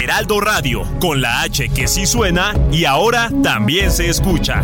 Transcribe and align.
Heraldo 0.00 0.40
Radio, 0.40 0.82
con 0.98 1.20
la 1.20 1.42
H 1.42 1.68
que 1.68 1.86
sí 1.86 2.06
suena 2.06 2.54
y 2.72 2.86
ahora 2.86 3.30
también 3.42 3.92
se 3.92 4.08
escucha. 4.08 4.62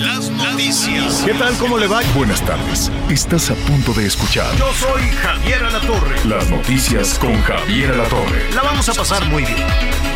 Las 0.00 0.30
noticias. 0.30 1.22
¿Qué 1.26 1.34
tal? 1.34 1.54
¿Cómo 1.56 1.78
le 1.78 1.88
va? 1.88 2.02
Buenas 2.14 2.40
tardes. 2.42 2.88
Estás 3.10 3.50
a 3.50 3.54
punto 3.54 3.92
de 3.92 4.06
escuchar 4.06 4.54
Yo 4.56 4.72
soy 4.74 5.02
Javier 5.10 5.64
Alatorre. 5.64 6.24
las 6.24 6.48
noticias 6.50 7.18
con 7.18 7.34
Javier 7.42 7.90
Alatorre. 7.90 8.52
La 8.54 8.62
vamos 8.62 8.88
a 8.88 8.94
pasar 8.94 9.24
muy 9.26 9.42
bien. 9.44 9.66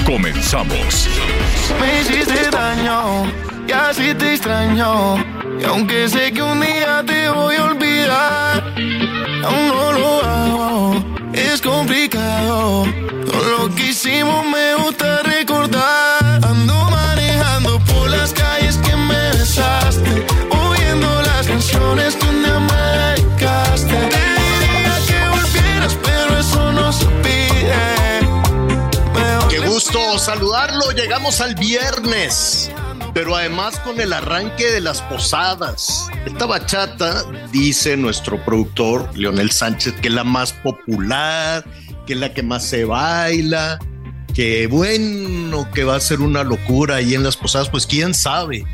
Comenzamos. 0.06 1.08
Me 1.80 2.00
hiciste 2.00 2.48
daño 2.50 3.24
y 3.68 3.72
así 3.72 4.14
te 4.14 4.34
extraño. 4.34 5.16
Y 5.60 5.64
aunque 5.64 6.08
sé 6.08 6.32
que 6.32 6.42
un 6.42 6.60
día 6.60 7.04
te 7.06 7.28
voy 7.28 7.56
a 7.56 7.64
olvidar, 7.64 8.74
aún 9.44 9.68
no 9.68 9.92
lo 9.92 10.24
hago. 10.24 11.04
Es 11.34 11.60
complicado. 11.60 12.86
Todo 13.26 13.44
lo 13.58 13.74
que 13.74 13.88
hicimos 13.88 14.44
me 14.46 14.74
gusta 14.76 15.22
recordar. 15.22 16.40
Ando 16.42 16.90
manejando 16.90 17.78
por 17.80 18.08
las 18.08 18.32
calles 18.32 18.78
que 18.78 18.96
me 18.96 19.30
besaste. 19.32 20.26
Oyendo 20.50 21.22
las 21.22 21.46
canciones 21.46 22.16
que 22.16 22.26
un 22.26 22.42
día 22.42 22.58
me 22.58 22.82
dedicaste. 22.98 23.94
Te 23.94 24.22
diría 24.40 24.96
que 25.08 25.28
volvieras, 25.28 25.96
pero 26.02 26.38
eso 26.38 26.72
no 26.72 26.92
se 26.92 27.06
pide. 27.22 28.28
Qué 29.50 29.58
gusto 29.58 30.18
saludarlo. 30.18 30.90
Llegamos 30.92 31.42
al 31.42 31.54
viernes. 31.54 32.70
Pero 33.14 33.34
además 33.34 33.78
con 33.80 34.00
el 34.00 34.12
arranque 34.12 34.70
de 34.70 34.80
las 34.80 35.02
posadas. 35.02 36.08
Esta 36.26 36.46
bachata, 36.46 37.24
dice 37.50 37.96
nuestro 37.96 38.42
productor 38.44 39.10
Leonel 39.16 39.50
Sánchez, 39.50 39.94
que 40.00 40.08
es 40.08 40.14
la 40.14 40.24
más 40.24 40.52
popular, 40.52 41.64
que 42.06 42.12
es 42.14 42.18
la 42.18 42.32
que 42.32 42.42
más 42.42 42.64
se 42.64 42.84
baila, 42.84 43.78
que 44.34 44.66
bueno, 44.66 45.68
que 45.72 45.84
va 45.84 45.96
a 45.96 46.00
ser 46.00 46.20
una 46.20 46.44
locura 46.44 46.96
ahí 46.96 47.14
en 47.14 47.22
las 47.22 47.36
posadas, 47.36 47.68
pues 47.70 47.86
quién 47.86 48.14
sabe. 48.14 48.64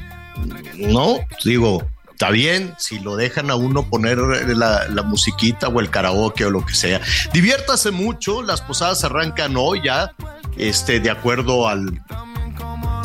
No, 0.76 1.20
digo, 1.44 1.86
está 2.10 2.30
bien 2.30 2.74
si 2.78 2.98
lo 2.98 3.16
dejan 3.16 3.50
a 3.50 3.54
uno 3.54 3.88
poner 3.88 4.18
la, 4.18 4.88
la 4.88 5.02
musiquita 5.02 5.68
o 5.68 5.80
el 5.80 5.90
karaoke 5.90 6.44
o 6.44 6.50
lo 6.50 6.66
que 6.66 6.74
sea. 6.74 7.00
Diviértase 7.32 7.92
mucho, 7.92 8.42
las 8.42 8.60
posadas 8.60 9.04
arrancan 9.04 9.56
hoy 9.56 9.80
ya, 9.84 10.12
este, 10.56 11.00
de 11.00 11.10
acuerdo 11.10 11.68
al, 11.68 12.02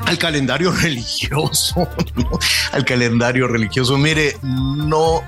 al 0.10 0.18
calendario 0.18 0.72
religioso, 0.72 1.88
al 2.72 2.84
calendario 2.84 3.48
religioso. 3.48 3.96
Mire, 3.96 4.36
no, 4.42 5.22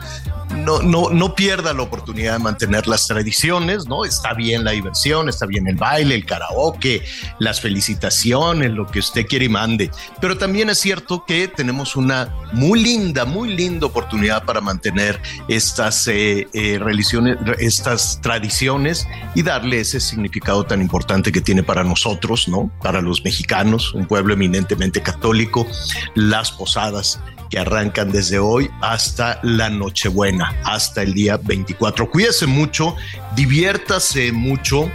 no, 0.57 0.81
no, 0.81 1.09
no 1.09 1.35
pierda 1.35 1.73
la 1.73 1.81
oportunidad 1.81 2.33
de 2.33 2.39
mantener 2.39 2.87
las 2.87 3.07
tradiciones, 3.07 3.87
¿no? 3.87 4.05
Está 4.05 4.33
bien 4.33 4.63
la 4.63 4.71
diversión, 4.71 5.29
está 5.29 5.45
bien 5.45 5.67
el 5.67 5.75
baile, 5.75 6.15
el 6.15 6.25
karaoke, 6.25 7.03
las 7.39 7.61
felicitaciones, 7.61 8.71
lo 8.71 8.87
que 8.87 8.99
usted 8.99 9.25
quiere 9.25 9.45
y 9.45 9.49
mande. 9.49 9.91
Pero 10.19 10.37
también 10.37 10.69
es 10.69 10.79
cierto 10.79 11.25
que 11.25 11.47
tenemos 11.47 11.95
una 11.95 12.33
muy 12.53 12.81
linda, 12.81 13.25
muy 13.25 13.53
linda 13.53 13.85
oportunidad 13.85 14.43
para 14.45 14.61
mantener 14.61 15.21
estas 15.47 16.07
eh, 16.07 16.47
eh, 16.53 16.79
religiones, 16.79 17.37
estas 17.59 18.19
tradiciones 18.21 19.07
y 19.35 19.43
darle 19.43 19.79
ese 19.79 19.99
significado 19.99 20.63
tan 20.63 20.81
importante 20.81 21.31
que 21.31 21.41
tiene 21.41 21.63
para 21.63 21.83
nosotros, 21.83 22.47
¿no? 22.47 22.71
Para 22.81 23.01
los 23.01 23.23
mexicanos, 23.23 23.93
un 23.93 24.05
pueblo 24.05 24.33
eminentemente 24.33 25.01
católico, 25.01 25.67
las 26.15 26.51
posadas 26.51 27.19
que 27.51 27.59
arrancan 27.59 28.11
desde 28.11 28.39
hoy 28.39 28.71
hasta 28.81 29.39
la 29.43 29.69
Nochebuena, 29.69 30.55
hasta 30.63 31.03
el 31.03 31.13
día 31.13 31.37
24. 31.37 32.09
Cuídese 32.09 32.47
mucho, 32.47 32.95
diviértase 33.35 34.31
mucho 34.31 34.89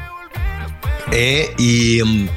eh, 1.13 1.55
y, 1.59 2.03
mm, 2.03 2.29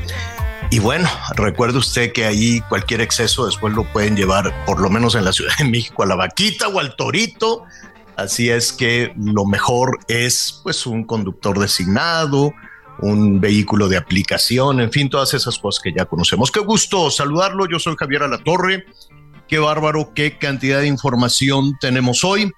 y 0.71 0.79
bueno, 0.79 1.09
recuerde 1.35 1.79
usted 1.79 2.11
que 2.11 2.25
ahí 2.25 2.61
cualquier 2.69 3.01
exceso 3.01 3.45
después 3.47 3.73
lo 3.73 3.85
pueden 3.91 4.15
llevar, 4.15 4.53
por 4.65 4.79
lo 4.79 4.89
menos 4.89 5.15
en 5.15 5.25
la 5.25 5.33
Ciudad 5.33 5.57
de 5.57 5.63
México, 5.63 6.03
a 6.03 6.05
la 6.05 6.15
vaquita 6.15 6.67
o 6.67 6.79
al 6.79 6.95
torito. 6.95 7.63
Así 8.15 8.49
es 8.49 8.73
que 8.73 9.13
lo 9.17 9.45
mejor 9.45 9.99
es 10.09 10.59
pues 10.61 10.85
un 10.85 11.05
conductor 11.05 11.57
designado, 11.57 12.53
un 12.99 13.39
vehículo 13.39 13.87
de 13.87 13.97
aplicación, 13.97 14.81
en 14.81 14.91
fin, 14.91 15.09
todas 15.09 15.33
esas 15.33 15.57
cosas 15.57 15.81
que 15.81 15.93
ya 15.93 16.05
conocemos. 16.05 16.51
Qué 16.51 16.59
gusto 16.59 17.09
saludarlo. 17.09 17.65
Yo 17.67 17.79
soy 17.79 17.95
Javier 17.97 18.23
Alatorre. 18.23 18.85
Qué 19.49 19.57
bárbaro, 19.57 20.13
qué 20.13 20.37
cantidad 20.37 20.79
de 20.79 20.87
información 20.87 21.75
tenemos 21.81 22.23
hoy. 22.23 22.51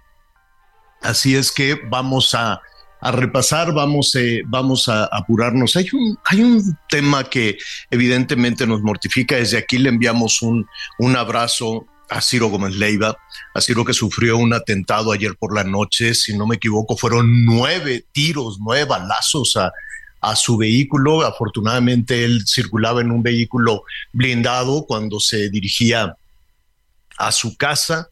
Así 1.02 1.38
es 1.38 1.50
que 1.50 1.80
vamos 1.90 2.36
a, 2.36 2.60
a 3.00 3.12
repasar, 3.14 3.74
vamos, 3.74 4.14
eh, 4.16 4.42
vamos 4.46 4.90
a 4.90 5.06
apurarnos. 5.06 5.78
Hay 5.78 5.88
un, 5.94 6.20
hay 6.26 6.42
un 6.44 6.78
tema 6.90 7.24
que 7.24 7.58
evidentemente 7.90 8.68
nos 8.68 8.82
mortifica. 8.82 9.38
Desde 9.38 9.58
aquí 9.58 9.78
le 9.78 9.88
enviamos 9.88 10.42
un, 10.42 10.68
un 11.00 11.16
abrazo 11.16 11.86
a 12.10 12.20
Ciro 12.20 12.50
Gómez 12.50 12.76
Leiva, 12.76 13.16
a 13.54 13.62
Ciro 13.62 13.86
que 13.86 13.94
sufrió 13.94 14.36
un 14.36 14.54
atentado 14.54 15.14
ayer 15.14 15.38
por 15.40 15.56
la 15.56 15.64
noche, 15.64 16.14
si 16.14 16.38
no 16.38 16.46
me 16.46 16.58
equivoco, 16.58 16.98
fueron 16.98 17.46
nueve 17.46 18.04
tiros, 18.12 18.58
nueve 18.60 18.84
balazos 18.84 19.56
a, 19.56 19.72
a 20.20 20.36
su 20.36 20.58
vehículo. 20.58 21.22
Afortunadamente 21.22 22.26
él 22.26 22.44
circulaba 22.46 23.00
en 23.00 23.12
un 23.12 23.24
vehículo 23.24 23.84
blindado 24.12 24.84
cuando 24.86 25.22
se 25.22 25.50
dirigía 25.50 26.18
a 27.28 27.32
su 27.32 27.56
casa. 27.58 28.10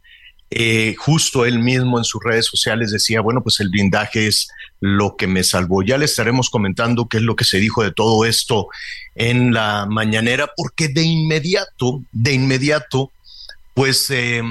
Eh, 0.52 0.96
justo 0.98 1.46
él 1.46 1.60
mismo 1.60 2.00
en 2.00 2.04
sus 2.04 2.24
redes 2.24 2.48
sociales 2.48 2.92
decía, 2.92 3.22
bueno, 3.22 3.44
pues 3.44 3.60
el 3.60 3.70
blindaje 3.70 4.28
es 4.28 4.50
lo 4.80 5.16
que 5.16 5.28
me 5.28 5.44
salvó. 5.44 5.84
Ya 5.84 5.98
le 5.98 6.06
estaremos 6.06 6.50
comentando 6.50 7.08
qué 7.08 7.18
es 7.18 7.24
lo 7.24 7.36
que 7.36 7.46
se 7.46 7.60
dijo 7.60 7.84
de 7.84 7.92
todo 7.92 8.26
esto 8.26 8.68
en 9.16 9.54
la 9.54 9.86
mañanera, 9.86 10.50
porque 10.56 10.88
de 10.88 11.04
inmediato, 11.04 12.02
de 12.12 12.34
inmediato, 12.34 13.12
pues 13.74 14.10
eh, 14.10 14.42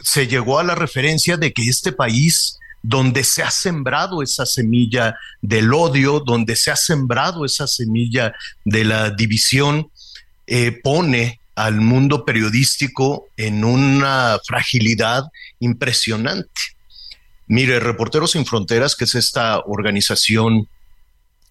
se 0.00 0.26
llegó 0.26 0.58
a 0.58 0.64
la 0.64 0.74
referencia 0.74 1.36
de 1.36 1.52
que 1.52 1.62
este 1.62 1.92
país 1.92 2.58
donde 2.82 3.24
se 3.24 3.42
ha 3.42 3.50
sembrado 3.50 4.22
esa 4.22 4.44
semilla 4.44 5.16
del 5.40 5.72
odio, 5.72 6.20
donde 6.20 6.54
se 6.54 6.70
ha 6.70 6.76
sembrado 6.76 7.46
esa 7.46 7.66
semilla 7.66 8.34
de 8.64 8.84
la 8.84 9.10
división, 9.10 9.88
eh, 10.46 10.70
pone 10.82 11.40
al 11.54 11.80
mundo 11.80 12.24
periodístico 12.24 13.28
en 13.36 13.64
una 13.64 14.38
fragilidad 14.44 15.24
impresionante. 15.60 16.48
Mire, 17.46 17.78
Reporteros 17.80 18.32
Sin 18.32 18.46
Fronteras, 18.46 18.96
que 18.96 19.04
es 19.04 19.14
esta 19.14 19.60
organización 19.60 20.68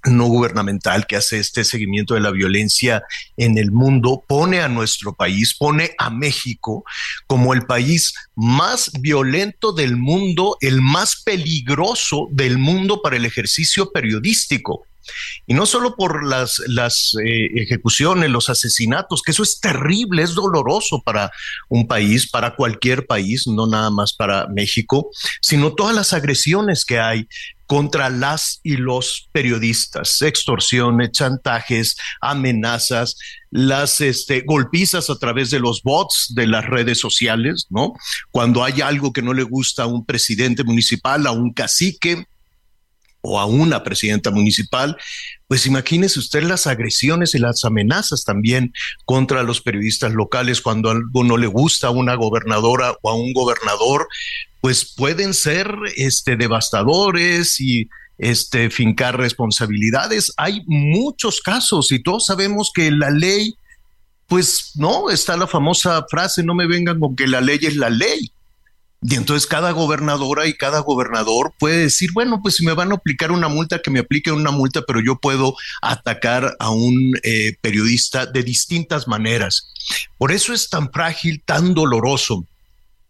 no 0.05 0.25
gubernamental 0.25 1.07
que 1.07 1.15
hace 1.15 1.39
este 1.39 1.63
seguimiento 1.63 2.13
de 2.13 2.19
la 2.19 2.31
violencia 2.31 3.03
en 3.37 3.57
el 3.57 3.71
mundo, 3.71 4.23
pone 4.27 4.61
a 4.61 4.67
nuestro 4.67 5.13
país, 5.13 5.55
pone 5.55 5.91
a 5.97 6.09
México 6.09 6.83
como 7.27 7.53
el 7.53 7.65
país 7.65 8.13
más 8.35 8.91
violento 8.99 9.71
del 9.71 9.97
mundo, 9.97 10.57
el 10.61 10.81
más 10.81 11.21
peligroso 11.23 12.27
del 12.31 12.57
mundo 12.57 13.01
para 13.01 13.15
el 13.15 13.25
ejercicio 13.25 13.91
periodístico. 13.91 14.85
Y 15.45 15.53
no 15.53 15.65
solo 15.65 15.95
por 15.95 16.25
las, 16.25 16.61
las 16.67 17.15
eh, 17.23 17.49
ejecuciones, 17.55 18.29
los 18.29 18.49
asesinatos, 18.49 19.21
que 19.21 19.31
eso 19.31 19.43
es 19.43 19.59
terrible, 19.59 20.23
es 20.23 20.33
doloroso 20.33 21.01
para 21.01 21.31
un 21.67 21.87
país, 21.87 22.29
para 22.29 22.55
cualquier 22.55 23.05
país, 23.05 23.45
no 23.47 23.67
nada 23.67 23.89
más 23.89 24.13
para 24.13 24.47
México, 24.47 25.09
sino 25.41 25.73
todas 25.73 25.95
las 25.95 26.13
agresiones 26.13 26.85
que 26.85 26.99
hay 26.99 27.27
contra 27.73 28.11
las 28.11 28.59
y 28.61 28.77
los 28.77 29.29
periodistas, 29.31 30.21
extorsiones, 30.21 31.11
chantajes, 31.11 31.95
amenazas, 32.21 33.15
las 33.49 33.99
este, 33.99 34.41
golpizas 34.41 35.09
a 35.09 35.17
través 35.17 35.49
de 35.49 35.59
los 35.59 35.81
bots 35.81 36.33
de 36.35 36.45
las 36.45 36.67
redes 36.67 36.99
sociales, 36.99 37.65
¿no? 37.71 37.93
Cuando 38.29 38.63
hay 38.63 38.81
algo 38.81 39.11
que 39.11 39.23
no 39.23 39.33
le 39.33 39.41
gusta 39.41 39.83
a 39.83 39.87
un 39.87 40.05
presidente 40.05 40.63
municipal, 40.63 41.25
a 41.25 41.31
un 41.31 41.51
cacique, 41.51 42.27
o 43.25 43.39
a 43.39 43.45
una 43.45 43.83
presidenta 43.83 44.31
municipal, 44.31 44.97
pues 45.47 45.65
imagínese 45.65 46.19
usted 46.19 46.43
las 46.43 46.67
agresiones 46.67 47.33
y 47.33 47.39
las 47.39 47.63
amenazas 47.63 48.25
también 48.25 48.73
contra 49.05 49.43
los 49.43 49.61
periodistas 49.61 50.13
locales 50.13 50.61
cuando 50.61 50.91
algo 50.91 51.23
no 51.23 51.37
le 51.37 51.47
gusta 51.47 51.87
a 51.87 51.91
una 51.91 52.15
gobernadora 52.15 52.95
o 53.01 53.09
a 53.09 53.15
un 53.15 53.33
gobernador, 53.33 54.07
pues 54.61 54.93
pueden 54.93 55.33
ser 55.33 55.73
este 55.95 56.35
devastadores 56.35 57.59
y 57.61 57.89
este 58.17 58.69
fincar 58.69 59.17
responsabilidades. 59.17 60.33
Hay 60.37 60.61
muchos 60.67 61.39
casos 61.39 61.91
y 61.91 62.03
todos 62.03 62.25
sabemos 62.25 62.71
que 62.73 62.91
la 62.91 63.09
ley 63.09 63.55
pues 64.27 64.71
no, 64.75 65.09
está 65.09 65.37
la 65.37 65.47
famosa 65.47 66.05
frase, 66.09 66.43
no 66.43 66.55
me 66.55 66.67
vengan 66.67 66.99
con 66.99 67.15
que 67.15 67.27
la 67.27 67.39
ley 67.39 67.59
es 67.61 67.75
la 67.75 67.89
ley. 67.89 68.31
Y 69.03 69.15
entonces 69.15 69.47
cada 69.47 69.71
gobernadora 69.71 70.47
y 70.47 70.53
cada 70.53 70.79
gobernador 70.79 71.53
puede 71.59 71.77
decir, 71.77 72.11
bueno, 72.13 72.41
pues 72.41 72.55
si 72.55 72.65
me 72.65 72.73
van 72.73 72.91
a 72.91 72.95
aplicar 72.95 73.31
una 73.31 73.49
multa, 73.49 73.81
que 73.81 73.91
me 73.91 73.99
apliquen 73.99 74.33
una 74.33 74.51
multa, 74.51 74.83
pero 74.87 75.01
yo 75.01 75.17
puedo 75.17 75.55
atacar 75.81 76.55
a 76.59 76.69
un 76.69 77.19
eh, 77.23 77.57
periodista 77.61 78.25
de 78.25 78.43
distintas 78.43 79.07
maneras. 79.07 79.69
Por 80.17 80.31
eso 80.31 80.53
es 80.53 80.69
tan 80.69 80.91
frágil, 80.91 81.41
tan 81.43 81.73
doloroso 81.73 82.45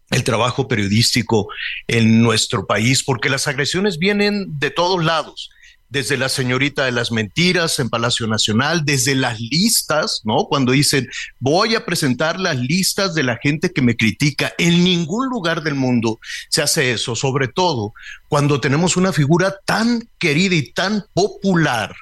el 0.09 0.23
trabajo 0.23 0.67
periodístico 0.67 1.47
en 1.87 2.21
nuestro 2.21 2.65
país, 2.65 3.03
porque 3.03 3.29
las 3.29 3.47
agresiones 3.47 3.97
vienen 3.97 4.59
de 4.59 4.69
todos 4.71 5.03
lados 5.03 5.49
desde 5.93 6.17
la 6.17 6.27
señorita 6.27 6.85
de 6.85 6.91
las 6.91 7.11
mentiras 7.11 7.77
en 7.77 7.87
Palacio 7.87 8.25
Nacional, 8.25 8.83
desde 8.83 9.13
las 9.13 9.39
listas, 9.39 10.21
¿no? 10.23 10.47
Cuando 10.49 10.71
dicen, 10.71 11.07
voy 11.39 11.75
a 11.75 11.85
presentar 11.85 12.39
las 12.39 12.57
listas 12.57 13.13
de 13.13 13.21
la 13.21 13.37
gente 13.37 13.71
que 13.71 13.83
me 13.83 13.95
critica. 13.95 14.53
En 14.57 14.83
ningún 14.83 15.29
lugar 15.29 15.61
del 15.61 15.75
mundo 15.75 16.19
se 16.49 16.63
hace 16.63 16.91
eso, 16.91 17.15
sobre 17.15 17.47
todo 17.47 17.93
cuando 18.27 18.59
tenemos 18.59 18.97
una 18.97 19.13
figura 19.13 19.55
tan 19.65 20.09
querida 20.17 20.55
y 20.55 20.71
tan 20.71 21.05
popular 21.13 21.95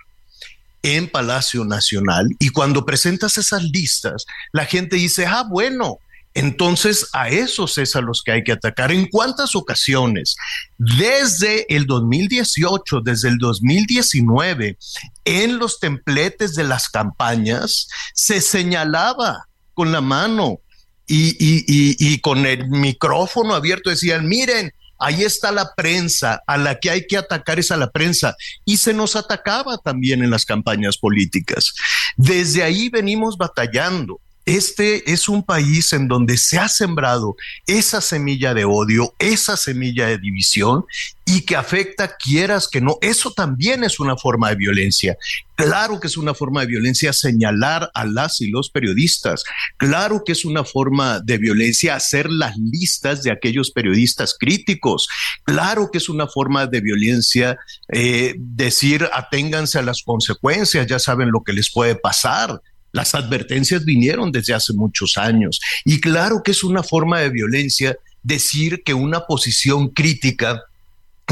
en 0.84 1.10
Palacio 1.10 1.66
Nacional 1.66 2.30
y 2.40 2.48
cuando 2.48 2.86
presentas 2.86 3.38
esas 3.38 3.62
listas, 3.62 4.26
la 4.54 4.66
gente 4.66 4.96
dice, 4.96 5.26
ah, 5.26 5.44
bueno, 5.44 6.00
entonces, 6.34 7.10
a 7.14 7.30
esos 7.30 7.78
es 7.78 7.96
a 7.96 8.02
los 8.02 8.22
que 8.22 8.32
hay 8.32 8.44
que 8.44 8.54
atacar. 8.54 8.92
¿En 8.92 9.08
cuántas 9.08 9.56
ocasiones? 9.56 10.36
Desde 10.78 11.66
el 11.74 11.86
2018, 11.86 13.02
desde 13.02 13.30
el 13.30 13.38
2019, 13.38 14.78
en 15.26 15.60
los 15.60 15.80
templetes 15.80 16.56
de 16.56 16.64
las 16.64 16.90
campañas, 16.90 17.90
se 18.14 18.40
señalaba 18.40 19.48
con 19.74 19.92
la 19.92 20.02
mano 20.02 20.60
y, 21.08 21.36
y 21.38 22.20
con 22.20 22.46
el 22.46 22.70
micrófono 22.70 23.54
abierto, 23.54 23.90
decían, 23.90 24.26
miren, 24.28 24.72
ahí 25.02 25.24
está 25.24 25.52
la 25.52 25.74
prensa, 25.76 26.42
a 26.48 26.58
la 26.58 26.80
que 26.80 26.92
hay 26.92 27.08
que 27.08 27.18
atacar 27.18 27.60
es 27.60 27.72
a 27.72 27.78
la 27.78 27.92
prensa. 27.92 28.36
Y 28.64 28.78
se 28.78 28.94
nos 28.94 29.18
atacaba 29.18 29.78
también 29.80 30.24
en 30.24 30.30
las 30.30 30.46
campañas 30.46 30.98
políticas. 30.98 31.74
Desde 32.16 32.64
ahí 32.64 32.88
venimos 32.88 33.38
batallando. 33.38 34.22
Este 34.52 35.14
es 35.14 35.30
un 35.30 35.44
país 35.44 35.94
en 35.94 36.10
donde 36.10 36.36
se 36.36 36.60
ha 36.60 36.68
sembrado 36.68 37.38
esa 37.68 38.02
semilla 38.02 38.54
de 38.54 38.66
odio, 38.66 39.16
esa 39.18 39.56
semilla 39.56 40.08
de 40.08 40.18
división 40.18 40.84
y 41.26 41.44
que 41.46 41.56
afecta, 41.56 42.18
quieras 42.18 42.68
que 42.68 42.82
no, 42.82 42.98
eso 43.02 43.32
también 43.32 43.86
es 43.86 44.02
una 44.02 44.18
forma 44.18 44.50
de 44.50 44.56
violencia. 44.56 45.16
Claro 45.56 46.02
que 46.02 46.08
es 46.08 46.18
una 46.18 46.34
forma 46.34 46.62
de 46.62 46.68
violencia 46.68 47.14
señalar 47.14 47.92
a 47.94 48.04
las 48.04 48.42
y 48.42 48.50
los 48.50 48.70
periodistas. 48.70 49.46
Claro 49.78 50.24
que 50.26 50.34
es 50.34 50.44
una 50.44 50.66
forma 50.66 51.22
de 51.22 51.38
violencia 51.38 51.96
hacer 51.96 52.30
las 52.30 52.58
listas 52.58 53.24
de 53.24 53.32
aquellos 53.32 53.72
periodistas 53.72 54.36
críticos. 54.38 55.08
Claro 55.46 55.92
que 55.92 56.00
es 56.00 56.10
una 56.10 56.28
forma 56.28 56.68
de 56.68 56.82
violencia 56.82 57.58
eh, 57.88 58.36
decir 58.38 59.08
aténganse 59.14 59.80
a 59.80 59.84
las 59.84 60.04
consecuencias, 60.04 60.88
ya 60.88 61.00
saben 61.00 61.32
lo 61.32 61.42
que 61.42 61.54
les 61.54 61.72
puede 61.72 61.96
pasar. 61.96 62.60
Las 62.92 63.16
advertencias 63.16 63.86
vinieron 63.86 64.32
desde 64.32 64.54
hace 64.54 64.74
muchos 64.74 65.18
años 65.18 65.60
y 65.86 66.02
claro 66.02 66.42
que 66.44 66.52
es 66.52 66.64
una 66.64 66.84
forma 66.84 67.20
de 67.20 67.30
violencia 67.30 67.98
decir 68.24 68.84
que 68.84 68.94
una 68.94 69.22
posición 69.22 69.90
crítica 69.90 70.64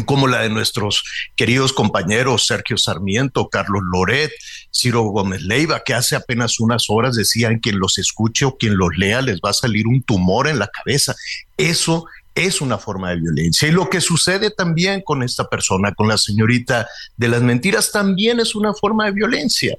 como 0.05 0.27
la 0.27 0.41
de 0.41 0.49
nuestros 0.49 1.03
queridos 1.35 1.73
compañeros 1.73 2.45
Sergio 2.45 2.77
Sarmiento, 2.77 3.49
Carlos 3.49 3.81
Loret, 3.91 4.31
Ciro 4.73 5.03
Gómez 5.03 5.41
Leiva, 5.41 5.81
que 5.83 5.93
hace 5.93 6.15
apenas 6.15 6.59
unas 6.59 6.89
horas 6.89 7.15
decían 7.15 7.59
quien 7.59 7.79
los 7.79 7.97
escuche 7.97 8.45
o 8.45 8.57
quien 8.57 8.77
los 8.77 8.97
lea 8.97 9.21
les 9.21 9.39
va 9.39 9.49
a 9.49 9.53
salir 9.53 9.87
un 9.87 10.01
tumor 10.01 10.47
en 10.47 10.59
la 10.59 10.67
cabeza. 10.67 11.15
Eso 11.57 12.05
es 12.35 12.61
una 12.61 12.77
forma 12.77 13.09
de 13.09 13.17
violencia. 13.17 13.67
Y 13.67 13.71
lo 13.71 13.89
que 13.89 14.01
sucede 14.01 14.51
también 14.51 15.01
con 15.01 15.23
esta 15.23 15.49
persona, 15.49 15.93
con 15.93 16.07
la 16.07 16.17
señorita 16.17 16.87
de 17.17 17.27
las 17.27 17.41
mentiras, 17.41 17.91
también 17.91 18.39
es 18.39 18.55
una 18.55 18.73
forma 18.73 19.05
de 19.05 19.11
violencia. 19.11 19.75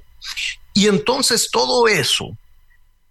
Y 0.73 0.87
entonces 0.87 1.49
todo 1.51 1.87
eso 1.87 2.37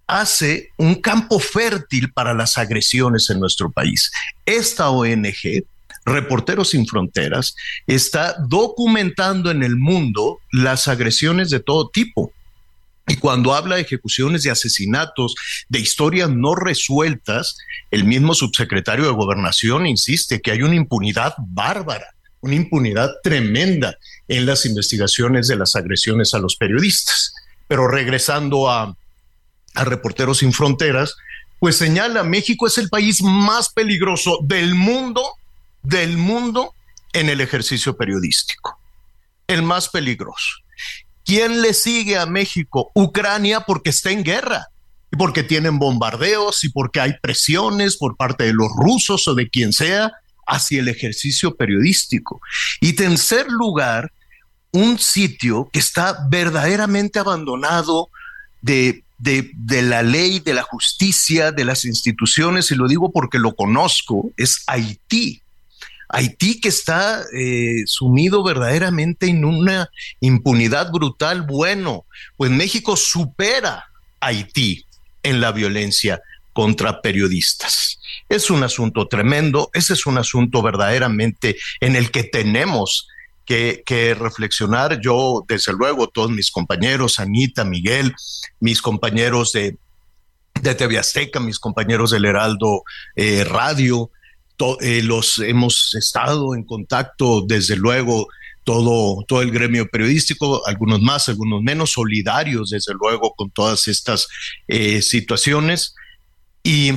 hace 0.06 0.70
un 0.76 0.96
campo 0.96 1.38
fértil 1.38 2.12
para 2.12 2.34
las 2.34 2.58
agresiones 2.58 3.30
en 3.30 3.38
nuestro 3.38 3.70
país. 3.70 4.10
Esta 4.44 4.90
ONG, 4.90 5.64
Reporteros 6.04 6.70
sin 6.70 6.86
Fronteras, 6.86 7.54
está 7.86 8.36
documentando 8.48 9.50
en 9.50 9.62
el 9.62 9.76
mundo 9.76 10.40
las 10.50 10.88
agresiones 10.88 11.50
de 11.50 11.60
todo 11.60 11.88
tipo. 11.88 12.32
Y 13.06 13.16
cuando 13.16 13.54
habla 13.54 13.76
de 13.76 13.82
ejecuciones 13.82 14.42
de 14.42 14.50
asesinatos, 14.50 15.34
de 15.68 15.80
historias 15.80 16.30
no 16.30 16.54
resueltas, 16.54 17.56
el 17.90 18.04
mismo 18.04 18.34
subsecretario 18.34 19.04
de 19.04 19.12
Gobernación 19.12 19.86
insiste 19.86 20.40
que 20.40 20.52
hay 20.52 20.62
una 20.62 20.76
impunidad 20.76 21.34
bárbara, 21.38 22.14
una 22.40 22.54
impunidad 22.54 23.10
tremenda 23.22 23.96
en 24.28 24.46
las 24.46 24.64
investigaciones 24.64 25.48
de 25.48 25.56
las 25.56 25.76
agresiones 25.76 26.34
a 26.34 26.38
los 26.38 26.56
periodistas. 26.56 27.34
Pero 27.70 27.86
regresando 27.86 28.68
a, 28.68 28.96
Reporteros 29.72 30.38
sin 30.38 30.52
Fronteras, 30.52 31.14
pues 31.60 31.76
señala, 31.76 32.24
México 32.24 32.66
es 32.66 32.76
el 32.78 32.88
país 32.88 33.22
más 33.22 33.68
peligroso 33.68 34.40
del 34.42 34.74
mundo, 34.74 35.22
del 35.84 36.16
mundo 36.16 36.74
en 37.12 37.28
el 37.28 37.40
ejercicio 37.40 37.96
periodístico. 37.96 38.76
El 39.46 39.62
más 39.62 39.88
peligroso. 39.88 40.48
¿Quién 41.24 41.62
le 41.62 41.72
sigue 41.72 42.18
a 42.18 42.26
México? 42.26 42.90
Ucrania 42.92 43.60
porque 43.60 43.90
está 43.90 44.10
en 44.10 44.24
guerra 44.24 44.66
y 45.12 45.16
porque 45.16 45.44
tienen 45.44 45.78
bombardeos 45.78 46.64
y 46.64 46.70
porque 46.70 46.98
hay 46.98 47.12
presiones 47.22 47.96
por 47.96 48.16
parte 48.16 48.42
de 48.42 48.52
los 48.52 48.68
rusos 48.76 49.28
o 49.28 49.36
de 49.36 49.48
quien 49.48 49.72
sea 49.72 50.10
hacia 50.44 50.80
el 50.80 50.88
ejercicio 50.88 51.54
periodístico. 51.54 52.40
Y 52.80 52.94
tercer 52.94 53.46
lugar, 53.46 54.10
un 54.72 54.98
sitio 54.98 55.68
que 55.72 55.78
está 55.78 56.26
verdaderamente 56.30 57.18
abandonado 57.18 58.08
de, 58.62 59.04
de, 59.18 59.82
la 59.82 60.02
ley, 60.02 60.40
de 60.40 60.54
la 60.54 60.62
justicia, 60.62 61.52
de 61.52 61.64
las 61.64 61.84
instituciones, 61.84 62.70
y 62.70 62.74
lo 62.74 62.88
digo 62.88 63.10
porque 63.12 63.38
lo 63.38 63.54
conozco, 63.54 64.30
es 64.36 64.62
Haití. 64.66 65.42
Haití 66.08 66.60
que 66.60 66.70
está 66.70 67.22
eh, 67.36 67.82
sumido 67.86 68.42
verdaderamente 68.42 69.26
en 69.26 69.44
una 69.44 69.88
impunidad 70.20 70.90
brutal. 70.90 71.42
Bueno, 71.42 72.04
pues 72.36 72.50
México 72.50 72.96
supera 72.96 73.84
Haití 74.20 74.84
en 75.22 75.40
la 75.40 75.52
violencia 75.52 76.20
contra 76.52 77.00
periodistas. 77.00 78.00
Es 78.28 78.50
un 78.50 78.62
asunto 78.64 79.06
tremendo, 79.06 79.70
ese 79.72 79.92
es 79.92 80.06
un 80.06 80.18
asunto 80.18 80.62
verdaderamente 80.62 81.56
en 81.80 81.94
el 81.94 82.10
que 82.10 82.24
tenemos 82.24 83.06
que, 83.84 84.14
reflexionar. 84.14 85.00
Yo, 85.00 85.44
desde 85.48 85.72
luego, 85.72 86.08
todos 86.08 86.30
mis 86.30 86.50
compañeros, 86.50 87.18
Anita, 87.18 87.64
Miguel, 87.64 88.14
mis 88.60 88.80
compañeros 88.80 89.52
de, 89.52 89.76
de 90.60 90.74
TV 90.74 90.98
Azteca, 90.98 91.40
mis 91.40 91.58
compañeros 91.58 92.12
del 92.12 92.26
Heraldo 92.26 92.84
eh, 93.16 93.44
Radio, 93.44 94.10
eh, 94.80 95.02
los 95.02 95.38
hemos 95.38 95.94
estado 95.94 96.54
en 96.54 96.64
contacto, 96.64 97.42
desde 97.46 97.76
luego, 97.76 98.28
todo, 98.62 99.24
todo 99.26 99.42
el 99.42 99.50
gremio 99.50 99.88
periodístico, 99.88 100.64
algunos 100.66 101.00
más, 101.00 101.28
algunos 101.28 101.62
menos, 101.62 101.92
solidarios, 101.92 102.70
desde 102.70 102.94
luego, 102.94 103.34
con 103.34 103.50
todas 103.50 103.88
estas 103.88 104.28
eh, 104.68 105.02
situaciones. 105.02 105.94
Y, 106.62 106.92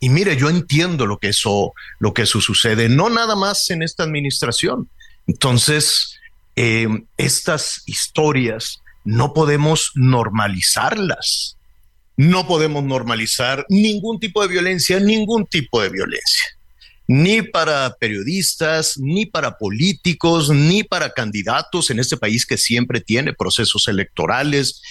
y, 0.00 0.10
mire, 0.10 0.36
yo 0.36 0.48
entiendo 0.50 1.06
lo 1.06 1.18
que 1.18 1.28
eso, 1.28 1.72
lo 1.98 2.12
que 2.12 2.22
eso 2.22 2.40
sucede, 2.40 2.88
no 2.88 3.08
nada 3.08 3.34
más 3.34 3.70
en 3.70 3.82
esta 3.82 4.04
administración, 4.04 4.88
entonces, 5.28 6.18
eh, 6.56 6.88
estas 7.18 7.82
historias 7.86 8.80
no 9.04 9.32
podemos 9.34 9.92
normalizarlas. 9.94 11.56
No 12.16 12.48
podemos 12.48 12.82
normalizar 12.82 13.64
ningún 13.68 14.18
tipo 14.18 14.42
de 14.42 14.48
violencia, 14.48 14.98
ningún 14.98 15.46
tipo 15.46 15.80
de 15.80 15.90
violencia. 15.90 16.44
Ni 17.06 17.42
para 17.42 17.94
periodistas, 18.00 18.98
ni 18.98 19.26
para 19.26 19.56
políticos, 19.56 20.50
ni 20.50 20.82
para 20.82 21.12
candidatos 21.12 21.90
en 21.90 22.00
este 22.00 22.16
país 22.16 22.44
que 22.44 22.58
siempre 22.58 23.00
tiene 23.00 23.34
procesos 23.34 23.86
electorales. 23.86 24.82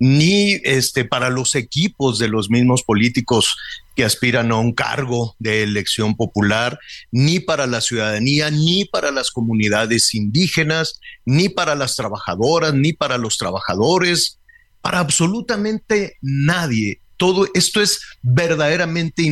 ni 0.00 0.54
este, 0.64 1.04
para 1.04 1.30
los 1.30 1.54
equipos 1.54 2.18
de 2.18 2.26
los 2.26 2.50
mismos 2.50 2.82
políticos 2.82 3.56
que 3.94 4.04
aspiran 4.04 4.50
a 4.52 4.56
un 4.56 4.72
cargo 4.72 5.36
de 5.38 5.62
elección 5.62 6.16
popular, 6.16 6.78
ni 7.10 7.40
para 7.40 7.66
la 7.66 7.80
ciudadanía, 7.80 8.50
ni 8.50 8.84
para 8.84 9.10
las 9.10 9.30
comunidades 9.30 10.14
indígenas, 10.14 11.00
ni 11.24 11.48
para 11.48 11.74
las 11.74 11.96
trabajadoras, 11.96 12.74
ni 12.74 12.92
para 12.92 13.18
los 13.18 13.38
trabajadores, 13.38 14.38
para 14.80 14.98
absolutamente 14.98 16.16
nadie. 16.20 16.98
Todo 17.16 17.46
esto 17.54 17.80
es 17.80 18.00
verdaderamente 18.22 19.22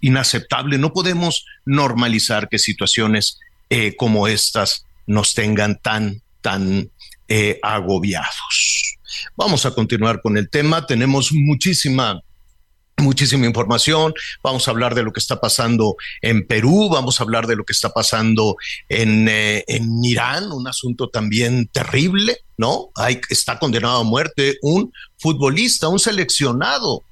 inaceptable. 0.00 0.78
No 0.78 0.92
podemos 0.92 1.46
normalizar 1.64 2.48
que 2.48 2.58
situaciones 2.58 3.38
eh, 3.70 3.96
como 3.96 4.28
estas 4.28 4.84
nos 5.06 5.34
tengan 5.34 5.78
tan, 5.80 6.20
tan 6.42 6.90
eh, 7.28 7.58
agobiados. 7.62 8.98
Vamos 9.36 9.64
a 9.64 9.70
continuar 9.70 10.20
con 10.20 10.36
el 10.36 10.50
tema. 10.50 10.86
Tenemos 10.86 11.32
muchísima 11.32 12.22
muchísima 12.98 13.46
información. 13.46 14.14
Vamos 14.42 14.66
a 14.66 14.70
hablar 14.70 14.94
de 14.94 15.02
lo 15.02 15.12
que 15.12 15.20
está 15.20 15.40
pasando 15.40 15.96
en 16.20 16.46
Perú, 16.46 16.88
vamos 16.90 17.20
a 17.20 17.24
hablar 17.24 17.46
de 17.46 17.56
lo 17.56 17.64
que 17.64 17.72
está 17.72 17.90
pasando 17.90 18.56
en, 18.88 19.28
eh, 19.28 19.64
en 19.66 20.04
Irán, 20.04 20.52
un 20.52 20.68
asunto 20.68 21.08
también 21.08 21.68
terrible, 21.68 22.38
¿no? 22.56 22.90
Hay, 22.94 23.20
está 23.28 23.58
condenado 23.58 24.00
a 24.00 24.04
muerte 24.04 24.58
un 24.62 24.92
futbolista, 25.18 25.88
un 25.88 25.98
seleccionado 25.98 27.02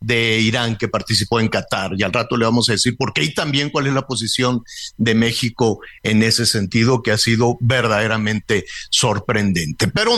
de 0.00 0.40
Irán 0.40 0.76
que 0.76 0.88
participó 0.88 1.40
en 1.40 1.48
Qatar 1.48 1.92
y 1.96 2.02
al 2.02 2.12
rato 2.12 2.36
le 2.36 2.44
vamos 2.44 2.68
a 2.68 2.72
decir 2.72 2.96
por 2.96 3.12
qué 3.12 3.24
y 3.24 3.34
también 3.34 3.70
cuál 3.70 3.86
es 3.86 3.94
la 3.94 4.06
posición 4.06 4.62
de 4.98 5.14
México 5.14 5.80
en 6.02 6.22
ese 6.22 6.46
sentido 6.46 7.02
que 7.02 7.12
ha 7.12 7.18
sido 7.18 7.56
verdaderamente 7.60 8.66
sorprendente. 8.90 9.88
Pero 9.88 10.12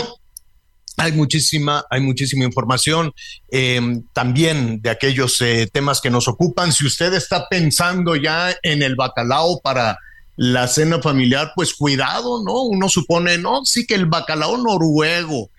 hay 0.99 1.13
muchísima, 1.13 1.85
hay 1.91 2.01
muchísima 2.01 2.45
información 2.45 3.13
em, 3.51 4.03
también 4.13 4.83
de 4.83 4.91
aquellos 4.91 5.41
eh, 5.41 5.69
temas 5.73 6.01
que 6.01 6.11
nos 6.11 6.29
ocupan. 6.29 6.73
Si 6.73 6.85
usted 6.85 7.15
está 7.15 7.49
pensando 7.49 8.17
ya 8.17 8.55
en 8.63 8.83
el 8.83 8.97
bacalao 8.97 9.61
para 9.61 9.99
la 10.37 10.69
cena 10.69 11.01
familiar, 11.01 11.53
pues 11.55 11.75
cuidado, 11.75 12.43
¿no? 12.45 12.63
Uno 12.63 12.89
supone, 12.89 13.39
no, 13.39 13.65
sí 13.65 13.87
que 13.87 13.95
el 13.95 14.07
bacalao 14.07 14.57
noruego. 14.57 15.51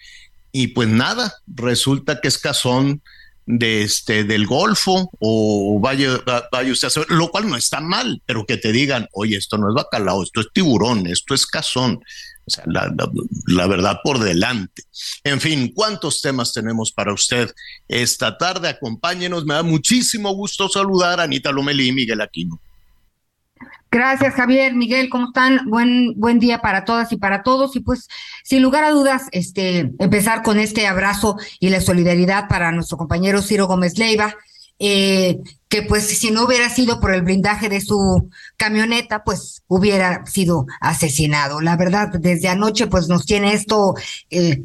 Y 0.51 0.67
pues 0.67 0.87
nada, 0.87 1.33
resulta 1.47 2.21
que 2.21 2.27
es 2.27 2.37
cazón 2.37 3.01
de 3.45 3.81
este 3.81 4.23
del 4.25 4.45
Golfo 4.45 5.09
o 5.19 5.79
vaya, 5.81 6.21
vaya 6.51 6.71
usted 6.71 6.85
a 6.85 6.89
hacer, 6.89 7.05
lo 7.09 7.29
cual 7.31 7.49
no 7.49 7.55
está 7.55 7.79
mal, 7.79 8.21
pero 8.25 8.45
que 8.45 8.57
te 8.57 8.71
digan, 8.71 9.07
oye, 9.11 9.37
esto 9.37 9.57
no 9.57 9.69
es 9.69 9.73
bacalao, 9.73 10.21
esto 10.21 10.41
es 10.41 10.47
tiburón, 10.53 11.07
esto 11.07 11.33
es 11.33 11.45
cazón. 11.47 11.99
O 12.49 12.51
sea, 12.51 12.63
la, 13.47 13.67
verdad 13.67 13.99
por 14.03 14.19
delante. 14.19 14.83
En 15.23 15.39
fin, 15.39 15.71
¿cuántos 15.73 16.21
temas 16.21 16.51
tenemos 16.51 16.91
para 16.91 17.13
usted 17.13 17.53
esta 17.87 18.37
tarde? 18.37 18.69
Acompáñenos, 18.69 19.45
me 19.45 19.53
da 19.53 19.63
muchísimo 19.63 20.33
gusto 20.33 20.67
saludar 20.67 21.19
a 21.19 21.23
Anita 21.23 21.51
Lomelí 21.51 21.89
y 21.89 21.91
Miguel 21.91 22.21
Aquino. 22.21 22.59
Gracias, 23.91 24.35
Javier, 24.35 24.75
Miguel, 24.75 25.09
¿cómo 25.09 25.27
están? 25.27 25.67
Buen, 25.67 26.13
buen 26.15 26.39
día 26.39 26.59
para 26.59 26.85
todas 26.85 27.11
y 27.11 27.17
para 27.17 27.41
todos. 27.41 27.75
Y 27.75 27.79
pues, 27.79 28.07
sin 28.43 28.61
lugar 28.61 28.83
a 28.83 28.91
dudas, 28.91 29.23
este, 29.31 29.91
empezar 29.99 30.43
con 30.43 30.59
este 30.59 30.85
abrazo 30.85 31.37
y 31.59 31.69
la 31.69 31.81
solidaridad 31.81 32.47
para 32.47 32.71
nuestro 32.71 32.97
compañero 32.97 33.41
Ciro 33.41 33.65
Gómez 33.65 33.97
Leiva, 33.97 34.35
eh, 34.77 35.39
que 35.69 35.83
pues 35.83 36.05
si 36.07 36.31
no 36.31 36.45
hubiera 36.45 36.69
sido 36.69 36.99
por 36.99 37.13
el 37.13 37.21
blindaje 37.21 37.69
de 37.69 37.79
su 37.79 38.29
camioneta, 38.57 39.23
pues 39.23 39.63
hubiera 39.67 40.25
sido 40.25 40.65
asesinado. 40.81 41.61
La 41.61 41.77
verdad, 41.77 42.09
desde 42.19 42.49
anoche 42.49 42.87
pues 42.87 43.07
nos 43.07 43.25
tiene 43.25 43.53
esto, 43.53 43.93
eh, 44.31 44.63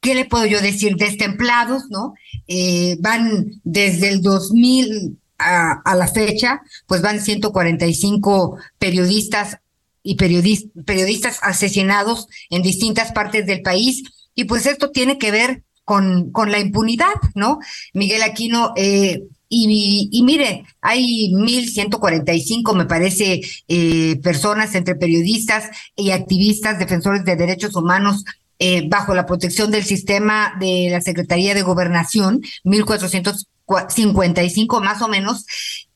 ¿qué 0.00 0.14
le 0.14 0.24
puedo 0.24 0.46
yo 0.46 0.60
decir? 0.60 0.94
Destemplados, 0.96 1.90
¿no? 1.90 2.14
Eh, 2.46 2.96
van 3.00 3.60
desde 3.64 4.08
el 4.08 4.22
2000 4.22 5.18
a, 5.38 5.82
a, 5.84 5.94
la 5.96 6.06
fecha, 6.06 6.62
pues 6.86 7.02
van 7.02 7.20
145 7.20 8.58
periodistas 8.78 9.58
y 10.04 10.14
periodistas 10.14 11.38
asesinados 11.42 12.28
en 12.48 12.62
distintas 12.62 13.12
partes 13.12 13.44
del 13.44 13.62
país. 13.62 14.04
Y 14.36 14.44
pues 14.44 14.66
esto 14.66 14.90
tiene 14.90 15.18
que 15.18 15.32
ver 15.32 15.64
con, 15.84 16.30
con 16.30 16.52
la 16.52 16.60
impunidad, 16.60 17.14
¿no? 17.34 17.58
Miguel 17.92 18.22
Aquino, 18.22 18.72
eh, 18.76 19.24
y, 19.48 20.10
y, 20.12 20.22
mire, 20.24 20.66
hay 20.80 21.32
1.145, 21.32 22.74
me 22.74 22.84
parece, 22.84 23.40
eh, 23.68 24.20
personas 24.22 24.74
entre 24.74 24.94
periodistas 24.94 25.70
y 25.96 26.10
activistas, 26.10 26.78
defensores 26.78 27.24
de 27.24 27.36
derechos 27.36 27.74
humanos, 27.74 28.26
eh, 28.58 28.86
bajo 28.88 29.14
la 29.14 29.24
protección 29.24 29.70
del 29.70 29.84
sistema 29.84 30.52
de 30.58 30.88
la 30.90 31.00
Secretaría 31.00 31.54
de 31.54 31.62
Gobernación, 31.62 32.42
1.455 32.64 34.82
más 34.82 35.00
o 35.00 35.08
menos, 35.08 35.46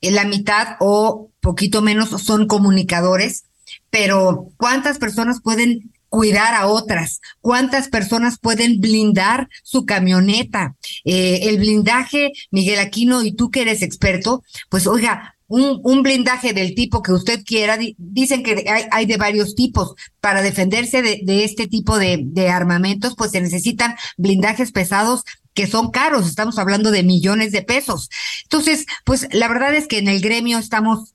eh, 0.01 0.13
la 0.13 0.25
mitad 0.25 0.77
o 0.81 1.29
poquito 1.41 1.83
menos 1.83 2.09
son 2.23 2.47
comunicadores, 2.47 3.45
pero 3.91 4.47
¿cuántas 4.57 4.97
personas 4.99 5.43
pueden 5.43 5.93
cuidar 6.13 6.55
a 6.55 6.67
otras. 6.67 7.23
¿Cuántas 7.41 7.89
personas 7.89 8.39
pueden 8.39 8.83
blindar 8.83 9.49
su 9.63 9.87
camioneta? 9.87 10.77
Eh, 11.07 11.41
el 11.45 11.57
blindaje, 11.57 12.33
Miguel 12.51 12.81
Aquino, 12.81 13.23
y 13.23 13.33
tú 13.33 13.51
que 13.51 13.63
eres 13.63 13.81
experto, 13.81 14.43
pues 14.69 14.87
oiga, 14.87 15.37
un, 15.49 15.81
un, 15.83 16.03
blindaje 16.03 16.53
del 16.53 16.75
tipo 16.75 17.03
que 17.03 17.13
usted 17.13 17.43
quiera. 17.47 17.79
Dicen 17.97 18.43
que 18.43 18.63
hay, 18.69 18.85
hay 18.91 19.07
de 19.07 19.17
varios 19.17 19.55
tipos. 19.55 19.95
Para 20.21 20.43
defenderse 20.43 21.01
de, 21.01 21.21
de 21.25 21.45
este 21.45 21.67
tipo 21.67 21.99
de, 21.99 22.21
de, 22.23 22.51
armamentos, 22.51 23.15
pues 23.17 23.31
se 23.31 23.41
necesitan 23.41 23.97
blindajes 24.19 24.71
pesados 24.71 25.25
que 25.55 25.67
son 25.67 25.91
caros. 25.91 26.29
Estamos 26.29 26.59
hablando 26.59 26.91
de 26.91 27.05
millones 27.05 27.53
de 27.53 27.63
pesos. 27.63 28.11
Entonces, 28.43 28.85
pues 29.07 29.29
la 29.33 29.49
verdad 29.49 29.75
es 29.75 29.87
que 29.87 29.97
en 29.97 30.09
el 30.09 30.21
gremio 30.21 30.59
estamos 30.59 31.15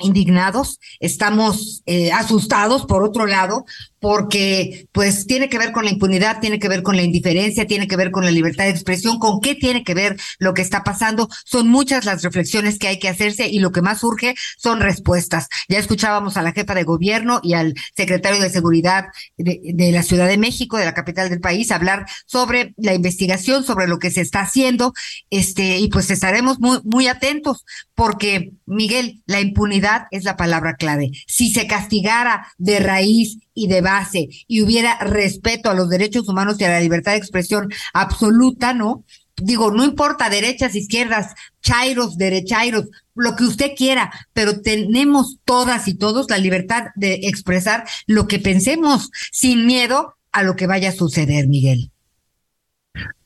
indignados, 0.00 0.78
estamos 0.98 1.82
eh, 1.86 2.12
asustados 2.12 2.86
por 2.86 3.02
otro 3.02 3.26
lado, 3.26 3.64
porque 4.00 4.88
pues 4.92 5.26
tiene 5.26 5.48
que 5.48 5.58
ver 5.58 5.72
con 5.72 5.84
la 5.84 5.90
impunidad, 5.90 6.40
tiene 6.40 6.58
que 6.58 6.68
ver 6.68 6.82
con 6.82 6.96
la 6.96 7.02
indiferencia, 7.02 7.66
tiene 7.66 7.86
que 7.86 7.96
ver 7.96 8.10
con 8.10 8.24
la 8.24 8.30
libertad 8.30 8.64
de 8.64 8.70
expresión, 8.70 9.18
con 9.18 9.40
qué 9.40 9.54
tiene 9.54 9.84
que 9.84 9.94
ver 9.94 10.16
lo 10.38 10.54
que 10.54 10.62
está 10.62 10.82
pasando. 10.82 11.28
Son 11.44 11.68
muchas 11.68 12.04
las 12.04 12.22
reflexiones 12.22 12.78
que 12.78 12.88
hay 12.88 12.98
que 12.98 13.08
hacerse 13.08 13.48
y 13.48 13.58
lo 13.58 13.72
que 13.72 13.82
más 13.82 14.02
urge 14.02 14.34
son 14.58 14.80
respuestas. 14.80 15.48
Ya 15.68 15.78
escuchábamos 15.78 16.36
a 16.36 16.42
la 16.42 16.52
jefa 16.52 16.74
de 16.74 16.84
gobierno 16.84 17.40
y 17.42 17.54
al 17.54 17.74
secretario 17.96 18.40
de 18.40 18.50
Seguridad 18.50 19.06
de, 19.36 19.60
de 19.62 19.92
la 19.92 20.02
Ciudad 20.02 20.28
de 20.28 20.38
México, 20.38 20.76
de 20.76 20.84
la 20.86 20.94
capital 20.94 21.28
del 21.28 21.40
país, 21.40 21.70
hablar 21.70 22.06
sobre 22.26 22.74
la 22.76 22.94
investigación, 22.94 23.64
sobre 23.64 23.86
lo 23.86 23.98
que 23.98 24.10
se 24.10 24.22
está 24.22 24.40
haciendo, 24.40 24.94
este, 25.28 25.78
y 25.78 25.88
pues 25.88 26.10
estaremos 26.10 26.58
muy, 26.58 26.78
muy 26.84 27.06
atentos, 27.06 27.64
porque, 27.94 28.52
Miguel, 28.66 29.22
la 29.26 29.40
impunidad 29.40 30.06
es 30.10 30.24
la 30.24 30.36
palabra 30.36 30.76
clave. 30.76 31.10
Si 31.26 31.52
se 31.52 31.66
castigara 31.66 32.48
de 32.58 32.78
raíz 32.80 33.38
y 33.54 33.68
de 33.68 33.80
base 33.80 34.28
y 34.46 34.62
hubiera 34.62 34.98
respeto 34.98 35.70
a 35.70 35.74
los 35.74 35.88
derechos 35.88 36.28
humanos 36.28 36.60
y 36.60 36.64
a 36.64 36.70
la 36.70 36.80
libertad 36.80 37.12
de 37.12 37.18
expresión 37.18 37.72
absoluta, 37.92 38.74
¿no? 38.74 39.04
Digo, 39.36 39.70
no 39.70 39.84
importa 39.84 40.28
derechas, 40.28 40.74
izquierdas, 40.74 41.34
chairos, 41.62 42.18
derechairos, 42.18 42.86
lo 43.14 43.36
que 43.36 43.44
usted 43.44 43.72
quiera, 43.76 44.12
pero 44.32 44.60
tenemos 44.60 45.38
todas 45.44 45.88
y 45.88 45.94
todos 45.94 46.28
la 46.28 46.38
libertad 46.38 46.88
de 46.94 47.20
expresar 47.22 47.84
lo 48.06 48.28
que 48.28 48.38
pensemos 48.38 49.10
sin 49.32 49.66
miedo 49.66 50.16
a 50.32 50.42
lo 50.42 50.56
que 50.56 50.66
vaya 50.66 50.90
a 50.90 50.92
suceder, 50.92 51.48
Miguel. 51.48 51.90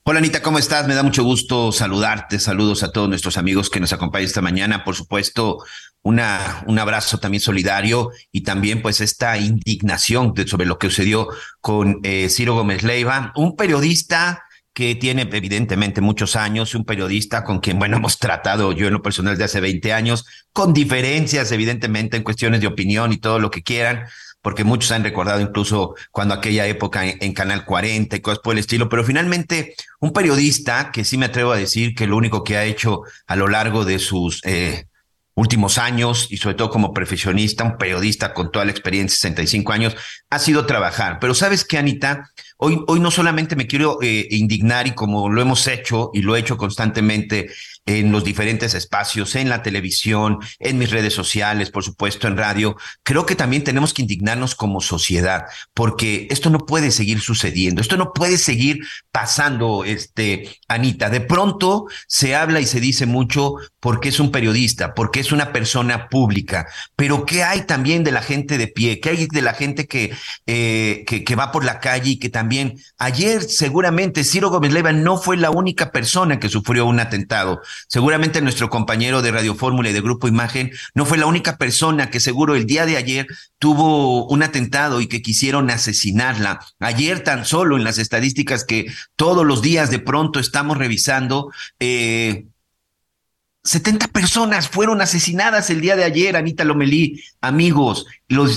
Hola 0.04 0.18
Anita, 0.18 0.42
¿cómo 0.42 0.58
estás? 0.58 0.86
Me 0.86 0.94
da 0.94 1.02
mucho 1.02 1.24
gusto 1.24 1.72
saludarte. 1.72 2.38
Saludos 2.38 2.82
a 2.82 2.92
todos 2.92 3.08
nuestros 3.08 3.38
amigos 3.38 3.70
que 3.70 3.80
nos 3.80 3.92
acompañan 3.92 4.26
esta 4.26 4.42
mañana. 4.42 4.84
Por 4.84 4.94
supuesto, 4.94 5.64
una, 6.04 6.62
un 6.66 6.78
abrazo 6.78 7.18
también 7.18 7.40
solidario 7.40 8.10
y 8.30 8.42
también 8.42 8.82
pues 8.82 9.00
esta 9.00 9.38
indignación 9.38 10.34
sobre 10.46 10.66
lo 10.66 10.78
que 10.78 10.88
sucedió 10.88 11.28
con 11.60 12.00
eh, 12.02 12.28
Ciro 12.28 12.54
Gómez 12.54 12.82
Leiva, 12.82 13.32
un 13.34 13.56
periodista 13.56 14.44
que 14.74 14.96
tiene 14.96 15.22
evidentemente 15.32 16.02
muchos 16.02 16.36
años, 16.36 16.74
un 16.74 16.84
periodista 16.84 17.42
con 17.42 17.60
quien, 17.60 17.78
bueno, 17.78 17.96
hemos 17.98 18.18
tratado 18.18 18.72
yo 18.72 18.86
en 18.86 18.92
lo 18.92 19.02
personal 19.02 19.38
de 19.38 19.44
hace 19.44 19.60
20 19.60 19.94
años, 19.94 20.26
con 20.52 20.74
diferencias 20.74 21.50
evidentemente 21.52 22.18
en 22.18 22.22
cuestiones 22.22 22.60
de 22.60 22.66
opinión 22.66 23.10
y 23.12 23.16
todo 23.16 23.38
lo 23.38 23.50
que 23.50 23.62
quieran, 23.62 24.04
porque 24.42 24.62
muchos 24.62 24.90
han 24.90 25.04
recordado 25.04 25.40
incluso 25.40 25.94
cuando 26.10 26.34
aquella 26.34 26.66
época 26.66 27.06
en, 27.06 27.32
Canal 27.32 27.64
40 27.64 28.14
y 28.14 28.20
cosas 28.20 28.40
por 28.40 28.52
el 28.52 28.58
estilo, 28.58 28.90
pero 28.90 29.04
finalmente 29.04 29.74
un 30.00 30.12
periodista 30.12 30.92
que 30.92 31.04
sí 31.04 31.16
me 31.16 31.26
atrevo 31.26 31.52
a 31.52 31.56
decir 31.56 31.94
que 31.94 32.06
lo 32.06 32.18
único 32.18 32.44
que 32.44 32.58
ha 32.58 32.64
hecho 32.64 33.04
a 33.26 33.36
lo 33.36 33.48
largo 33.48 33.86
de 33.86 33.98
sus 33.98 34.44
eh, 34.44 34.84
últimos 35.34 35.78
años 35.78 36.28
y 36.30 36.36
sobre 36.36 36.54
todo 36.54 36.70
como 36.70 36.92
profesionista, 36.92 37.64
un 37.64 37.76
periodista 37.76 38.32
con 38.32 38.52
toda 38.52 38.64
la 38.64 38.70
experiencia, 38.70 39.16
65 39.16 39.72
años, 39.72 39.96
ha 40.30 40.38
sido 40.38 40.66
trabajar. 40.66 41.18
Pero 41.20 41.34
sabes 41.34 41.64
qué, 41.64 41.78
Anita, 41.78 42.30
hoy, 42.56 42.80
hoy 42.86 43.00
no 43.00 43.10
solamente 43.10 43.56
me 43.56 43.66
quiero 43.66 43.98
eh, 44.00 44.28
indignar 44.30 44.86
y 44.86 44.92
como 44.92 45.28
lo 45.28 45.42
hemos 45.42 45.66
hecho 45.66 46.10
y 46.14 46.22
lo 46.22 46.36
he 46.36 46.40
hecho 46.40 46.56
constantemente 46.56 47.50
en 47.86 48.12
los 48.12 48.24
diferentes 48.24 48.74
espacios, 48.74 49.34
en 49.34 49.48
la 49.48 49.62
televisión, 49.62 50.38
en 50.58 50.78
mis 50.78 50.90
redes 50.90 51.14
sociales, 51.14 51.70
por 51.70 51.84
supuesto, 51.84 52.28
en 52.28 52.36
radio, 52.36 52.76
creo 53.02 53.26
que 53.26 53.36
también 53.36 53.64
tenemos 53.64 53.92
que 53.92 54.02
indignarnos 54.02 54.54
como 54.54 54.80
sociedad, 54.80 55.46
porque 55.74 56.26
esto 56.30 56.50
no 56.50 56.60
puede 56.60 56.90
seguir 56.90 57.20
sucediendo, 57.20 57.80
esto 57.80 57.96
no 57.96 58.12
puede 58.12 58.38
seguir 58.38 58.80
pasando, 59.12 59.84
este, 59.84 60.58
Anita. 60.68 61.10
De 61.10 61.20
pronto 61.20 61.86
se 62.06 62.34
habla 62.34 62.60
y 62.60 62.66
se 62.66 62.80
dice 62.80 63.06
mucho 63.06 63.54
porque 63.80 64.08
es 64.08 64.20
un 64.20 64.30
periodista, 64.30 64.94
porque 64.94 65.20
es 65.20 65.32
una 65.32 65.52
persona 65.52 66.08
pública, 66.08 66.66
pero 66.96 67.26
¿qué 67.26 67.44
hay 67.44 67.62
también 67.62 68.04
de 68.04 68.12
la 68.12 68.22
gente 68.22 68.58
de 68.58 68.68
pie? 68.68 69.00
¿Qué 69.00 69.10
hay 69.10 69.26
de 69.26 69.42
la 69.42 69.54
gente 69.54 69.86
que, 69.86 70.14
eh, 70.46 71.04
que, 71.06 71.34
va 71.34 71.52
por 71.52 71.64
la 71.64 71.80
calle 71.80 72.10
y 72.10 72.18
que 72.18 72.28
también 72.28 72.78
ayer 72.98 73.42
seguramente 73.42 74.24
Ciro 74.24 74.50
Gómez 74.50 74.72
Leiva 74.72 74.92
no 74.92 75.16
fue 75.16 75.36
la 75.36 75.50
única 75.50 75.90
persona 75.90 76.38
que 76.38 76.48
sufrió 76.48 76.86
un 76.86 77.00
atentado. 77.00 77.60
Seguramente 77.88 78.40
nuestro 78.40 78.70
compañero 78.70 79.22
de 79.22 79.30
Radio 79.30 79.54
Fórmula 79.54 79.90
y 79.90 79.92
de 79.92 80.00
Grupo 80.00 80.28
Imagen 80.28 80.72
no 80.94 81.06
fue 81.06 81.18
la 81.18 81.26
única 81.26 81.56
persona 81.56 82.10
que 82.10 82.20
seguro 82.20 82.54
el 82.54 82.66
día 82.66 82.86
de 82.86 82.96
ayer 82.96 83.26
tuvo 83.58 84.26
un 84.26 84.42
atentado 84.42 85.00
y 85.00 85.06
que 85.06 85.22
quisieron 85.22 85.70
asesinarla. 85.70 86.60
Ayer 86.80 87.20
tan 87.20 87.44
solo 87.44 87.76
en 87.76 87.84
las 87.84 87.98
estadísticas 87.98 88.64
que 88.64 88.92
todos 89.16 89.46
los 89.46 89.62
días 89.62 89.90
de 89.90 89.98
pronto 89.98 90.40
estamos 90.40 90.78
revisando, 90.78 91.50
eh, 91.80 92.46
70 93.64 94.08
personas 94.08 94.68
fueron 94.68 95.00
asesinadas 95.00 95.70
el 95.70 95.80
día 95.80 95.96
de 95.96 96.04
ayer, 96.04 96.36
Anita 96.36 96.64
Lomelí, 96.64 97.24
amigos. 97.40 98.06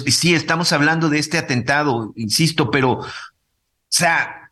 Sí, 0.08 0.36
estamos 0.36 0.74
hablando 0.74 1.10
de 1.10 1.20
este 1.20 1.38
atentado, 1.38 2.12
insisto, 2.18 2.70
pero, 2.70 2.92
o 2.92 3.08
sea, 3.88 4.47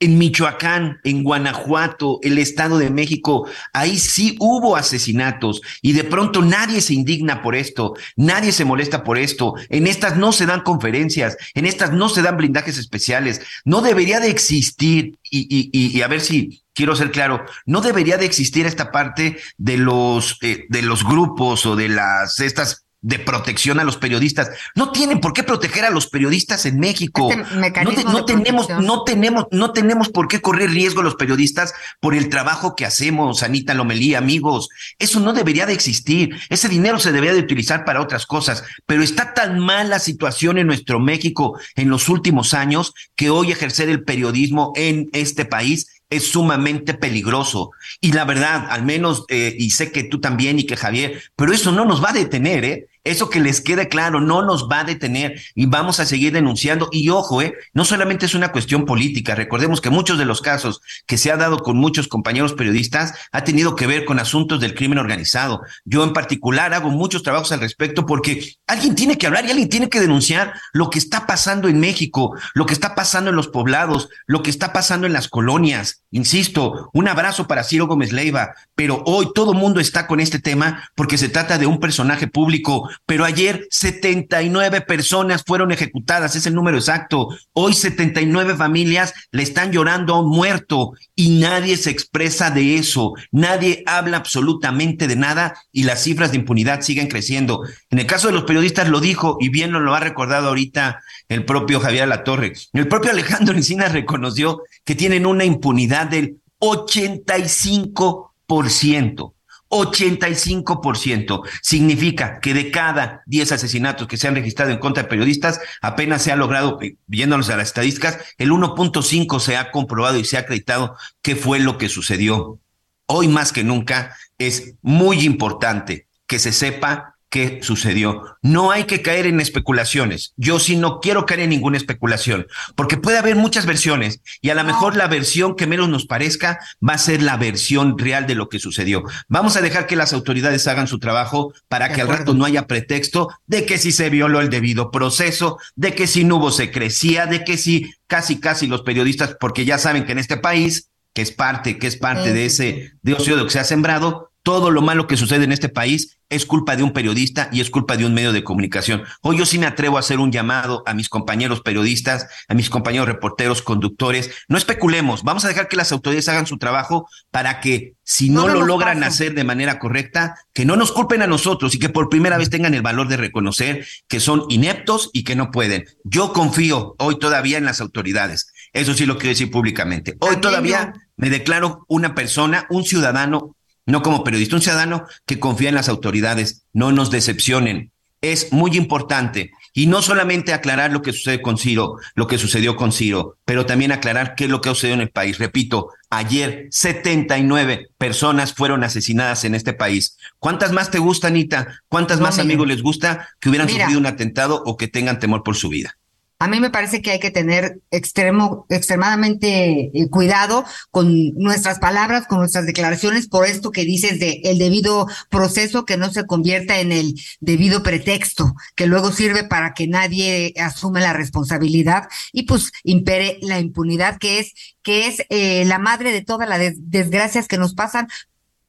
en 0.00 0.18
Michoacán, 0.18 1.00
en 1.02 1.24
Guanajuato, 1.24 2.20
el 2.22 2.38
Estado 2.38 2.78
de 2.78 2.90
México, 2.90 3.48
ahí 3.72 3.98
sí 3.98 4.36
hubo 4.38 4.76
asesinatos 4.76 5.60
y 5.82 5.92
de 5.92 6.04
pronto 6.04 6.42
nadie 6.42 6.80
se 6.80 6.94
indigna 6.94 7.42
por 7.42 7.56
esto, 7.56 7.94
nadie 8.16 8.52
se 8.52 8.64
molesta 8.64 9.02
por 9.02 9.18
esto. 9.18 9.54
En 9.70 9.86
estas 9.86 10.16
no 10.16 10.32
se 10.32 10.46
dan 10.46 10.60
conferencias, 10.62 11.36
en 11.54 11.66
estas 11.66 11.92
no 11.92 12.08
se 12.08 12.22
dan 12.22 12.36
blindajes 12.36 12.78
especiales. 12.78 13.40
No 13.64 13.80
debería 13.80 14.20
de 14.20 14.30
existir, 14.30 15.18
y, 15.30 16.00
a 16.00 16.08
ver 16.08 16.20
si 16.20 16.62
quiero 16.74 16.94
ser 16.94 17.10
claro, 17.10 17.44
no 17.66 17.80
debería 17.80 18.18
de 18.18 18.26
existir 18.26 18.66
esta 18.66 18.92
parte 18.92 19.38
de 19.56 19.78
los, 19.78 20.38
eh, 20.42 20.66
de 20.68 20.82
los 20.82 21.04
grupos 21.04 21.66
o 21.66 21.74
de 21.74 21.88
las, 21.88 22.38
estas 22.38 22.87
de 23.00 23.18
protección 23.18 23.78
a 23.78 23.84
los 23.84 23.96
periodistas. 23.96 24.50
No 24.74 24.90
tienen 24.90 25.20
por 25.20 25.32
qué 25.32 25.44
proteger 25.44 25.84
a 25.84 25.90
los 25.90 26.08
periodistas 26.08 26.66
en 26.66 26.80
México. 26.80 27.30
Este 27.30 28.04
no, 28.04 28.12
no 28.12 28.24
tenemos, 28.24 28.68
no 28.68 29.04
tenemos, 29.04 29.46
no 29.50 29.72
tenemos 29.72 30.08
por 30.08 30.26
qué 30.26 30.40
correr 30.40 30.70
riesgo 30.70 31.02
los 31.02 31.14
periodistas 31.14 31.74
por 32.00 32.14
el 32.14 32.28
trabajo 32.28 32.74
que 32.74 32.86
hacemos, 32.86 33.42
Anita 33.42 33.74
Lomelí, 33.74 34.14
amigos. 34.14 34.68
Eso 34.98 35.20
no 35.20 35.32
debería 35.32 35.66
de 35.66 35.74
existir. 35.74 36.36
Ese 36.48 36.68
dinero 36.68 36.98
se 36.98 37.12
debería 37.12 37.34
de 37.34 37.40
utilizar 37.40 37.84
para 37.84 38.00
otras 38.00 38.26
cosas. 38.26 38.64
Pero 38.86 39.02
está 39.02 39.32
tan 39.32 39.60
mal 39.60 39.90
la 39.90 40.00
situación 40.00 40.58
en 40.58 40.66
nuestro 40.66 40.98
México 40.98 41.58
en 41.76 41.90
los 41.90 42.08
últimos 42.08 42.52
años 42.52 42.94
que 43.14 43.30
hoy 43.30 43.52
ejercer 43.52 43.88
el 43.88 44.02
periodismo 44.02 44.72
en 44.74 45.08
este 45.12 45.44
país 45.44 45.97
es 46.10 46.30
sumamente 46.30 46.94
peligroso. 46.94 47.72
Y 48.00 48.12
la 48.12 48.24
verdad, 48.24 48.66
al 48.70 48.84
menos, 48.84 49.24
eh, 49.28 49.54
y 49.58 49.70
sé 49.70 49.92
que 49.92 50.04
tú 50.04 50.20
también 50.20 50.58
y 50.58 50.64
que 50.64 50.76
Javier, 50.76 51.22
pero 51.36 51.52
eso 51.52 51.72
no 51.72 51.84
nos 51.84 52.02
va 52.02 52.10
a 52.10 52.14
detener, 52.14 52.64
¿eh? 52.64 52.88
Eso 53.08 53.30
que 53.30 53.40
les 53.40 53.62
quede 53.62 53.88
claro, 53.88 54.20
no 54.20 54.42
nos 54.42 54.68
va 54.68 54.80
a 54.80 54.84
detener 54.84 55.40
y 55.54 55.64
vamos 55.64 55.98
a 55.98 56.04
seguir 56.04 56.34
denunciando. 56.34 56.90
Y 56.92 57.08
ojo, 57.08 57.40
¿eh? 57.40 57.54
No 57.72 57.86
solamente 57.86 58.26
es 58.26 58.34
una 58.34 58.52
cuestión 58.52 58.84
política, 58.84 59.34
recordemos 59.34 59.80
que 59.80 59.88
muchos 59.88 60.18
de 60.18 60.26
los 60.26 60.42
casos 60.42 60.82
que 61.06 61.16
se 61.16 61.32
ha 61.32 61.38
dado 61.38 61.60
con 61.60 61.78
muchos 61.78 62.06
compañeros 62.06 62.52
periodistas 62.52 63.14
ha 63.32 63.44
tenido 63.44 63.76
que 63.76 63.86
ver 63.86 64.04
con 64.04 64.18
asuntos 64.18 64.60
del 64.60 64.74
crimen 64.74 64.98
organizado. 64.98 65.62
Yo 65.86 66.04
en 66.04 66.12
particular 66.12 66.74
hago 66.74 66.90
muchos 66.90 67.22
trabajos 67.22 67.50
al 67.50 67.60
respecto 67.60 68.04
porque 68.04 68.56
alguien 68.66 68.94
tiene 68.94 69.16
que 69.16 69.26
hablar 69.26 69.46
y 69.46 69.52
alguien 69.52 69.70
tiene 69.70 69.88
que 69.88 70.00
denunciar 70.00 70.52
lo 70.74 70.90
que 70.90 70.98
está 70.98 71.26
pasando 71.26 71.68
en 71.68 71.80
México, 71.80 72.36
lo 72.52 72.66
que 72.66 72.74
está 72.74 72.94
pasando 72.94 73.30
en 73.30 73.36
los 73.36 73.48
poblados, 73.48 74.10
lo 74.26 74.42
que 74.42 74.50
está 74.50 74.74
pasando 74.74 75.06
en 75.06 75.14
las 75.14 75.28
colonias. 75.28 76.02
Insisto, 76.10 76.90
un 76.92 77.08
abrazo 77.08 77.46
para 77.46 77.64
Ciro 77.64 77.86
Gómez 77.86 78.12
Leiva, 78.12 78.54
pero 78.74 79.02
hoy 79.06 79.28
todo 79.34 79.54
mundo 79.54 79.80
está 79.80 80.06
con 80.06 80.20
este 80.20 80.40
tema 80.40 80.90
porque 80.94 81.16
se 81.16 81.30
trata 81.30 81.56
de 81.56 81.66
un 81.66 81.80
personaje 81.80 82.26
público, 82.26 82.88
pero 83.06 83.24
ayer 83.24 83.66
79 83.70 84.82
personas 84.82 85.42
fueron 85.46 85.72
ejecutadas, 85.72 86.36
es 86.36 86.46
el 86.46 86.54
número 86.54 86.76
exacto. 86.76 87.28
Hoy 87.52 87.74
79 87.74 88.56
familias 88.56 89.14
le 89.30 89.42
están 89.42 89.72
llorando 89.72 90.14
a 90.14 90.20
un 90.20 90.30
muerto 90.30 90.92
y 91.14 91.38
nadie 91.38 91.76
se 91.76 91.90
expresa 91.90 92.50
de 92.50 92.76
eso, 92.76 93.14
nadie 93.30 93.82
habla 93.86 94.18
absolutamente 94.18 95.06
de 95.06 95.16
nada 95.16 95.56
y 95.72 95.84
las 95.84 96.02
cifras 96.02 96.30
de 96.30 96.38
impunidad 96.38 96.82
siguen 96.82 97.08
creciendo. 97.08 97.62
En 97.90 97.98
el 97.98 98.06
caso 98.06 98.28
de 98.28 98.34
los 98.34 98.44
periodistas 98.44 98.88
lo 98.88 99.00
dijo 99.00 99.38
y 99.40 99.48
bien 99.48 99.70
nos 99.70 99.82
lo 99.82 99.94
ha 99.94 100.00
recordado 100.00 100.48
ahorita 100.48 101.00
el 101.28 101.44
propio 101.44 101.80
Javier 101.80 102.08
Latorre. 102.08 102.54
El 102.72 102.88
propio 102.88 103.10
Alejandro 103.10 103.54
Encinas 103.54 103.92
reconoció 103.92 104.62
que 104.84 104.94
tienen 104.94 105.26
una 105.26 105.44
impunidad 105.44 106.06
del 106.06 106.38
85%. 106.60 109.32
85%. 109.68 111.42
Significa 111.62 112.40
que 112.40 112.54
de 112.54 112.70
cada 112.70 113.22
10 113.26 113.52
asesinatos 113.52 114.08
que 114.08 114.16
se 114.16 114.28
han 114.28 114.34
registrado 114.34 114.70
en 114.70 114.78
contra 114.78 115.02
de 115.02 115.08
periodistas, 115.08 115.60
apenas 115.82 116.22
se 116.22 116.32
ha 116.32 116.36
logrado, 116.36 116.78
eh, 116.82 116.96
viéndonos 117.06 117.50
a 117.50 117.56
las 117.56 117.68
estadísticas, 117.68 118.18
el 118.38 118.50
1.5 118.50 119.40
se 119.40 119.56
ha 119.56 119.70
comprobado 119.70 120.18
y 120.18 120.24
se 120.24 120.36
ha 120.36 120.40
acreditado 120.40 120.96
qué 121.22 121.36
fue 121.36 121.60
lo 121.60 121.78
que 121.78 121.88
sucedió. 121.88 122.58
Hoy 123.06 123.28
más 123.28 123.52
que 123.52 123.64
nunca 123.64 124.16
es 124.38 124.74
muy 124.82 125.20
importante 125.24 126.06
que 126.26 126.38
se 126.38 126.52
sepa 126.52 127.17
qué 127.30 127.60
sucedió. 127.62 128.36
No 128.42 128.70
hay 128.70 128.84
que 128.84 129.02
caer 129.02 129.26
en 129.26 129.40
especulaciones. 129.40 130.32
Yo 130.36 130.58
sí 130.58 130.76
no 130.76 131.00
quiero 131.00 131.26
caer 131.26 131.40
en 131.40 131.50
ninguna 131.50 131.76
especulación, 131.76 132.46
porque 132.74 132.96
puede 132.96 133.18
haber 133.18 133.36
muchas 133.36 133.66
versiones 133.66 134.20
y 134.40 134.50
a 134.50 134.54
lo 134.54 134.64
mejor 134.64 134.96
la 134.96 135.08
versión 135.08 135.56
que 135.56 135.66
menos 135.66 135.88
nos 135.88 136.06
parezca 136.06 136.58
va 136.86 136.94
a 136.94 136.98
ser 136.98 137.22
la 137.22 137.36
versión 137.36 137.98
real 137.98 138.26
de 138.26 138.34
lo 138.34 138.48
que 138.48 138.58
sucedió. 138.58 139.02
Vamos 139.28 139.56
a 139.56 139.60
dejar 139.60 139.86
que 139.86 139.96
las 139.96 140.12
autoridades 140.12 140.66
hagan 140.66 140.88
su 140.88 140.98
trabajo 140.98 141.52
para 141.68 141.92
que 141.92 142.00
al 142.00 142.08
rato 142.08 142.34
no 142.34 142.44
haya 142.44 142.66
pretexto 142.66 143.28
de 143.46 143.66
que 143.66 143.78
si 143.78 143.92
se 143.92 144.10
violó 144.10 144.40
el 144.40 144.50
debido 144.50 144.90
proceso, 144.90 145.58
de 145.76 145.94
que 145.94 146.06
si 146.06 146.24
no 146.24 146.36
hubo 146.36 146.50
secrecía, 146.50 147.26
de 147.26 147.44
que 147.44 147.56
si 147.56 147.92
casi 148.06 148.40
casi 148.40 148.66
los 148.66 148.82
periodistas, 148.82 149.36
porque 149.38 149.64
ya 149.64 149.78
saben 149.78 150.04
que 150.04 150.12
en 150.12 150.18
este 150.18 150.36
país 150.36 150.88
que 151.18 151.22
es 151.22 151.32
parte, 151.32 151.78
que 151.78 151.88
es 151.88 151.96
parte 151.96 152.32
de 152.32 152.46
ese 152.46 152.92
de 153.02 153.16
que 153.16 153.50
se 153.50 153.58
ha 153.58 153.64
sembrado, 153.64 154.27
todo 154.42 154.70
lo 154.70 154.82
malo 154.82 155.06
que 155.06 155.16
sucede 155.16 155.44
en 155.44 155.52
este 155.52 155.68
país 155.68 156.18
es 156.30 156.44
culpa 156.44 156.76
de 156.76 156.82
un 156.82 156.92
periodista 156.92 157.48
y 157.52 157.60
es 157.60 157.70
culpa 157.70 157.96
de 157.96 158.04
un 158.04 158.14
medio 158.14 158.32
de 158.32 158.44
comunicación. 158.44 159.02
Hoy 159.22 159.38
yo 159.38 159.46
sí 159.46 159.58
me 159.58 159.66
atrevo 159.66 159.96
a 159.96 160.00
hacer 160.00 160.18
un 160.18 160.30
llamado 160.30 160.82
a 160.86 160.94
mis 160.94 161.08
compañeros 161.08 161.62
periodistas, 161.62 162.26
a 162.48 162.54
mis 162.54 162.70
compañeros 162.70 163.08
reporteros, 163.08 163.62
conductores. 163.62 164.30
No 164.48 164.58
especulemos, 164.58 165.22
vamos 165.22 165.44
a 165.44 165.48
dejar 165.48 165.68
que 165.68 165.76
las 165.76 165.92
autoridades 165.92 166.28
hagan 166.28 166.46
su 166.46 166.58
trabajo 166.58 167.08
para 167.30 167.60
que 167.60 167.94
si 168.02 168.30
no, 168.30 168.48
lo 168.48 168.62
logran 168.62 169.04
hacer 169.04 169.34
de 169.34 169.44
manera 169.44 169.78
correcta, 169.78 170.36
que 170.54 170.64
no 170.64 170.76
nos 170.76 170.92
culpen 170.92 171.22
a 171.22 171.26
nosotros 171.26 171.74
y 171.74 171.78
que 171.78 171.90
por 171.90 172.08
primera 172.08 172.38
vez 172.38 172.48
tengan 172.48 172.74
el 172.74 172.82
valor 172.82 173.08
de 173.08 173.18
reconocer 173.18 173.86
que 174.06 174.20
son 174.20 174.44
ineptos 174.48 175.10
y 175.12 175.24
que 175.24 175.36
no 175.36 175.50
pueden. 175.50 175.84
Yo 176.04 176.32
confío 176.32 176.94
hoy 176.98 177.18
todavía 177.18 177.58
en 177.58 177.64
las 177.66 177.80
autoridades. 177.80 178.52
Eso 178.72 178.94
sí 178.94 179.06
lo 179.06 179.18
quiero 179.18 179.30
decir 179.30 179.50
públicamente. 179.50 180.16
Hoy 180.20 180.36
todavía 180.36 180.94
me 181.16 181.30
declaro 181.30 181.84
una 181.88 182.14
persona, 182.14 182.66
un 182.70 182.84
ciudadano 182.84 183.56
no 183.88 184.02
como 184.02 184.22
periodista, 184.22 184.54
un 184.54 184.62
ciudadano 184.62 185.06
que 185.26 185.40
confía 185.40 185.70
en 185.70 185.74
las 185.74 185.88
autoridades, 185.88 186.62
no 186.72 186.92
nos 186.92 187.10
decepcionen. 187.10 187.90
Es 188.20 188.52
muy 188.52 188.76
importante 188.76 189.50
y 189.72 189.86
no 189.86 190.02
solamente 190.02 190.52
aclarar 190.52 190.92
lo 190.92 191.02
que 191.02 191.12
sucede 191.12 191.40
con 191.40 191.56
Ciro, 191.56 191.96
lo 192.14 192.26
que 192.26 192.36
sucedió 192.36 192.76
con 192.76 192.92
Ciro, 192.92 193.38
pero 193.44 193.64
también 193.64 193.92
aclarar 193.92 194.34
qué 194.34 194.44
es 194.44 194.50
lo 194.50 194.60
que 194.60 194.68
ha 194.68 194.74
sucedido 194.74 194.96
en 194.96 195.02
el 195.02 195.10
país. 195.10 195.38
Repito, 195.38 195.90
ayer 196.10 196.66
79 196.70 197.88
personas 197.96 198.52
fueron 198.52 198.84
asesinadas 198.84 199.44
en 199.44 199.54
este 199.54 199.72
país. 199.72 200.18
¿Cuántas 200.38 200.72
más 200.72 200.90
te 200.90 200.98
gusta, 200.98 201.28
Anita? 201.28 201.80
¿Cuántas 201.88 202.20
más 202.20 202.38
amigos 202.38 202.66
les 202.66 202.82
gusta 202.82 203.28
que 203.40 203.48
hubieran 203.48 203.68
sufrido 203.68 203.98
un 203.98 204.06
atentado 204.06 204.62
o 204.66 204.76
que 204.76 204.88
tengan 204.88 205.18
temor 205.18 205.42
por 205.42 205.56
su 205.56 205.68
vida? 205.68 205.97
A 206.40 206.46
mí 206.46 206.60
me 206.60 206.70
parece 206.70 207.02
que 207.02 207.10
hay 207.10 207.18
que 207.18 207.32
tener 207.32 207.80
extremo, 207.90 208.64
extremadamente 208.68 209.90
eh, 209.92 210.08
cuidado 210.08 210.64
con 210.92 211.34
nuestras 211.34 211.80
palabras, 211.80 212.28
con 212.28 212.38
nuestras 212.38 212.64
declaraciones, 212.64 213.26
por 213.26 213.44
esto 213.44 213.72
que 213.72 213.84
dices 213.84 214.20
de 214.20 214.40
el 214.44 214.58
debido 214.58 215.08
proceso, 215.30 215.84
que 215.84 215.96
no 215.96 216.12
se 216.12 216.26
convierta 216.26 216.78
en 216.78 216.92
el 216.92 217.20
debido 217.40 217.82
pretexto, 217.82 218.54
que 218.76 218.86
luego 218.86 219.10
sirve 219.10 219.42
para 219.42 219.74
que 219.74 219.88
nadie 219.88 220.54
asume 220.58 221.00
la 221.00 221.12
responsabilidad 221.12 222.04
y 222.32 222.44
pues 222.44 222.70
impere 222.84 223.38
la 223.42 223.58
impunidad, 223.58 224.18
que 224.18 224.38
es 224.38 224.52
que 224.82 225.08
es 225.08 225.22
eh, 225.30 225.64
la 225.66 225.78
madre 225.78 226.12
de 226.12 226.22
todas 226.22 226.48
las 226.48 226.72
desgracias 226.76 227.48
que 227.48 227.58
nos 227.58 227.74
pasan 227.74 228.08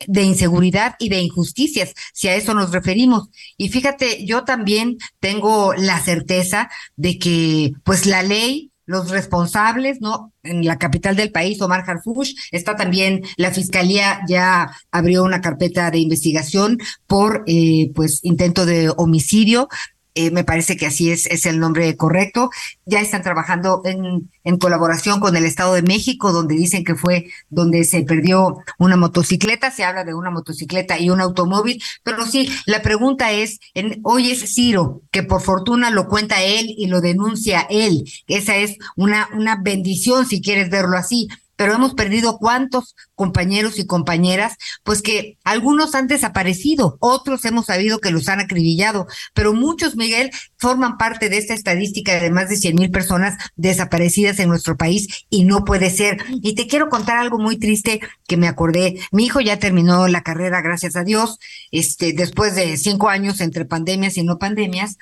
de 0.08 0.24
inseguridad 0.24 0.96
y 1.00 1.10
de 1.10 1.22
injusticias, 1.22 1.94
si 2.14 2.28
a 2.28 2.36
eso 2.36 2.54
nos 2.54 2.72
referimos. 2.72 3.30
Y 3.58 3.70
fíjate, 3.70 4.26
yo 4.26 4.44
también 4.44 4.98
tengo 5.20 5.74
la 5.74 6.00
certeza 6.00 6.70
de 6.96 7.20
que 7.20 7.74
pues 7.84 8.06
la 8.06 8.24
ley 8.24 8.72
los 8.90 9.12
responsables, 9.12 10.02
¿no? 10.02 10.34
En 10.42 10.66
la 10.66 10.80
capital 10.80 11.16
del 11.16 11.32
país, 11.32 11.62
Omar 11.62 11.84
Harfush, 11.86 12.34
está 12.50 12.76
también 12.76 13.22
la 13.38 13.52
fiscalía 13.52 14.22
ya 14.28 14.72
abrió 14.90 15.24
una 15.24 15.42
carpeta 15.42 15.92
de 15.92 16.00
investigación 16.00 16.80
por, 17.06 17.44
eh, 17.46 17.92
pues, 17.94 18.20
intento 18.24 18.66
de 18.66 18.92
homicidio. 18.98 19.68
Eh, 20.16 20.32
me 20.32 20.44
parece 20.44 20.76
que 20.76 20.88
así 20.88 21.12
es, 21.12 21.28
es 21.28 21.46
el 21.46 21.60
nombre 21.60 21.96
correcto. 21.96 22.50
Ya 22.86 23.00
están 23.00 23.22
trabajando 23.22 23.82
en, 23.86 24.30
en 24.44 24.58
colaboración 24.58 25.20
con 25.20 25.36
el 25.36 25.46
Estado 25.46 25.76
de 25.76 25.84
México, 25.84 26.32
donde 26.32 26.56
dicen 26.56 26.84
que 26.84 26.96
fue 26.96 27.28
donde 27.50 27.84
se 27.84 28.02
perdió 28.02 28.58
una 28.80 28.98
motocicleta, 28.98 29.72
se 29.72 29.84
habla 29.84 30.04
de 30.04 30.14
una 30.14 30.32
motocicleta 30.32 31.00
y 31.00 31.10
un 31.10 31.22
automóvil, 31.22 31.82
pero 32.04 32.26
sí, 32.26 32.50
la 32.66 32.82
pregunta 32.82 33.32
es, 33.32 33.60
en, 33.74 34.00
hoy 34.04 34.32
es 34.32 34.54
Ciro, 34.54 35.02
que 35.12 35.24
por 35.24 35.42
fortuna 35.42 35.92
lo 35.92 36.08
cuenta 36.08 36.42
él 36.42 36.74
y 36.78 36.88
lo 36.88 37.02
denuncia 37.02 37.68
él. 37.70 38.04
Esa 38.28 38.56
es 38.58 38.78
una, 38.96 39.30
una 39.34 39.58
bendición, 39.62 40.26
si 40.26 40.42
quieres 40.42 40.70
verlo 40.70 40.98
así 40.98 41.28
pero 41.60 41.74
hemos 41.74 41.94
perdido 41.94 42.38
cuántos 42.38 42.96
compañeros 43.16 43.80
y 43.80 43.86
compañeras, 43.86 44.56
pues 44.84 45.02
que 45.02 45.38
algunos 45.44 45.94
han 45.94 46.08
desaparecido, 46.08 46.96
otros 47.02 47.44
hemos 47.44 47.66
sabido 47.66 48.00
que 48.00 48.12
los 48.12 48.30
han 48.30 48.40
acribillado, 48.40 49.08
pero 49.34 49.52
muchos, 49.52 49.98
Miguel, 49.98 50.32
forman 50.56 50.98
parte 50.98 51.28
de 51.28 51.38
esta 51.38 51.54
estadística 51.54 52.18
de 52.18 52.32
más 52.32 52.48
de 52.48 52.56
100 52.56 52.76
mil 52.76 52.92
personas 52.92 53.38
desaparecidas 53.58 54.40
en 54.40 54.48
nuestro 54.48 54.78
país 54.78 55.26
y 55.30 55.44
no 55.44 55.66
puede 55.66 55.90
ser. 55.90 56.24
Y 56.30 56.56
te 56.56 56.66
quiero 56.66 56.88
contar 56.88 57.18
algo 57.18 57.40
muy 57.40 57.58
triste 57.58 58.00
que 58.26 58.38
me 58.38 58.48
acordé. 58.48 58.98
Mi 59.12 59.26
hijo 59.26 59.42
ya 59.42 59.60
terminó 59.60 60.08
la 60.08 60.24
carrera, 60.24 60.62
gracias 60.62 60.96
a 60.96 61.04
Dios, 61.04 61.40
este, 61.72 62.14
después 62.14 62.56
de 62.56 62.78
cinco 62.78 63.10
años 63.10 63.42
entre 63.42 63.66
pandemias 63.66 64.16
y 64.16 64.24
no 64.24 64.40
pandemias, 64.40 64.96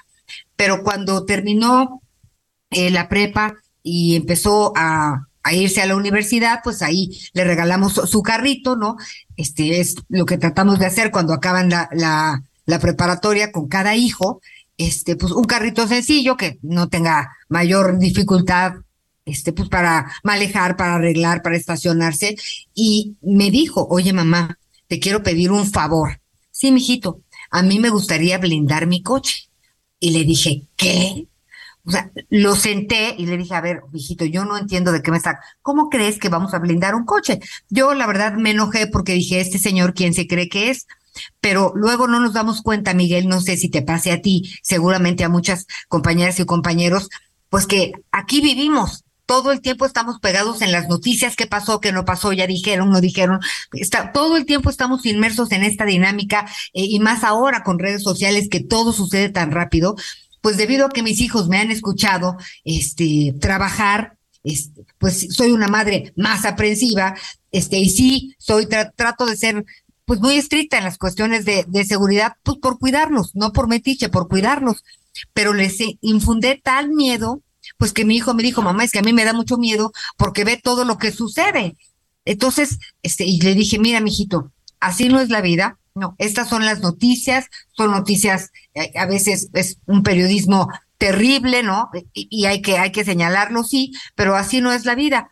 pero 0.55 0.81
cuando 0.81 1.23
terminó 1.23 2.01
eh, 2.71 2.89
la 2.89 3.09
prepa 3.09 3.53
y 3.83 4.15
empezó 4.15 4.73
a 4.75 5.26
a 5.47 5.53
irse 5.53 5.81
a 5.81 5.85
la 5.85 5.95
universidad, 5.95 6.59
pues 6.63 6.81
ahí 6.81 7.09
le 7.33 7.45
regalamos 7.45 7.93
su 7.93 8.21
carrito, 8.21 8.75
¿no? 8.75 8.97
Este 9.37 9.79
es 9.79 9.95
lo 10.09 10.25
que 10.25 10.37
tratamos 10.37 10.77
de 10.79 10.85
hacer 10.85 11.09
cuando 11.09 11.33
acaban 11.33 11.69
la, 11.69 11.89
la, 11.93 12.79
preparatoria 12.79 13.51
con 13.51 13.67
cada 13.69 13.95
hijo, 13.95 14.41
este, 14.77 15.15
pues 15.15 15.31
un 15.31 15.45
carrito 15.45 15.87
sencillo 15.87 16.35
que 16.35 16.59
no 16.61 16.89
tenga 16.89 17.31
mayor 17.47 17.97
dificultad, 17.97 18.73
este, 19.25 19.53
pues 19.53 19.69
para 19.69 20.11
manejar, 20.23 20.75
para 20.75 20.95
arreglar, 20.95 21.41
para 21.41 21.55
estacionarse. 21.55 22.35
Y 22.73 23.15
me 23.21 23.49
dijo, 23.49 23.87
oye 23.89 24.11
mamá, 24.11 24.59
te 24.87 24.99
quiero 24.99 25.23
pedir 25.23 25.51
un 25.51 25.65
favor. 25.65 26.19
Sí, 26.51 26.71
mijito, 26.71 27.21
a 27.51 27.63
mí 27.63 27.79
me 27.79 27.89
gustaría 27.89 28.37
blindar 28.37 28.85
mi 28.85 29.01
coche. 29.01 29.49
Y 29.99 30.11
le 30.11 30.25
dije, 30.25 30.63
¿qué? 30.75 31.27
O 31.87 31.91
sea, 31.91 32.11
lo 32.29 32.55
senté 32.57 33.15
y 33.17 33.27
le 33.27 33.37
dije, 33.37 33.55
a 33.55 33.61
ver, 33.61 33.81
hijito, 33.93 34.25
yo 34.25 34.43
no 34.43 34.57
entiendo 34.57 34.91
de 34.91 35.01
qué 35.01 35.09
me 35.09 35.17
está. 35.17 35.39
¿Cómo 35.61 35.89
crees 35.89 36.19
que 36.19 36.27
vamos 36.27 36.53
a 36.53 36.59
blindar 36.59 36.95
un 36.95 37.05
coche? 37.05 37.39
Yo, 37.69 37.93
la 37.93 38.05
verdad, 38.05 38.33
me 38.33 38.51
enojé 38.51 38.87
porque 38.87 39.13
dije, 39.13 39.39
este 39.39 39.57
señor, 39.57 39.93
¿quién 39.93 40.13
se 40.13 40.27
cree 40.27 40.49
que 40.49 40.69
es? 40.69 40.85
Pero 41.39 41.71
luego 41.75 42.07
no 42.07 42.19
nos 42.19 42.33
damos 42.33 42.61
cuenta, 42.61 42.93
Miguel, 42.93 43.29
no 43.29 43.39
sé 43.39 43.55
si 43.55 43.69
te 43.69 43.81
pase 43.81 44.11
a 44.11 44.21
ti, 44.21 44.53
seguramente 44.61 45.23
a 45.23 45.29
muchas 45.29 45.65
compañeras 45.87 46.39
y 46.41 46.45
compañeros, 46.45 47.09
pues 47.49 47.67
que 47.67 47.93
aquí 48.11 48.41
vivimos, 48.41 49.05
todo 49.25 49.51
el 49.53 49.61
tiempo 49.61 49.85
estamos 49.85 50.19
pegados 50.19 50.61
en 50.61 50.73
las 50.73 50.89
noticias, 50.89 51.35
qué 51.37 51.47
pasó, 51.47 51.79
qué 51.79 51.93
no 51.93 52.03
pasó, 52.05 52.33
ya 52.33 52.47
dijeron, 52.47 52.89
no 52.89 52.99
dijeron. 52.99 53.39
Está, 53.71 54.11
todo 54.11 54.35
el 54.35 54.45
tiempo 54.45 54.69
estamos 54.69 55.05
inmersos 55.05 55.51
en 55.51 55.63
esta 55.63 55.85
dinámica 55.85 56.45
eh, 56.73 56.83
y 56.83 56.99
más 56.99 57.23
ahora 57.23 57.63
con 57.63 57.79
redes 57.79 58.03
sociales 58.03 58.49
que 58.49 58.61
todo 58.61 58.93
sucede 58.93 59.29
tan 59.29 59.51
rápido 59.51 59.95
pues 60.47 60.55
debido 60.55 60.85
a 60.85 60.89
que 60.89 61.03
mis 61.03 61.19
hijos 61.19 61.49
me 61.49 61.57
han 61.57 61.71
escuchado 61.71 62.37
este, 62.63 63.35
trabajar, 63.41 64.15
este, 64.45 64.85
pues 64.97 65.27
soy 65.29 65.51
una 65.51 65.67
madre 65.67 66.13
más 66.15 66.45
aprensiva, 66.45 67.15
este, 67.51 67.79
y 67.79 67.89
sí, 67.89 68.33
soy, 68.39 68.65
trato 68.65 69.25
de 69.25 69.35
ser 69.35 69.65
pues 70.05 70.21
muy 70.21 70.37
estricta 70.37 70.77
en 70.77 70.85
las 70.85 70.97
cuestiones 70.97 71.43
de, 71.43 71.65
de 71.67 71.83
seguridad, 71.83 72.35
pues 72.43 72.59
por 72.59 72.79
cuidarnos, 72.79 73.35
no 73.35 73.51
por 73.51 73.67
metiche, 73.67 74.07
por 74.07 74.29
cuidarnos. 74.29 74.85
Pero 75.33 75.53
les 75.53 75.79
infundé 75.99 76.61
tal 76.63 76.91
miedo, 76.91 77.41
pues 77.77 77.91
que 77.91 78.05
mi 78.05 78.15
hijo 78.15 78.33
me 78.33 78.43
dijo, 78.43 78.61
mamá, 78.61 78.85
es 78.85 78.93
que 78.93 78.99
a 78.99 79.03
mí 79.03 79.11
me 79.11 79.25
da 79.25 79.33
mucho 79.33 79.57
miedo 79.57 79.91
porque 80.15 80.45
ve 80.45 80.55
todo 80.55 80.85
lo 80.85 80.97
que 80.97 81.11
sucede. 81.11 81.75
Entonces, 82.23 82.79
este, 83.03 83.25
y 83.25 83.41
le 83.41 83.53
dije, 83.53 83.79
mira, 83.79 83.99
mijito, 83.99 84.53
así 84.79 85.09
no 85.09 85.19
es 85.19 85.27
la 85.27 85.41
vida, 85.41 85.77
no, 85.97 86.15
estas 86.19 86.47
son 86.47 86.65
las 86.65 86.81
noticias, 86.81 87.47
son 87.75 87.91
noticias, 87.91 88.51
eh, 88.73 88.91
a 88.95 89.05
veces 89.05 89.49
es 89.53 89.79
un 89.85 90.03
periodismo 90.03 90.69
terrible, 90.97 91.63
¿no? 91.63 91.89
Y, 92.13 92.45
hay 92.45 92.61
que, 92.61 92.77
hay 92.77 92.91
que 92.91 93.03
señalarlo, 93.03 93.63
sí, 93.63 93.93
pero 94.15 94.35
así 94.35 94.61
no 94.61 94.71
es 94.71 94.85
la 94.85 94.95
vida. 94.95 95.29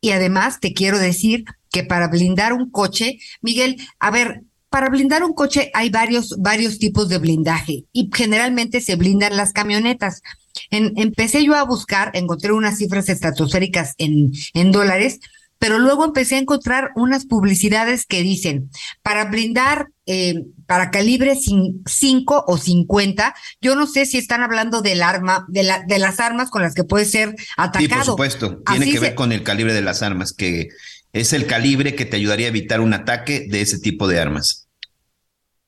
Y 0.00 0.10
además 0.10 0.60
te 0.60 0.72
quiero 0.72 0.98
decir 0.98 1.44
que 1.70 1.82
para 1.82 2.08
blindar 2.08 2.52
un 2.52 2.70
coche, 2.70 3.18
Miguel, 3.40 3.76
a 3.98 4.10
ver, 4.10 4.42
para 4.68 4.88
blindar 4.88 5.22
un 5.24 5.32
coche 5.32 5.70
hay 5.74 5.90
varios, 5.90 6.34
varios 6.38 6.78
tipos 6.78 7.08
de 7.08 7.18
blindaje 7.18 7.84
y 7.92 8.10
generalmente 8.12 8.80
se 8.80 8.96
blindan 8.96 9.36
las 9.36 9.52
camionetas. 9.52 10.22
En, 10.70 10.92
empecé 10.96 11.44
yo 11.44 11.54
a 11.54 11.64
buscar, 11.64 12.10
encontré 12.14 12.52
unas 12.52 12.78
cifras 12.78 13.08
estratosféricas 13.08 13.94
en, 13.98 14.32
en 14.54 14.72
dólares 14.72 15.20
pero 15.58 15.78
luego 15.78 16.04
empecé 16.04 16.36
a 16.36 16.40
encontrar 16.40 16.90
unas 16.96 17.26
publicidades 17.26 18.06
que 18.06 18.22
dicen, 18.22 18.70
para 19.02 19.24
blindar 19.26 19.88
eh, 20.06 20.44
para 20.66 20.90
calibre 20.90 21.34
5 21.36 22.44
o 22.46 22.58
50, 22.58 23.34
yo 23.60 23.74
no 23.74 23.86
sé 23.86 24.06
si 24.06 24.18
están 24.18 24.42
hablando 24.42 24.82
del 24.82 25.02
arma, 25.02 25.44
de, 25.48 25.62
la, 25.62 25.82
de 25.86 25.98
las 25.98 26.20
armas 26.20 26.50
con 26.50 26.62
las 26.62 26.74
que 26.74 26.84
puede 26.84 27.04
ser 27.04 27.34
atacado. 27.56 27.80
Sí, 27.80 27.88
por 27.88 28.04
supuesto, 28.04 28.62
tiene 28.70 28.90
que 28.90 29.00
ver 29.00 29.14
con 29.14 29.32
el 29.32 29.42
calibre 29.42 29.74
de 29.74 29.82
las 29.82 30.02
armas, 30.02 30.32
que 30.32 30.68
es 31.12 31.32
el 31.32 31.46
calibre 31.46 31.94
que 31.94 32.04
te 32.04 32.16
ayudaría 32.16 32.46
a 32.46 32.50
evitar 32.50 32.80
un 32.80 32.94
ataque 32.94 33.46
de 33.48 33.62
ese 33.62 33.78
tipo 33.78 34.06
de 34.06 34.20
armas. 34.20 34.68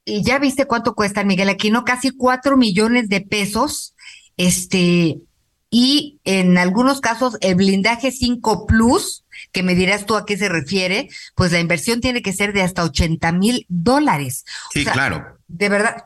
Y 0.05 0.23
ya 0.23 0.39
viste 0.39 0.67
cuánto 0.67 0.95
cuesta, 0.95 1.25
Miguel 1.25 1.49
Aquino, 1.49 1.85
casi 1.85 2.11
4 2.11 2.57
millones 2.57 3.09
de 3.09 3.21
pesos, 3.21 3.95
este, 4.37 5.19
y 5.71 6.19
en 6.25 6.57
algunos 6.57 7.01
casos 7.01 7.37
el 7.41 7.57
blindaje 7.57 8.11
5 8.11 8.67
Plus, 8.67 9.25
que 9.53 9.63
me 9.63 9.75
dirás 9.75 10.07
tú 10.07 10.17
a 10.17 10.25
qué 10.25 10.37
se 10.37 10.49
refiere, 10.49 11.09
pues 11.35 11.53
la 11.53 11.61
inversión 11.61 12.01
tiene 12.01 12.23
que 12.23 12.33
ser 12.33 12.53
de 12.53 12.63
hasta 12.63 12.85
80 12.85 13.33
mil 13.33 13.67
dólares. 13.69 14.45
Sí, 14.73 14.85
claro. 14.85 15.39
De 15.47 15.69
verdad. 15.69 16.05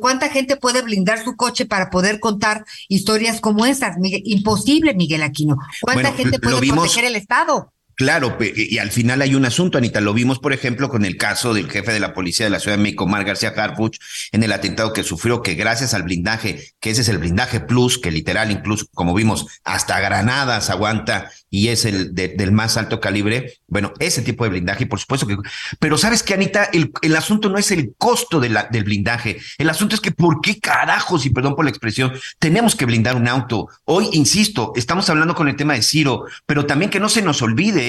¿Cuánta 0.00 0.28
gente 0.28 0.56
puede 0.56 0.82
blindar 0.82 1.22
su 1.22 1.36
coche 1.36 1.64
para 1.64 1.88
poder 1.88 2.18
contar 2.18 2.64
historias 2.88 3.40
como 3.40 3.64
estas? 3.64 3.96
imposible, 4.24 4.92
Miguel 4.92 5.22
Aquino. 5.22 5.56
¿Cuánta 5.82 6.12
gente 6.12 6.40
puede 6.40 6.66
proteger 6.66 7.04
el 7.04 7.14
Estado? 7.14 7.72
Claro, 7.98 8.38
y 8.54 8.78
al 8.78 8.92
final 8.92 9.22
hay 9.22 9.34
un 9.34 9.44
asunto, 9.44 9.76
Anita. 9.76 10.00
Lo 10.00 10.14
vimos, 10.14 10.38
por 10.38 10.52
ejemplo, 10.52 10.88
con 10.88 11.04
el 11.04 11.16
caso 11.16 11.52
del 11.52 11.68
jefe 11.68 11.92
de 11.92 11.98
la 11.98 12.14
policía 12.14 12.46
de 12.46 12.50
la 12.50 12.60
Ciudad 12.60 12.76
de 12.76 12.82
México, 12.84 13.08
Mar 13.08 13.24
García 13.24 13.48
Harfuch, 13.48 13.98
en 14.30 14.44
el 14.44 14.52
atentado 14.52 14.92
que 14.92 15.02
sufrió, 15.02 15.42
que 15.42 15.56
gracias 15.56 15.94
al 15.94 16.04
blindaje, 16.04 16.74
que 16.78 16.90
ese 16.90 17.00
es 17.00 17.08
el 17.08 17.18
blindaje 17.18 17.58
plus, 17.58 17.98
que 17.98 18.12
literal, 18.12 18.52
incluso, 18.52 18.86
como 18.94 19.14
vimos, 19.14 19.48
hasta 19.64 19.98
granadas 19.98 20.70
aguanta 20.70 21.28
y 21.50 21.68
es 21.68 21.84
el 21.86 22.14
del 22.14 22.52
más 22.52 22.76
alto 22.76 23.00
calibre. 23.00 23.54
Bueno, 23.66 23.92
ese 23.98 24.22
tipo 24.22 24.44
de 24.44 24.50
blindaje, 24.50 24.86
por 24.86 25.00
supuesto 25.00 25.26
que. 25.26 25.36
Pero 25.80 25.98
sabes 25.98 26.22
que, 26.22 26.34
Anita, 26.34 26.70
el, 26.72 26.92
el 27.02 27.16
asunto 27.16 27.48
no 27.48 27.58
es 27.58 27.72
el 27.72 27.94
costo 27.98 28.38
de 28.38 28.48
del 28.70 28.84
blindaje. 28.84 29.38
El 29.58 29.70
asunto 29.70 29.96
es 29.96 30.00
que, 30.00 30.12
¿por 30.12 30.40
qué 30.40 30.60
carajos, 30.60 31.26
y 31.26 31.30
perdón 31.30 31.56
por 31.56 31.64
la 31.64 31.70
expresión, 31.70 32.12
tenemos 32.38 32.76
que 32.76 32.84
blindar 32.86 33.16
un 33.16 33.26
auto? 33.26 33.66
Hoy, 33.86 34.08
insisto, 34.12 34.72
estamos 34.76 35.10
hablando 35.10 35.34
con 35.34 35.48
el 35.48 35.56
tema 35.56 35.74
de 35.74 35.82
Ciro, 35.82 36.26
pero 36.46 36.64
también 36.64 36.92
que 36.92 37.00
no 37.00 37.08
se 37.08 37.22
nos 37.22 37.42
olvide 37.42 37.87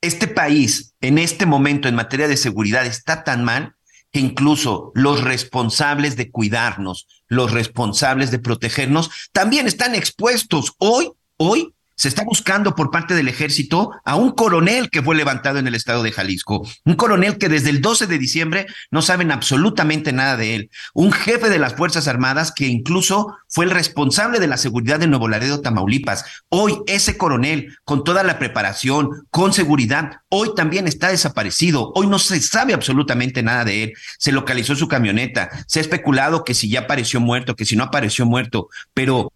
Este 0.00 0.26
país 0.26 0.94
en 1.00 1.18
este 1.18 1.46
momento 1.46 1.88
en 1.88 1.94
materia 1.94 2.28
de 2.28 2.36
seguridad 2.36 2.86
está 2.86 3.24
tan 3.24 3.44
mal 3.44 3.74
que 4.10 4.20
incluso 4.20 4.92
los 4.94 5.22
responsables 5.22 6.16
de 6.16 6.30
cuidarnos, 6.30 7.06
los 7.28 7.50
responsables 7.50 8.30
de 8.30 8.38
protegernos, 8.38 9.10
también 9.32 9.66
están 9.66 9.94
expuestos. 9.94 10.74
Hoy, 10.78 11.12
hoy 11.38 11.72
se 11.96 12.08
está 12.08 12.24
buscando 12.24 12.74
por 12.74 12.90
parte 12.90 13.14
del 13.14 13.28
ejército 13.28 13.90
a 14.04 14.16
un 14.16 14.32
coronel 14.32 14.90
que 14.90 15.02
fue 15.02 15.14
levantado 15.14 15.58
en 15.58 15.66
el 15.66 15.74
estado 15.74 16.02
de 16.02 16.12
Jalisco, 16.12 16.66
un 16.84 16.94
coronel 16.94 17.38
que 17.38 17.48
desde 17.48 17.70
el 17.70 17.80
12 17.80 18.06
de 18.06 18.18
diciembre 18.18 18.66
no 18.90 19.02
saben 19.02 19.30
absolutamente 19.30 20.12
nada 20.12 20.36
de 20.36 20.54
él, 20.54 20.70
un 20.94 21.12
jefe 21.12 21.48
de 21.48 21.58
las 21.58 21.74
Fuerzas 21.74 22.08
Armadas 22.08 22.52
que 22.52 22.66
incluso 22.66 23.36
fue 23.48 23.64
el 23.64 23.70
responsable 23.70 24.40
de 24.40 24.46
la 24.46 24.56
seguridad 24.56 24.98
de 24.98 25.06
Nuevo 25.06 25.28
Laredo, 25.28 25.60
Tamaulipas. 25.60 26.24
Hoy 26.48 26.78
ese 26.86 27.16
coronel, 27.16 27.76
con 27.84 28.04
toda 28.04 28.22
la 28.22 28.38
preparación, 28.38 29.26
con 29.30 29.52
seguridad, 29.52 30.20
hoy 30.28 30.54
también 30.54 30.88
está 30.88 31.08
desaparecido, 31.08 31.92
hoy 31.94 32.06
no 32.06 32.18
se 32.18 32.40
sabe 32.40 32.74
absolutamente 32.74 33.42
nada 33.42 33.64
de 33.64 33.84
él, 33.84 33.92
se 34.18 34.32
localizó 34.32 34.74
su 34.74 34.88
camioneta, 34.88 35.50
se 35.66 35.78
ha 35.78 35.82
especulado 35.82 36.44
que 36.44 36.54
si 36.54 36.68
ya 36.68 36.80
apareció 36.80 37.20
muerto, 37.20 37.54
que 37.54 37.64
si 37.64 37.76
no 37.76 37.84
apareció 37.84 38.26
muerto, 38.26 38.68
pero 38.94 39.32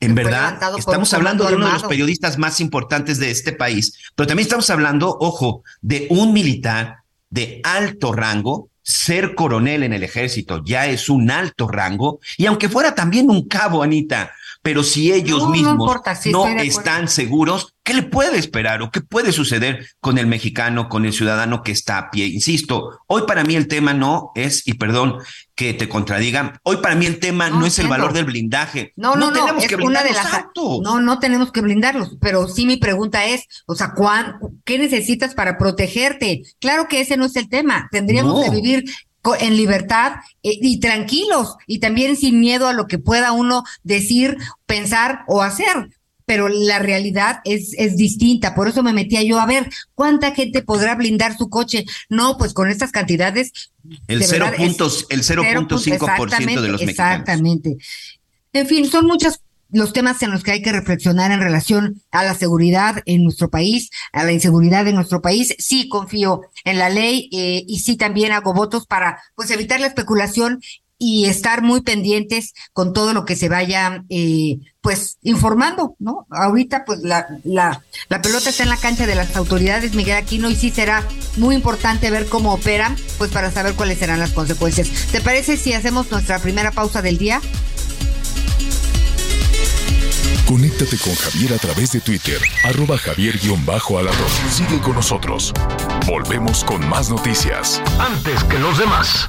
en 0.00 0.14
verdad, 0.14 0.58
estamos 0.78 1.12
hablando 1.14 1.44
de 1.46 1.56
uno 1.56 1.66
de 1.66 1.72
los 1.72 1.84
periodistas 1.84 2.38
más 2.38 2.60
importantes 2.60 3.18
de 3.18 3.30
este 3.30 3.52
país, 3.52 3.98
pero 4.14 4.26
también 4.26 4.46
estamos 4.46 4.68
hablando, 4.70 5.16
ojo, 5.20 5.62
de 5.80 6.06
un 6.10 6.32
militar 6.32 6.98
de 7.30 7.60
alto 7.64 8.12
rango 8.12 8.68
ser 8.82 9.34
coronel 9.34 9.82
en 9.82 9.92
el 9.92 10.04
ejército 10.04 10.62
ya 10.64 10.86
es 10.86 11.08
un 11.08 11.30
alto 11.30 11.66
rango, 11.66 12.20
y 12.36 12.46
aunque 12.46 12.68
fuera 12.68 12.94
también 12.94 13.30
un 13.30 13.48
cabo, 13.48 13.82
Anita, 13.82 14.32
pero 14.62 14.82
si 14.82 15.12
ellos 15.12 15.48
mismos 15.48 16.00
no, 16.26 16.46
están 16.46 17.08
seguros, 17.08 17.74
¿qué 17.86 17.94
le 17.94 18.02
puede 18.02 18.36
esperar 18.36 18.82
o 18.82 18.90
qué 18.90 19.00
puede 19.00 19.30
suceder 19.30 19.86
con 20.00 20.18
el 20.18 20.26
mexicano, 20.26 20.88
con 20.88 21.06
el 21.06 21.12
ciudadano 21.12 21.62
que 21.62 21.70
está 21.70 21.98
a 21.98 22.10
pie? 22.10 22.26
Insisto, 22.26 22.98
hoy 23.06 23.22
para 23.28 23.44
mí 23.44 23.54
el 23.54 23.68
tema 23.68 23.94
no 23.94 24.32
es, 24.34 24.66
y 24.66 24.74
perdón 24.74 25.18
que 25.54 25.72
te 25.72 25.88
contradigan, 25.88 26.58
hoy 26.64 26.78
para 26.78 26.96
mí 26.96 27.06
el 27.06 27.20
tema 27.20 27.48
no, 27.48 27.64
es 27.64 27.78
el 27.78 27.86
valor 27.86 28.12
del 28.12 28.24
blindaje. 28.24 28.92
No, 28.96 29.14
no, 29.14 29.30
no, 29.30 29.32
tenemos 29.32 29.66
que 29.66 29.76
una 29.76 30.02
de 30.02 30.12
las 30.12 30.26
No, 30.82 31.00
no 31.00 31.20
tenemos 31.20 31.52
que 31.52 31.60
blindarlos, 31.60 32.16
pero 32.20 32.48
sí 32.48 32.66
mi 32.66 32.76
pregunta 32.76 33.24
es, 33.24 33.44
o 33.66 33.76
sea, 33.76 33.94
¿qué 34.64 34.78
necesitas 34.78 35.34
para 35.34 35.56
protegerte? 35.56 36.42
Claro 36.58 36.88
que 36.88 37.00
ese 37.00 37.16
no 37.16 37.26
es 37.26 37.36
el 37.36 37.48
tema. 37.48 37.88
Tendríamos 37.92 38.44
que 38.44 38.50
vivir 38.50 38.84
en 39.38 39.56
libertad 39.56 40.16
eh, 40.42 40.58
y 40.60 40.80
tranquilos 40.80 41.54
y 41.66 41.78
también 41.78 42.16
sin 42.16 42.40
miedo 42.40 42.66
a 42.66 42.72
lo 42.72 42.86
que 42.88 42.98
pueda 42.98 43.30
uno 43.30 43.62
decir, 43.84 44.36
pensar 44.66 45.20
o 45.28 45.42
hacer. 45.42 45.90
Pero 46.26 46.48
la 46.48 46.78
realidad 46.78 47.40
es, 47.44 47.72
es 47.78 47.96
distinta. 47.96 48.54
Por 48.54 48.68
eso 48.68 48.82
me 48.82 48.92
metía 48.92 49.22
yo 49.22 49.40
a 49.40 49.46
ver 49.46 49.70
cuánta 49.94 50.34
gente 50.34 50.62
podrá 50.62 50.94
blindar 50.94 51.36
su 51.36 51.48
coche. 51.48 51.84
No, 52.08 52.36
pues 52.36 52.52
con 52.52 52.68
estas 52.68 52.92
cantidades. 52.92 53.70
El 54.08 54.22
0.5% 54.22 55.06
el 55.08 55.22
0.5% 55.22 56.60
de 56.60 56.68
los 56.68 56.80
mexicanos. 56.82 57.20
Exactamente. 57.20 57.76
En 58.52 58.66
fin, 58.66 58.90
son 58.90 59.06
muchas 59.06 59.40
los 59.70 59.92
temas 59.92 60.22
en 60.22 60.30
los 60.30 60.42
que 60.42 60.52
hay 60.52 60.62
que 60.62 60.72
reflexionar 60.72 61.32
en 61.32 61.40
relación 61.40 62.02
a 62.10 62.24
la 62.24 62.34
seguridad 62.34 63.02
en 63.04 63.24
nuestro 63.24 63.50
país, 63.50 63.90
a 64.12 64.24
la 64.24 64.32
inseguridad 64.32 64.86
en 64.86 64.94
nuestro 64.94 65.20
país. 65.20 65.54
Sí 65.58 65.88
confío 65.88 66.42
en 66.64 66.78
la 66.78 66.88
ley 66.88 67.28
eh, 67.32 67.64
y 67.66 67.80
sí 67.80 67.96
también 67.96 68.32
hago 68.32 68.54
votos 68.54 68.86
para 68.86 69.20
pues 69.34 69.50
evitar 69.50 69.80
la 69.80 69.88
especulación 69.88 70.60
y 70.98 71.26
estar 71.26 71.62
muy 71.62 71.82
pendientes 71.82 72.54
con 72.72 72.92
todo 72.92 73.12
lo 73.12 73.24
que 73.24 73.36
se 73.36 73.48
vaya 73.48 74.02
eh, 74.08 74.58
pues 74.80 75.18
informando, 75.22 75.94
¿no? 75.98 76.26
Ahorita 76.30 76.84
pues 76.84 77.00
la, 77.00 77.26
la, 77.44 77.82
la 78.08 78.22
pelota 78.22 78.50
está 78.50 78.62
en 78.62 78.70
la 78.70 78.76
cancha 78.76 79.06
de 79.06 79.14
las 79.14 79.36
autoridades, 79.36 79.94
Miguel 79.94 80.16
Aquino, 80.16 80.48
y 80.48 80.56
sí 80.56 80.70
será 80.70 81.06
muy 81.36 81.54
importante 81.54 82.10
ver 82.10 82.26
cómo 82.26 82.54
operan, 82.54 82.96
pues 83.18 83.30
para 83.30 83.50
saber 83.50 83.74
cuáles 83.74 83.98
serán 83.98 84.20
las 84.20 84.30
consecuencias. 84.30 84.88
¿Te 85.12 85.20
parece 85.20 85.56
si 85.56 85.72
hacemos 85.72 86.10
nuestra 86.10 86.38
primera 86.38 86.70
pausa 86.70 87.02
del 87.02 87.18
día? 87.18 87.40
Conéctate 90.46 90.96
con 90.98 91.12
Javier 91.16 91.54
a 91.54 91.58
través 91.58 91.90
de 91.90 92.00
Twitter, 92.00 92.40
arroba 92.62 92.96
javier-alador. 92.96 94.30
Sigue 94.48 94.78
con 94.80 94.94
nosotros. 94.94 95.52
Volvemos 96.06 96.62
con 96.62 96.88
más 96.88 97.10
noticias. 97.10 97.82
Antes 97.98 98.44
que 98.44 98.58
los 98.60 98.78
demás. 98.78 99.28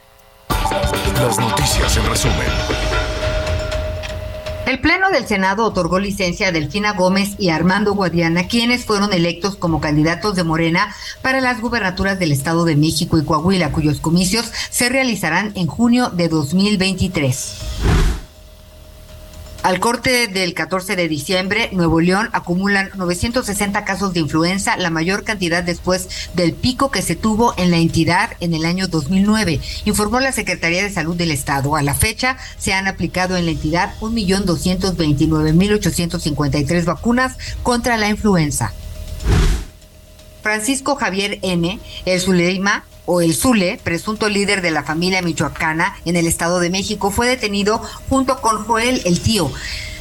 Las 1.15 1.37
noticias 1.37 1.97
en 1.97 2.05
resumen. 2.07 2.47
El 4.65 4.79
Pleno 4.79 5.09
del 5.09 5.27
Senado 5.27 5.65
otorgó 5.65 5.99
licencia 5.99 6.47
a 6.47 6.51
Delfina 6.51 6.93
Gómez 6.93 7.35
y 7.37 7.49
Armando 7.49 7.93
Guadiana, 7.93 8.47
quienes 8.47 8.85
fueron 8.85 9.11
electos 9.11 9.55
como 9.55 9.81
candidatos 9.81 10.35
de 10.35 10.43
Morena 10.43 10.95
para 11.21 11.41
las 11.41 11.59
gubernaturas 11.59 12.19
del 12.19 12.31
Estado 12.31 12.63
de 12.63 12.75
México 12.75 13.17
y 13.17 13.25
Coahuila, 13.25 13.71
cuyos 13.71 13.99
comicios 13.99 14.51
se 14.69 14.87
realizarán 14.87 15.51
en 15.55 15.67
junio 15.67 16.09
de 16.09 16.29
2023. 16.29 18.20
Al 19.63 19.79
corte 19.79 20.27
del 20.27 20.53
14 20.55 20.95
de 20.95 21.07
diciembre, 21.07 21.69
Nuevo 21.71 22.01
León 22.01 22.29
acumulan 22.33 22.89
960 22.95 23.85
casos 23.85 24.11
de 24.11 24.19
influenza, 24.19 24.75
la 24.75 24.89
mayor 24.89 25.23
cantidad 25.23 25.63
después 25.63 26.09
del 26.33 26.53
pico 26.53 26.89
que 26.89 27.03
se 27.03 27.15
tuvo 27.15 27.53
en 27.57 27.69
la 27.69 27.77
entidad 27.77 28.31
en 28.39 28.55
el 28.55 28.65
año 28.65 28.87
2009, 28.87 29.61
informó 29.85 30.19
la 30.19 30.31
Secretaría 30.31 30.81
de 30.81 30.89
Salud 30.89 31.15
del 31.15 31.29
Estado. 31.29 31.75
A 31.75 31.83
la 31.83 31.93
fecha, 31.93 32.37
se 32.57 32.73
han 32.73 32.87
aplicado 32.87 33.37
en 33.37 33.45
la 33.45 33.51
entidad 33.51 33.93
1.229.853 33.99 36.83
vacunas 36.83 37.37
contra 37.61 37.97
la 37.97 38.09
influenza. 38.09 38.73
Francisco 40.41 40.95
Javier 40.95 41.37
N., 41.43 41.79
el 42.05 42.19
Zuleima, 42.19 42.83
o 43.05 43.21
el 43.21 43.35
Zule, 43.35 43.79
presunto 43.83 44.29
líder 44.29 44.61
de 44.61 44.71
la 44.71 44.83
familia 44.83 45.21
michoacana 45.21 45.95
en 46.05 46.15
el 46.15 46.27
Estado 46.27 46.59
de 46.59 46.69
México, 46.69 47.11
fue 47.11 47.27
detenido 47.27 47.81
junto 48.09 48.41
con 48.41 48.63
Joel 48.65 49.01
el 49.05 49.19
tío. 49.21 49.51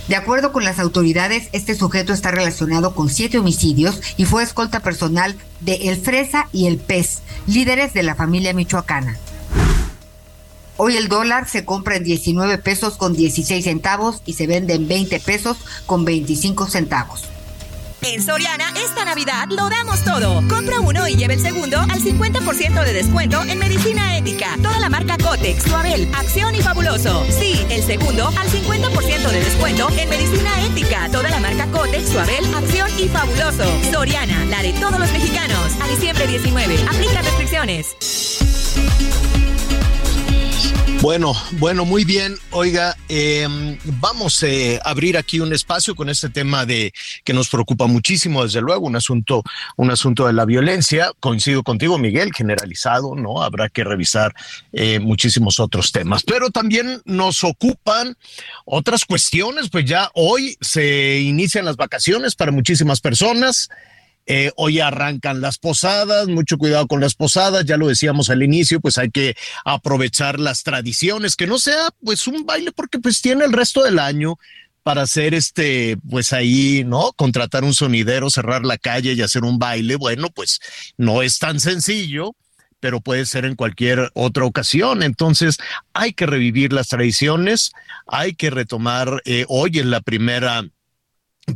De 0.09 0.17
acuerdo 0.17 0.53
con 0.53 0.65
las 0.65 0.79
autoridades, 0.79 1.49
este 1.53 1.75
sujeto 1.75 2.13
está 2.13 2.31
relacionado 2.31 2.95
con 2.95 3.09
siete 3.09 3.39
homicidios 3.39 4.01
y 4.17 4.25
fue 4.25 4.43
escolta 4.43 4.81
personal 4.81 5.37
de 5.61 5.75
El 5.89 6.01
Fresa 6.01 6.49
y 6.53 6.67
El 6.67 6.79
Pez, 6.79 7.21
líderes 7.47 7.95
de 7.95 8.03
la 8.03 8.17
familia 8.17 8.53
michoacana. 8.53 9.19
Hoy 10.77 10.97
el 10.97 11.09
dólar 11.09 11.49
se 11.49 11.65
compra 11.65 11.97
en 11.97 12.05
19 12.05 12.59
pesos 12.59 12.97
con 12.97 13.13
16 13.13 13.63
centavos 13.63 14.23
y 14.25 14.33
se 14.33 14.47
vende 14.47 14.75
en 14.75 14.89
20 14.89 15.21
pesos 15.21 15.59
con 15.87 16.05
25 16.05 16.69
centavos. 16.69 17.29
En 18.03 18.23
Soriana, 18.23 18.73
esta 18.83 19.05
Navidad 19.05 19.49
lo 19.51 19.69
damos 19.69 20.03
todo. 20.05 20.43
Compra 20.49 20.81
uno 20.81 21.07
y 21.07 21.17
lleve 21.17 21.35
el 21.35 21.41
segundo 21.41 21.79
al 21.79 22.01
50% 22.01 22.85
de 22.85 22.93
descuento 22.95 23.43
en 23.43 23.59
medicina 23.59 24.17
ética. 24.17 24.57
Toda 24.63 24.81
la 24.81 24.89
marca 24.89 25.19
Cotex, 25.19 25.65
Suabel, 25.65 26.09
Acción 26.15 26.55
y 26.55 26.63
Fabuloso. 26.63 27.25
Sí, 27.29 27.65
el 27.69 27.83
segundo 27.83 28.29
al 28.29 28.49
50% 28.49 29.31
de 29.31 29.41
descuento 29.45 29.89
en 29.99 30.09
medicina 30.09 30.51
ética. 30.65 31.09
Toda 31.13 31.29
la 31.29 31.41
marca 31.41 31.67
Cotex, 31.67 32.09
Suabel, 32.09 32.55
Acción 32.55 32.89
y 32.99 33.09
Fabuloso. 33.09 33.65
Soriana, 33.93 34.47
la 34.47 34.63
de 34.63 34.73
todos 34.75 34.99
los 34.99 35.13
mexicanos. 35.13 35.73
A 35.83 35.89
diciembre 35.89 36.27
19. 36.27 36.77
Aplica 36.89 37.21
restricciones. 37.23 37.97
Bueno, 41.03 41.33
bueno, 41.53 41.87
muy 41.87 42.05
bien. 42.05 42.37
Oiga, 42.51 42.95
em, 43.09 43.79
vamos 43.85 44.43
eh, 44.43 44.79
a 44.85 44.91
abrir 44.91 45.17
aquí 45.17 45.41
un 45.41 45.55
espacio 45.55 45.95
con 45.95 46.11
este 46.11 46.29
tema 46.29 46.67
de 46.67 46.93
que 47.25 47.33
nos 47.33 47.49
preocupa 47.49 47.87
muchísimo, 47.87 48.43
desde 48.43 48.61
luego, 48.61 48.87
un 48.87 48.97
asunto, 48.97 49.43
un 49.77 49.91
asunto 49.91 50.27
de 50.27 50.35
la 50.35 50.45
violencia. 50.45 51.11
Coincido 51.19 51.63
contigo, 51.63 51.97
Miguel, 51.97 52.33
generalizado, 52.35 53.15
¿no? 53.15 53.43
Habrá 53.43 53.71
que 53.71 53.83
revisar 53.83 54.35
eh, 54.75 55.01
muchísimos 55.01 55.59
otros 55.59 55.91
temas, 55.91 56.23
pero 56.23 56.51
también 56.51 57.01
nos 57.07 57.45
ocupan 57.45 58.15
otras 58.67 59.07
cuestiones, 59.07 59.71
pues 59.71 59.87
ya 59.87 60.11
hoy 60.13 60.59
se 60.61 61.21
inician 61.21 61.65
las 61.65 61.77
vacaciones 61.77 62.35
para 62.35 62.53
muchísimas 62.53 63.01
personas. 63.01 63.71
Eh, 64.27 64.53
hoy 64.57 64.81
arrancan 64.81 65.41
las 65.41 65.59
posadas, 65.59 66.29
mucho 66.29 66.57
cuidado 66.59 66.87
con 66.87 67.01
las 67.01 67.15
posadas, 67.15 67.65
ya 67.65 67.77
lo 67.77 67.89
decíamos 67.89 68.31
al 68.31 68.43
inicio, 68.43 68.81
pues 68.81 68.97
hay 68.99 69.11
que 69.11 69.35
aprovechar 69.65 70.39
las 70.39 70.63
tradiciones, 70.63 71.35
que 71.35 71.47
no 71.47 71.59
sea 71.59 71.89
pues 72.05 72.27
un 72.29 72.47
baile 72.47 72.71
porque 72.73 72.99
pues 72.99 73.21
tiene 73.23 73.45
el 73.45 73.53
resto 73.53 73.83
del 73.83 73.99
año 73.99 74.37
para 74.83 75.03
hacer 75.03 75.35
este, 75.35 75.97
pues 76.09 76.33
ahí, 76.33 76.85
¿no? 76.87 77.13
Contratar 77.13 77.65
un 77.65 77.75
sonidero, 77.75 78.31
cerrar 78.31 78.65
la 78.65 78.79
calle 78.79 79.13
y 79.13 79.23
hacer 79.23 79.45
un 79.45 79.59
baile, 79.59 79.97
bueno, 79.97 80.29
pues 80.31 80.61
no 80.97 81.23
es 81.23 81.39
tan 81.39 81.61
sencillo, 81.61 82.35
pero 82.81 83.01
puede 83.01 83.27
ser 83.27 83.45
en 83.45 83.57
cualquier 83.57 84.11
otra 84.15 84.45
ocasión. 84.45 85.03
Entonces, 85.03 85.59
hay 85.93 86.13
que 86.13 86.27
revivir 86.27 86.73
las 86.73 86.89
tradiciones, 86.89 87.73
hay 88.07 88.35
que 88.35 88.51
retomar 88.51 89.23
eh, 89.27 89.45
hoy 89.49 89.79
en 89.79 89.91
la 89.91 90.01
primera 90.01 90.65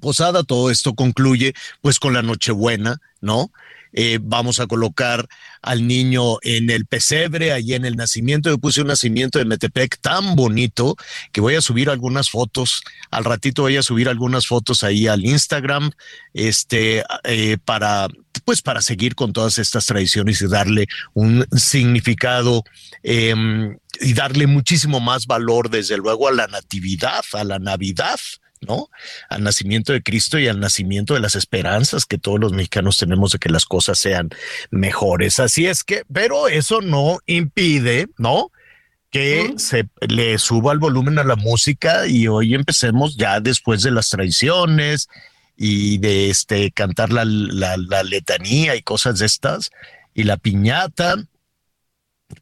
posada, 0.01 0.43
todo 0.43 0.71
esto 0.71 0.95
concluye 0.95 1.55
pues 1.81 1.99
con 1.99 2.15
la 2.15 2.23
Nochebuena, 2.23 3.01
¿no? 3.21 3.51
Eh, 3.97 4.19
vamos 4.21 4.59
a 4.59 4.67
colocar 4.67 5.29
al 5.63 5.87
niño 5.87 6.39
en 6.43 6.69
el 6.69 6.85
pesebre, 6.85 7.53
allí 7.53 7.75
en 7.75 7.85
el 7.85 7.95
nacimiento. 7.95 8.51
Yo 8.51 8.59
puse 8.59 8.81
un 8.81 8.89
nacimiento 8.89 9.39
de 9.39 9.45
Metepec 9.45 9.99
tan 10.01 10.35
bonito 10.35 10.97
que 11.33 11.41
voy 11.41 11.55
a 11.55 11.61
subir 11.61 11.89
algunas 11.89 12.29
fotos. 12.29 12.83
Al 13.13 13.25
ratito 13.25 13.63
voy 13.63 13.77
a 13.77 13.85
subir 13.85 14.09
algunas 14.09 14.49
fotos 14.49 14.83
ahí 14.83 15.07
al 15.07 15.25
Instagram, 15.25 15.93
este, 16.35 17.05
eh, 17.23 17.57
para, 17.65 18.09
pues 18.45 18.63
para 18.63 18.83
seguir 18.83 19.15
con 19.15 19.33
todas 19.33 19.59
estas 19.59 19.87
tradiciones 19.87 20.43
y 20.43 20.49
darle 20.49 20.87
un 21.13 21.47
significado 21.57 22.65
em, 23.05 23.79
y 24.01 24.13
darle 24.13 24.49
muchísimo 24.49 24.99
más 24.99 25.27
valor, 25.27 25.71
desde 25.71 25.97
luego, 25.97 26.27
a 26.27 26.33
la 26.33 26.49
natividad, 26.49 27.23
a 27.33 27.45
la 27.45 27.61
Navidad. 27.61 28.19
¿No? 28.67 28.89
Al 29.29 29.43
nacimiento 29.43 29.93
de 29.93 30.03
Cristo 30.03 30.39
y 30.39 30.49
al 30.49 30.61
nacimiento 30.61 31.15
de 31.15 31.21
las 31.21 31.35
esperanzas 31.35 32.05
que 32.07 32.19
todos 32.19 32.41
los 32.41 32.53
mexicanos 32.53 32.99
tenemos 32.99 33.33
de 33.33 33.39
que 33.39 33.49
las 33.49 33.65
cosas 33.65 33.99
sean 33.99 34.31
mejores. 34.71 35.39
Así 35.39 35.67
es 35.67 35.85
que, 35.85 36.03
pero 36.13 36.49
eso 36.49 36.81
no 36.81 37.19
impide, 37.27 38.09
¿no? 38.19 38.51
que 39.11 39.55
se 39.59 39.89
le 40.09 40.39
suba 40.39 40.73
el 40.73 40.81
volumen 40.81 41.21
a 41.21 41.25
la 41.25 41.37
música 41.37 42.09
y 42.09 42.27
hoy 42.27 42.53
empecemos 42.53 43.17
ya 43.17 43.39
después 43.39 43.85
de 43.85 43.93
las 43.93 44.09
tradiciones 44.11 45.09
y 45.57 45.99
de 45.99 46.31
este 46.31 46.73
cantar 46.73 47.13
la, 47.13 47.25
la, 47.25 47.77
la 47.77 48.03
letanía 48.03 48.75
y 48.75 48.83
cosas 48.83 49.21
de 49.21 49.27
estas 49.27 49.71
y 50.15 50.25
la 50.25 50.37
piñata 50.37 51.29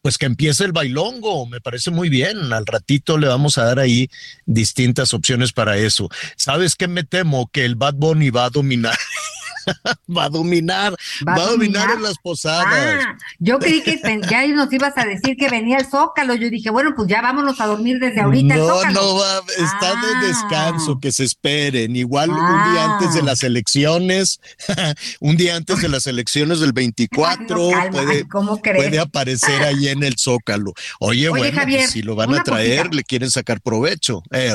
pues 0.00 0.18
que 0.18 0.26
empiece 0.26 0.64
el 0.64 0.72
bailongo, 0.72 1.46
me 1.46 1.60
parece 1.60 1.90
muy 1.90 2.08
bien. 2.08 2.52
Al 2.52 2.66
ratito 2.66 3.18
le 3.18 3.28
vamos 3.28 3.58
a 3.58 3.64
dar 3.64 3.78
ahí 3.78 4.08
distintas 4.46 5.14
opciones 5.14 5.52
para 5.52 5.76
eso. 5.76 6.08
¿Sabes 6.36 6.74
qué 6.76 6.88
me 6.88 7.04
temo? 7.04 7.48
Que 7.52 7.64
el 7.64 7.74
Bad 7.74 7.94
Bunny 7.94 8.30
va 8.30 8.46
a 8.46 8.50
dominar 8.50 8.96
va 10.16 10.24
a 10.24 10.28
dominar, 10.28 10.94
va, 11.26 11.34
a 11.34 11.46
dominar, 11.46 11.90
en 11.90 12.02
las 12.02 12.18
posadas. 12.18 12.66
Ah, 12.68 13.16
yo 13.38 13.58
creí 13.58 13.82
que 13.82 14.00
ya 14.28 14.46
nos 14.48 14.72
ibas 14.72 14.96
a 14.96 15.04
decir 15.04 15.36
que 15.36 15.48
venía 15.48 15.78
el 15.78 15.86
Zócalo. 15.86 16.34
Yo 16.34 16.50
dije, 16.50 16.70
bueno, 16.70 16.92
pues 16.96 17.08
ya 17.08 17.22
vámonos 17.22 17.60
a 17.60 17.66
dormir 17.66 17.98
desde 17.98 18.20
ahorita. 18.20 18.56
No, 18.56 18.84
no 18.90 19.16
va, 19.16 19.42
está 19.58 19.90
de 19.90 20.14
ah. 20.14 20.22
descanso, 20.26 21.00
que 21.00 21.12
se 21.12 21.24
esperen. 21.24 21.96
Igual 21.96 22.30
un 22.30 22.72
día 22.72 22.92
antes 22.92 23.14
de 23.14 23.20
ah. 23.20 23.24
las 23.24 23.42
elecciones, 23.42 24.40
un 25.20 25.36
día 25.36 25.56
antes 25.56 25.80
de 25.80 25.88
las 25.88 26.06
elecciones 26.06 26.60
del 26.60 26.72
24, 26.72 27.70
puede, 27.90 28.24
puede, 28.24 28.98
aparecer 28.98 29.62
ahí 29.62 29.88
en 29.88 30.02
el 30.02 30.16
Zócalo. 30.18 30.72
Oye, 31.00 31.28
bueno, 31.28 31.60
pues 31.62 31.90
si 31.90 32.02
lo 32.02 32.14
van 32.14 32.34
a 32.34 32.42
traer, 32.42 32.94
le 32.94 33.04
quieren 33.04 33.30
sacar 33.30 33.60
provecho. 33.60 34.22
Eh, 34.30 34.54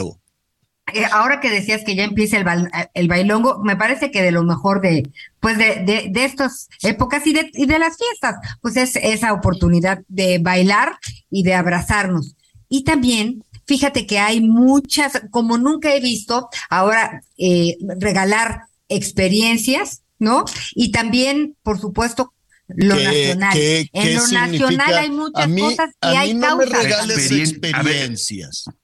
ahora 1.11 1.39
que 1.39 1.49
decías 1.49 1.83
que 1.83 1.95
ya 1.95 2.03
empieza 2.03 2.37
el, 2.37 2.47
eh, 2.47 2.89
el, 2.93 3.07
bailongo, 3.07 3.61
me 3.63 3.75
parece 3.75 4.11
que 4.11 4.21
de 4.21 4.31
lo 4.31 4.43
mejor 4.43 4.81
de, 4.81 5.09
pues 5.39 5.57
de, 5.57 5.83
de, 5.83 6.07
de 6.09 6.25
estas 6.25 6.69
épocas 6.81 7.25
y 7.27 7.33
de, 7.33 7.51
y 7.53 7.65
de 7.65 7.79
las 7.79 7.97
fiestas, 7.97 8.35
pues 8.61 8.77
es 8.77 8.95
esa 8.95 9.33
oportunidad 9.33 9.99
de 10.07 10.39
bailar 10.39 10.97
y 11.29 11.43
de 11.43 11.55
abrazarnos. 11.55 12.35
Y 12.69 12.83
también, 12.83 13.43
fíjate 13.65 14.05
que 14.05 14.19
hay 14.19 14.41
muchas, 14.41 15.21
como 15.31 15.57
nunca 15.57 15.93
he 15.93 15.99
visto, 15.99 16.49
ahora 16.69 17.21
eh, 17.37 17.77
regalar 17.99 18.63
experiencias, 18.89 20.03
¿no? 20.19 20.45
Y 20.73 20.91
también, 20.91 21.55
por 21.63 21.79
supuesto, 21.79 22.33
lo 22.67 22.95
nacional. 22.95 23.57
en 23.57 24.15
lo 24.15 24.27
nacional 24.27 24.97
hay 24.97 25.09
muchas 25.09 25.47
cosas 25.47 25.89
y 26.01 26.15
hay 26.15 26.33
no 26.33 26.61
experiencias. 26.61 28.65
A 28.67 28.75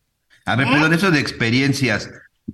ver, 0.55 0.67
perdón, 0.67 0.93
¿Eh? 0.93 0.95
eso 0.95 1.11
de 1.11 1.19
experiencias. 1.19 2.09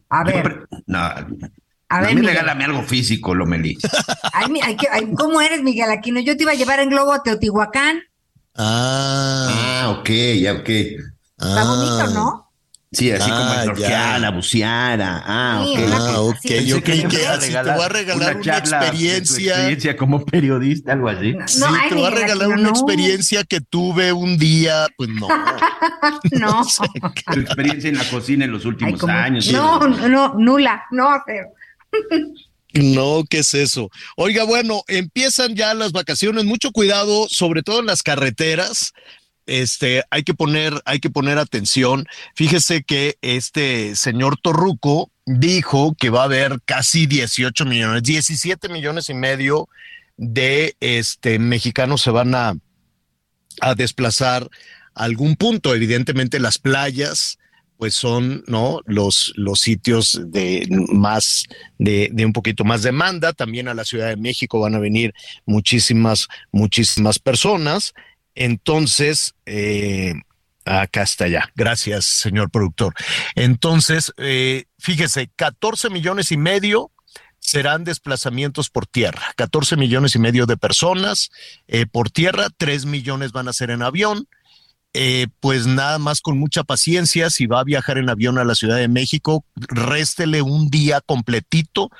A 0.09 0.23
ver. 0.23 0.67
No, 0.85 0.99
a, 0.99 2.01
ver, 2.01 2.15
mí 2.15 2.21
regálame 2.21 2.65
algo 2.65 2.83
físico, 2.83 3.33
Lomeli. 3.33 3.77
Ay, 4.33 4.77
ay, 4.91 5.11
¿Cómo 5.17 5.41
eres, 5.41 5.63
Miguel 5.63 5.89
Aquino? 5.89 6.19
Yo 6.19 6.37
te 6.37 6.43
iba 6.43 6.51
a 6.51 6.55
llevar 6.55 6.79
en 6.79 6.89
globo 6.89 7.13
a 7.13 7.23
Teotihuacán. 7.23 8.03
Ah, 8.55 9.47
ah 9.83 9.89
ok, 9.99 10.09
ya, 10.39 10.53
ok. 10.53 10.69
Está 10.69 11.63
bonito, 11.65 12.01
ah. 12.01 12.11
¿no? 12.13 12.48
Sí, 12.91 13.11
así 13.11 13.29
como 13.29 13.43
ah, 13.43 14.15
el 14.17 14.25
a 14.25 14.31
bucear, 14.31 14.99
ah, 14.99 15.63
ok. 15.63 15.79
Ah, 15.93 16.21
ok, 16.21 16.51
yo 16.65 16.81
creí 16.81 17.03
que 17.03 17.27
así 17.27 17.53
te 17.53 17.61
voy 17.61 17.83
a 17.83 17.89
regalar 17.89 18.37
una, 18.37 18.57
experiencia. 18.57 19.53
experiencia 19.53 19.95
como 19.95 20.25
periodista, 20.25 20.93
algo 20.93 21.07
así. 21.07 21.35
sí, 21.45 21.61
te 21.87 21.93
voy 21.93 22.05
a 22.05 22.09
regalar 22.09 22.47
una 22.47 22.69
experiencia 22.69 23.43
que 23.43 23.61
tuve 23.61 24.11
un 24.11 24.39
día, 24.39 24.87
pues 24.97 25.07
no. 25.09 25.27
no. 26.31 26.65
Tu 27.31 27.39
experiencia 27.39 27.89
en 27.89 27.97
la 27.97 28.09
cocina 28.09 28.45
en 28.45 28.51
los 28.53 28.65
últimos 28.65 29.03
años. 29.03 29.51
No, 29.51 29.79
no, 29.87 30.33
nula, 30.33 30.83
no, 30.89 31.09
pero. 31.27 31.47
No, 32.73 33.23
¿qué 33.29 33.39
es 33.39 33.53
eso? 33.53 33.91
Oiga, 34.15 34.45
bueno, 34.45 34.81
empiezan 34.87 35.55
ya 35.55 35.75
las 35.75 35.91
vacaciones, 35.91 36.45
mucho 36.45 36.71
cuidado, 36.71 37.27
sobre 37.29 37.61
todo 37.61 37.81
en 37.81 37.85
las 37.85 38.01
carreteras 38.01 38.93
este, 39.49 40.03
hay 40.09 40.23
que 40.23 40.33
poner, 40.33 40.81
hay 40.85 40.99
que 40.99 41.09
poner 41.09 41.37
atención. 41.37 42.05
Fíjese 42.35 42.83
que 42.83 43.17
este 43.21 43.95
señor 43.95 44.37
Torruco 44.41 45.11
dijo 45.25 45.95
que 45.99 46.09
va 46.09 46.21
a 46.21 46.25
haber 46.25 46.59
casi 46.65 47.05
18 47.05 47.65
millones, 47.65 48.03
17 48.03 48.69
millones 48.69 49.09
y 49.09 49.13
medio 49.13 49.67
de 50.17 50.75
este, 50.79 51.39
mexicanos 51.39 52.01
se 52.01 52.11
van 52.11 52.35
a, 52.35 52.55
a 53.61 53.75
desplazar 53.75 54.49
a 54.93 55.03
algún 55.03 55.35
punto. 55.35 55.73
Evidentemente 55.73 56.39
las 56.39 56.57
playas, 56.57 57.39
pues 57.77 57.93
son 57.93 58.43
no 58.45 58.81
los 58.85 59.31
los 59.37 59.61
sitios 59.61 60.21
de 60.25 60.67
más 60.91 61.45
de, 61.77 62.09
de, 62.11 62.25
un 62.25 62.33
poquito 62.33 62.65
más 62.65 62.83
demanda 62.83 63.31
también 63.31 63.69
a 63.69 63.73
la 63.73 63.85
Ciudad 63.85 64.09
de 64.09 64.17
México 64.17 64.59
van 64.59 64.75
a 64.75 64.79
venir 64.79 65.13
muchísimas 65.45 66.27
muchísimas 66.51 67.19
personas 67.19 67.93
entonces, 68.39 69.35
eh, 69.45 70.13
acá 70.63 71.01
está 71.01 71.27
ya. 71.27 71.51
Gracias, 71.55 72.05
señor 72.05 72.49
productor. 72.49 72.93
Entonces, 73.35 74.13
eh, 74.15 74.63
fíjese, 74.79 75.29
14 75.35 75.89
millones 75.89 76.31
y 76.31 76.37
medio 76.37 76.89
serán 77.39 77.83
desplazamientos 77.83 78.69
por 78.69 78.87
tierra. 78.87 79.33
14 79.35 79.75
millones 79.75 80.15
y 80.15 80.19
medio 80.19 80.45
de 80.45 80.55
personas 80.55 81.31
eh, 81.67 81.85
por 81.85 82.11
tierra, 82.11 82.47
3 82.55 82.85
millones 82.85 83.33
van 83.33 83.49
a 83.49 83.53
ser 83.53 83.71
en 83.71 83.83
avión. 83.83 84.27
pues 85.41 85.67
nada 85.67 85.99
más 85.99 86.21
con 86.21 86.39
mucha 86.39 86.63
paciencia, 86.63 87.29
si 87.29 87.45
va 87.45 87.59
a 87.59 87.65
viajar 87.65 87.97
en 87.97 88.09
avión 88.09 88.37
a 88.37 88.45
la 88.45 88.55
Ciudad 88.55 88.77
de 88.77 88.87
México, 88.87 89.43
réstele 89.55 90.41
un 90.41 90.69
día 90.69 91.01
completito 91.01 91.91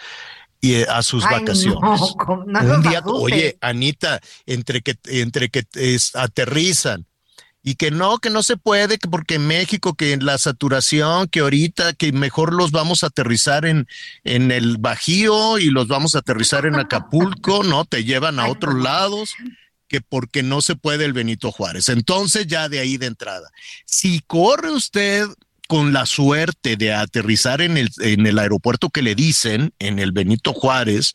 y 0.62 0.74
eh, 0.76 0.88
a 0.90 1.04
sus 1.04 1.24
vacaciones. 1.24 2.02
un 2.28 2.82
día, 2.84 3.02
oye, 3.06 3.58
Anita, 3.62 4.20
entre 4.46 4.82
que 4.82 4.98
entre 5.06 5.50
que 5.50 5.66
aterrizan 6.14 7.06
y 7.62 7.76
que 7.76 7.92
no, 7.92 8.20
que 8.20 8.30
no 8.30 8.42
se 8.42 8.58
puede, 8.58 8.98
que 8.98 9.10
porque 9.10 9.36
en 9.36 9.48
México, 9.48 9.94
que 9.94 10.14
en 10.14 10.26
la 10.26 10.38
saturación, 10.38 11.28
que 11.28 11.42
ahorita, 11.42 11.94
que 11.94 12.12
mejor 12.12 12.54
los 12.54 12.72
vamos 12.72 13.04
a 13.04 13.08
aterrizar 13.08 13.66
en, 13.66 13.88
en 14.24 14.52
el 14.52 14.78
Bajío 14.78 15.60
y 15.60 15.70
los 15.70 15.88
vamos 15.88 16.16
a 16.16 16.20
aterrizar 16.20 16.66
en 16.66 16.76
Acapulco, 16.76 17.64
¿no? 17.64 17.86
Te 17.86 18.06
llevan 18.06 18.40
a 18.40 18.48
otros 18.48 18.76
lados 18.76 19.36
que 19.88 20.02
porque 20.02 20.44
no 20.44 20.62
se 20.62 20.76
puede 20.76 21.04
el 21.04 21.14
Benito 21.14 21.52
Juárez. 21.52 21.90
Entonces, 21.90 22.48
ya 22.48 22.70
de 22.70 22.80
ahí 22.80 22.98
de 22.98 23.08
entrada, 23.08 23.50
si 23.86 24.22
corre 24.22 24.72
usted 24.72 25.28
con 25.70 25.94
la 25.94 26.08
suerte 26.08 26.78
de 26.78 26.96
aterrizar 26.96 27.62
en 27.62 27.78
el, 27.78 27.92
en 28.00 28.26
el 28.26 28.40
aeropuerto 28.40 28.90
que 28.90 29.04
le 29.04 29.14
dicen, 29.14 29.72
en 29.78 30.00
el 30.00 30.12
Benito 30.12 30.52
Juárez, 30.52 31.14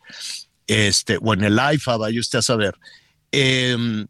este, 0.68 1.18
o 1.20 1.34
en 1.34 1.42
el 1.42 1.58
AIFA, 1.58 1.96
vaya 1.96 2.20
usted 2.20 2.38
a 2.38 2.42
saber, 2.42 2.76
em, 3.32 4.06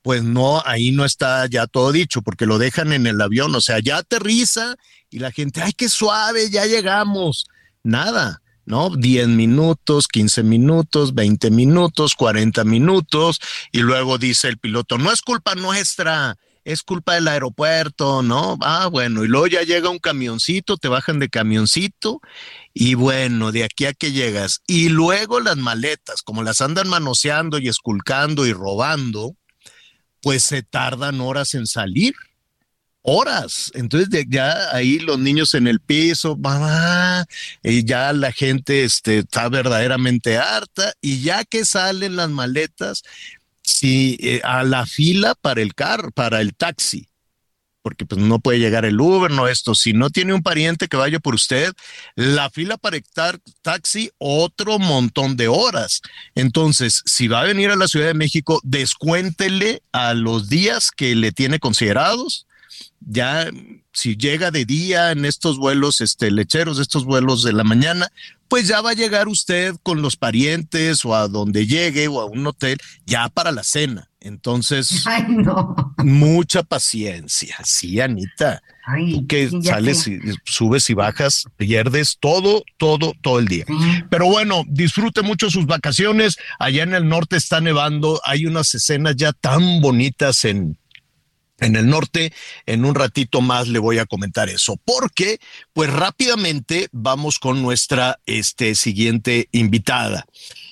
pues 0.00 0.22
no, 0.22 0.62
ahí 0.64 0.90
no 0.90 1.04
está 1.04 1.44
ya 1.50 1.66
todo 1.66 1.92
dicho, 1.92 2.22
porque 2.22 2.46
lo 2.46 2.56
dejan 2.56 2.94
en 2.94 3.06
el 3.06 3.20
avión, 3.20 3.54
o 3.54 3.60
sea, 3.60 3.78
ya 3.78 3.98
aterriza 3.98 4.76
y 5.10 5.18
la 5.18 5.30
gente, 5.30 5.60
ay, 5.60 5.74
qué 5.74 5.90
suave, 5.90 6.48
ya 6.48 6.64
llegamos. 6.64 7.46
Nada, 7.82 8.40
¿no? 8.64 8.88
10 8.88 9.28
minutos, 9.28 10.08
15 10.08 10.44
minutos, 10.44 11.14
20 11.14 11.50
minutos, 11.50 12.14
40 12.14 12.64
minutos, 12.64 13.38
y 13.70 13.80
luego 13.80 14.16
dice 14.16 14.48
el 14.48 14.56
piloto, 14.56 14.96
no 14.96 15.12
es 15.12 15.20
culpa 15.20 15.54
nuestra, 15.54 16.38
es 16.66 16.82
culpa 16.82 17.14
del 17.14 17.28
aeropuerto, 17.28 18.22
¿no? 18.22 18.58
Ah, 18.60 18.88
bueno, 18.88 19.24
y 19.24 19.28
luego 19.28 19.46
ya 19.46 19.62
llega 19.62 19.88
un 19.88 20.00
camioncito, 20.00 20.76
te 20.76 20.88
bajan 20.88 21.20
de 21.20 21.28
camioncito 21.28 22.20
y 22.74 22.94
bueno, 22.94 23.52
de 23.52 23.62
aquí 23.62 23.86
a 23.86 23.92
que 23.92 24.10
llegas. 24.10 24.62
Y 24.66 24.88
luego 24.88 25.38
las 25.38 25.56
maletas, 25.56 26.22
como 26.22 26.42
las 26.42 26.60
andan 26.60 26.88
manoseando 26.88 27.58
y 27.58 27.68
esculcando 27.68 28.46
y 28.46 28.52
robando, 28.52 29.36
pues 30.20 30.42
se 30.42 30.64
tardan 30.64 31.20
horas 31.20 31.54
en 31.54 31.68
salir. 31.68 32.14
Horas. 33.02 33.70
Entonces 33.74 34.26
ya 34.28 34.74
ahí 34.74 34.98
los 34.98 35.20
niños 35.20 35.54
en 35.54 35.68
el 35.68 35.78
piso, 35.78 36.36
mamá, 36.36 37.24
y 37.62 37.84
ya 37.84 38.12
la 38.12 38.32
gente 38.32 38.82
este, 38.82 39.18
está 39.18 39.48
verdaderamente 39.48 40.36
harta 40.36 40.92
y 41.00 41.20
ya 41.20 41.44
que 41.44 41.64
salen 41.64 42.16
las 42.16 42.28
maletas, 42.28 43.04
Sí, 43.78 44.16
eh, 44.22 44.40
a 44.42 44.62
la 44.64 44.86
fila 44.86 45.34
para 45.34 45.60
el 45.60 45.74
car, 45.74 46.10
para 46.14 46.40
el 46.40 46.54
taxi. 46.54 47.10
porque 47.82 48.06
pues 48.06 48.20
no 48.20 48.40
puede 48.40 48.58
llegar 48.58 48.84
el 48.86 48.98
Uber, 48.98 49.30
no 49.30 49.48
esto. 49.48 49.74
Si 49.74 49.92
no 49.92 50.08
tiene 50.10 50.32
un 50.32 50.42
pariente 50.42 50.88
que 50.88 50.96
vaya 50.96 51.20
por 51.20 51.34
usted, 51.34 51.72
la 52.16 52.48
fila 52.50 52.78
para 52.78 52.96
estar 52.96 53.38
taxi, 53.62 54.10
otro 54.18 54.78
montón 54.78 55.36
de 55.36 55.48
horas. 55.48 56.00
Entonces, 56.34 57.02
si 57.04 57.28
va 57.28 57.42
a 57.42 57.44
venir 57.44 57.70
a 57.70 57.76
la 57.76 57.86
Ciudad 57.86 58.06
de 58.06 58.14
México, 58.14 58.60
descuéntele 58.64 59.82
a 59.92 60.14
los 60.14 60.48
días 60.48 60.90
que 60.90 61.14
le 61.14 61.30
tiene 61.32 61.58
considerados. 61.60 62.46
Ya 63.00 63.50
si 63.92 64.16
llega 64.16 64.50
de 64.50 64.64
día 64.64 65.12
en 65.12 65.24
estos 65.24 65.58
vuelos 65.58 66.00
este, 66.00 66.30
lecheros, 66.30 66.78
estos 66.78 67.04
vuelos 67.04 67.42
de 67.42 67.52
la 67.52 67.64
mañana, 67.64 68.10
pues 68.48 68.68
ya 68.68 68.80
va 68.80 68.90
a 68.90 68.94
llegar 68.94 69.28
usted 69.28 69.74
con 69.82 70.02
los 70.02 70.16
parientes 70.16 71.04
o 71.04 71.14
a 71.14 71.28
donde 71.28 71.66
llegue 71.66 72.08
o 72.08 72.20
a 72.20 72.26
un 72.26 72.46
hotel 72.46 72.78
ya 73.04 73.28
para 73.28 73.52
la 73.52 73.62
cena. 73.62 74.08
Entonces, 74.20 75.04
mucha 75.98 76.62
paciencia. 76.62 77.56
Sí, 77.64 78.00
Anita. 78.00 78.60
que 79.28 79.50
sales 79.62 80.08
y 80.08 80.18
subes 80.44 80.90
y 80.90 80.94
bajas, 80.94 81.44
pierdes 81.56 82.18
todo, 82.18 82.64
todo, 82.76 83.14
todo 83.22 83.38
el 83.38 83.46
día. 83.46 83.64
Pero 84.10 84.26
bueno, 84.26 84.64
disfrute 84.66 85.22
mucho 85.22 85.48
sus 85.48 85.66
vacaciones. 85.66 86.38
Allá 86.58 86.82
en 86.82 86.94
el 86.94 87.08
norte 87.08 87.36
está 87.36 87.60
nevando. 87.60 88.20
Hay 88.24 88.46
unas 88.46 88.74
escenas 88.74 89.16
ya 89.16 89.32
tan 89.32 89.80
bonitas 89.80 90.44
en, 90.44 90.76
en 91.58 91.76
el 91.76 91.88
norte. 91.88 92.32
En 92.66 92.84
un 92.84 92.94
ratito 92.94 93.40
más 93.40 93.68
le 93.68 93.78
voy 93.78 93.98
a 93.98 94.06
comentar 94.06 94.48
eso, 94.48 94.76
porque 94.84 95.38
pues 95.72 95.92
rápidamente 95.92 96.88
vamos 96.92 97.38
con 97.38 97.62
nuestra 97.62 98.18
este, 98.26 98.74
siguiente 98.74 99.48
invitada. 99.52 100.26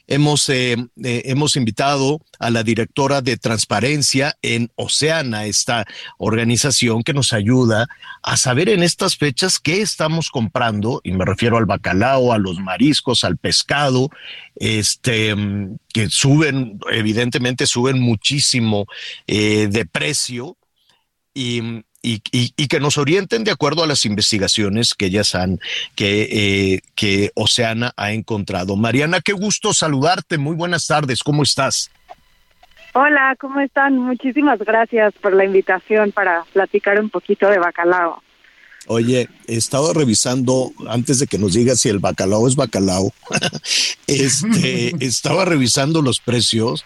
Hemos, 0.07 0.51
eh, 0.51 0.76
eh, 1.03 1.22
hemos 1.24 1.57
invitado 1.57 2.20
a 2.39 2.51
la 2.51 2.62
directora 2.62 3.22
de 3.22 3.39
transparencia 3.39 4.37
en 4.43 4.70
Oceana, 4.74 5.47
esta 5.47 5.87
organización 6.18 7.03
que 7.03 7.14
nos 7.14 7.32
ayuda 7.32 7.87
a 8.22 8.37
saber 8.37 8.68
en 8.68 8.82
estas 8.82 9.16
fechas 9.16 9.59
qué 9.59 9.80
estamos 9.80 10.28
comprando, 10.28 11.01
y 11.05 11.12
me 11.12 11.24
refiero 11.24 11.57
al 11.57 11.64
bacalao, 11.64 12.35
a 12.35 12.39
los 12.39 12.59
mariscos, 12.61 13.24
al 13.24 13.39
pescado, 13.39 14.11
este, 14.57 15.35
que 15.91 16.11
suben, 16.11 16.78
evidentemente 16.93 17.66
suben 17.66 17.99
muchísimo 17.99 18.87
eh, 19.26 19.68
de 19.70 19.87
precio 19.87 20.59
y, 21.35 21.85
y, 22.03 22.22
y, 22.32 22.68
que 22.68 22.80
nos 22.80 22.97
orienten 22.97 23.45
de 23.45 23.51
acuerdo 23.51 23.82
a 23.82 23.87
las 23.87 24.05
investigaciones 24.05 24.95
que 24.95 25.07
ellas 25.07 25.35
han, 25.35 25.59
que, 25.97 26.28
eh, 26.30 26.80
que 26.95 27.32
Oceana 27.35 27.93
ha 27.97 28.12
encontrado. 28.12 28.76
Mariana, 28.76 29.20
qué 29.20 29.32
gusto 29.32 29.74
saludarte. 29.74 30.39
Muy 30.39 30.55
buenas 30.55 30.87
tardes. 30.87 31.22
¿Cómo 31.22 31.43
estás? 31.43 31.91
Hola, 32.93 33.35
¿cómo 33.41 33.59
están? 33.59 33.99
Muchísimas 33.99 34.61
gracias 34.61 35.12
por 35.14 35.32
la 35.32 35.45
invitación 35.45 36.12
para 36.12 36.45
platicar 36.53 37.01
un 37.01 37.11
poquito 37.11 37.51
de 37.51 37.59
bacalao. 37.59 38.22
Oye, 38.87 39.28
he 39.47 39.57
estado 39.57 39.93
revisando, 39.95 40.72
antes 40.89 41.18
de 41.18 41.26
que 41.26 41.39
nos 41.39 41.55
digas 41.55 41.80
si 41.80 41.89
el 41.89 41.99
bacalao 41.99 42.47
es 42.47 42.57
bacalao, 42.57 43.12
este, 44.07 44.95
estaba 45.05 45.45
revisando 45.45 46.03
los 46.03 46.20
precios 46.20 46.85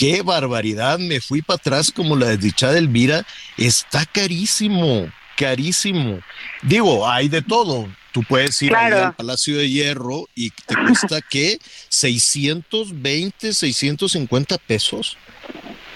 qué 0.00 0.22
barbaridad, 0.22 0.98
me 0.98 1.20
fui 1.20 1.42
para 1.42 1.56
atrás 1.56 1.92
como 1.94 2.16
la 2.16 2.28
desdichada 2.28 2.78
Elvira, 2.78 3.26
está 3.58 4.06
carísimo, 4.06 5.06
carísimo. 5.36 6.20
Digo, 6.62 7.06
hay 7.06 7.28
de 7.28 7.42
todo. 7.42 7.86
Tú 8.10 8.22
puedes 8.22 8.60
ir 8.62 8.74
al 8.74 9.14
Palacio 9.14 9.58
de 9.58 9.68
Hierro 9.68 10.26
y 10.34 10.50
te 10.50 10.74
cuesta 10.74 11.20
qué? 11.30 11.58
620, 11.90 13.52
650 13.52 14.56
pesos. 14.56 15.18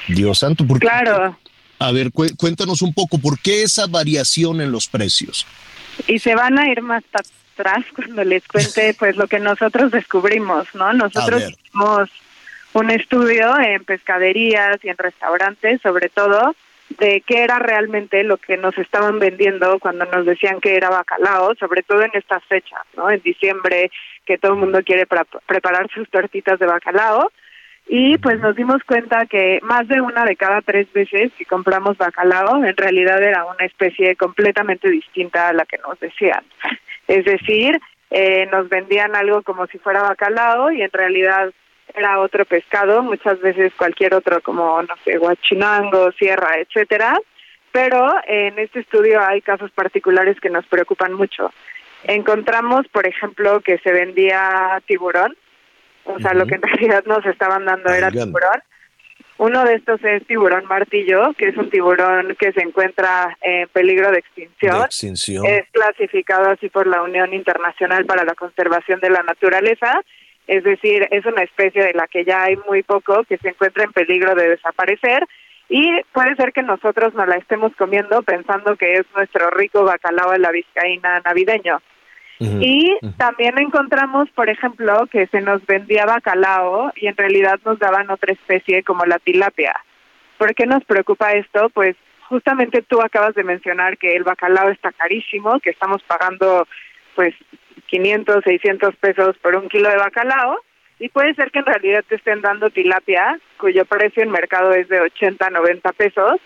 Dios 0.09 0.39
santo, 0.39 0.67
¿por 0.67 0.81
qué? 0.81 0.87
Claro. 0.87 1.39
A 1.87 1.93
ver, 1.93 2.11
cuéntanos 2.13 2.83
un 2.83 2.95
poco, 2.95 3.19
¿por 3.19 3.39
qué 3.39 3.63
esa 3.63 3.87
variación 3.87 4.61
en 4.61 4.73
los 4.73 4.89
precios? 4.89 5.47
Y 6.07 6.19
se 6.19 6.35
van 6.35 6.59
a 6.59 6.69
ir 6.71 6.81
más 6.83 7.05
atrás 7.13 7.85
cuando 7.95 8.25
les 8.25 8.47
cuente 8.49 8.95
pues 8.99 9.17
lo 9.17 9.27
que 9.27 9.39
nosotros 9.39 9.91
descubrimos, 9.91 10.67
¿no? 10.75 10.93
Nosotros 10.93 11.43
hicimos 11.43 12.11
un 12.73 12.91
estudio 12.91 13.59
en 13.61 13.85
pescaderías 13.85 14.79
y 14.83 14.89
en 14.89 14.97
restaurantes, 14.97 15.81
sobre 15.83 16.09
todo, 16.09 16.57
de 16.99 17.23
qué 17.27 17.43
era 17.43 17.59
realmente 17.59 18.25
lo 18.25 18.37
que 18.37 18.57
nos 18.57 18.77
estaban 18.79 19.19
vendiendo 19.19 19.79
cuando 19.79 20.05
nos 20.07 20.27
decían 20.27 20.61
que 20.61 20.77
era 20.77 20.91
bacalao, 20.91 21.55
sobre 21.55 21.83
todo 21.83 22.03
en 22.03 22.11
estas 22.15 22.43
fechas, 22.45 22.83
¿no? 22.97 23.11
En 23.11 23.21
diciembre, 23.21 23.91
que 24.25 24.39
todo 24.39 24.53
el 24.53 24.59
mundo 24.59 24.83
quiere 24.83 25.07
preparar 25.07 25.89
sus 25.95 26.09
tortitas 26.11 26.59
de 26.59 26.67
bacalao. 26.67 27.31
Y 27.87 28.17
pues 28.19 28.41
nos 28.41 28.57
dimos 28.57 28.83
cuenta 28.85 29.27
que 29.27 29.61
más 29.63 29.87
de 29.89 30.01
una 30.01 30.25
de 30.25 30.37
cada 30.37 30.63
tres 30.63 30.91
veces 30.93 31.33
que 31.37 31.45
compramos 31.45 31.99
bacalao, 31.99 32.65
en 32.65 32.77
realidad 32.77 33.23
era 33.23 33.45
una 33.45 33.67
especie 33.67 34.17
completamente 34.17 34.89
distinta 34.89 35.49
a 35.49 35.53
la 35.53 35.67
que 35.67 35.79
nos 35.79 36.01
decían. 36.01 36.45
Es 37.07 37.25
decir, 37.27 37.79
eh, 38.11 38.49
nos 38.51 38.69
vendían 38.69 39.15
algo 39.15 39.43
como 39.43 39.67
si 39.67 39.79
fuera 39.79 40.03
bacalao 40.03 40.73
y 40.73 40.83
en 40.83 40.91
realidad 40.91 41.53
era 41.95 42.21
otro 42.21 42.45
pescado, 42.45 43.03
muchas 43.03 43.41
veces 43.41 43.73
cualquier 43.77 44.15
otro 44.15 44.41
como, 44.41 44.83
no 44.83 44.95
sé, 45.05 45.19
guachinango, 45.19 46.11
sierra, 46.13 46.59
etcétera. 46.59 47.19
Pero 47.71 48.15
en 48.27 48.59
este 48.59 48.81
estudio 48.81 49.21
hay 49.21 49.43
casos 49.43 49.71
particulares 49.73 50.41
que 50.41 50.49
nos 50.49 50.65
preocupan 50.67 51.13
mucho. 51.13 51.53
Encontramos, 52.05 52.87
por 52.89 53.07
ejemplo, 53.07 53.61
que 53.61 53.79
se 53.79 53.93
vendía 53.93 54.81
tiburón, 54.87 55.37
o 56.05 56.19
sea, 56.19 56.35
lo 56.35 56.47
que 56.47 56.57
en 56.57 56.63
realidad 56.63 57.05
nos 57.07 57.25
estaban 57.27 57.65
dando 57.65 57.93
era 57.93 58.11
tiburón. 58.11 58.63
Uno 59.37 59.65
de 59.65 59.75
estos 59.75 60.03
es 60.05 60.25
tiburón 60.27 60.65
martillo, 60.67 61.33
que 61.37 61.49
es 61.49 61.57
un 61.57 61.69
tiburón 61.69 62.37
que 62.39 62.53
se 62.53 62.63
encuentra 62.63 63.37
en 63.41 63.69
peligro 63.69 64.13
de 64.13 64.19
extinción. 64.19 64.79
de 64.79 64.85
extinción. 64.85 65.45
Es 65.45 65.69
clasificado 65.73 66.51
así 66.51 66.69
por 66.69 66.87
la 66.87 67.03
Unión 67.03 67.35
Internacional 67.35 68.05
para 68.07 68.25
la 68.25 68.35
Conservación 68.35 69.01
de 69.01 69.11
la 69.11 69.23
Naturaleza 69.25 70.03
es 70.47 70.63
decir, 70.63 71.09
es 71.11 71.25
una 71.25 71.43
especie 71.43 71.83
de 71.83 71.95
la 71.95 72.07
que 72.07 72.25
ya 72.25 72.45
hay 72.45 72.57
muy 72.69 72.83
poco, 72.83 73.25
que 73.25 73.39
se 73.39 73.49
encuentra 73.49 73.85
en 73.85 73.93
peligro 73.93 74.35
de 74.35 74.51
desaparecer 74.51 75.27
y 75.69 76.03
puede 76.13 76.37
ser 76.37 76.53
que 76.53 76.63
nosotros 76.63 77.15
nos 77.15 77.27
la 77.27 77.37
estemos 77.37 77.75
comiendo 77.77 78.23
pensando 78.23 78.77
que 78.77 78.95
es 78.95 79.07
nuestro 79.17 79.51
rico 79.51 79.85
bacalao 79.85 80.33
de 80.33 80.39
la 80.39 80.51
vizcaína 80.51 81.21
navideño. 81.21 81.81
Y 82.41 82.99
también 83.17 83.59
encontramos, 83.59 84.29
por 84.31 84.49
ejemplo, 84.49 85.07
que 85.11 85.27
se 85.29 85.41
nos 85.41 85.65
vendía 85.67 86.05
bacalao 86.05 86.93
y 86.97 87.07
en 87.07 87.17
realidad 87.17 87.61
nos 87.65 87.79
daban 87.79 88.11
otra 88.11 88.33
especie 88.33 88.83
como 88.83 89.05
la 89.05 89.19
tilapia. 89.19 89.75
¿Por 90.37 90.55
qué 90.55 90.67
nos 90.67 90.85
preocupa 90.85 91.33
esto? 91.33 91.71
Pues 91.71 91.97
justamente 92.29 92.83
tú 92.83 93.01
acabas 93.01 93.35
de 93.35 93.45
mencionar 93.45 93.99
que 93.99 94.17
el 94.17 94.25
bacalao 94.25 94.71
está 94.71 94.93
carísimo, 94.93 95.61
que 95.61 95.71
estamos 95.71 96.03
pagando 96.03 96.67
pues 97.15 97.35
500, 97.87 98.43
600 98.43 98.97
pesos 98.97 99.39
por 99.39 99.55
un 99.55 99.69
kilo 99.69 99.89
de 99.89 99.97
bacalao 99.97 100.59
y 100.99 101.09
puede 101.09 101.35
ser 101.35 101.51
que 101.51 101.61
en 101.61 101.67
realidad 101.67 102.05
te 102.09 102.17
estén 102.17 102.41
dando 102.41 102.71
tilapia 102.71 103.39
cuyo 103.59 103.85
precio 103.85 104.23
en 104.23 104.31
mercado 104.31 104.73
es 104.73 104.89
de 104.89 105.01
80, 105.01 105.51
90 105.51 105.93
pesos. 105.93 106.41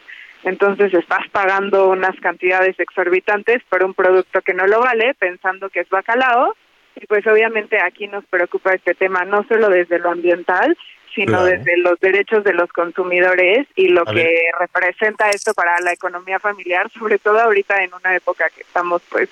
Entonces 0.45 0.95
estás 0.95 1.29
pagando 1.31 1.89
unas 1.89 2.19
cantidades 2.21 2.79
exorbitantes 2.79 3.63
por 3.69 3.83
un 3.83 3.95
producto 3.95 4.41
que 4.43 4.55
no 4.55 4.67
lo 4.67 4.81
vale, 4.81 5.15
pensando 5.15 5.69
que 5.69 5.81
es 5.81 5.89
bacalao. 5.89 6.55
Y 6.97 7.07
pues 7.07 7.27
obviamente 7.27 7.81
aquí 7.81 8.09
nos 8.09 8.25
preocupa 8.27 8.75
este 8.75 8.95
tema 8.95 9.25
no 9.25 9.45
solo 9.45 9.69
desde 9.69 9.99
lo 9.99 10.11
ambiental, 10.11 10.77
sino 11.15 11.45
desde 11.45 11.77
los 11.79 11.99
derechos 12.01 12.45
de 12.45 12.55
los 12.55 12.73
consumidores 12.73 13.67
y 13.75 13.89
lo 13.89 14.05
que 14.05 14.51
representa 14.59 15.31
esto 15.31 15.53
para 15.55 15.81
la 15.81 15.93
economía 15.93 16.39
familiar, 16.39 16.91
sobre 16.99 17.19
todo 17.19 17.41
ahorita 17.41 17.83
en 17.83 17.93
una 17.95 18.15
época 18.15 18.49
que 18.51 18.63
estamos 18.63 19.03
pues 19.09 19.29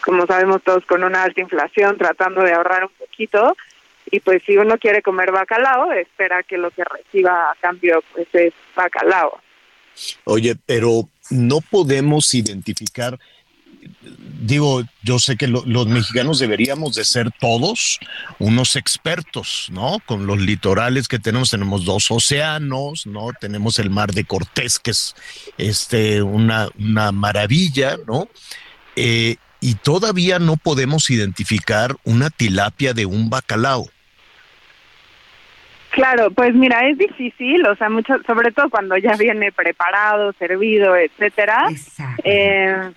como 0.00 0.26
sabemos 0.26 0.62
todos, 0.62 0.84
con 0.86 1.04
una 1.04 1.22
alta 1.22 1.40
inflación, 1.40 1.98
tratando 1.98 2.42
de 2.42 2.52
ahorrar 2.52 2.84
un 2.84 2.92
poquito. 2.98 3.56
Y 4.10 4.20
pues 4.20 4.42
si 4.44 4.56
uno 4.56 4.78
quiere 4.78 5.02
comer 5.02 5.30
bacalao, 5.30 5.92
espera 5.92 6.42
que 6.42 6.58
lo 6.58 6.70
que 6.70 6.84
reciba 6.84 7.50
a 7.50 7.54
cambio 7.60 8.02
pues 8.12 8.26
es 8.32 8.52
bacalao. 8.74 9.40
Oye, 10.24 10.56
pero 10.66 11.08
no 11.30 11.60
podemos 11.60 12.34
identificar, 12.34 13.18
digo, 14.40 14.82
yo 15.02 15.18
sé 15.18 15.36
que 15.36 15.46
los 15.46 15.86
mexicanos 15.86 16.38
deberíamos 16.38 16.94
de 16.94 17.04
ser 17.04 17.30
todos 17.38 17.98
unos 18.38 18.76
expertos, 18.76 19.68
¿no? 19.70 19.98
Con 20.06 20.26
los 20.26 20.38
litorales 20.40 21.08
que 21.08 21.18
tenemos, 21.18 21.50
tenemos 21.50 21.84
dos 21.84 22.10
océanos, 22.10 23.06
¿no? 23.06 23.28
Tenemos 23.40 23.78
el 23.78 23.90
mar 23.90 24.12
de 24.12 24.24
Cortés, 24.24 24.78
que 24.78 24.90
es 24.90 25.14
este, 25.58 26.22
una, 26.22 26.68
una 26.78 27.12
maravilla, 27.12 27.98
¿no? 28.06 28.28
Eh, 28.96 29.36
y 29.60 29.74
todavía 29.74 30.38
no 30.38 30.56
podemos 30.56 31.10
identificar 31.10 31.96
una 32.04 32.30
tilapia 32.30 32.94
de 32.94 33.06
un 33.06 33.28
bacalao. 33.28 33.90
Claro, 35.90 36.30
pues 36.30 36.54
mira, 36.54 36.88
es 36.88 36.98
difícil, 36.98 37.66
o 37.66 37.74
sea, 37.74 37.88
mucho, 37.88 38.14
sobre 38.26 38.52
todo 38.52 38.70
cuando 38.70 38.96
ya 38.96 39.16
viene 39.16 39.50
preparado, 39.50 40.32
servido, 40.38 40.96
etcétera. 40.96 41.68
Eh, 42.22 42.92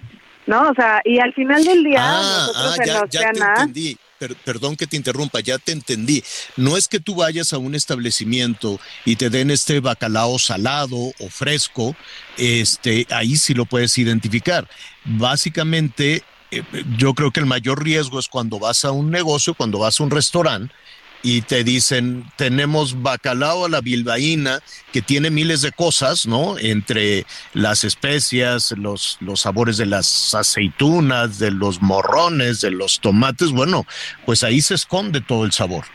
no, 0.45 0.69
o 0.69 0.73
sea, 0.75 1.01
y 1.03 1.19
al 1.19 1.33
final 1.33 1.63
del 1.63 1.83
día 1.83 2.01
ah, 2.03 2.45
nosotros 2.47 2.79
ah, 2.79 3.07
ya, 3.09 3.31
te 3.31 3.39
entendí. 3.39 3.97
perdón 4.43 4.75
que 4.75 4.85
te 4.85 4.95
interrumpa, 4.95 5.39
ya 5.39 5.57
te 5.57 5.71
entendí. 5.71 6.23
No 6.55 6.77
es 6.77 6.87
que 6.87 6.99
tú 6.99 7.15
vayas 7.15 7.51
a 7.53 7.57
un 7.57 7.73
establecimiento 7.73 8.79
y 9.05 9.15
te 9.15 9.31
den 9.31 9.49
este 9.49 9.79
bacalao 9.79 10.37
salado 10.37 10.97
o 10.97 11.29
fresco, 11.29 11.95
este, 12.37 13.07
ahí 13.09 13.37
sí 13.37 13.55
lo 13.55 13.65
puedes 13.65 13.97
identificar. 13.97 14.67
Básicamente, 15.05 16.21
eh, 16.51 16.61
yo 16.97 17.15
creo 17.15 17.31
que 17.31 17.39
el 17.39 17.47
mayor 17.47 17.83
riesgo 17.83 18.19
es 18.19 18.27
cuando 18.27 18.59
vas 18.59 18.85
a 18.85 18.91
un 18.91 19.09
negocio, 19.09 19.55
cuando 19.55 19.79
vas 19.79 19.99
a 19.99 20.03
un 20.03 20.11
restaurante 20.11 20.75
y 21.23 21.41
te 21.41 21.63
dicen, 21.63 22.25
tenemos 22.35 23.01
bacalao 23.01 23.65
a 23.65 23.69
la 23.69 23.79
bilbaína, 23.79 24.59
que 24.91 25.01
tiene 25.01 25.31
miles 25.31 25.61
de 25.61 25.71
cosas, 25.71 26.27
¿no? 26.27 26.59
Entre 26.59 27.25
las 27.53 27.85
especias, 27.85 28.75
los, 28.77 29.17
los 29.21 29.39
sabores 29.39 29.77
de 29.77 29.85
las 29.85 30.35
aceitunas, 30.35 31.39
de 31.39 31.51
los 31.51 31.81
morrones, 31.81 32.59
de 32.59 32.71
los 32.71 32.99
tomates, 32.99 33.53
bueno, 33.53 33.85
pues 34.25 34.43
ahí 34.43 34.59
se 34.59 34.75
esconde 34.75 35.21
todo 35.21 35.45
el 35.45 35.53
sabor. 35.53 35.85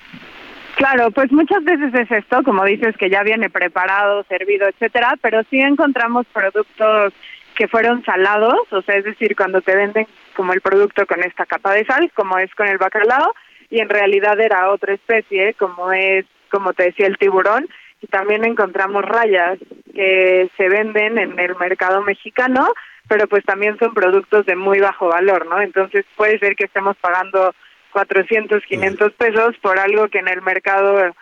Claro, 0.77 1.11
pues 1.11 1.31
muchas 1.31 1.63
veces 1.63 1.93
es 1.93 2.11
esto, 2.11 2.43
como 2.43 2.65
dices, 2.65 2.97
que 2.97 3.11
ya 3.11 3.23
viene 3.23 3.51
preparado, 3.51 4.25
servido, 4.29 4.67
etcétera, 4.67 5.15
pero 5.21 5.43
sí 5.51 5.61
encontramos 5.61 6.25
productos 6.33 7.13
que 7.55 7.69
fueron 7.69 8.05
salados, 8.05 8.61
o 8.71 8.81
sea, 8.83 8.95
es 8.95 9.05
decir, 9.05 9.35
cuando 9.37 9.61
te 9.61 9.75
venden 9.75 10.07
como 10.37 10.53
el 10.53 10.61
producto 10.61 11.05
con 11.07 11.23
esta 11.25 11.45
capa 11.45 11.73
de 11.75 11.85
sal, 11.85 12.11
como 12.15 12.39
es 12.39 12.55
con 12.55 12.69
el 12.69 12.79
bacalao, 12.79 13.35
y 13.71 13.81
en 13.81 13.89
realidad 13.89 14.41
era 14.41 14.71
otra 14.71 14.95
especie, 14.95 15.55
como 15.55 15.93
es, 15.93 16.25
como 16.51 16.73
te 16.73 16.85
decía, 16.85 17.07
el 17.07 17.19
tiburón, 17.19 17.69
y 18.01 18.07
también 18.07 18.45
encontramos 18.45 19.05
rayas 19.05 19.59
que 19.95 20.51
se 20.57 20.69
venden 20.69 21.19
en 21.19 21.39
el 21.39 21.57
mercado 21.57 22.03
mexicano, 22.03 22.69
pero 23.09 23.27
pues 23.27 23.45
también 23.45 23.79
son 23.79 23.95
productos 23.95 24.47
de 24.47 24.55
muy 24.55 24.79
bajo 24.81 25.09
valor, 25.09 25.47
¿no? 25.47 25.61
Entonces 25.61 26.05
puede 26.17 26.39
ser 26.39 26.55
que 26.55 26.65
estemos 26.65 26.97
pagando 27.01 27.55
400, 27.93 28.63
500 28.65 29.13
pesos 29.15 29.57
por 29.61 29.79
algo 29.79 30.09
que 30.09 30.19
en 30.19 30.29
el 30.29 30.43
mercado 30.43 31.15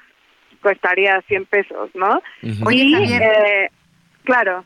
costaría 0.61 1.23
100 1.29 1.47
pesos, 1.47 1.91
¿no? 1.95 2.21
Oye, 2.65 2.91
Javier. 2.93 3.23
Eh, 3.23 3.71
claro. 4.25 4.65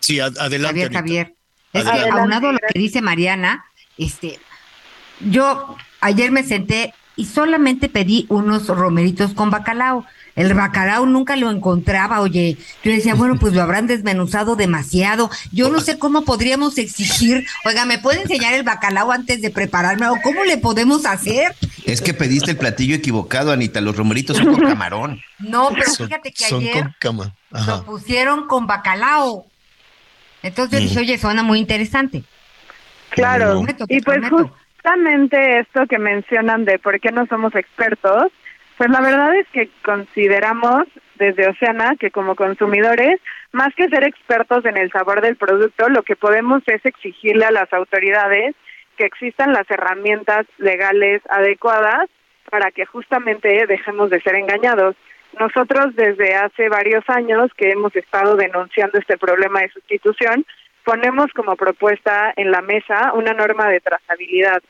Sí, 0.00 0.18
adelante. 0.20 0.80
Javier, 0.80 0.92
Javier. 0.92 1.34
Es 1.72 1.84
que 1.84 2.08
aunado 2.08 2.48
a 2.48 2.52
lo 2.52 2.58
que 2.58 2.78
dice 2.78 3.02
Mariana, 3.02 3.64
este, 3.98 4.38
yo 5.20 5.76
ayer 6.00 6.30
me 6.30 6.42
senté 6.42 6.92
y 7.16 7.26
solamente 7.26 7.88
pedí 7.88 8.26
unos 8.28 8.68
romeritos 8.68 9.34
con 9.34 9.50
bacalao. 9.50 10.04
El 10.36 10.52
bacalao 10.52 11.06
nunca 11.06 11.36
lo 11.36 11.50
encontraba, 11.50 12.20
oye. 12.20 12.56
Yo 12.82 12.92
decía, 12.92 13.14
bueno, 13.16 13.36
pues 13.38 13.52
lo 13.52 13.62
habrán 13.62 13.86
desmenuzado 13.86 14.56
demasiado. 14.56 15.30
Yo 15.52 15.68
no 15.70 15.80
sé 15.80 15.98
cómo 15.98 16.22
podríamos 16.24 16.76
exigir, 16.78 17.46
oiga, 17.64 17.84
¿me 17.84 17.98
puede 17.98 18.22
enseñar 18.22 18.54
el 18.54 18.64
bacalao 18.64 19.12
antes 19.12 19.40
de 19.40 19.50
prepararme? 19.50 20.08
¿O 20.08 20.16
cómo 20.22 20.44
le 20.44 20.58
podemos 20.58 21.06
hacer? 21.06 21.54
Es 21.84 22.00
que 22.00 22.14
pediste 22.14 22.50
el 22.50 22.56
platillo 22.56 22.96
equivocado, 22.96 23.52
Anita. 23.52 23.80
Los 23.80 23.96
romeritos 23.96 24.36
son 24.36 24.54
con 24.54 24.60
camarón. 24.68 25.20
No, 25.38 25.70
pero 25.70 25.92
fíjate 25.92 26.32
que 26.32 26.44
ayer 26.44 26.90
lo 27.66 27.84
pusieron 27.84 28.46
con 28.46 28.66
bacalao. 28.66 29.46
Entonces 30.42 30.80
yo 30.80 30.88
dije, 30.88 31.00
oye, 31.00 31.18
suena 31.18 31.42
muy 31.42 31.58
interesante. 31.58 32.24
Claro. 33.10 33.64
y 33.88 34.00
pues 34.00 34.20
justamente 34.84 35.60
esto 35.60 35.86
que 35.86 35.98
mencionan 35.98 36.66
de 36.66 36.78
por 36.78 37.00
qué 37.00 37.10
no 37.10 37.24
somos 37.26 37.54
expertos, 37.54 38.30
pues 38.76 38.90
la 38.90 39.00
verdad 39.00 39.34
es 39.34 39.48
que 39.48 39.70
consideramos 39.82 40.84
desde 41.14 41.48
Oceana 41.48 41.96
que 41.98 42.10
como 42.10 42.34
consumidores, 42.34 43.18
más 43.52 43.74
que 43.74 43.88
ser 43.88 44.04
expertos 44.04 44.66
en 44.66 44.76
el 44.76 44.90
sabor 44.90 45.22
del 45.22 45.36
producto, 45.36 45.88
lo 45.88 46.02
que 46.02 46.16
podemos 46.16 46.62
es 46.66 46.84
exigirle 46.84 47.46
a 47.46 47.50
las 47.50 47.72
autoridades 47.72 48.54
que 48.98 49.06
existan 49.06 49.54
las 49.54 49.70
herramientas 49.70 50.44
legales 50.58 51.22
adecuadas 51.30 52.10
para 52.50 52.70
que 52.70 52.84
justamente 52.84 53.66
dejemos 53.66 54.10
de 54.10 54.20
ser 54.20 54.34
engañados. 54.34 54.96
Nosotros 55.40 55.96
desde 55.96 56.34
hace 56.34 56.68
varios 56.68 57.08
años 57.08 57.50
que 57.56 57.70
hemos 57.70 57.96
estado 57.96 58.36
denunciando 58.36 58.98
este 58.98 59.16
problema 59.16 59.60
de 59.60 59.70
sustitución, 59.70 60.44
ponemos 60.84 61.26
como 61.34 61.56
propuesta 61.56 62.32
en 62.36 62.50
la 62.50 62.60
mesa 62.60 63.12
una 63.14 63.32
norma 63.32 63.68
de 63.68 63.80
trazabilidad 63.80 64.62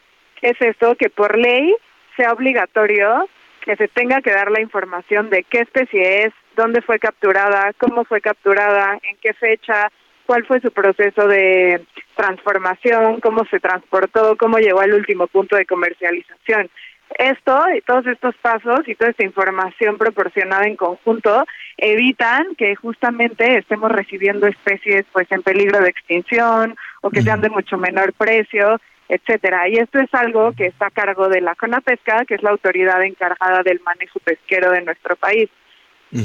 es 0.45 0.61
esto 0.61 0.95
que 0.95 1.09
por 1.09 1.39
ley 1.39 1.75
sea 2.17 2.33
obligatorio 2.33 3.29
que 3.63 3.77
se 3.77 3.89
tenga 3.89 4.21
que 4.21 4.31
dar 4.31 4.51
la 4.51 4.61
información 4.61 5.31
de 5.31 5.43
qué 5.45 5.61
especie 5.61 6.25
es, 6.25 6.35
dónde 6.55 6.83
fue 6.83 6.99
capturada, 6.99 7.73
cómo 7.79 8.05
fue 8.05 8.21
capturada, 8.21 8.99
en 9.03 9.17
qué 9.23 9.33
fecha, 9.33 9.91
cuál 10.27 10.45
fue 10.45 10.61
su 10.61 10.71
proceso 10.71 11.27
de 11.27 11.83
transformación, 12.15 13.21
cómo 13.21 13.47
se 13.47 13.61
transportó, 13.61 14.37
cómo 14.37 14.59
llegó 14.59 14.81
al 14.81 14.93
último 14.93 15.29
punto 15.29 15.57
de 15.57 15.65
comercialización. 15.65 16.69
Esto 17.19 17.65
y 17.77 17.81
todos 17.83 18.07
estos 18.07 18.35
pasos 18.37 18.81
y 18.87 18.95
toda 18.95 19.11
esta 19.11 19.25
información 19.25 19.99
proporcionada 19.99 20.67
en 20.67 20.77
conjunto 20.77 21.45
evitan 21.77 22.55
que 22.57 22.75
justamente 22.75 23.59
estemos 23.59 23.93
recibiendo 23.93 24.47
especies 24.47 25.05
pues 25.13 25.31
en 25.31 25.43
peligro 25.43 25.81
de 25.81 25.91
extinción 25.91 26.77
o 27.03 27.11
que 27.11 27.23
sean 27.23 27.41
de 27.41 27.51
mucho 27.51 27.77
menor 27.77 28.13
precio 28.15 28.81
etcétera. 29.09 29.69
Y 29.69 29.77
esto 29.77 30.01
es 30.01 30.13
algo 30.15 30.53
que 30.53 30.67
está 30.67 30.87
a 30.87 30.91
cargo 30.91 31.29
de 31.29 31.41
la 31.41 31.55
CONAPESCA, 31.55 32.25
que 32.25 32.35
es 32.35 32.43
la 32.43 32.51
autoridad 32.51 33.03
encargada 33.03 33.63
del 33.63 33.81
manejo 33.81 34.19
pesquero 34.21 34.71
de 34.71 34.83
nuestro 34.83 35.17
país. 35.17 35.51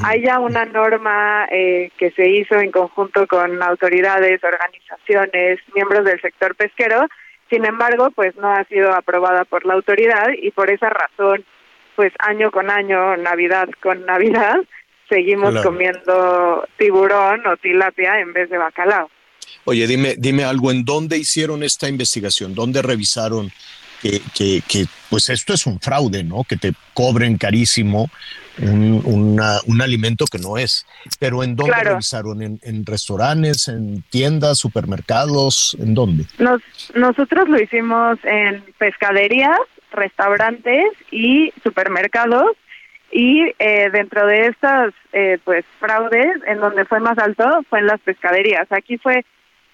Hay 0.03 0.21
ya 0.21 0.39
una 0.39 0.65
norma 0.65 1.47
eh, 1.49 1.89
que 1.97 2.11
se 2.11 2.29
hizo 2.29 2.59
en 2.59 2.71
conjunto 2.71 3.25
con 3.25 3.61
autoridades, 3.63 4.39
organizaciones, 4.43 5.59
miembros 5.73 6.05
del 6.05 6.21
sector 6.21 6.55
pesquero, 6.55 7.07
sin 7.49 7.65
embargo, 7.65 8.11
pues 8.11 8.35
no 8.35 8.51
ha 8.51 8.63
sido 8.65 8.93
aprobada 8.93 9.45
por 9.45 9.65
la 9.65 9.73
autoridad 9.73 10.27
y 10.41 10.51
por 10.51 10.69
esa 10.69 10.89
razón, 10.89 11.43
pues 11.95 12.13
año 12.19 12.51
con 12.51 12.69
año, 12.69 13.17
Navidad 13.17 13.67
con 13.81 14.05
Navidad, 14.05 14.57
seguimos 15.09 15.55
comiendo 15.61 16.67
tiburón 16.77 17.45
o 17.47 17.57
tilapia 17.57 18.19
en 18.19 18.33
vez 18.33 18.49
de 18.49 18.57
bacalao. 18.57 19.09
Oye, 19.65 19.87
dime, 19.87 20.15
dime 20.17 20.43
algo, 20.43 20.71
¿en 20.71 20.85
dónde 20.85 21.17
hicieron 21.17 21.63
esta 21.63 21.89
investigación? 21.89 22.53
¿Dónde 22.53 22.81
revisaron 22.81 23.51
que, 24.01 24.21
que, 24.35 24.61
que 24.67 24.85
pues 25.09 25.29
esto 25.29 25.53
es 25.53 25.65
un 25.65 25.79
fraude, 25.79 26.23
¿no? 26.23 26.43
Que 26.43 26.55
te 26.55 26.73
cobren 26.93 27.37
carísimo 27.37 28.09
un, 28.61 29.39
un 29.65 29.81
alimento 29.81 30.25
que 30.25 30.39
no 30.39 30.57
es. 30.57 30.85
Pero 31.19 31.43
¿en 31.43 31.55
dónde 31.55 31.83
revisaron? 31.83 32.41
¿En, 32.41 32.59
¿En, 32.63 32.85
restaurantes, 32.85 33.67
en 33.67 34.01
tiendas, 34.09 34.57
supermercados? 34.57 35.77
¿En 35.79 35.93
dónde? 35.93 36.25
Nos, 36.37 36.61
nosotros 36.95 37.47
lo 37.49 37.61
hicimos 37.61 38.19
en 38.23 38.63
pescaderías, 38.77 39.59
restaurantes 39.91 40.85
y 41.11 41.51
supermercados. 41.63 42.51
Y 43.11 43.41
eh, 43.57 43.89
dentro 43.91 44.27
de 44.27 44.47
estas 44.47 44.93
eh, 45.13 45.39
pues 45.43 45.65
fraudes, 45.79 46.37
en 46.45 46.59
donde 46.59 46.85
fue 46.85 46.99
más 46.99 47.17
alto, 47.17 47.43
fue 47.69 47.79
en 47.79 47.87
las 47.87 47.99
pescaderías. 48.01 48.71
Aquí 48.71 48.97
fue 48.97 49.25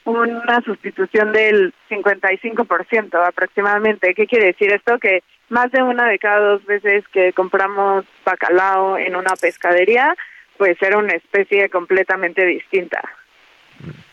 una 0.05 0.61
sustitución 0.61 1.31
del 1.33 1.73
55% 1.89 3.27
aproximadamente. 3.27 4.13
¿Qué 4.13 4.27
quiere 4.27 4.47
decir 4.47 4.71
esto? 4.71 4.99
Que 4.99 5.23
más 5.49 5.71
de 5.71 5.81
una 5.81 6.07
de 6.07 6.19
cada 6.19 6.39
dos 6.39 6.65
veces 6.65 7.03
que 7.11 7.33
compramos 7.33 8.05
bacalao 8.23 8.97
en 8.97 9.15
una 9.15 9.35
pescadería, 9.35 10.15
pues 10.57 10.81
era 10.81 10.97
una 10.97 11.13
especie 11.13 11.69
completamente 11.69 12.45
distinta. 12.45 13.01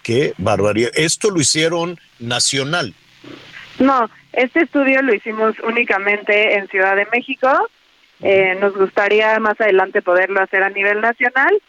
Qué 0.02 0.32
barbaridad. 0.38 0.90
¿Esto 0.94 1.30
lo 1.30 1.40
hicieron 1.40 1.98
nacional? 2.18 2.94
No, 3.78 4.10
este 4.32 4.62
estudio 4.62 5.02
lo 5.02 5.14
hicimos 5.14 5.54
únicamente 5.60 6.54
en 6.56 6.68
Ciudad 6.68 6.96
de 6.96 7.06
México. 7.12 7.48
Eh, 8.20 8.56
nos 8.60 8.74
gustaría 8.74 9.38
más 9.40 9.60
adelante 9.60 10.02
poderlo 10.02 10.40
hacer 10.40 10.62
a 10.62 10.70
nivel 10.70 11.00
nacional 11.00 11.60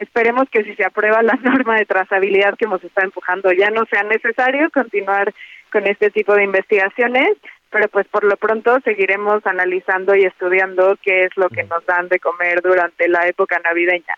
Esperemos 0.00 0.48
que 0.50 0.64
si 0.64 0.74
se 0.74 0.84
aprueba 0.84 1.22
la 1.22 1.34
norma 1.42 1.76
de 1.76 1.86
trazabilidad 1.86 2.56
que 2.56 2.66
nos 2.66 2.82
está 2.82 3.04
empujando 3.04 3.52
ya 3.52 3.70
no 3.70 3.84
sea 3.86 4.02
necesario 4.02 4.70
continuar 4.70 5.32
con 5.70 5.86
este 5.86 6.10
tipo 6.10 6.34
de 6.34 6.44
investigaciones, 6.44 7.36
pero 7.70 7.88
pues 7.88 8.08
por 8.08 8.24
lo 8.24 8.36
pronto 8.36 8.80
seguiremos 8.82 9.46
analizando 9.46 10.16
y 10.16 10.24
estudiando 10.24 10.98
qué 11.02 11.24
es 11.24 11.30
lo 11.36 11.48
que 11.48 11.62
nos 11.64 11.84
dan 11.86 12.08
de 12.08 12.18
comer 12.18 12.60
durante 12.62 13.08
la 13.08 13.28
época 13.28 13.60
navideña. 13.62 14.16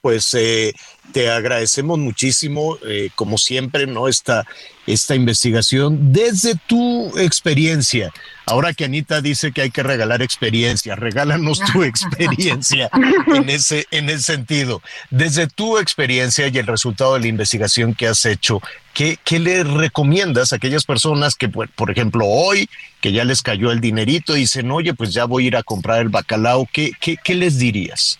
Pues 0.00 0.34
eh, 0.34 0.72
te 1.12 1.30
agradecemos 1.30 1.98
muchísimo, 1.98 2.76
eh, 2.86 3.08
como 3.14 3.38
siempre, 3.38 3.86
¿no? 3.86 4.08
Esta, 4.08 4.44
esta 4.92 5.14
investigación 5.14 6.12
desde 6.12 6.54
tu 6.66 7.16
experiencia. 7.18 8.12
Ahora 8.46 8.74
que 8.74 8.84
Anita 8.84 9.20
dice 9.20 9.52
que 9.52 9.62
hay 9.62 9.70
que 9.70 9.82
regalar 9.82 10.22
experiencia, 10.22 10.96
regálanos 10.96 11.60
tu 11.72 11.82
experiencia 11.84 12.90
en 13.34 13.48
ese, 13.48 13.86
en 13.90 14.10
ese 14.10 14.34
sentido. 14.34 14.82
Desde 15.10 15.46
tu 15.46 15.78
experiencia 15.78 16.48
y 16.48 16.58
el 16.58 16.66
resultado 16.66 17.14
de 17.14 17.20
la 17.20 17.28
investigación 17.28 17.94
que 17.94 18.08
has 18.08 18.24
hecho, 18.24 18.60
¿qué, 18.92 19.18
qué 19.24 19.38
le 19.38 19.62
recomiendas 19.62 20.52
a 20.52 20.56
aquellas 20.56 20.84
personas 20.84 21.36
que, 21.36 21.48
por 21.48 21.90
ejemplo, 21.90 22.26
hoy, 22.26 22.68
que 23.00 23.12
ya 23.12 23.24
les 23.24 23.42
cayó 23.42 23.70
el 23.70 23.80
dinerito, 23.80 24.34
dicen, 24.34 24.70
oye, 24.70 24.94
pues 24.94 25.12
ya 25.14 25.26
voy 25.26 25.44
a 25.44 25.46
ir 25.48 25.56
a 25.56 25.62
comprar 25.62 26.00
el 26.00 26.08
bacalao, 26.08 26.68
¿qué, 26.72 26.90
qué, 27.00 27.16
qué 27.22 27.34
les 27.34 27.58
dirías? 27.58 28.18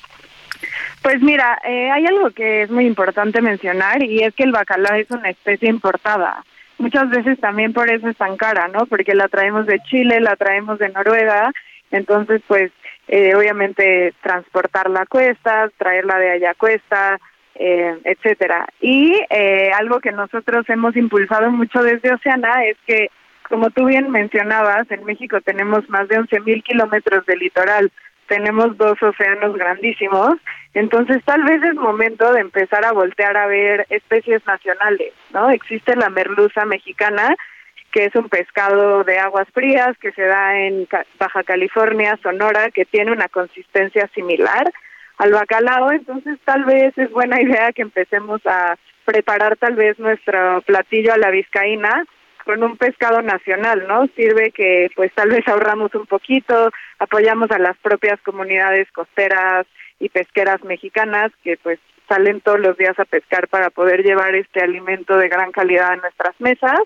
Pues 1.03 1.23
mira, 1.23 1.59
eh, 1.65 1.91
hay 1.91 2.05
algo 2.07 2.31
que 2.31 2.63
es 2.63 2.71
muy 2.71 2.87
importante 2.87 3.41
mencionar 3.41 4.03
y 4.03 4.23
es 4.23 4.35
que 4.35 4.43
el 4.43 4.53
bacalao 4.53 4.97
es 4.97 5.11
una 5.11 5.31
especie 5.31 5.69
importada. 5.69 6.45
Muchas 6.81 7.09
veces 7.11 7.39
también 7.39 7.73
por 7.73 7.91
eso 7.91 8.09
es 8.09 8.17
tan 8.17 8.37
cara, 8.37 8.69
¿no? 8.69 8.87
Porque 8.87 9.15
la 9.15 9.29
traemos 9.29 9.67
de 9.67 9.79
Chile, 9.81 10.21
la 10.21 10.37
traemos 10.37 10.79
de 10.79 10.89
Noruega, 10.89 11.53
entonces 11.91 12.43
pues 12.47 12.73
eh, 13.09 13.35
obviamente 13.35 14.15
transportarla 14.23 15.07
cuesta, 15.07 15.71
traerla 15.77 16.19
de 16.19 16.31
allá 16.31 16.55
cuesta, 16.55 17.19
eh, 17.55 17.99
etcétera. 18.05 18.67
Y 18.81 19.13
eh, 19.31 19.71
algo 19.79 20.01
que 20.01 20.13
nosotros 20.13 20.69
hemos 20.69 20.97
impulsado 20.97 21.51
mucho 21.51 21.83
desde 21.83 22.13
Oceana 22.13 22.65
es 22.65 22.77
que, 22.87 23.11
como 23.49 23.71
tú 23.71 23.87
bien 23.87 24.11
mencionabas, 24.11 24.91
en 24.91 25.05
México 25.05 25.41
tenemos 25.41 25.89
más 25.91 26.09
de 26.09 26.19
11 26.19 26.41
mil 26.41 26.63
kilómetros 26.63 27.27
de 27.27 27.37
litoral, 27.37 27.91
tenemos 28.31 28.77
dos 28.79 28.97
océanos 29.03 29.57
grandísimos, 29.57 30.35
entonces 30.73 31.19
tal 31.25 31.43
vez 31.43 31.61
es 31.65 31.75
momento 31.75 32.33
de 32.33 32.41
empezar 32.41 32.85
a 32.85 32.93
voltear 32.93 33.37
a 33.37 33.49
ver 33.49 33.87
especies 33.91 34.41
nacionales, 34.47 35.13
¿no? 35.35 35.51
Existe 35.51 35.97
la 35.97 36.11
merluza 36.11 36.65
mexicana, 36.65 37.35
que 37.91 38.05
es 38.05 38.15
un 38.15 38.29
pescado 38.29 39.03
de 39.03 39.19
aguas 39.19 39.49
frías 39.53 39.99
que 40.01 40.13
se 40.13 40.23
da 40.23 40.57
en 40.61 40.87
Baja 41.19 41.43
California, 41.43 42.17
Sonora, 42.23 42.71
que 42.71 42.85
tiene 42.85 43.11
una 43.11 43.29
consistencia 43.29 44.09
similar 44.15 44.73
al 45.19 45.33
bacalao, 45.33 45.91
entonces 45.91 46.39
tal 46.45 46.65
vez 46.65 46.97
es 46.99 47.11
buena 47.11 47.43
idea 47.43 47.73
que 47.73 47.83
empecemos 47.83 48.41
a 48.47 48.77
preparar 49.05 49.57
tal 49.57 49.75
vez 49.75 49.99
nuestro 49.99 50.63
platillo 50.63 51.13
a 51.13 51.19
la 51.19 51.31
vizcaína 51.31 52.05
con 52.45 52.63
un 52.63 52.77
pescado 52.77 53.23
nacional, 53.23 53.87
¿no? 53.87 54.07
Sirve 54.17 54.51
que 54.51 54.91
pues 54.95 55.13
tal 55.15 55.31
vez 55.31 55.47
ahorramos 55.49 55.95
un 55.95 56.07
poquito, 56.07 56.71
apoyamos 56.99 57.51
a 57.51 57.59
las 57.59 57.77
propias 57.79 58.21
comunidades 58.23 58.91
costeras 58.93 59.67
y 59.99 60.09
pesqueras 60.09 60.63
mexicanas 60.65 61.31
que 61.43 61.57
pues 61.57 61.79
salen 62.09 62.41
todos 62.41 62.61
los 62.61 62.77
días 62.77 62.99
a 62.99 63.05
pescar 63.05 63.49
para 63.49 63.71
poder 63.71 64.03
llevar 64.03 64.35
este 64.35 64.61
alimento 64.61 65.17
de 65.17 65.29
gran 65.29 65.53
calidad 65.53 65.93
a 65.93 65.97
nuestras 65.97 66.39
mesas. 66.41 66.81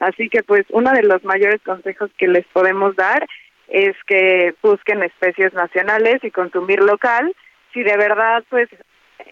Así 0.00 0.28
que 0.28 0.42
pues 0.42 0.64
uno 0.70 0.90
de 0.92 1.02
los 1.02 1.22
mayores 1.24 1.60
consejos 1.62 2.10
que 2.18 2.26
les 2.26 2.44
podemos 2.46 2.96
dar 2.96 3.24
es 3.68 3.94
que 4.06 4.54
busquen 4.62 5.02
especies 5.02 5.54
nacionales 5.54 6.22
y 6.22 6.30
consumir 6.30 6.80
local 6.80 7.32
si 7.72 7.82
de 7.82 7.96
verdad 7.96 8.44
pues 8.50 8.68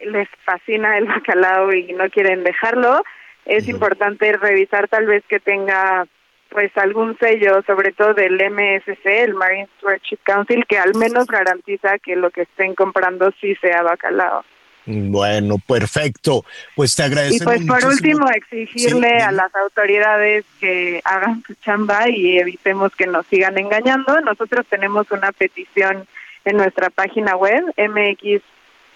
les 0.05 0.29
fascina 0.45 0.99
el 0.99 1.07
bacalao 1.07 1.73
y 1.73 1.93
no 1.93 2.09
quieren 2.11 2.45
dejarlo, 2.45 3.03
es 3.47 3.69
importante 3.69 4.33
revisar 4.33 4.89
tal 4.89 5.07
vez 5.07 5.25
que 5.29 5.41
tenga 5.41 6.07
pues 6.49 6.71
algún 6.77 7.17
sello, 7.19 7.63
sobre 7.67 7.93
todo 7.93 8.15
del 8.15 8.35
MSC, 8.35 9.07
el 9.07 9.35
Marine 9.35 9.69
Stewardship 9.79 10.19
Council, 10.23 10.67
que 10.69 10.79
al 10.79 10.95
menos 10.95 11.27
garantiza 11.27 11.99
que 11.99 12.15
lo 12.15 12.31
que 12.31 12.43
estén 12.43 12.75
comprando 12.75 13.33
sí 13.41 13.55
sea 13.57 13.83
bacalao. 13.83 14.45
Bueno, 14.85 15.57
perfecto. 15.67 16.45
Pues 16.75 16.95
te 16.97 17.05
agradezco. 17.05 17.55
Y 17.55 17.59
pues 17.59 17.67
por 17.67 17.91
último, 17.91 18.29
exigirle 18.35 19.19
a 19.19 19.31
las 19.31 19.55
autoridades 19.55 20.45
que 20.61 21.01
hagan 21.05 21.43
su 21.47 21.55
chamba 21.55 22.09
y 22.09 22.39
evitemos 22.39 22.95
que 22.97 23.07
nos 23.07 23.27
sigan 23.27 23.57
engañando. 23.59 24.21
Nosotros 24.21 24.67
tenemos 24.69 25.11
una 25.13 25.33
petición 25.33 26.07
en 26.45 26.57
nuestra 26.57 26.91
página 26.91 27.37
web 27.37 27.63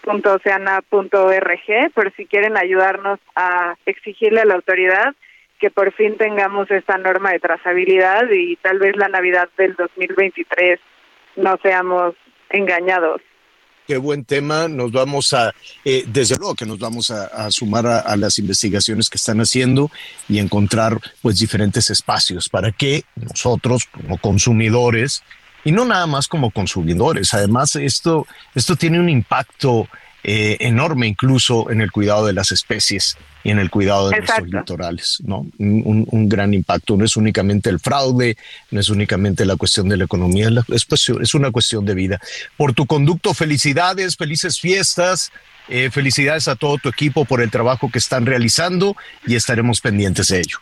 mx.oceana.org 0.07 1.93
por 1.95 2.13
si 2.17 2.27
quieren 2.27 2.57
ayudarnos 2.57 3.19
a 3.35 3.75
exigirle 3.87 4.41
a 4.41 4.45
la 4.45 4.55
autoridad 4.55 5.15
que 5.61 5.71
por 5.71 5.93
fin 5.93 6.17
tengamos 6.17 6.71
esta 6.71 6.99
norma 6.99 7.33
de 7.33 7.41
trazabilidad 7.41 8.25
y 8.31 8.57
tal 8.57 8.79
vez 8.79 8.97
la 8.97 9.09
Navidad 9.09 9.49
del 9.57 9.75
2023 9.75 10.79
no 11.37 11.59
seamos 11.63 12.15
engañados. 12.51 13.21
Qué 13.87 13.97
buen 13.99 14.25
tema. 14.25 14.67
Nos 14.67 14.91
vamos 14.91 15.33
a, 15.33 15.55
eh, 15.85 16.05
desde 16.09 16.37
luego 16.37 16.57
que 16.57 16.67
nos 16.67 16.79
vamos 16.79 17.11
a, 17.13 17.51
sumar 17.53 17.87
a, 17.87 18.01
a, 18.01 18.17
las 18.17 18.39
investigaciones 18.41 19.09
que 19.09 19.17
están 19.17 19.39
haciendo 19.39 19.91
y 20.29 20.41
encontrar 20.41 20.99
pues 21.23 21.39
diferentes 21.39 21.89
espacios 21.91 22.49
para 22.49 22.73
que 22.73 23.05
nosotros 23.15 23.87
como 23.87 24.19
consumidores 24.19 25.23
y 25.65 25.73
no 25.73 25.85
nada 25.85 26.07
más 26.07 26.29
como 26.29 26.51
consumidores. 26.51 27.35
Además, 27.35 27.77
esto, 27.77 28.27
esto 28.55 28.77
tiene 28.77 29.01
un 29.01 29.09
impacto 29.09 29.89
eh, 30.29 30.57
enorme 30.67 31.07
incluso 31.07 31.71
en 31.71 31.81
el 31.81 31.93
cuidado 31.93 32.27
de 32.27 32.33
las 32.33 32.51
especies 32.51 33.17
y 33.45 33.53
en 33.53 33.61
el 33.61 33.71
cuidado 33.71 34.11
de 34.11 34.19
nuestros 34.19 34.49
litorales, 34.49 35.23
¿no? 35.25 35.47
Un, 35.59 36.05
un, 36.11 36.29
gran 36.29 36.53
impacto. 36.53 36.97
No 36.97 37.05
es 37.05 37.17
únicamente 37.17 37.71
el 37.71 37.79
fraude, 37.79 38.37
no 38.73 38.81
es 38.81 38.89
únicamente 38.89 39.47
la 39.47 39.55
cuestión 39.55 39.89
de 39.89 39.97
la 39.97 40.05
economía, 40.05 40.49
es, 40.75 40.85
pues, 40.85 41.09
es 41.23 41.35
una 41.35 41.53
cuestión 41.53 41.85
de 41.85 41.95
vida. 41.95 42.21
Por 42.57 42.73
tu 42.73 42.87
conducto, 42.87 43.35
felicidades, 43.35 44.17
felices 44.17 44.59
fiestas. 44.59 45.31
Eh, 45.69 45.91
felicidades 45.91 46.47
a 46.47 46.55
todo 46.55 46.79
tu 46.79 46.89
equipo 46.89 47.25
por 47.25 47.41
el 47.41 47.51
trabajo 47.51 47.91
que 47.91 47.99
están 47.99 48.25
realizando 48.25 48.97
y 49.27 49.35
estaremos 49.35 49.81
pendientes 49.81 50.29
de 50.29 50.39
ello. 50.39 50.59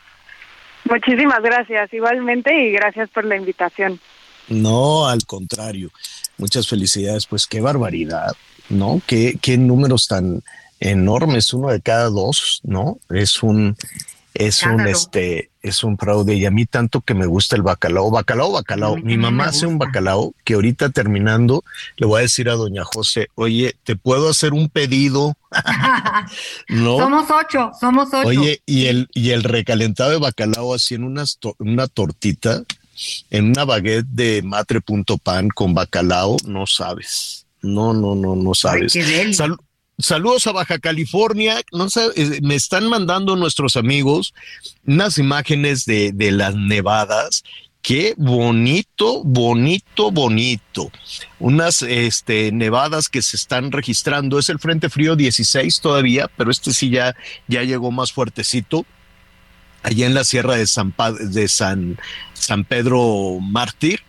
Muchísimas 0.84 1.42
gracias, 1.42 1.92
igualmente, 1.92 2.54
y 2.54 2.72
gracias 2.72 3.08
por 3.10 3.24
la 3.24 3.36
invitación. 3.36 4.00
No, 4.48 5.06
al 5.06 5.24
contrario. 5.26 5.90
Muchas 6.36 6.68
felicidades, 6.68 7.26
pues 7.26 7.46
qué 7.46 7.60
barbaridad, 7.60 8.32
¿no? 8.68 9.00
Qué, 9.06 9.38
qué 9.40 9.56
números 9.56 10.08
tan 10.08 10.42
enormes, 10.80 11.52
uno 11.54 11.68
de 11.68 11.80
cada 11.80 12.08
dos, 12.10 12.60
¿no? 12.64 12.98
Es 13.08 13.42
un, 13.42 13.76
es 14.34 14.64
un 14.64 14.80
este 14.80 15.50
es 15.62 15.82
un 15.82 15.96
fraude 15.96 16.34
y 16.34 16.44
a 16.44 16.50
mí 16.50 16.66
tanto 16.66 17.00
que 17.00 17.14
me 17.14 17.24
gusta 17.24 17.56
el 17.56 17.62
bacalao, 17.62 18.10
bacalao, 18.10 18.52
bacalao. 18.52 18.96
Mi 18.98 19.16
mamá 19.16 19.46
hace 19.46 19.66
un 19.66 19.78
bacalao 19.78 20.34
que 20.44 20.54
ahorita 20.54 20.90
terminando 20.90 21.64
le 21.96 22.06
voy 22.06 22.18
a 22.18 22.22
decir 22.22 22.50
a 22.50 22.54
doña 22.54 22.84
José, 22.84 23.28
oye, 23.34 23.74
¿te 23.84 23.96
puedo 23.96 24.28
hacer 24.28 24.52
un 24.52 24.68
pedido? 24.68 25.34
no. 26.68 26.98
Somos 26.98 27.30
ocho, 27.30 27.70
somos 27.80 28.08
ocho. 28.12 28.28
Oye, 28.28 28.60
y 28.66 28.86
el, 28.86 29.08
y 29.14 29.30
el 29.30 29.42
recalentado 29.42 30.10
de 30.10 30.18
bacalao 30.18 30.74
así 30.74 30.96
en 30.96 31.04
una, 31.04 31.24
una 31.58 31.86
tortita, 31.86 32.64
en 33.30 33.46
una 33.46 33.64
baguette 33.64 34.06
de 34.06 34.42
matre.pan 34.42 35.48
con 35.48 35.74
bacalao, 35.74 36.36
no 36.46 36.66
sabes. 36.66 37.46
No, 37.62 37.92
no, 37.94 38.14
no, 38.14 38.36
no 38.36 38.54
sabes. 38.54 38.96
saludos 39.98 40.46
a 40.46 40.52
Baja 40.52 40.78
California. 40.78 41.62
No 41.72 41.86
eh, 42.16 42.40
me 42.42 42.54
están 42.54 42.88
mandando 42.88 43.36
nuestros 43.36 43.76
amigos 43.76 44.34
unas 44.86 45.18
imágenes 45.18 45.86
de, 45.86 46.12
de 46.12 46.30
las 46.32 46.54
nevadas 46.54 47.42
qué 47.84 48.14
bonito, 48.16 49.22
bonito, 49.22 50.10
bonito. 50.10 50.90
Unas 51.38 51.82
este, 51.82 52.50
nevadas 52.50 53.10
que 53.10 53.20
se 53.20 53.36
están 53.36 53.70
registrando. 53.70 54.38
Es 54.38 54.48
el 54.48 54.58
Frente 54.58 54.88
Frío 54.88 55.14
16 55.14 55.80
todavía, 55.80 56.30
pero 56.36 56.50
este 56.50 56.72
sí 56.72 56.88
ya, 56.88 57.14
ya 57.46 57.62
llegó 57.62 57.92
más 57.92 58.10
fuertecito 58.10 58.86
allá 59.84 60.06
en 60.06 60.14
la 60.14 60.24
sierra 60.24 60.56
de 60.56 60.66
San, 60.66 60.92
de 61.20 61.46
San, 61.46 61.98
San 62.32 62.64
Pedro 62.64 63.38
Mártir. 63.40 64.00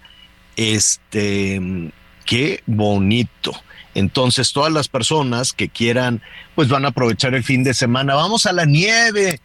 Este, 0.56 1.92
qué 2.26 2.64
bonito. 2.66 3.54
Entonces, 3.94 4.52
todas 4.52 4.74
las 4.74 4.88
personas 4.88 5.54
que 5.54 5.70
quieran, 5.70 6.22
pues 6.56 6.70
van 6.70 6.86
a 6.86 6.90
aprovechar 6.90 7.36
el 7.36 7.44
fin 7.44 7.64
de 7.64 7.74
semana. 7.74 8.16
Vamos 8.16 8.46
a 8.46 8.54
la 8.54 8.66
nieve. 8.66 9.40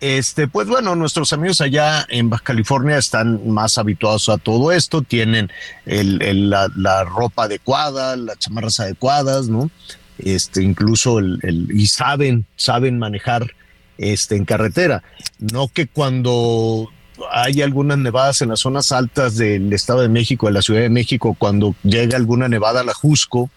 Este, 0.00 0.46
pues 0.46 0.68
bueno, 0.68 0.94
nuestros 0.94 1.32
amigos 1.32 1.60
allá 1.60 2.04
en 2.10 2.28
Baja 2.28 2.44
California 2.44 2.98
están 2.98 3.48
más 3.48 3.78
habituados 3.78 4.28
a 4.28 4.36
todo 4.36 4.70
esto, 4.70 5.00
tienen 5.00 5.50
la, 5.86 6.68
la, 6.76 7.04
ropa 7.04 7.44
adecuada, 7.44 8.14
las 8.14 8.38
chamarras 8.38 8.78
adecuadas, 8.78 9.48
¿no? 9.48 9.70
Este, 10.18 10.62
incluso 10.62 11.18
el, 11.18 11.38
el, 11.42 11.68
y 11.72 11.86
saben, 11.86 12.44
saben 12.56 12.98
manejar 12.98 13.54
este, 13.98 14.36
en 14.36 14.44
carretera. 14.44 15.02
No 15.38 15.68
que 15.68 15.86
cuando 15.86 16.90
hay 17.30 17.62
algunas 17.62 17.98
nevadas 17.98 18.42
en 18.42 18.50
las 18.50 18.60
zonas 18.60 18.92
altas 18.92 19.36
del 19.36 19.72
Estado 19.72 20.02
de 20.02 20.08
México, 20.08 20.46
de 20.46 20.52
la 20.52 20.62
Ciudad 20.62 20.80
de 20.80 20.90
México, 20.90 21.34
cuando 21.38 21.74
llega 21.82 22.16
alguna 22.16 22.48
nevada 22.48 22.80
a 22.80 22.84
la 22.84 22.94
Jusco, 22.94 23.50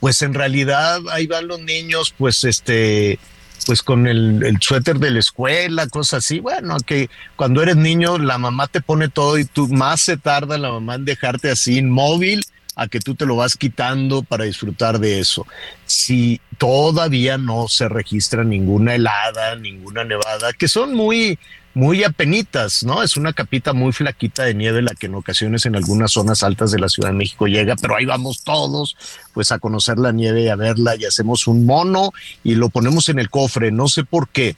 pues 0.00 0.22
en 0.22 0.34
realidad 0.34 1.00
ahí 1.10 1.26
van 1.26 1.48
los 1.48 1.60
niños, 1.60 2.14
pues 2.16 2.44
este, 2.44 3.18
pues 3.66 3.82
con 3.82 4.06
el, 4.06 4.42
el, 4.44 4.60
suéter 4.60 4.98
de 4.98 5.10
la 5.10 5.20
escuela, 5.20 5.86
cosas 5.88 6.24
así. 6.24 6.40
Bueno, 6.40 6.76
que 6.84 7.08
cuando 7.36 7.62
eres 7.62 7.76
niño 7.76 8.18
la 8.18 8.38
mamá 8.38 8.66
te 8.66 8.80
pone 8.80 9.08
todo 9.08 9.38
y 9.38 9.44
tú 9.44 9.68
más 9.68 10.00
se 10.00 10.16
tarda 10.16 10.58
la 10.58 10.70
mamá 10.70 10.96
en 10.96 11.04
dejarte 11.04 11.50
así 11.50 11.78
inmóvil 11.78 12.44
a 12.74 12.88
que 12.88 13.00
tú 13.00 13.14
te 13.14 13.26
lo 13.26 13.36
vas 13.36 13.56
quitando 13.56 14.22
para 14.22 14.44
disfrutar 14.44 14.98
de 14.98 15.20
eso. 15.20 15.46
Si 15.86 16.40
todavía 16.58 17.38
no 17.38 17.68
se 17.68 17.88
registra 17.88 18.44
ninguna 18.44 18.94
helada, 18.94 19.56
ninguna 19.56 20.04
nevada, 20.04 20.52
que 20.52 20.68
son 20.68 20.94
muy, 20.94 21.38
muy 21.74 22.04
apenitas, 22.04 22.82
¿no? 22.82 23.02
Es 23.02 23.16
una 23.16 23.32
capita 23.32 23.72
muy 23.72 23.92
flaquita 23.92 24.44
de 24.44 24.54
nieve 24.54 24.80
la 24.82 24.94
que 24.94 25.06
en 25.06 25.14
ocasiones 25.14 25.66
en 25.66 25.76
algunas 25.76 26.12
zonas 26.12 26.42
altas 26.42 26.70
de 26.70 26.78
la 26.78 26.88
Ciudad 26.88 27.10
de 27.10 27.16
México 27.16 27.46
llega, 27.46 27.76
pero 27.76 27.96
ahí 27.96 28.04
vamos 28.04 28.42
todos, 28.42 28.96
pues 29.34 29.52
a 29.52 29.58
conocer 29.58 29.98
la 29.98 30.12
nieve 30.12 30.42
y 30.42 30.48
a 30.48 30.56
verla 30.56 30.96
y 30.96 31.04
hacemos 31.04 31.46
un 31.46 31.66
mono 31.66 32.12
y 32.42 32.54
lo 32.54 32.70
ponemos 32.70 33.08
en 33.08 33.18
el 33.18 33.28
cofre, 33.30 33.70
no 33.70 33.88
sé 33.88 34.04
por 34.04 34.28
qué. 34.28 34.56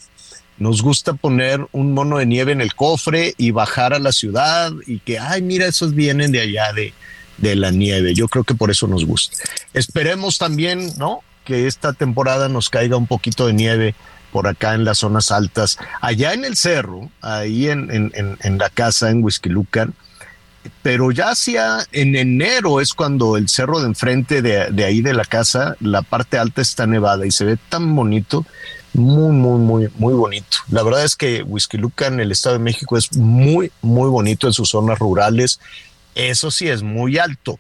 Nos 0.57 0.83
gusta 0.83 1.15
poner 1.15 1.67
un 1.73 1.95
mono 1.95 2.19
de 2.19 2.27
nieve 2.27 2.53
en 2.53 2.61
el 2.61 2.75
cofre 2.75 3.35
y 3.37 3.51
bajar 3.51 3.93
a 3.93 3.99
la 3.99 4.13
ciudad 4.13 4.71
y 4.87 5.01
que, 5.01 5.19
ay, 5.19 5.43
mira, 5.43 5.67
esos 5.67 5.95
vienen 5.95 6.31
de 6.31 6.43
allá 6.43 6.73
de, 6.73 6.95
de 7.39 7.57
la 7.57 7.71
nieve. 7.71 8.15
Yo 8.15 8.29
creo 8.29 8.45
que 8.45 8.55
por 8.55 8.71
eso 8.71 8.87
nos 8.87 9.05
gusta. 9.05 9.37
Esperemos 9.73 10.39
también, 10.39 10.93
¿no? 10.99 11.21
Que 11.45 11.67
esta 11.67 11.93
temporada 11.93 12.49
nos 12.49 12.71
caiga 12.71 12.97
un 12.97 13.07
poquito 13.07 13.47
de 13.47 13.53
nieve 13.53 13.95
por 14.33 14.49
acá 14.49 14.75
en 14.75 14.85
las 14.85 14.99
zonas 14.99 15.31
altas. 15.31 15.79
Allá 16.01 16.33
en 16.33 16.45
el 16.45 16.57
cerro, 16.57 17.11
ahí 17.21 17.69
en, 17.69 17.91
en, 17.91 18.39
en 18.41 18.59
la 18.59 18.69
casa 18.71 19.11
en 19.11 19.23
Huizquilucan, 19.23 19.95
pero 20.83 21.11
ya 21.11 21.31
hacia 21.31 21.87
en 21.93 22.17
enero 22.17 22.81
es 22.81 22.95
cuando 22.95 23.37
el 23.37 23.49
cerro 23.49 23.81
de 23.81 23.87
enfrente 23.87 24.43
de, 24.43 24.71
de, 24.71 24.85
ahí 24.85 25.03
de 25.03 25.15
la 25.15 25.25
casa, 25.25 25.77
la 25.81 26.03
parte 26.03 26.39
alta 26.39 26.63
está 26.63 26.87
nevada 26.87 27.27
y 27.27 27.31
se 27.31 27.45
ve 27.45 27.59
tan 27.69 27.95
bonito, 27.95 28.47
muy, 28.95 29.33
muy, 29.33 29.59
muy, 29.59 29.89
muy 29.97 30.15
bonito. 30.15 30.59
La 30.71 30.83
verdad 30.83 31.05
es 31.05 31.17
que 31.17 31.43
Huizquiluca 31.43 32.07
en 32.07 32.21
el 32.21 32.33
Estado 32.33 32.59
de 32.59 32.65
México 32.65 32.97
es 32.97 33.17
muy, 33.17 33.73
muy 33.83 34.09
bonito 34.09 34.47
en 34.47 34.53
sus 34.53 34.71
zonas 34.71 34.99
rurales. 34.99 35.61
Eso 36.15 36.51
sí, 36.51 36.69
es 36.69 36.83
muy 36.83 37.19
alto. 37.19 37.59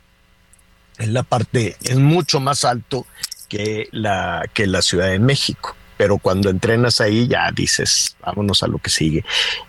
En 0.98 1.12
la 1.12 1.22
parte, 1.22 1.76
es 1.82 1.96
mucho 1.96 2.40
más 2.40 2.64
alto 2.64 3.07
que 3.48 3.88
la, 3.90 4.44
que 4.55 4.66
la 4.66 4.82
Ciudad 4.82 5.09
de 5.09 5.18
México 5.18 5.76
pero 5.96 6.18
cuando 6.18 6.50
entrenas 6.50 7.00
ahí 7.00 7.28
ya 7.28 7.50
dices, 7.55 8.16
vámonos 8.20 8.62
a 8.62 8.66
lo 8.66 8.78
que 8.78 8.90
sigue. 8.90 9.24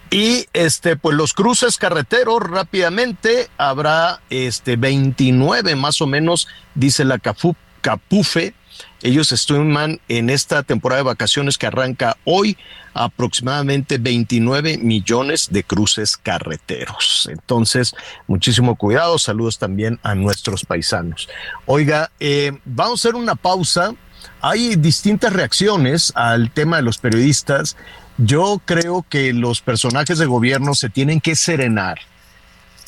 Y 0.10 0.48
este, 0.54 0.96
pues 0.96 1.16
los 1.16 1.34
cruces 1.34 1.78
carreteros 1.78 2.42
rápidamente 2.42 3.50
habrá 3.58 4.22
este 4.30 4.76
29 4.76 5.76
más 5.76 6.02
o 6.02 6.08
menos, 6.08 6.48
dice 6.74 7.06
la 7.06 7.20
Capufe. 7.20 8.54
Ellos 9.02 9.32
estiman 9.32 10.00
en 10.08 10.30
esta 10.30 10.64
temporada 10.64 11.02
de 11.02 11.06
vacaciones 11.06 11.58
que 11.58 11.68
arranca 11.68 12.18
hoy 12.24 12.58
aproximadamente 12.94 13.98
29 13.98 14.78
millones 14.78 15.50
de 15.52 15.64
cruces 15.64 16.18
carreteros. 16.18 17.28
Entonces, 17.32 17.94
muchísimo 18.28 18.76
cuidado. 18.76 19.20
Saludos 19.20 19.60
también 19.60 20.00
a 20.02 20.16
nuestros 20.16 20.66
paisanos. 20.66 21.28
Oiga, 21.66 22.12
eh, 22.20 22.58
vamos 22.66 23.06
a 23.06 23.10
hacer 23.10 23.16
una 23.16 23.36
pausa 23.36 23.94
hay 24.42 24.76
distintas 24.76 25.34
reacciones 25.34 26.12
al 26.16 26.52
tema 26.52 26.78
de 26.78 26.84
los 26.84 26.98
periodistas. 26.98 27.76
Yo 28.18 28.62
creo 28.64 29.06
que 29.08 29.34
los 29.34 29.62
personajes 29.62 30.18
de 30.18 30.26
gobierno 30.26 30.74
se 30.76 30.90
tienen 30.90 31.20
que 31.20 31.36
serenar 31.36 32.00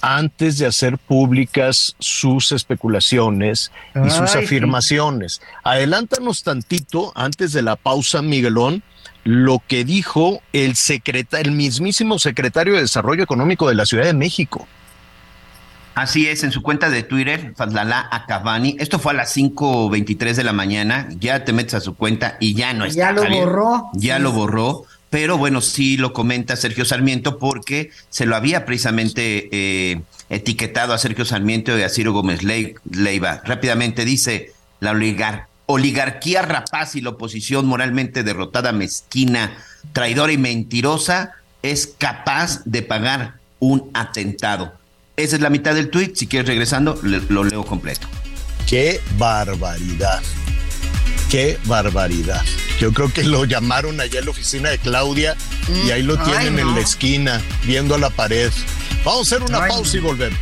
antes 0.01 0.57
de 0.57 0.65
hacer 0.65 0.97
públicas 0.97 1.95
sus 1.99 2.51
especulaciones 2.51 3.71
y 3.95 4.09
sus 4.09 4.35
afirmaciones. 4.35 5.41
Adelántanos 5.63 6.43
tantito, 6.43 7.11
antes 7.15 7.53
de 7.53 7.61
la 7.61 7.75
pausa, 7.75 8.21
Miguelón, 8.21 8.83
lo 9.23 9.61
que 9.67 9.83
dijo 9.83 10.41
el, 10.53 10.73
el 11.31 11.51
mismísimo 11.51 12.19
secretario 12.19 12.75
de 12.75 12.81
Desarrollo 12.81 13.23
Económico 13.23 13.67
de 13.67 13.75
la 13.75 13.85
Ciudad 13.85 14.05
de 14.05 14.13
México. 14.13 14.67
Así 15.97 16.27
es, 16.27 16.43
en 16.43 16.51
su 16.51 16.61
cuenta 16.61 16.91
de 16.91 17.01
Twitter, 17.01 17.53
Fadlala 17.57 18.07
Acabani. 18.11 18.75
Esto 18.79 18.99
fue 18.99 19.13
a 19.13 19.15
las 19.15 19.35
5.23 19.35 20.35
de 20.35 20.43
la 20.43 20.53
mañana. 20.53 21.09
Ya 21.19 21.43
te 21.43 21.53
metes 21.53 21.73
a 21.73 21.81
su 21.81 21.95
cuenta 21.95 22.37
y 22.39 22.53
ya 22.53 22.71
no 22.73 22.85
está. 22.85 22.99
Ya 22.99 23.11
lo 23.13 23.27
borró. 23.27 23.89
Ya 23.93 24.19
lo 24.19 24.31
borró. 24.31 24.83
Pero 25.09 25.37
bueno, 25.37 25.61
sí 25.61 25.97
lo 25.97 26.13
comenta 26.13 26.55
Sergio 26.55 26.85
Sarmiento 26.85 27.39
porque 27.39 27.91
se 28.09 28.25
lo 28.25 28.35
había 28.35 28.65
precisamente 28.65 29.49
eh, 29.51 30.01
etiquetado 30.29 30.93
a 30.93 30.97
Sergio 30.97 31.25
Sarmiento 31.25 31.77
y 31.77 31.83
a 31.83 31.89
Ciro 31.89 32.11
Gómez 32.11 32.41
Leiva. 32.43 33.41
Rápidamente 33.45 34.03
dice, 34.03 34.51
la 34.79 34.91
oligarquía 35.65 36.41
rapaz 36.41 36.95
y 36.95 37.01
la 37.01 37.11
oposición 37.11 37.65
moralmente 37.67 38.23
derrotada, 38.23 38.73
mezquina, 38.73 39.57
traidora 39.93 40.33
y 40.33 40.37
mentirosa 40.37 41.35
es 41.61 41.93
capaz 41.97 42.61
de 42.65 42.81
pagar 42.81 43.35
un 43.59 43.89
atentado. 43.93 44.73
Esa 45.15 45.35
es 45.35 45.41
la 45.41 45.49
mitad 45.49 45.73
del 45.73 45.89
tweet. 45.89 46.11
Si 46.15 46.27
quieres 46.27 46.47
regresando, 46.47 46.99
lo 47.01 47.43
leo 47.43 47.65
completo. 47.65 48.07
Qué 48.67 49.01
barbaridad. 49.17 50.21
Qué 51.29 51.59
barbaridad. 51.65 52.43
Yo 52.79 52.93
creo 52.93 53.11
que 53.11 53.23
lo 53.23 53.43
llamaron 53.43 53.99
allá 53.99 54.19
en 54.19 54.25
la 54.25 54.31
oficina 54.31 54.69
de 54.69 54.77
Claudia 54.77 55.35
y 55.85 55.91
ahí 55.91 56.01
lo 56.03 56.17
mm. 56.17 56.23
tienen 56.23 56.59
en 56.59 56.73
la 56.75 56.81
esquina, 56.81 57.41
viendo 57.65 57.95
a 57.95 57.97
la 57.97 58.09
pared. 58.09 58.51
Vamos 59.03 59.31
a 59.31 59.35
hacer 59.35 59.47
una 59.47 59.67
pausa 59.67 59.97
y 59.97 59.99
volvemos. 59.99 60.39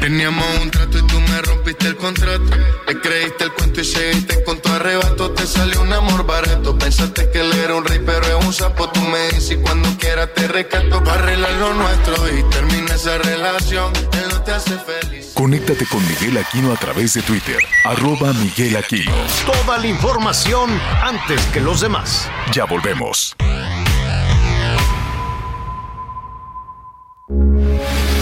Teníamos 0.00 0.44
un 0.62 0.70
trato 0.70 0.98
y 0.98 1.06
tú 1.06 1.20
me 1.20 1.42
rompiste 1.42 1.88
el 1.88 1.96
contrato. 1.96 2.50
Le 2.86 3.00
creíste 3.00 3.44
el 3.44 3.52
cuento 3.52 3.80
y 3.80 3.84
seguiste 3.84 4.42
con 4.44 4.60
tu 4.60 4.70
arrebato. 4.70 5.30
Te 5.32 5.46
salió 5.46 5.82
un 5.82 5.92
amor 5.92 6.24
barato. 6.24 6.78
Pensaste 6.78 7.30
que 7.30 7.40
él 7.40 7.52
era 7.52 7.74
un 7.74 7.84
rey, 7.84 8.00
pero 8.04 8.24
es 8.26 8.44
un 8.44 8.52
sapo. 8.52 8.88
Tú 8.90 9.00
me 9.00 9.28
dices 9.28 9.52
y 9.52 9.56
cuando 9.56 9.88
quieras 9.98 10.30
te 10.34 10.48
rescato 10.48 11.02
para 11.04 11.22
arreglar 11.22 11.52
lo 11.52 11.74
nuestro 11.74 12.14
y 12.36 12.42
termina 12.50 12.94
esa 12.94 13.18
relación. 13.18 13.92
Él 14.12 14.28
no 14.30 14.42
te 14.42 14.52
hace 14.52 14.78
feliz. 14.78 15.32
Conéctate 15.34 15.86
con 15.86 16.06
Miguel 16.06 16.38
Aquino 16.38 16.72
a 16.72 16.76
través 16.76 17.14
de 17.14 17.22
Twitter. 17.22 17.58
Arroba 17.84 18.32
Miguel 18.32 18.76
Aquino. 18.76 19.12
Toda 19.46 19.78
la 19.78 19.86
información 19.86 20.70
antes 21.02 21.40
que 21.46 21.60
los 21.60 21.80
demás. 21.80 22.28
Ya 22.52 22.64
volvemos. 22.64 23.36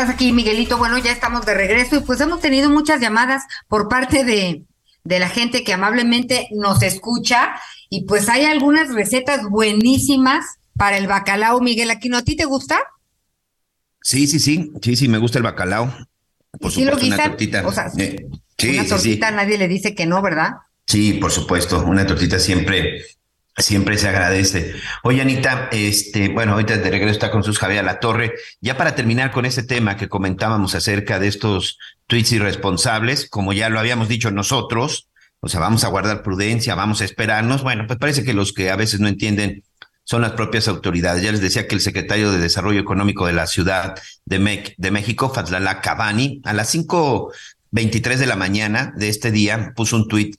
Estás 0.00 0.14
aquí, 0.14 0.30
Miguelito. 0.30 0.76
Bueno, 0.76 0.98
ya 0.98 1.10
estamos 1.10 1.46
de 1.46 1.54
regreso 1.54 1.96
y 1.96 2.00
pues 2.00 2.20
hemos 2.20 2.40
tenido 2.40 2.68
muchas 2.68 3.00
llamadas 3.00 3.44
por 3.66 3.88
parte 3.88 4.24
de, 4.24 4.64
de 5.04 5.18
la 5.18 5.30
gente 5.30 5.64
que 5.64 5.72
amablemente 5.72 6.48
nos 6.52 6.82
escucha 6.82 7.54
y 7.88 8.04
pues 8.04 8.28
hay 8.28 8.44
algunas 8.44 8.92
recetas 8.92 9.48
buenísimas 9.48 10.44
para 10.76 10.98
el 10.98 11.06
bacalao, 11.06 11.62
Miguel 11.62 11.90
Aquino. 11.90 12.18
¿A 12.18 12.22
ti 12.22 12.36
te 12.36 12.44
gusta? 12.44 12.78
Sí, 14.02 14.26
sí, 14.26 14.38
sí, 14.38 14.70
sí, 14.82 14.96
sí, 14.96 15.08
me 15.08 15.16
gusta 15.16 15.38
el 15.38 15.44
bacalao. 15.44 15.86
Por 16.60 16.70
¿Sí 16.70 16.84
supuesto, 16.84 17.06
una 17.06 17.16
tortita. 17.16 17.66
O 17.66 17.72
sea, 17.72 17.90
eh, 17.96 18.26
sí, 18.58 18.78
una 18.78 18.86
tortita 18.86 19.30
nadie 19.30 19.56
le 19.56 19.66
dice 19.66 19.94
que 19.94 20.04
no, 20.04 20.20
¿verdad? 20.20 20.56
Sí, 20.86 21.14
por 21.14 21.32
supuesto, 21.32 21.82
una 21.82 22.06
tortita 22.06 22.38
siempre 22.38 23.02
Siempre 23.58 23.96
se 23.96 24.08
agradece. 24.08 24.74
Oye, 25.02 25.22
Anita, 25.22 25.70
este, 25.72 26.28
bueno, 26.28 26.52
ahorita 26.52 26.76
de 26.76 26.90
regreso 26.90 27.12
está 27.12 27.30
con 27.30 27.42
sus 27.42 27.58
Javier 27.58 27.84
La 27.84 28.00
Torre. 28.00 28.34
Ya 28.60 28.76
para 28.76 28.94
terminar 28.94 29.30
con 29.30 29.46
ese 29.46 29.62
tema 29.62 29.96
que 29.96 30.10
comentábamos 30.10 30.74
acerca 30.74 31.18
de 31.18 31.28
estos 31.28 31.78
tweets 32.06 32.32
irresponsables, 32.32 33.30
como 33.30 33.54
ya 33.54 33.70
lo 33.70 33.78
habíamos 33.78 34.08
dicho 34.08 34.30
nosotros, 34.30 35.08
o 35.40 35.48
sea, 35.48 35.60
vamos 35.60 35.84
a 35.84 35.88
guardar 35.88 36.22
prudencia, 36.22 36.74
vamos 36.74 37.00
a 37.00 37.06
esperarnos. 37.06 37.62
Bueno, 37.62 37.86
pues 37.86 37.98
parece 37.98 38.24
que 38.24 38.34
los 38.34 38.52
que 38.52 38.70
a 38.70 38.76
veces 38.76 39.00
no 39.00 39.08
entienden 39.08 39.62
son 40.04 40.20
las 40.20 40.32
propias 40.32 40.68
autoridades. 40.68 41.22
Ya 41.22 41.32
les 41.32 41.40
decía 41.40 41.66
que 41.66 41.76
el 41.76 41.80
secretario 41.80 42.30
de 42.32 42.38
Desarrollo 42.38 42.80
Económico 42.80 43.26
de 43.26 43.32
la 43.32 43.46
Ciudad 43.46 43.98
de, 44.26 44.74
de 44.76 44.90
México, 44.90 45.32
Fazlala 45.32 45.80
Cabani, 45.80 46.42
a 46.44 46.52
las 46.52 46.74
5.23 46.74 48.16
de 48.16 48.26
la 48.26 48.36
mañana 48.36 48.92
de 48.96 49.08
este 49.08 49.30
día 49.30 49.72
puso 49.74 49.96
un 49.96 50.08
tuit 50.08 50.36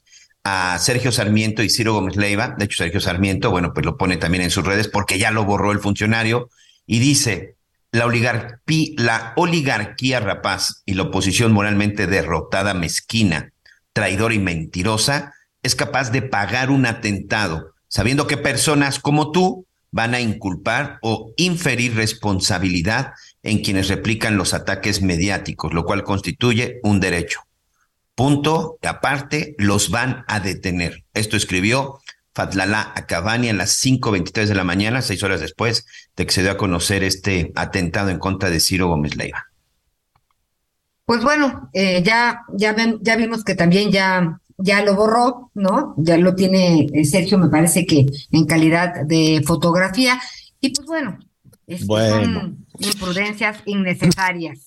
a 0.49 0.79
Sergio 0.79 1.11
Sarmiento 1.11 1.61
y 1.61 1.69
Ciro 1.69 1.93
Gómez 1.93 2.15
Leiva. 2.15 2.55
De 2.57 2.63
hecho, 2.63 2.77
Sergio 2.77 3.01
Sarmiento, 3.01 3.51
bueno, 3.51 3.73
pues 3.73 3.85
lo 3.85 3.97
pone 3.97 4.15
también 4.15 4.45
en 4.45 4.49
sus 4.49 4.65
redes 4.65 4.87
porque 4.87 5.19
ya 5.19 5.29
lo 5.31 5.43
borró 5.43 5.73
el 5.73 5.79
funcionario 5.79 6.49
y 6.85 6.99
dice, 6.99 7.55
la, 7.91 8.05
oligarquía, 8.05 8.93
la 8.95 9.33
oligarquía 9.35 10.21
rapaz 10.21 10.83
y 10.85 10.93
la 10.93 11.03
oposición 11.03 11.51
moralmente 11.51 12.07
derrotada, 12.07 12.73
mezquina, 12.73 13.51
traidora 13.91 14.33
y 14.33 14.39
mentirosa 14.39 15.33
es 15.63 15.75
capaz 15.75 16.11
de 16.11 16.21
pagar 16.21 16.69
un 16.69 16.85
atentado, 16.85 17.73
sabiendo 17.89 18.25
que 18.25 18.37
personas 18.37 18.99
como 18.99 19.31
tú 19.31 19.65
van 19.91 20.13
a 20.13 20.21
inculpar 20.21 20.97
o 21.01 21.33
inferir 21.35 21.95
responsabilidad 21.95 23.11
en 23.43 23.61
quienes 23.61 23.89
replican 23.89 24.37
los 24.37 24.53
ataques 24.53 25.01
mediáticos, 25.01 25.73
lo 25.73 25.83
cual 25.83 26.03
constituye 26.03 26.79
un 26.83 27.01
derecho. 27.01 27.46
Punto, 28.17 28.79
aparte, 28.81 29.53
los 29.59 29.91
van 29.91 30.25
a 30.27 30.39
detener. 30.39 31.03
Esto 31.13 31.37
escribió 31.37 31.99
Fatlala 32.33 32.91
Acabani 32.95 33.49
a 33.49 33.53
las 33.53 33.79
5.23 33.85 34.47
de 34.47 34.55
la 34.55 34.63
mañana, 34.63 35.03
seis 35.03 35.21
horas 35.21 35.39
después 35.39 35.85
de 36.15 36.25
que 36.25 36.33
se 36.33 36.41
dio 36.41 36.49
a 36.49 36.57
conocer 36.57 37.03
este 37.03 37.51
atentado 37.53 38.09
en 38.09 38.17
contra 38.17 38.49
de 38.49 38.59
Ciro 38.59 38.87
Gómez 38.87 39.15
Leiva. 39.17 39.45
Pues 41.05 41.21
bueno, 41.21 41.69
eh, 41.73 42.01
ya, 42.03 42.41
ya, 42.55 42.75
ya 43.01 43.15
vimos 43.17 43.43
que 43.43 43.53
también 43.53 43.91
ya, 43.91 44.41
ya 44.57 44.81
lo 44.81 44.95
borró, 44.95 45.51
¿no? 45.53 45.93
Ya 45.97 46.17
lo 46.17 46.33
tiene 46.33 46.87
eh, 46.91 47.05
Sergio, 47.05 47.37
me 47.37 47.49
parece 47.49 47.85
que 47.85 48.07
en 48.31 48.45
calidad 48.47 49.05
de 49.05 49.43
fotografía. 49.45 50.19
Y 50.59 50.69
pues 50.69 50.87
bueno, 50.87 51.19
son 51.67 52.65
imprudencias 52.79 53.59
innecesarias. 53.65 54.66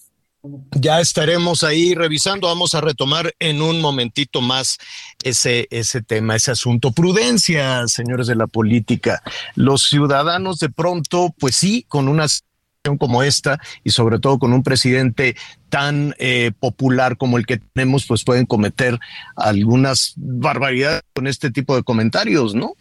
Ya 0.72 1.00
estaremos 1.00 1.62
ahí 1.64 1.94
revisando. 1.94 2.48
Vamos 2.48 2.74
a 2.74 2.80
retomar 2.80 3.34
en 3.38 3.62
un 3.62 3.80
momentito 3.80 4.40
más 4.40 4.78
ese, 5.22 5.68
ese 5.70 6.02
tema, 6.02 6.36
ese 6.36 6.50
asunto. 6.50 6.92
Prudencia, 6.92 7.86
señores 7.86 8.26
de 8.26 8.36
la 8.36 8.46
política. 8.46 9.22
Los 9.54 9.88
ciudadanos 9.88 10.58
de 10.58 10.70
pronto, 10.70 11.34
pues 11.38 11.56
sí, 11.56 11.84
con 11.88 12.08
una 12.08 12.28
situación 12.28 12.98
como 12.98 13.22
esta 13.22 13.60
y 13.84 13.90
sobre 13.90 14.18
todo 14.18 14.38
con 14.38 14.52
un 14.52 14.62
presidente 14.62 15.36
tan 15.68 16.14
eh, 16.18 16.52
popular 16.58 17.16
como 17.16 17.36
el 17.38 17.46
que 17.46 17.58
tenemos, 17.58 18.06
pues 18.06 18.24
pueden 18.24 18.46
cometer 18.46 18.98
algunas 19.36 20.14
barbaridades 20.16 21.02
con 21.14 21.26
este 21.26 21.50
tipo 21.50 21.76
de 21.76 21.82
comentarios, 21.82 22.54
¿no? 22.54 22.74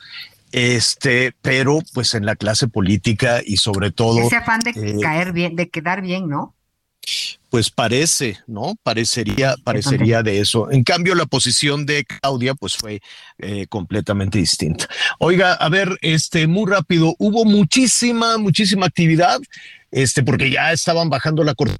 Este, 0.52 1.36
pero 1.44 1.80
pues 1.94 2.16
en 2.16 2.26
la 2.26 2.36
clase 2.36 2.68
política 2.68 3.42
y 3.46 3.58
sobre 3.58 3.92
todo. 3.92 4.20
Ese 4.20 4.38
afán 4.38 4.62
de 4.62 4.72
eh, 4.72 4.98
caer 5.00 5.32
bien, 5.32 5.56
de 5.56 5.70
quedar 5.70 6.02
bien, 6.02 6.28
¿no? 6.28 6.56
Pues 7.50 7.72
parece, 7.72 8.38
¿no? 8.46 8.76
Parecería, 8.84 9.56
parecería 9.64 10.22
de 10.22 10.40
eso. 10.40 10.72
En 10.72 10.84
cambio, 10.84 11.16
la 11.16 11.26
posición 11.26 11.86
de 11.86 12.06
Claudia, 12.06 12.54
pues 12.54 12.78
fue 12.78 13.02
eh, 13.40 13.66
completamente 13.68 14.38
distinta. 14.38 14.88
Oiga, 15.18 15.54
a 15.54 15.68
ver, 15.70 15.98
este, 16.02 16.46
muy 16.46 16.70
rápido, 16.70 17.16
hubo 17.18 17.46
muchísima, 17.46 18.38
muchísima 18.38 18.86
actividad, 18.86 19.40
este, 19.90 20.22
porque 20.24 20.52
ya 20.52 20.72
estaban 20.72 21.10
bajando 21.10 21.44
la 21.44 21.56
cortina. 21.56 21.80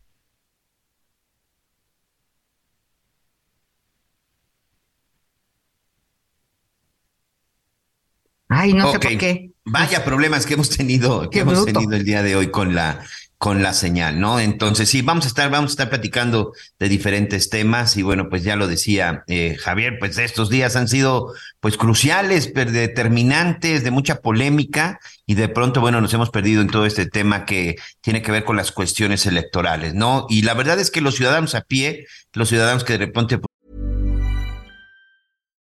Ay, 8.50 8.74
no 8.74 8.92
sé 8.92 9.00
por 9.00 9.18
qué. 9.18 9.52
Vaya 9.64 10.04
problemas 10.04 10.48
que 10.48 10.56
hemos 10.56 10.70
tenido, 10.70 11.30
que 11.30 11.42
hemos 11.42 11.64
tenido 11.64 11.94
el 11.94 12.04
día 12.04 12.24
de 12.24 12.36
hoy 12.36 12.50
con 12.50 12.74
la 12.74 13.06
con 13.40 13.64
la 13.64 13.72
señal, 13.72 14.20
¿no? 14.20 14.38
Entonces, 14.38 14.90
sí, 14.90 15.02
vamos 15.02 15.24
a 15.24 15.30
estar, 15.30 15.50
vamos 15.50 15.72
a 15.72 15.74
estar 15.74 15.90
platicando 15.90 16.52
de 16.78 16.90
diferentes 16.90 17.50
temas 17.50 17.96
y 17.96 18.02
bueno, 18.02 18.28
pues 18.28 18.44
ya 18.44 18.58
lo 18.58 18.68
decía 18.68 19.24
eh, 19.28 19.56
Javier, 19.58 19.98
pues 19.98 20.18
estos 20.18 20.50
días 20.50 20.76
han 20.76 20.90
sido 20.90 21.34
pues 21.62 21.78
cruciales, 21.78 22.54
determinantes, 22.54 23.86
de 23.86 23.92
mucha 23.92 24.20
polémica 24.20 25.00
y 25.26 25.36
de 25.36 25.48
pronto, 25.48 25.80
bueno, 25.80 26.02
nos 26.02 26.14
hemos 26.14 26.32
perdido 26.32 26.62
en 26.62 26.68
todo 26.68 26.86
este 26.86 27.06
tema 27.06 27.46
que 27.46 27.78
tiene 28.02 28.22
que 28.22 28.34
ver 28.34 28.44
con 28.44 28.58
las 28.58 28.74
cuestiones 28.74 29.26
electorales, 29.26 29.94
¿no? 29.94 30.28
Y 30.30 30.42
la 30.42 30.54
verdad 30.54 30.78
es 30.78 30.92
que 30.92 31.00
los 31.00 31.16
ciudadanos 31.16 31.56
a 31.56 31.62
pie, 31.62 32.08
los 32.34 32.50
ciudadanos 32.50 32.84
que 32.84 32.98
de 32.98 33.06
repente... 33.06 33.40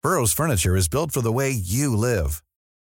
Burroughs 0.02 0.32
Furniture 0.32 0.78
is 0.78 0.88
built 0.88 1.12
for 1.12 1.22
the 1.22 1.30
way 1.30 1.52
you 1.52 1.94
live. 1.94 2.40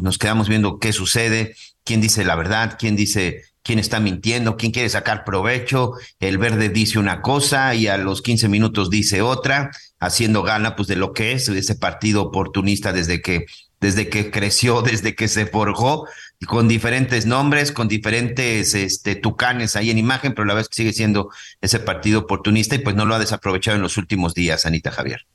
Nos 0.00 0.18
quedamos 0.18 0.48
viendo 0.48 0.78
qué 0.78 0.92
sucede, 0.92 1.54
quién 1.84 2.00
dice 2.00 2.24
la 2.24 2.34
verdad, 2.34 2.76
quién 2.78 2.96
dice 2.96 3.42
quién 3.62 3.78
está 3.78 4.00
mintiendo, 4.00 4.56
quién 4.56 4.72
quiere 4.72 4.88
sacar 4.88 5.24
provecho. 5.24 5.92
El 6.20 6.38
verde 6.38 6.68
dice 6.68 6.98
una 6.98 7.22
cosa 7.22 7.74
y 7.74 7.86
a 7.86 7.96
los 7.96 8.22
15 8.22 8.48
minutos 8.48 8.90
dice 8.90 9.22
otra, 9.22 9.70
haciendo 10.00 10.42
gana 10.42 10.76
pues 10.76 10.88
de 10.88 10.96
lo 10.96 11.12
que 11.12 11.32
es 11.32 11.48
ese 11.48 11.74
partido 11.76 12.22
oportunista 12.22 12.92
desde 12.92 13.20
que 13.22 13.46
desde 13.80 14.08
que 14.08 14.30
creció, 14.30 14.80
desde 14.82 15.14
que 15.14 15.28
se 15.28 15.44
forjó, 15.46 16.06
con 16.46 16.68
diferentes 16.68 17.26
nombres, 17.26 17.72
con 17.72 17.88
diferentes 17.88 18.74
este, 18.74 19.16
tucanes 19.16 19.76
ahí 19.76 19.90
en 19.90 19.98
imagen, 19.98 20.34
pero 20.34 20.44
la 20.46 20.54
vez 20.54 20.68
que 20.68 20.76
sigue 20.76 20.92
siendo 20.92 21.30
ese 21.60 21.80
partido 21.80 22.20
oportunista 22.20 22.76
y 22.76 22.78
pues 22.78 22.96
no 22.96 23.04
lo 23.04 23.14
ha 23.14 23.18
desaprovechado 23.18 23.76
en 23.76 23.82
los 23.82 23.96
últimos 23.96 24.34
días, 24.34 24.66
Anita 24.66 24.90
Javier. 24.90 25.26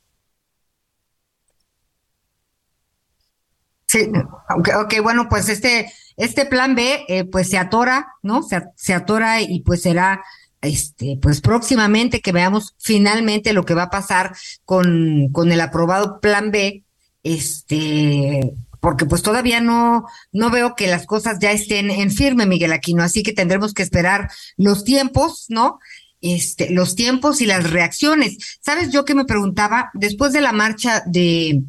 Sí, 3.88 4.09
aunque, 4.49 4.75
okay, 4.75 4.99
bueno, 4.99 5.27
pues 5.29 5.47
este, 5.47 5.91
este 6.17 6.45
plan 6.45 6.75
B, 6.75 7.05
eh, 7.07 7.23
pues 7.23 7.49
se 7.49 7.57
atora, 7.57 8.07
¿no? 8.21 8.43
Se, 8.43 8.63
se 8.75 8.93
atora 8.93 9.41
y 9.41 9.61
pues 9.61 9.81
será, 9.83 10.21
este, 10.61 11.17
pues 11.21 11.39
próximamente 11.39 12.21
que 12.21 12.33
veamos 12.33 12.75
finalmente 12.79 13.53
lo 13.53 13.63
que 13.63 13.75
va 13.75 13.83
a 13.83 13.89
pasar 13.89 14.35
con, 14.65 15.29
con 15.31 15.51
el 15.51 15.61
aprobado 15.61 16.19
plan 16.19 16.51
B, 16.51 16.83
este, 17.23 18.53
porque 18.81 19.05
pues 19.05 19.21
todavía 19.21 19.61
no, 19.61 20.05
no 20.33 20.49
veo 20.49 20.75
que 20.75 20.88
las 20.88 21.05
cosas 21.05 21.39
ya 21.39 21.51
estén 21.51 21.89
en 21.89 22.11
firme, 22.11 22.45
Miguel 22.45 22.73
Aquino, 22.73 23.03
así 23.03 23.23
que 23.23 23.33
tendremos 23.33 23.73
que 23.73 23.83
esperar 23.83 24.29
los 24.57 24.83
tiempos, 24.83 25.45
¿no? 25.47 25.79
Este, 26.19 26.71
los 26.71 26.95
tiempos 26.95 27.41
y 27.41 27.45
las 27.45 27.69
reacciones. 27.69 28.57
¿Sabes 28.59 28.91
yo 28.91 29.05
que 29.05 29.13
me 29.15 29.25
preguntaba? 29.25 29.91
Después 29.93 30.33
de 30.33 30.41
la 30.41 30.51
marcha 30.51 31.03
de, 31.05 31.63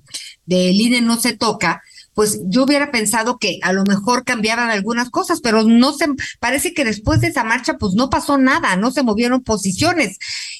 de 0.46 0.70
el 0.70 0.80
INE 0.80 1.02
no 1.02 1.20
se 1.20 1.36
toca, 1.36 1.82
pues 2.18 2.40
yo 2.46 2.64
hubiera 2.64 2.90
pensado 2.90 3.38
que 3.38 3.60
a 3.62 3.72
lo 3.72 3.84
mejor 3.84 4.24
cambiaban 4.24 4.70
algunas 4.70 5.08
cosas, 5.08 5.40
pero 5.40 5.62
no 5.62 5.92
se, 5.92 6.06
parece 6.40 6.74
que 6.74 6.84
después 6.84 7.20
de 7.20 7.28
esa 7.28 7.44
marcha, 7.44 7.74
pues 7.74 7.94
no 7.94 8.10
pasó 8.10 8.36
nada, 8.38 8.74
no 8.74 8.90
se 8.90 9.04
movieron 9.04 9.44
posiciones, 9.44 10.18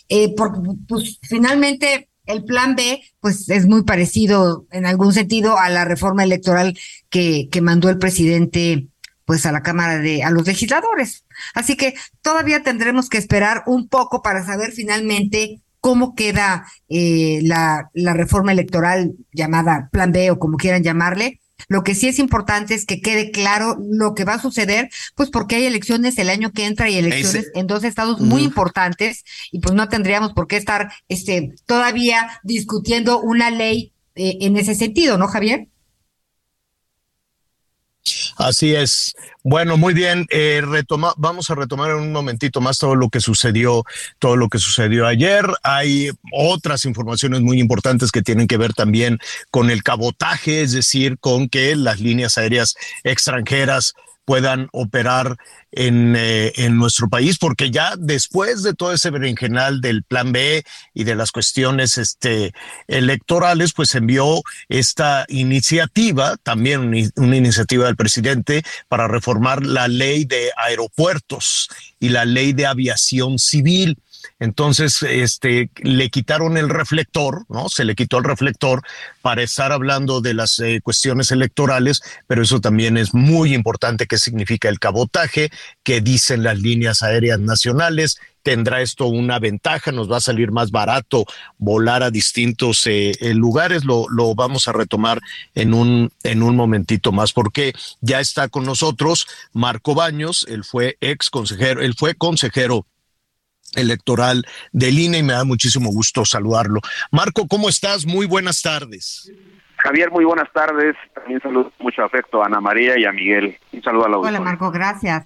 eh, 0.09 0.32
porque 0.36 0.61
pues 0.86 1.18
finalmente 1.20 2.11
el 2.26 2.44
plan 2.44 2.76
B, 2.76 3.02
pues 3.18 3.50
es 3.50 3.66
muy 3.66 3.82
parecido 3.82 4.66
en 4.70 4.86
algún 4.86 5.12
sentido 5.12 5.59
a 5.59 5.68
la 5.68 5.84
reforma 5.84 6.22
electoral 6.22 6.78
que, 7.11 7.48
que 7.50 7.61
mandó 7.61 7.88
el 7.88 7.98
presidente 7.98 8.86
pues 9.24 9.44
a 9.44 9.50
la 9.50 9.64
Cámara 9.64 9.98
de, 9.98 10.22
a 10.22 10.30
los 10.30 10.46
legisladores. 10.46 11.24
Así 11.54 11.76
que 11.76 11.94
todavía 12.22 12.62
tendremos 12.62 13.09
que 13.09 13.18
esperar 13.18 13.64
un 13.66 13.88
poco 13.88 14.22
para 14.22 14.46
saber 14.46 14.70
finalmente 14.70 15.61
cómo 15.80 16.14
queda 16.14 16.66
eh, 16.88 17.40
la, 17.42 17.90
la 17.94 18.14
reforma 18.14 18.52
electoral 18.52 19.16
llamada 19.32 19.88
Plan 19.90 20.12
B 20.12 20.30
o 20.30 20.38
como 20.38 20.56
quieran 20.56 20.84
llamarle, 20.84 21.40
lo 21.66 21.82
que 21.82 21.94
sí 21.94 22.09
es 22.09 22.18
importante 22.18 22.74
es 22.74 22.86
que 22.86 23.00
quede 23.00 23.30
claro 23.30 23.76
lo 23.90 24.14
que 24.14 24.24
va 24.24 24.34
a 24.34 24.40
suceder, 24.40 24.90
pues 25.14 25.30
porque 25.30 25.56
hay 25.56 25.64
elecciones 25.64 26.18
el 26.18 26.30
año 26.30 26.52
que 26.52 26.66
entra 26.66 26.88
y 26.88 26.96
elecciones 26.96 27.50
en 27.54 27.66
dos 27.66 27.84
estados 27.84 28.20
muy 28.20 28.42
importantes 28.42 29.24
y 29.50 29.61
pues 29.61 29.74
no 29.74 29.88
tendríamos 29.88 30.32
por 30.32 30.46
qué 30.46 30.56
estar 30.56 30.92
este 31.09 31.54
todavía 31.66 32.40
discutiendo 32.42 33.20
una 33.20 33.50
ley 33.50 33.92
eh, 34.14 34.38
en 34.40 34.56
ese 34.56 34.74
sentido, 34.74 35.18
¿no, 35.18 35.28
Javier? 35.28 35.68
Así 38.39 38.72
es. 38.72 39.16
Bueno, 39.43 39.76
muy 39.76 39.95
bien. 39.95 40.26
Eh, 40.30 40.62
retoma, 40.64 41.12
vamos 41.16 41.51
a 41.51 41.57
retomar 41.57 41.91
en 41.91 41.97
un 41.97 42.12
momentito 42.12 42.61
más 42.61 42.78
todo 42.78 42.95
lo 42.95 43.09
que 43.11 43.20
sucedió, 43.20 43.84
todo 44.20 44.36
lo 44.36 44.49
que 44.49 44.59
sucedió 44.59 45.09
ayer. 45.09 45.45
Hay 45.64 46.11
otras 46.32 46.84
informaciones 46.84 47.41
muy 47.41 47.59
importantes 47.59 48.12
que 48.12 48.22
tienen 48.22 48.47
que 48.47 48.57
ver 48.57 48.74
también 48.74 49.18
con 49.51 49.70
el 49.70 49.82
cabotaje, 49.82 50.62
es 50.62 50.72
decir, 50.72 51.18
con 51.18 51.49
que 51.49 51.74
las 51.74 51.99
líneas 51.99 52.39
aéreas 52.39 52.76
extranjeras 53.03 53.95
puedan 54.29 54.68
operar 54.72 55.39
en, 55.72 56.14
eh, 56.14 56.53
en, 56.57 56.76
nuestro 56.76 57.09
país, 57.09 57.39
porque 57.39 57.70
ya 57.70 57.95
después 57.97 58.62
de 58.62 58.74
todo 58.74 58.93
ese 58.93 59.09
berenjenal 59.09 59.81
del 59.81 60.03
plan 60.03 60.33
B 60.33 60.64
y 60.93 61.05
de 61.05 61.14
las 61.14 61.33
cuestiones 61.33 61.97
este, 61.97 62.53
electorales, 62.89 63.72
pues 63.72 63.95
envió 63.95 64.43
esta 64.68 65.24
iniciativa, 65.29 66.37
también 66.43 67.11
una 67.16 67.37
iniciativa 67.37 67.87
del 67.87 67.97
presidente, 67.97 68.64
para 68.89 69.09
reformar 69.09 69.64
la 69.64 69.89
ley 69.89 70.26
de 70.26 70.51
aeropuertos 70.59 71.70
y 71.99 72.11
la 72.11 72.26
ley 72.26 72.53
de 72.53 72.66
aviación 72.66 73.39
civil. 73.39 73.97
Entonces, 74.39 75.03
este, 75.03 75.70
le 75.83 76.11
quitaron 76.11 76.57
el 76.57 76.68
reflector, 76.68 77.45
¿no? 77.49 77.68
Se 77.68 77.85
le 77.85 77.95
quitó 77.95 78.18
el 78.18 78.24
reflector 78.24 78.83
para 79.22 79.43
estar 79.43 79.72
hablando 79.72 80.20
de 80.20 80.35
las 80.35 80.59
eh, 80.61 80.81
cuestiones 80.83 81.31
electorales, 81.31 82.03
pero 82.26 82.43
eso 82.43 82.61
también 82.61 82.97
es 82.97 83.14
muy 83.14 83.55
importante. 83.55 84.07
¿Qué 84.07 84.18
significa 84.18 84.68
el 84.68 84.79
cabotaje? 84.79 85.51
¿Qué 85.83 86.01
dicen 86.01 86.43
las 86.43 86.59
líneas 86.59 87.03
aéreas 87.03 87.41
nacionales? 87.41 88.18
tendrá 88.49 88.81
esto 88.81 89.07
una 89.07 89.39
ventaja, 89.39 89.93
nos 89.93 90.11
va 90.11 90.16
a 90.16 90.20
salir 90.22 90.53
más 90.53 90.70
barato 90.70 91.26
volar 91.59 92.03
a 92.03 92.11
distintos 92.11 92.87
eh, 92.87 93.12
eh, 93.20 93.35
lugares, 93.35 93.85
lo, 93.85 94.09
lo, 94.09 94.35
vamos 94.35 94.68
a 94.68 94.72
retomar 94.72 95.20
en 95.55 95.74
un, 95.74 96.11
en 96.22 96.43
un 96.43 96.57
momentito 96.57 97.12
más, 97.12 97.35
porque 97.35 97.74
ya 98.01 98.20
está 98.20 98.49
con 98.49 98.64
nosotros 98.64 99.26
Marco 99.53 99.95
Baños, 99.95 100.47
él 100.49 100.64
fue 100.64 100.97
ex 101.03 101.29
consejero, 101.29 101.83
él 101.83 101.95
fue 101.95 102.14
consejero 102.14 102.87
electoral 103.75 104.47
del 104.73 104.99
INE 104.99 105.19
y 105.19 105.23
me 105.23 105.33
da 105.33 105.45
muchísimo 105.45 105.91
gusto 105.91 106.25
saludarlo. 106.25 106.81
Marco, 107.11 107.47
¿cómo 107.47 107.69
estás? 107.69 108.07
Muy 108.07 108.27
buenas 108.27 108.62
tardes. 108.62 109.31
Javier, 109.79 110.11
muy 110.11 110.25
buenas 110.25 110.53
tardes. 110.53 110.97
También 111.14 111.41
saludo 111.41 111.73
mucho 111.79 112.03
afecto 112.03 112.43
a 112.43 112.47
Ana 112.47 112.61
María 112.61 112.99
y 112.99 113.05
a 113.05 113.12
Miguel. 113.12 113.57
Un 113.73 113.83
saludo 113.83 114.07
a 114.07 114.09
la 114.09 114.19
Hola, 114.19 114.41
Marco, 114.41 114.71
gracias. 114.71 115.25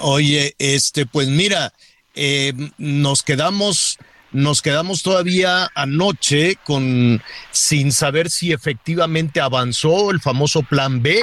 Oye, 0.00 0.54
este, 0.58 1.06
pues 1.06 1.28
mira, 1.28 1.72
eh, 2.14 2.52
nos 2.78 3.22
quedamos 3.22 3.98
nos 4.34 4.62
quedamos 4.62 5.04
todavía 5.04 5.70
anoche 5.76 6.56
con 6.64 7.22
sin 7.52 7.92
saber 7.92 8.30
si 8.30 8.52
efectivamente 8.52 9.40
avanzó 9.40 10.10
el 10.10 10.20
famoso 10.20 10.64
plan 10.64 11.02
B 11.02 11.20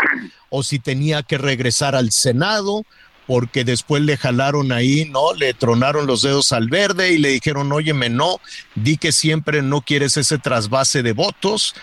o 0.50 0.64
si 0.64 0.80
tenía 0.80 1.22
que 1.22 1.38
regresar 1.38 1.94
al 1.94 2.12
Senado 2.12 2.86
porque 3.32 3.64
después 3.64 4.04
le 4.04 4.18
jalaron 4.18 4.74
ahí, 4.74 5.06
¿no? 5.06 5.34
Le 5.34 5.54
tronaron 5.54 6.06
los 6.06 6.22
dedos 6.22 6.52
al 6.52 6.68
verde 6.68 7.14
y 7.14 7.18
le 7.18 7.30
dijeron, 7.30 7.72
óyeme, 7.72 8.10
no, 8.10 8.42
di 8.76 8.98
que 8.98 9.14
siempre 9.14 9.62
no 9.62 9.80
quieres 9.80 10.18
ese 10.18 10.38
trasvase 10.38 11.02
de 11.02 11.14
votos 11.14 11.74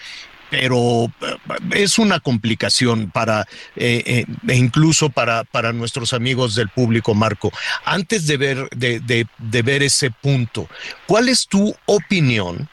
pero 0.51 1.11
eh, 1.23 1.37
es 1.73 1.99
una 1.99 2.21
complicación 2.21 3.11
para 3.11 3.47
eh, 3.77 4.03
eh, 4.05 4.27
e 4.47 4.57
incluso 4.57 5.09
para, 5.09 5.45
para 5.45 5.73
nuestros 5.73 6.13
amigos 6.13 6.55
del 6.55 6.69
público, 6.69 7.15
Marco. 7.15 7.51
Antes 7.87 8.27
de 8.27 8.37
ver, 8.37 8.69
de, 8.77 9.01
de, 9.01 9.63
ver 9.63 9.83
ese 9.83 10.11
punto, 10.11 10.69
¿cuál 11.07 11.31
es 11.31 11.47
tu 11.47 11.75
opinión? 11.87 12.69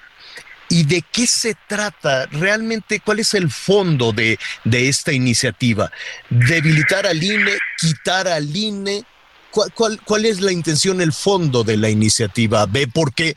¿Y 0.70 0.84
de 0.84 1.04
qué 1.12 1.28
se 1.28 1.56
trata 1.68 2.26
realmente? 2.28 3.00
¿Cuál 3.00 3.20
es 3.20 3.34
el 3.34 3.50
fondo 3.50 4.12
de, 4.12 4.40
de 4.64 4.90
esta 4.90 5.14
iniciativa? 5.14 5.92
¿Debilitar 6.30 7.06
al 7.06 7.22
INE? 7.22 7.52
¿Quitar 7.78 8.28
al 8.28 8.56
INE? 8.56 9.04
¿Cuál, 9.52 9.72
cuál, 9.74 10.02
cuál 10.04 10.26
es 10.26 10.42
la 10.42 10.52
intención, 10.52 11.02
el 11.02 11.14
fondo 11.14 11.64
de 11.64 11.78
la 11.78 11.90
iniciativa? 11.90 12.66
¿Ve? 12.66 12.88
Porque 12.88 13.36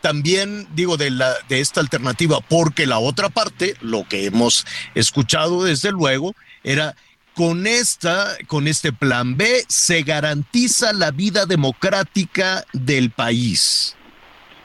también 0.00 0.68
digo 0.74 0.96
de 0.96 1.10
la 1.10 1.34
de 1.48 1.60
esta 1.60 1.80
alternativa 1.80 2.40
porque 2.40 2.86
la 2.86 3.00
otra 3.00 3.28
parte 3.28 3.74
lo 3.80 4.06
que 4.06 4.26
hemos 4.26 4.64
escuchado 4.94 5.64
desde 5.64 5.90
luego 5.90 6.32
era 6.62 6.94
con 7.34 7.66
esta 7.66 8.36
con 8.46 8.68
este 8.68 8.92
plan 8.92 9.36
B 9.36 9.64
se 9.68 10.02
garantiza 10.02 10.92
la 10.92 11.10
vida 11.10 11.44
democrática 11.44 12.64
del 12.72 13.10
país. 13.10 13.96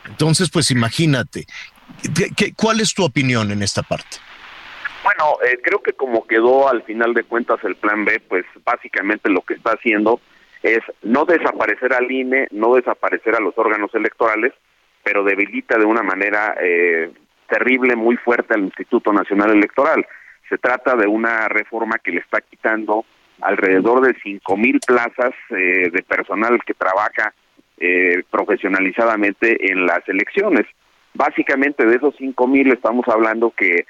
Entonces, 0.05 0.49
pues 0.49 0.71
imagínate, 0.71 1.47
¿qué, 2.35 2.53
cuál 2.55 2.79
es 2.79 2.93
tu 2.93 3.03
opinión 3.03 3.51
en 3.51 3.61
esta 3.61 3.81
parte? 3.81 4.17
Bueno, 5.03 5.37
eh, 5.43 5.59
creo 5.63 5.81
que 5.81 5.93
como 5.93 6.27
quedó 6.27 6.69
al 6.69 6.83
final 6.83 7.13
de 7.13 7.23
cuentas 7.23 7.59
el 7.63 7.75
plan 7.75 8.05
B, 8.05 8.21
pues 8.27 8.45
básicamente 8.63 9.29
lo 9.29 9.41
que 9.41 9.55
está 9.55 9.71
haciendo 9.71 10.21
es 10.61 10.79
no 11.01 11.25
desaparecer 11.25 11.93
al 11.93 12.11
INE, 12.11 12.47
no 12.51 12.75
desaparecer 12.75 13.35
a 13.35 13.39
los 13.39 13.57
órganos 13.57 13.93
electorales, 13.95 14.53
pero 15.03 15.23
debilita 15.23 15.77
de 15.77 15.85
una 15.85 16.03
manera 16.03 16.55
eh, 16.61 17.11
terrible, 17.49 17.95
muy 17.95 18.17
fuerte 18.17 18.53
al 18.53 18.61
Instituto 18.61 19.11
Nacional 19.11 19.51
Electoral. 19.51 20.05
Se 20.49 20.57
trata 20.57 20.95
de 20.95 21.07
una 21.07 21.47
reforma 21.47 21.97
que 21.97 22.11
le 22.11 22.19
está 22.19 22.41
quitando 22.41 23.05
alrededor 23.41 24.01
de 24.01 24.15
cinco 24.21 24.55
mil 24.55 24.79
plazas 24.85 25.33
eh, 25.49 25.89
de 25.91 26.03
personal 26.03 26.59
que 26.65 26.73
trabaja 26.73 27.33
eh, 27.77 28.23
profesionalizadamente 28.29 29.71
en 29.71 29.85
las 29.85 30.07
elecciones. 30.07 30.67
Básicamente 31.13 31.85
de 31.85 31.95
esos 31.95 32.15
cinco 32.17 32.47
mil 32.47 32.71
estamos 32.71 33.07
hablando 33.07 33.51
que 33.51 33.85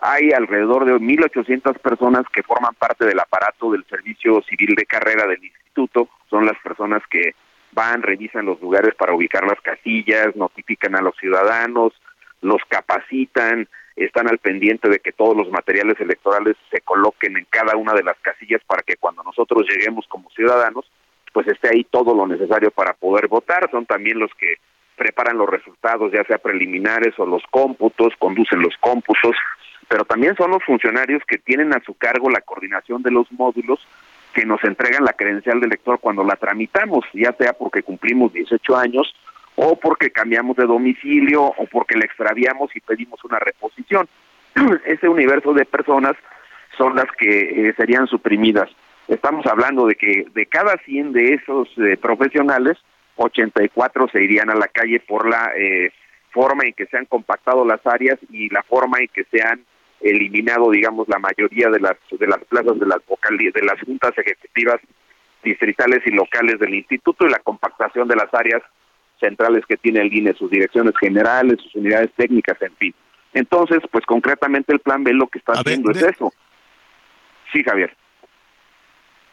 hay 0.00 0.32
alrededor 0.32 0.84
de 0.84 0.94
1.800 0.94 1.78
personas 1.78 2.24
que 2.32 2.42
forman 2.42 2.74
parte 2.74 3.06
del 3.06 3.20
aparato 3.20 3.70
del 3.70 3.84
servicio 3.84 4.42
civil 4.42 4.74
de 4.74 4.84
carrera 4.84 5.26
del 5.28 5.44
instituto, 5.44 6.08
son 6.28 6.44
las 6.44 6.58
personas 6.58 7.02
que 7.08 7.34
van, 7.70 8.02
revisan 8.02 8.46
los 8.46 8.60
lugares 8.60 8.94
para 8.96 9.14
ubicar 9.14 9.46
las 9.46 9.60
casillas, 9.60 10.34
notifican 10.34 10.96
a 10.96 11.02
los 11.02 11.16
ciudadanos, 11.16 11.92
los 12.40 12.60
capacitan, 12.68 13.68
están 13.94 14.28
al 14.28 14.38
pendiente 14.38 14.88
de 14.88 14.98
que 14.98 15.12
todos 15.12 15.36
los 15.36 15.50
materiales 15.50 16.00
electorales 16.00 16.56
se 16.70 16.80
coloquen 16.80 17.36
en 17.36 17.46
cada 17.48 17.76
una 17.76 17.92
de 17.92 18.02
las 18.02 18.18
casillas 18.20 18.62
para 18.66 18.82
que 18.82 18.96
cuando 18.96 19.22
nosotros 19.22 19.66
lleguemos 19.68 20.06
como 20.08 20.30
ciudadanos, 20.30 20.84
pues 21.32 21.46
esté 21.46 21.68
ahí 21.68 21.84
todo 21.84 22.14
lo 22.14 22.26
necesario 22.26 22.70
para 22.70 22.94
poder 22.94 23.28
votar. 23.28 23.70
Son 23.70 23.86
también 23.86 24.18
los 24.18 24.30
que 24.34 24.56
preparan 24.96 25.38
los 25.38 25.48
resultados, 25.48 26.12
ya 26.12 26.24
sea 26.24 26.38
preliminares 26.38 27.18
o 27.18 27.26
los 27.26 27.42
cómputos, 27.50 28.14
conducen 28.18 28.60
los 28.60 28.76
cómputos, 28.78 29.36
pero 29.88 30.04
también 30.04 30.36
son 30.36 30.50
los 30.50 30.62
funcionarios 30.64 31.22
que 31.26 31.38
tienen 31.38 31.74
a 31.74 31.82
su 31.84 31.94
cargo 31.94 32.30
la 32.30 32.40
coordinación 32.40 33.02
de 33.02 33.10
los 33.10 33.30
módulos 33.32 33.80
que 34.32 34.46
nos 34.46 34.62
entregan 34.64 35.04
la 35.04 35.12
credencial 35.12 35.60
de 35.60 35.66
elector 35.66 35.98
cuando 36.00 36.24
la 36.24 36.36
tramitamos, 36.36 37.04
ya 37.12 37.32
sea 37.32 37.52
porque 37.52 37.82
cumplimos 37.82 38.32
18 38.32 38.76
años 38.76 39.14
o 39.56 39.76
porque 39.76 40.10
cambiamos 40.10 40.56
de 40.56 40.64
domicilio 40.64 41.42
o 41.42 41.66
porque 41.70 41.96
la 41.96 42.04
extraviamos 42.04 42.74
y 42.74 42.80
pedimos 42.80 43.22
una 43.24 43.38
reposición. 43.38 44.08
Ese 44.86 45.08
universo 45.08 45.52
de 45.52 45.64
personas 45.64 46.14
son 46.76 46.96
las 46.96 47.06
que 47.18 47.68
eh, 47.68 47.74
serían 47.76 48.06
suprimidas. 48.06 48.70
Estamos 49.08 49.44
hablando 49.46 49.86
de 49.86 49.94
que 49.94 50.26
de 50.32 50.46
cada 50.46 50.76
100 50.84 51.12
de 51.12 51.34
esos 51.34 51.68
eh, 51.76 51.96
profesionales, 51.96 52.78
84 53.24 54.08
se 54.08 54.22
irían 54.22 54.50
a 54.50 54.54
la 54.54 54.68
calle 54.68 55.00
por 55.00 55.28
la 55.28 55.52
eh, 55.56 55.92
forma 56.30 56.64
en 56.64 56.72
que 56.72 56.86
se 56.86 56.96
han 56.96 57.06
compactado 57.06 57.64
las 57.64 57.84
áreas 57.86 58.18
y 58.30 58.48
la 58.48 58.62
forma 58.62 58.98
en 58.98 59.08
que 59.08 59.24
se 59.24 59.42
han 59.42 59.64
eliminado, 60.00 60.70
digamos, 60.70 61.08
la 61.08 61.18
mayoría 61.18 61.68
de 61.68 61.80
las 61.80 61.96
de 62.10 62.26
las 62.26 62.44
plazas 62.44 62.78
de 62.78 62.86
las 62.86 63.00
de 63.54 63.62
las 63.62 63.80
juntas 63.82 64.12
ejecutivas 64.16 64.80
distritales 65.42 66.00
y 66.06 66.10
locales 66.10 66.58
del 66.58 66.74
instituto 66.74 67.26
y 67.26 67.30
la 67.30 67.38
compactación 67.38 68.08
de 68.08 68.16
las 68.16 68.32
áreas 68.32 68.62
centrales 69.20 69.64
que 69.66 69.76
tiene 69.76 70.00
el 70.00 70.12
INE, 70.12 70.34
sus 70.34 70.50
direcciones 70.50 70.94
generales, 70.98 71.60
sus 71.62 71.74
unidades 71.76 72.10
técnicas, 72.16 72.60
en 72.60 72.74
fin. 72.76 72.94
Entonces, 73.34 73.78
pues 73.90 74.04
concretamente 74.04 74.72
el 74.72 74.80
plan 74.80 75.04
B 75.04 75.12
lo 75.12 75.28
que 75.28 75.38
está 75.38 75.52
haciendo 75.52 75.90
es 75.92 76.02
eso. 76.02 76.32
Sí, 77.52 77.62
Javier. 77.62 77.94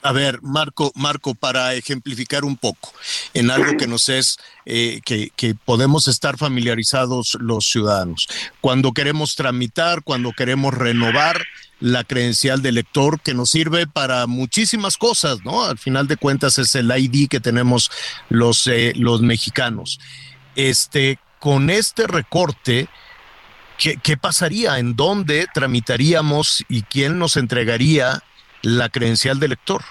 A 0.02 0.14
ver, 0.14 0.42
Marco, 0.42 0.94
Marco, 0.96 1.36
para 1.36 1.74
ejemplificar 1.74 2.46
un 2.46 2.56
poco 2.56 2.94
en 3.34 3.52
algo 3.52 3.76
que 3.78 3.86
nos 3.86 4.08
es 4.08 4.38
eh, 4.66 5.02
que, 5.04 5.56
podemos 5.66 6.08
estar 6.08 6.38
familiarizados 6.38 7.38
los 7.42 7.66
ciudadanos. 7.70 8.28
Cuando 8.62 8.94
queremos 8.94 9.36
tramitar, 9.36 10.04
cuando 10.04 10.32
queremos 10.32 10.74
renovar 10.74 11.46
la 11.82 12.06
credencial 12.06 12.62
de 12.62 12.70
elector, 12.70 13.20
que 13.20 13.34
nos 13.34 13.50
sirve 13.50 13.88
para 13.88 14.26
muchísimas 14.26 14.98
cosas, 14.98 15.44
¿no? 15.44 15.66
Al 15.66 15.78
final 15.78 16.08
de 16.08 16.18
cuentas 16.18 16.58
es 16.60 16.76
el 16.76 16.92
ID 16.96 17.28
que 17.28 17.42
tenemos 17.42 17.92
los, 18.30 18.68
eh, 18.68 18.94
los 18.96 19.22
mexicanos. 19.22 20.00
Este, 20.56 21.20
con 21.40 21.70
este 21.70 22.08
recorte, 22.08 22.88
¿qué, 23.78 23.98
¿qué 24.02 24.16
pasaría? 24.16 24.80
¿En 24.80 24.96
dónde 24.96 25.48
tramitaríamos 25.54 26.64
y 26.70 26.84
quién 26.84 27.20
nos 27.20 27.36
entregaría 27.36 28.24
la 28.62 28.90
credencial 28.90 29.40
de 29.40 29.48
elector? 29.48 29.82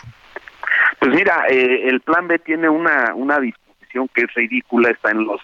Pues 0.98 1.14
mira, 1.14 1.44
eh, 1.48 1.88
el 1.88 2.00
plan 2.00 2.26
B 2.28 2.38
tiene 2.38 2.68
una, 2.68 3.14
una 3.14 3.38
disposición 3.38 4.08
que 4.08 4.22
es 4.22 4.34
ridícula, 4.34 4.90
está 4.90 5.10
en 5.10 5.24
los 5.24 5.40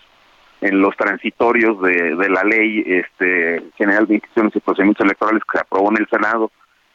en 0.61 0.81
los 0.81 0.97
transitorios 0.97 1.81
de, 1.83 2.17
de 2.17 2.29
la 2.31 2.43
ley 2.43 2.83
este, 2.87 3.63
general 3.77 4.07
de 4.07 4.15
instituciones 4.15 4.57
y 4.57 4.61
procedimientos 4.61 5.05
electorales 5.05 5.43
que 5.45 5.59
se 5.59 5.63
aprobó 5.63 5.91
en 5.91 5.99
el 5.99 6.09
Senado 6.09 6.51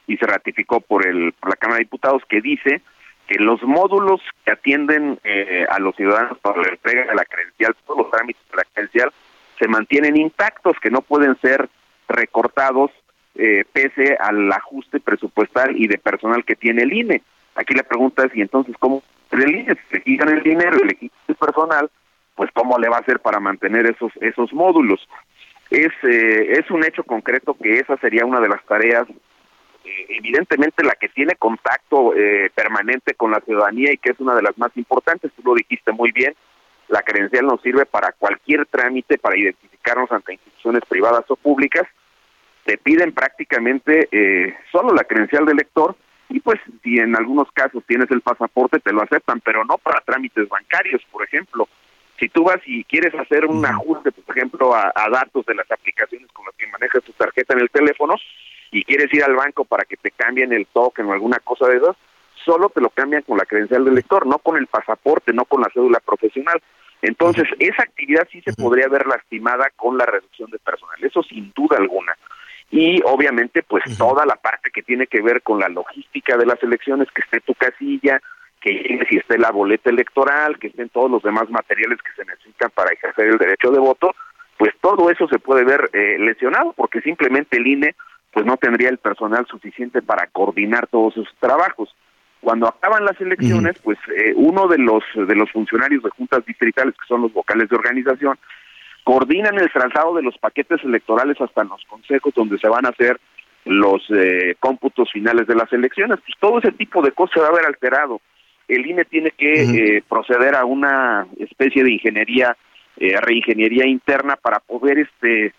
y 0.07 0.17
se 0.17 0.25
ratificó 0.25 0.81
por, 0.81 1.05
el, 1.05 1.33
por 1.33 1.51
la 1.51 1.55
Cámara 1.55 1.77
de 1.77 1.83
Diputados, 1.83 2.23
que 2.27 2.41
dice 2.41 2.81
que 3.27 3.37
los 3.37 3.61
módulos 3.61 4.21
que 4.43 4.53
atienden 4.53 5.19
eh, 5.23 5.67
a 5.69 5.77
los 5.77 5.95
ciudadanos 5.95 6.39
para 6.39 6.63
la 6.63 6.69
entrega 6.69 7.05
de 7.05 7.13
la 7.13 7.25
credencial, 7.25 7.75
todos 7.85 7.99
los 7.99 8.11
trámites 8.11 8.41
de 8.49 8.57
la 8.57 8.63
credencial, 8.73 9.13
se 9.59 9.67
mantienen 9.67 10.17
intactos, 10.17 10.75
que 10.81 10.89
no 10.89 11.01
pueden 11.01 11.39
ser 11.39 11.69
recortados 12.07 12.89
eh, 13.35 13.63
pese 13.71 14.17
al 14.19 14.51
ajuste 14.51 14.99
presupuestal 14.99 15.75
y 15.77 15.87
de 15.87 15.97
personal 15.97 16.43
que 16.43 16.55
tiene 16.55 16.83
el 16.83 16.93
INE. 16.93 17.21
Aquí 17.55 17.73
la 17.73 17.83
pregunta 17.83 18.25
es, 18.25 18.35
¿y 18.35 18.41
entonces 18.41 18.75
cómo 18.79 19.03
el 19.31 19.49
INE? 19.49 19.75
Si 19.75 19.95
le 19.95 20.01
quitan 20.01 20.29
el 20.29 20.43
dinero 20.43 20.77
y 20.83 20.87
le 20.87 20.95
quitan 20.95 21.19
el 21.27 21.35
personal, 21.35 21.89
pues 22.35 22.49
cómo 22.53 22.77
le 22.77 22.89
va 22.89 22.97
a 22.97 23.01
hacer 23.01 23.19
para 23.19 23.39
mantener 23.39 23.85
esos 23.85 24.11
esos 24.21 24.53
módulos. 24.53 25.07
Es, 25.69 25.91
eh, 26.03 26.59
es 26.59 26.69
un 26.71 26.83
hecho 26.83 27.03
concreto 27.03 27.55
que 27.61 27.79
esa 27.79 27.97
sería 27.97 28.25
una 28.25 28.39
de 28.39 28.49
las 28.49 28.63
tareas, 28.65 29.07
eh, 29.09 30.05
evidentemente 30.09 30.83
la 30.83 30.95
que 30.99 31.09
tiene 31.09 31.35
contacto 31.35 32.13
permanente 32.55 33.13
con 33.13 33.31
la 33.31 33.39
ciudadanía 33.41 33.93
y 33.93 33.97
que 33.97 34.11
es 34.11 34.19
una 34.19 34.35
de 34.35 34.41
las 34.41 34.57
más 34.57 34.75
importantes, 34.75 35.31
tú 35.35 35.43
lo 35.43 35.53
dijiste 35.53 35.91
muy 35.91 36.11
bien, 36.11 36.33
la 36.89 37.03
credencial 37.03 37.45
nos 37.45 37.61
sirve 37.61 37.85
para 37.85 38.11
cualquier 38.13 38.65
trámite, 38.65 39.17
para 39.17 39.37
identificarnos 39.37 40.11
ante 40.11 40.33
instituciones 40.33 40.81
privadas 40.89 41.23
o 41.29 41.35
públicas, 41.35 41.87
te 42.69 42.77
piden 42.77 43.13
prácticamente 43.13 44.07
eh, 44.11 44.55
solo 44.71 44.93
la 44.93 45.03
credencial 45.03 45.43
de 45.43 45.55
lector 45.55 45.95
y 46.29 46.39
pues 46.39 46.59
si 46.83 46.97
en 46.99 47.15
algunos 47.15 47.51
casos 47.51 47.83
tienes 47.87 48.11
el 48.11 48.21
pasaporte 48.21 48.79
te 48.79 48.93
lo 48.93 49.01
aceptan, 49.01 49.41
pero 49.41 49.65
no 49.65 49.79
para 49.79 50.01
trámites 50.01 50.47
bancarios, 50.47 51.01
por 51.11 51.23
ejemplo. 51.23 51.67
Si 52.19 52.29
tú 52.29 52.43
vas 52.43 52.59
y 52.67 52.83
quieres 52.83 53.15
hacer 53.15 53.47
un 53.47 53.65
ajuste, 53.65 54.11
por 54.11 54.37
ejemplo, 54.37 54.75
a, 54.75 54.93
datos 55.11 55.47
de 55.47 55.55
las 55.55 55.71
aplicaciones 55.71 56.31
con 56.31 56.45
las 56.45 56.53
que 56.57 56.67
manejas 56.67 57.03
tu 57.03 57.11
tarjeta 57.13 57.55
en 57.55 57.61
el 57.61 57.71
teléfono 57.71 58.13
y 58.69 58.83
quieres 58.83 59.11
ir 59.15 59.23
al 59.23 59.33
banco 59.33 59.65
para 59.65 59.83
que 59.85 59.97
te 59.97 60.11
cambien 60.11 60.53
el 60.53 60.67
token 60.67 61.07
o 61.07 61.13
alguna 61.13 61.39
cosa 61.39 61.67
de 61.69 61.77
esas, 61.77 61.95
solo 62.45 62.69
te 62.69 62.81
lo 62.81 62.91
cambian 62.91 63.23
con 63.23 63.39
la 63.39 63.45
credencial 63.45 63.83
de 63.83 63.93
lector, 63.93 64.27
no 64.27 64.37
con 64.37 64.57
el 64.57 64.67
pasaporte, 64.67 65.33
no 65.33 65.45
con 65.45 65.61
la 65.61 65.71
cédula 65.73 65.99
profesional. 66.01 66.61
Entonces, 67.01 67.45
esa 67.57 67.81
actividad 67.81 68.27
sí 68.31 68.41
se 68.41 68.53
podría 68.53 68.87
ver 68.89 69.07
lastimada 69.07 69.71
con 69.75 69.97
la 69.97 70.05
reducción 70.05 70.51
de 70.51 70.59
personal, 70.59 71.03
eso 71.03 71.23
sin 71.23 71.51
duda 71.55 71.77
alguna 71.77 72.13
y 72.71 73.01
obviamente 73.05 73.63
pues 73.63 73.83
toda 73.97 74.25
la 74.25 74.35
parte 74.35 74.69
que 74.71 74.83
tiene 74.83 75.07
que 75.07 75.21
ver 75.21 75.41
con 75.41 75.59
la 75.59 75.69
logística 75.69 76.37
de 76.37 76.45
las 76.45 76.61
elecciones, 76.61 77.07
que 77.11 77.21
esté 77.21 77.41
tu 77.41 77.55
casilla, 77.55 78.21
que 78.61 78.73
llegue 78.73 79.05
si 79.09 79.17
esté 79.17 79.37
la 79.37 79.51
boleta 79.51 79.89
electoral, 79.89 80.59
que 80.59 80.67
estén 80.67 80.89
todos 80.89 81.09
los 81.09 81.23
demás 81.23 81.49
materiales 81.49 81.99
que 82.01 82.11
se 82.15 82.25
necesitan 82.25 82.69
para 82.75 82.91
ejercer 82.91 83.27
el 83.27 83.37
derecho 83.37 83.71
de 83.71 83.79
voto, 83.79 84.13
pues 84.57 84.73
todo 84.81 85.09
eso 85.09 85.27
se 85.27 85.39
puede 85.39 85.63
ver 85.63 85.89
eh, 85.93 86.17
lesionado 86.19 86.73
porque 86.73 87.01
simplemente 87.01 87.57
el 87.57 87.67
INE 87.67 87.95
pues 88.31 88.45
no 88.45 88.57
tendría 88.57 88.89
el 88.89 88.99
personal 88.99 89.47
suficiente 89.47 90.01
para 90.01 90.27
coordinar 90.27 90.87
todos 90.87 91.13
esos 91.17 91.33
trabajos. 91.39 91.95
Cuando 92.41 92.67
acaban 92.67 93.03
las 93.03 93.19
elecciones, 93.19 93.77
pues 93.83 93.97
eh, 94.15 94.33
uno 94.35 94.67
de 94.67 94.77
los 94.77 95.03
de 95.15 95.35
los 95.35 95.51
funcionarios 95.51 96.03
de 96.03 96.09
juntas 96.11 96.45
distritales, 96.45 96.93
que 96.93 97.07
son 97.07 97.23
los 97.23 97.33
vocales 97.33 97.67
de 97.69 97.75
organización, 97.75 98.37
coordinan 99.03 99.57
el 99.59 99.71
traslado 99.71 100.15
de 100.15 100.23
los 100.23 100.37
paquetes 100.37 100.83
electorales 100.83 101.39
hasta 101.41 101.63
los 101.63 101.83
consejos 101.85 102.33
donde 102.35 102.57
se 102.57 102.67
van 102.67 102.85
a 102.85 102.89
hacer 102.89 103.19
los 103.65 104.01
eh, 104.09 104.55
cómputos 104.59 105.11
finales 105.11 105.47
de 105.47 105.55
las 105.55 105.71
elecciones. 105.73 106.19
Pues 106.19 106.37
todo 106.39 106.59
ese 106.59 106.71
tipo 106.71 107.01
de 107.01 107.11
cosas 107.11 107.33
se 107.33 107.39
va 107.41 107.47
a 107.47 107.55
ver 107.55 107.65
alterado. 107.65 108.21
El 108.67 108.85
INE 108.85 109.05
tiene 109.05 109.31
que 109.31 109.63
eh, 109.63 110.03
proceder 110.07 110.55
a 110.55 110.63
una 110.63 111.25
especie 111.39 111.83
de 111.83 111.91
ingeniería, 111.91 112.55
eh, 112.97 113.19
reingeniería 113.19 113.87
interna 113.87 114.35
para 114.35 114.59
poder, 114.59 114.99
este, 114.99 115.53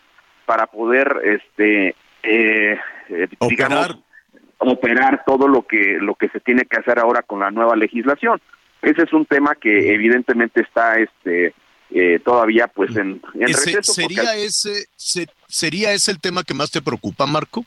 para 0.45 0.65
poder, 0.67 1.17
este, 1.23 1.95
eh, 2.23 2.79
digamos, 3.49 3.99
operar 4.59 5.23
todo 5.25 5.47
lo 5.47 5.63
que 5.63 5.97
lo 5.99 6.15
que 6.15 6.29
se 6.29 6.39
tiene 6.39 6.63
que 6.65 6.79
hacer 6.79 6.99
ahora 6.99 7.21
con 7.21 7.39
la 7.39 7.51
nueva 7.51 7.75
legislación. 7.75 8.39
Ese 8.81 9.03
es 9.03 9.13
un 9.13 9.25
tema 9.25 9.55
que 9.55 9.93
evidentemente 9.93 10.61
está, 10.61 10.97
este, 10.97 11.53
eh, 11.93 12.19
todavía 12.23 12.67
pues 12.67 12.95
en, 12.95 13.21
en 13.35 13.43
Ese- 13.49 13.71
receso, 13.77 13.93
¿Sería 13.93 14.23
porque- 14.23 14.45
ese 14.45 14.85
se- 14.95 15.27
sería 15.47 15.91
ese 15.93 16.11
el 16.11 16.19
tema 16.21 16.43
que 16.43 16.53
más 16.53 16.71
te 16.71 16.81
preocupa, 16.81 17.25
Marco? 17.25 17.63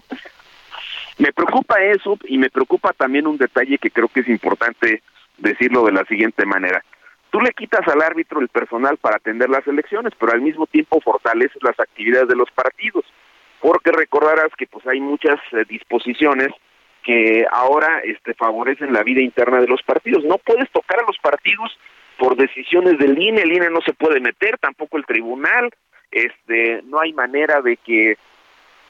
Me 1.18 1.32
preocupa 1.32 1.76
eso 1.82 2.18
y 2.24 2.38
me 2.38 2.50
preocupa 2.50 2.92
también 2.92 3.26
un 3.26 3.36
detalle 3.38 3.78
que 3.78 3.90
creo 3.90 4.08
que 4.08 4.20
es 4.20 4.28
importante 4.28 5.02
decirlo 5.38 5.84
de 5.84 5.92
la 5.92 6.04
siguiente 6.06 6.44
manera. 6.44 6.84
Tú 7.30 7.40
le 7.40 7.52
quitas 7.52 7.86
al 7.88 8.02
árbitro 8.02 8.40
el 8.40 8.48
personal 8.48 8.96
para 8.96 9.16
atender 9.16 9.48
las 9.50 9.66
elecciones, 9.66 10.12
pero 10.18 10.32
al 10.32 10.40
mismo 10.40 10.66
tiempo 10.66 11.00
fortaleces 11.00 11.62
las 11.62 11.78
actividades 11.78 12.28
de 12.28 12.36
los 12.36 12.50
partidos, 12.52 13.04
porque 13.60 13.90
recordarás 13.92 14.50
que 14.56 14.66
pues 14.66 14.86
hay 14.86 15.00
muchas 15.00 15.38
eh, 15.52 15.64
disposiciones 15.68 16.48
que 17.02 17.44
ahora 17.50 18.00
este 18.04 18.34
favorecen 18.34 18.92
la 18.92 19.02
vida 19.02 19.20
interna 19.20 19.60
de 19.60 19.66
los 19.66 19.82
partidos. 19.82 20.24
No 20.24 20.38
puedes 20.38 20.70
tocar 20.70 21.00
a 21.00 21.06
los 21.06 21.18
partidos 21.18 21.76
por 22.18 22.36
decisiones 22.36 22.98
del 22.98 23.20
INE, 23.20 23.42
el 23.42 23.52
INE 23.52 23.70
no 23.70 23.80
se 23.80 23.92
puede 23.92 24.20
meter, 24.20 24.58
tampoco 24.58 24.96
el 24.96 25.06
tribunal, 25.06 25.70
este 26.10 26.82
no 26.84 27.00
hay 27.00 27.12
manera 27.12 27.60
de 27.60 27.76
que 27.76 28.16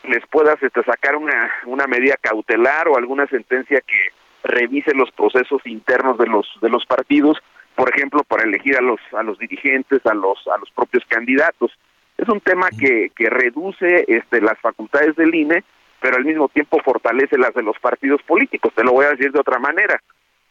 les 0.04 0.26
puedas 0.26 0.62
este, 0.62 0.82
sacar 0.82 1.16
una, 1.16 1.50
una 1.66 1.86
medida 1.86 2.16
cautelar 2.20 2.88
o 2.88 2.96
alguna 2.96 3.26
sentencia 3.26 3.80
que 3.80 4.10
revise 4.42 4.94
los 4.94 5.10
procesos 5.12 5.62
internos 5.66 6.18
de 6.18 6.26
los 6.26 6.46
de 6.60 6.68
los 6.68 6.84
partidos, 6.84 7.38
por 7.74 7.88
ejemplo, 7.88 8.22
para 8.24 8.44
elegir 8.44 8.76
a 8.76 8.82
los 8.82 9.00
a 9.16 9.22
los 9.22 9.38
dirigentes, 9.38 10.04
a 10.04 10.14
los 10.14 10.46
a 10.48 10.58
los 10.58 10.70
propios 10.70 11.04
candidatos. 11.08 11.72
Es 12.16 12.28
un 12.28 12.40
tema 12.40 12.68
que, 12.70 13.10
que 13.16 13.28
reduce 13.28 14.04
este 14.06 14.40
las 14.40 14.58
facultades 14.60 15.16
del 15.16 15.34
INE, 15.34 15.64
pero 16.00 16.16
al 16.16 16.24
mismo 16.24 16.48
tiempo 16.48 16.78
fortalece 16.84 17.38
las 17.38 17.54
de 17.54 17.62
los 17.62 17.78
partidos 17.78 18.22
políticos. 18.22 18.72
Te 18.74 18.84
lo 18.84 18.92
voy 18.92 19.06
a 19.06 19.10
decir 19.10 19.32
de 19.32 19.40
otra 19.40 19.58
manera. 19.58 20.00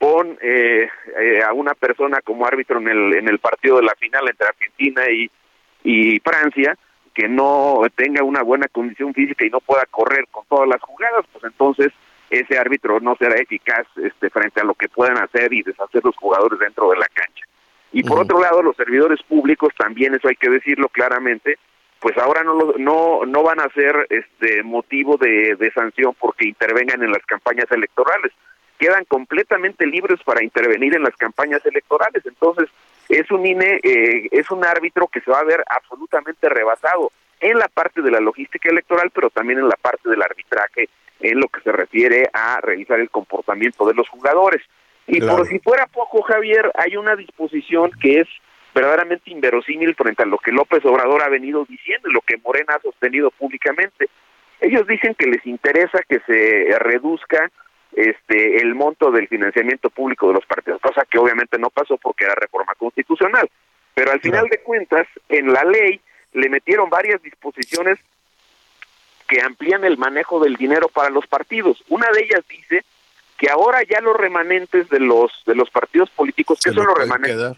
Pon 0.04 0.38
eh, 0.42 0.90
eh, 1.18 1.42
a 1.44 1.54
una 1.54 1.74
persona 1.76 2.20
como 2.22 2.46
árbitro 2.46 2.78
en 2.80 2.90
el 2.90 3.14
en 3.14 3.30
el 3.30 3.40
partido 3.40 3.78
de 3.78 3.84
la 3.84 3.96
final 3.96 4.28
entre 4.30 4.48
Argentina 4.48 5.02
y 5.10 5.32
y 5.86 6.20
Francia 6.20 6.78
que 7.14 7.30
no 7.30 7.82
tenga 7.96 8.22
una 8.24 8.42
buena 8.44 8.68
condición 8.68 9.14
física 9.14 9.46
y 9.46 9.50
no 9.50 9.60
pueda 9.62 9.86
correr 9.92 10.26
con 10.30 10.44
todas 10.48 10.68
las 10.68 10.82
jugadas, 10.82 11.26
pues 11.32 11.44
entonces 11.46 11.94
ese 12.30 12.58
árbitro 12.58 13.00
no 13.00 13.16
será 13.16 13.36
eficaz 13.36 13.86
este 13.96 14.30
frente 14.30 14.60
a 14.60 14.66
lo 14.66 14.74
que 14.74 14.90
puedan 14.90 15.18
hacer 15.20 15.54
y 15.54 15.62
deshacer 15.62 16.04
los 16.04 16.18
jugadores 16.18 16.60
dentro 16.60 16.90
de 16.90 16.98
la 16.98 17.08
cancha. 17.14 17.46
Y 17.94 18.04
por 18.04 18.20
otro 18.20 18.42
lado, 18.42 18.62
los 18.64 18.76
servidores 18.76 19.22
públicos 19.24 19.72
también 19.78 20.16
eso 20.16 20.28
hay 20.28 20.36
que 20.36 20.50
decirlo 20.50 20.90
claramente, 20.90 21.58
pues 22.00 22.18
ahora 22.18 22.44
no 22.44 22.56
lo- 22.56 22.76
no 22.78 23.26
no 23.26 23.44
van 23.44 23.60
a 23.62 23.70
ser 23.70 24.08
este 24.10 24.64
motivo 24.64 25.16
de, 25.18 25.56
de 25.56 25.72
sanción 25.72 26.14
porque 26.20 26.48
intervengan 26.48 27.04
en 27.04 27.12
las 27.12 27.26
campañas 27.26 27.72
electorales. 27.72 28.34
Quedan 28.84 29.06
completamente 29.06 29.86
libres 29.88 30.20
para 30.26 30.44
intervenir 30.44 30.94
en 30.94 31.04
las 31.04 31.16
campañas 31.16 31.66
electorales. 31.66 32.26
Entonces, 32.26 32.68
es 33.08 33.32
un 33.32 33.46
INE, 33.46 33.80
eh, 33.82 34.28
es 34.30 34.52
un 34.52 34.66
árbitro 34.66 35.08
que 35.08 35.22
se 35.22 35.32
va 35.32 35.40
a 35.40 35.46
ver 35.46 35.64
absolutamente 35.70 36.50
rebasado 36.50 37.10
en 37.40 37.60
la 37.60 37.70
parte 37.70 38.02
de 38.02 38.12
la 38.12 38.20
logística 38.20 38.70
electoral, 38.70 39.10
pero 39.16 39.30
también 39.30 39.60
en 39.60 39.70
la 39.70 39.78
parte 39.78 40.10
del 40.10 40.22
arbitraje, 40.22 40.90
en 41.22 41.40
lo 41.40 41.48
que 41.48 41.62
se 41.62 41.72
refiere 41.72 42.30
a 42.34 42.60
revisar 42.60 43.00
el 43.00 43.10
comportamiento 43.10 43.88
de 43.88 43.94
los 43.94 44.10
jugadores. 44.10 44.62
Y 45.08 45.22
Claro. 45.22 45.38
por 45.38 45.48
si 45.48 45.60
fuera 45.60 45.88
poco, 45.88 46.22
Javier, 46.24 46.70
hay 46.76 46.98
una 46.98 47.16
disposición 47.16 47.90
que 48.02 48.20
es 48.20 48.28
verdaderamente 48.76 49.32
inverosímil 49.32 49.96
frente 49.96 50.24
a 50.24 50.26
lo 50.26 50.40
que 50.40 50.52
López 50.52 50.84
Obrador 50.84 51.24
ha 51.24 51.30
venido 51.30 51.64
diciendo 51.64 52.10
y 52.10 52.14
lo 52.14 52.20
que 52.20 52.36
Morena 52.36 52.76
ha 52.76 52.82
sostenido 52.82 53.32
públicamente. 53.32 54.10
Ellos 54.60 54.86
dicen 54.88 55.16
que 55.16 55.28
les 55.28 55.46
interesa 55.46 56.04
que 56.04 56.20
se 56.28 56.78
reduzca 56.80 57.50
este 57.96 58.58
el 58.58 58.76
monto 58.76 59.12
del 59.12 59.28
financiamiento 59.28 59.90
público 59.90 60.28
de 60.28 60.34
los 60.34 60.46
partidos, 60.46 60.82
cosa 60.82 61.06
que 61.10 61.18
obviamente 61.18 61.58
no 61.58 61.70
pasó 61.70 61.98
porque 61.98 62.26
era 62.26 62.36
reforma 62.36 62.74
constitucional. 62.76 63.50
Pero 63.94 64.12
al 64.12 64.20
final 64.20 64.48
de 64.50 64.60
cuentas, 64.60 65.08
en 65.30 65.54
la 65.54 65.64
ley 65.64 66.02
le 66.34 66.50
metieron 66.50 66.90
varias 66.90 67.22
disposiciones 67.22 68.00
que 69.28 69.42
amplían 69.42 69.84
el 69.84 69.98
manejo 69.98 70.40
del 70.40 70.56
dinero 70.56 70.88
para 70.88 71.10
los 71.10 71.28
partidos. 71.28 71.84
Una 71.90 72.10
de 72.12 72.24
ellas 72.24 72.44
dice 72.50 72.84
que 73.38 73.50
ahora 73.50 73.82
ya 73.84 74.02
los 74.02 74.16
remanentes 74.18 74.90
de 74.90 75.00
los 75.00 75.32
de 75.46 75.56
los 75.56 75.70
partidos 75.70 76.10
políticos, 76.12 76.60
que 76.64 76.72
son 76.72 76.86
lo 76.86 76.92
los 76.92 77.00
remanentes? 77.00 77.36
quedar. 77.36 77.58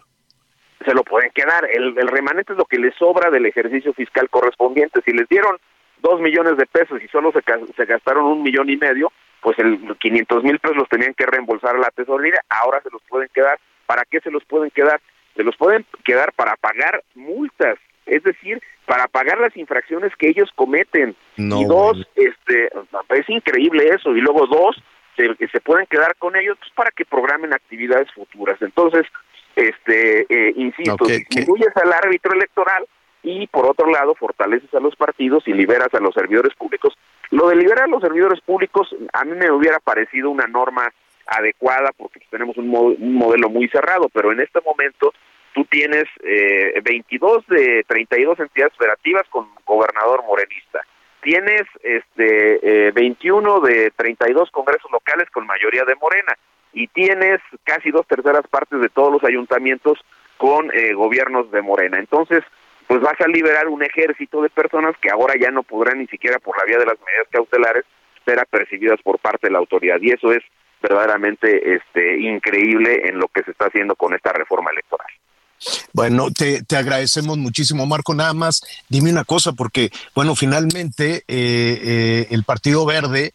se 0.84 0.94
lo 0.94 1.04
pueden 1.04 1.30
quedar. 1.30 1.68
El, 1.70 1.96
el 1.98 2.08
remanente 2.08 2.52
es 2.52 2.58
lo 2.58 2.64
que 2.66 2.78
les 2.78 2.94
sobra 2.94 3.30
del 3.30 3.46
ejercicio 3.46 3.92
fiscal 3.94 4.28
correspondiente. 4.28 5.00
Si 5.04 5.12
les 5.12 5.28
dieron 5.28 5.56
dos 5.98 6.20
millones 6.20 6.56
de 6.56 6.66
pesos 6.66 7.02
y 7.02 7.08
solo 7.08 7.32
se, 7.32 7.40
se 7.74 7.84
gastaron 7.86 8.24
un 8.24 8.42
millón 8.42 8.68
y 8.68 8.76
medio, 8.76 9.12
pues 9.40 9.58
el 9.58 9.96
500 9.98 10.42
mil 10.42 10.58
pesos 10.58 10.76
los 10.76 10.88
tenían 10.88 11.14
que 11.14 11.26
reembolsar 11.26 11.76
a 11.76 11.78
la 11.78 11.90
tesorería. 11.90 12.40
Ahora 12.48 12.80
se 12.82 12.90
los 12.90 13.02
pueden 13.08 13.28
quedar. 13.32 13.58
¿Para 13.86 14.04
qué 14.04 14.20
se 14.20 14.30
los 14.30 14.44
pueden 14.44 14.70
quedar? 14.70 15.00
Se 15.36 15.44
los 15.44 15.56
pueden 15.56 15.86
quedar 16.04 16.32
para 16.32 16.56
pagar 16.56 17.02
multas, 17.14 17.78
es 18.06 18.22
decir, 18.22 18.60
para 18.86 19.06
pagar 19.06 19.38
las 19.38 19.56
infracciones 19.56 20.14
que 20.16 20.28
ellos 20.28 20.50
cometen. 20.54 21.14
No, 21.36 21.60
y 21.60 21.64
dos, 21.64 22.08
este, 22.14 22.70
es 23.10 23.28
increíble 23.28 23.88
eso. 23.88 24.16
Y 24.16 24.20
luego 24.20 24.46
dos, 24.46 24.82
se, 25.16 25.34
se 25.48 25.60
pueden 25.60 25.86
quedar 25.86 26.16
con 26.16 26.36
ellos 26.36 26.56
pues, 26.58 26.72
para 26.74 26.90
que 26.90 27.04
programen 27.04 27.52
actividades 27.52 28.10
futuras. 28.12 28.60
Entonces, 28.62 29.06
este, 29.56 30.26
eh, 30.28 30.52
insisto, 30.56 30.94
Ok, 30.94 31.08
¿qué? 31.08 31.24
disminuyes 31.30 31.76
al 31.76 31.92
árbitro 31.92 32.32
electoral 32.34 32.86
y 33.22 33.46
por 33.48 33.66
otro 33.66 33.90
lado 33.90 34.14
fortaleces 34.14 34.72
a 34.74 34.80
los 34.80 34.94
partidos 34.94 35.48
y 35.48 35.52
liberas 35.52 35.92
a 35.94 36.00
los 36.00 36.14
servidores 36.14 36.54
públicos. 36.54 36.94
Lo 37.30 37.48
de 37.48 37.56
liberar 37.56 37.84
a 37.84 37.88
los 37.88 38.00
servidores 38.02 38.40
públicos 38.40 38.88
a 39.12 39.24
mí 39.24 39.32
me 39.36 39.50
hubiera 39.50 39.78
parecido 39.80 40.30
una 40.30 40.46
norma 40.46 40.92
adecuada 41.26 41.90
porque 41.96 42.20
pues, 42.20 42.30
tenemos 42.30 42.56
un, 42.56 42.68
mo- 42.68 42.82
un 42.98 43.14
modelo 43.14 43.48
muy 43.48 43.68
cerrado, 43.68 44.08
pero 44.12 44.30
en 44.32 44.40
este 44.40 44.60
momento 44.60 45.12
tú 45.54 45.64
tienes 45.64 46.04
eh, 46.22 46.80
22 46.84 47.46
de 47.48 47.84
32 47.88 48.38
entidades 48.40 48.74
federativas 48.76 49.24
con 49.30 49.48
gobernador 49.64 50.22
morenista. 50.24 50.82
Tienes 51.22 51.62
este 51.82 52.86
eh, 52.88 52.92
21 52.92 53.60
de 53.60 53.90
32 53.96 54.50
congresos 54.52 54.90
locales 54.92 55.28
con 55.30 55.46
mayoría 55.46 55.84
de 55.84 55.96
Morena 55.96 56.34
y 56.72 56.86
tienes 56.88 57.40
casi 57.64 57.90
dos 57.90 58.06
terceras 58.06 58.46
partes 58.48 58.80
de 58.80 58.88
todos 58.90 59.10
los 59.10 59.24
ayuntamientos 59.24 59.98
con 60.36 60.70
eh, 60.72 60.92
gobiernos 60.92 61.50
de 61.50 61.62
Morena. 61.62 61.98
Entonces, 61.98 62.44
pues 62.86 63.00
vas 63.00 63.20
a 63.20 63.28
liberar 63.28 63.68
un 63.68 63.82
ejército 63.82 64.42
de 64.42 64.50
personas 64.50 64.94
que 65.00 65.10
ahora 65.10 65.34
ya 65.40 65.50
no 65.50 65.62
podrán 65.62 65.98
ni 65.98 66.06
siquiera 66.06 66.38
por 66.38 66.56
la 66.56 66.64
vía 66.64 66.78
de 66.78 66.86
las 66.86 66.98
medidas 66.98 67.28
cautelares 67.30 67.84
ser 68.24 68.38
apercibidas 68.40 69.00
por 69.02 69.18
parte 69.18 69.46
de 69.46 69.52
la 69.52 69.58
autoridad 69.58 69.98
y 70.00 70.10
eso 70.10 70.32
es 70.32 70.42
verdaderamente 70.82 71.74
este 71.74 72.20
increíble 72.20 73.08
en 73.08 73.18
lo 73.18 73.28
que 73.28 73.42
se 73.42 73.50
está 73.52 73.66
haciendo 73.66 73.94
con 73.96 74.14
esta 74.14 74.32
reforma 74.32 74.70
electoral. 74.70 75.08
Bueno, 75.92 76.30
te, 76.30 76.62
te 76.62 76.76
agradecemos 76.76 77.38
muchísimo, 77.38 77.86
Marco. 77.86 78.14
Nada 78.14 78.34
más, 78.34 78.62
dime 78.88 79.10
una 79.10 79.24
cosa, 79.24 79.52
porque, 79.52 79.90
bueno, 80.14 80.34
finalmente 80.34 81.16
eh, 81.16 81.24
eh, 81.28 82.26
el 82.30 82.44
Partido 82.44 82.84
Verde, 82.84 83.32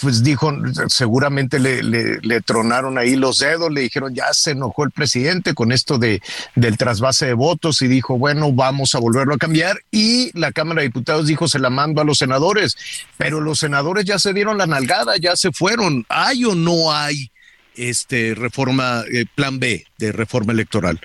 pues 0.00 0.22
dijo, 0.22 0.52
seguramente 0.88 1.58
le, 1.58 1.82
le, 1.82 2.18
le 2.20 2.40
tronaron 2.40 2.98
ahí 2.98 3.16
los 3.16 3.38
dedos, 3.38 3.72
le 3.72 3.82
dijeron, 3.82 4.14
ya 4.14 4.32
se 4.32 4.52
enojó 4.52 4.84
el 4.84 4.90
presidente 4.90 5.54
con 5.54 5.72
esto 5.72 5.98
de, 5.98 6.20
del 6.54 6.76
trasvase 6.76 7.26
de 7.26 7.34
votos 7.34 7.80
y 7.82 7.88
dijo, 7.88 8.18
bueno, 8.18 8.52
vamos 8.52 8.94
a 8.94 8.98
volverlo 8.98 9.34
a 9.34 9.38
cambiar. 9.38 9.78
Y 9.90 10.36
la 10.38 10.52
Cámara 10.52 10.80
de 10.80 10.88
Diputados 10.88 11.26
dijo, 11.26 11.48
se 11.48 11.58
la 11.58 11.70
mando 11.70 12.00
a 12.00 12.04
los 12.04 12.18
senadores, 12.18 12.76
pero 13.16 13.40
los 13.40 13.60
senadores 13.60 14.04
ya 14.04 14.18
se 14.18 14.32
dieron 14.32 14.58
la 14.58 14.66
nalgada, 14.66 15.16
ya 15.16 15.36
se 15.36 15.52
fueron. 15.52 16.04
¿Hay 16.08 16.44
o 16.44 16.54
no 16.54 16.92
hay 16.92 17.30
este 17.74 18.34
reforma, 18.34 19.02
eh, 19.12 19.26
plan 19.34 19.58
B 19.60 19.84
de 19.98 20.12
reforma 20.12 20.52
electoral? 20.52 21.00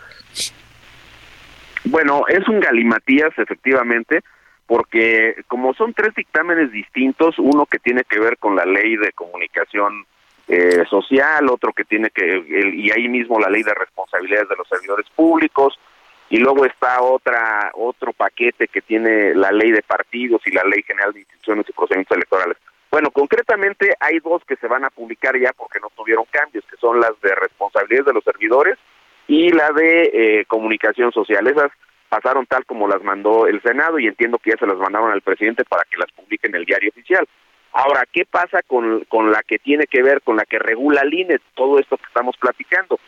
Bueno, 1.85 2.23
es 2.27 2.47
un 2.47 2.59
galimatías, 2.59 3.31
efectivamente, 3.37 4.23
porque 4.73 5.43
como 5.47 5.75
son 5.75 5.93
tres 5.93 6.15
dictámenes 6.15 6.71
distintos, 6.71 7.37
uno 7.37 7.67
que 7.67 7.77
tiene 7.77 8.03
que 8.05 8.19
ver 8.19 8.39
con 8.39 8.55
la 8.55 8.65
ley 8.65 8.97
de 8.97 9.11
comunicación 9.11 10.07
eh, 10.47 10.83
social, 10.89 11.47
otro 11.47 11.73
que 11.73 11.83
tiene 11.83 12.09
que, 12.09 12.43
y 12.73 12.89
ahí 12.89 13.07
mismo 13.07 13.39
la 13.39 13.51
ley 13.51 13.61
de 13.61 13.75
responsabilidades 13.75 14.49
de 14.49 14.55
los 14.55 14.67
servidores 14.67 15.05
públicos, 15.15 15.77
y 16.31 16.37
luego 16.37 16.65
está 16.65 17.03
otra 17.03 17.69
otro 17.75 18.13
paquete 18.13 18.67
que 18.67 18.81
tiene 18.81 19.35
la 19.35 19.51
ley 19.51 19.69
de 19.69 19.83
partidos 19.83 20.41
y 20.47 20.51
la 20.51 20.63
ley 20.63 20.81
general 20.81 21.13
de 21.13 21.19
instituciones 21.19 21.69
y 21.69 21.73
procedimientos 21.73 22.17
electorales. 22.17 22.57
Bueno, 22.89 23.11
concretamente 23.11 23.93
hay 23.99 24.17
dos 24.21 24.41
que 24.43 24.55
se 24.55 24.65
van 24.65 24.85
a 24.85 24.89
publicar 24.89 25.39
ya 25.39 25.53
porque 25.55 25.79
no 25.79 25.91
tuvieron 25.95 26.25
cambios, 26.31 26.65
que 26.65 26.77
son 26.77 26.99
las 26.99 27.11
de 27.21 27.35
responsabilidades 27.35 28.07
de 28.07 28.13
los 28.13 28.23
servidores 28.23 28.79
y 29.27 29.51
la 29.51 29.71
de 29.71 30.09
eh, 30.13 30.45
comunicación 30.47 31.11
social. 31.11 31.45
Esas 31.45 31.71
pasaron 32.13 32.45
tal 32.45 32.63
como 32.67 32.87
las 32.87 33.01
mandó 33.01 33.47
el 33.47 33.59
Senado 33.63 33.97
y 33.97 34.05
entiendo 34.05 34.37
que 34.37 34.51
ya 34.51 34.57
se 34.57 34.67
las 34.67 34.77
mandaron 34.77 35.11
al 35.11 35.23
presidente 35.23 35.65
para 35.65 35.83
que 35.89 35.97
las 35.97 36.11
publique 36.11 36.45
en 36.45 36.53
el 36.53 36.63
diario 36.63 36.91
oficial. 36.91 37.27
Ahora, 37.71 38.05
¿qué 38.11 38.23
pasa 38.23 38.61
con, 38.67 39.03
con 39.05 39.31
la 39.31 39.41
que 39.41 39.57
tiene 39.57 39.87
que 39.87 40.03
ver, 40.03 40.21
con 40.21 40.35
la 40.35 40.45
que 40.45 40.59
regula 40.59 41.01
el 41.01 41.11
INE, 41.11 41.39
todo 41.55 41.79
esto 41.79 41.97
que 41.97 42.05
estamos 42.05 42.37
platicando? 42.37 42.99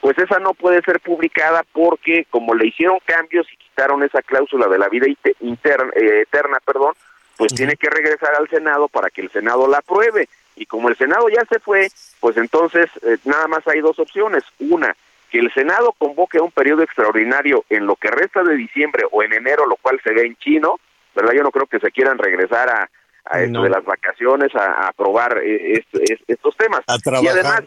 Pues 0.00 0.16
esa 0.16 0.38
no 0.38 0.54
puede 0.54 0.80
ser 0.80 1.00
publicada 1.00 1.62
porque 1.72 2.26
como 2.30 2.54
le 2.54 2.68
hicieron 2.68 3.00
cambios 3.04 3.46
y 3.52 3.56
quitaron 3.58 4.02
esa 4.02 4.22
cláusula 4.22 4.66
de 4.68 4.78
la 4.78 4.88
vida 4.88 5.08
interna, 5.40 5.90
eh, 5.94 6.22
eterna, 6.22 6.56
perdón, 6.64 6.94
pues 7.36 7.52
tiene 7.52 7.76
que 7.76 7.90
regresar 7.90 8.34
al 8.34 8.48
Senado 8.48 8.88
para 8.88 9.10
que 9.10 9.20
el 9.20 9.30
Senado 9.30 9.68
la 9.68 9.78
apruebe. 9.78 10.26
Y 10.56 10.64
como 10.64 10.88
el 10.88 10.96
Senado 10.96 11.28
ya 11.28 11.44
se 11.50 11.58
fue, 11.58 11.88
pues 12.20 12.38
entonces 12.38 12.86
eh, 13.02 13.18
nada 13.26 13.46
más 13.46 13.68
hay 13.68 13.80
dos 13.80 13.98
opciones. 13.98 14.42
Una, 14.58 14.96
que 15.34 15.40
el 15.40 15.52
Senado 15.52 15.92
convoque 15.98 16.38
un 16.38 16.52
periodo 16.52 16.84
extraordinario 16.84 17.64
en 17.68 17.86
lo 17.86 17.96
que 17.96 18.08
resta 18.08 18.44
de 18.44 18.54
diciembre 18.54 19.02
o 19.10 19.20
en 19.24 19.32
enero, 19.32 19.66
lo 19.66 19.74
cual 19.74 20.00
se 20.04 20.12
ve 20.12 20.24
en 20.26 20.36
chino, 20.36 20.78
¿verdad? 21.12 21.32
Yo 21.32 21.42
no 21.42 21.50
creo 21.50 21.66
que 21.66 21.80
se 21.80 21.90
quieran 21.90 22.18
regresar 22.18 22.68
a, 22.68 22.88
a 23.24 23.40
esto 23.40 23.60
de 23.60 23.68
las 23.68 23.84
vacaciones 23.84 24.54
a, 24.54 24.86
aprobar 24.86 25.40
eh, 25.42 25.84
estos 26.28 26.56
temas. 26.56 26.82
Y 27.20 27.26
además, 27.26 27.62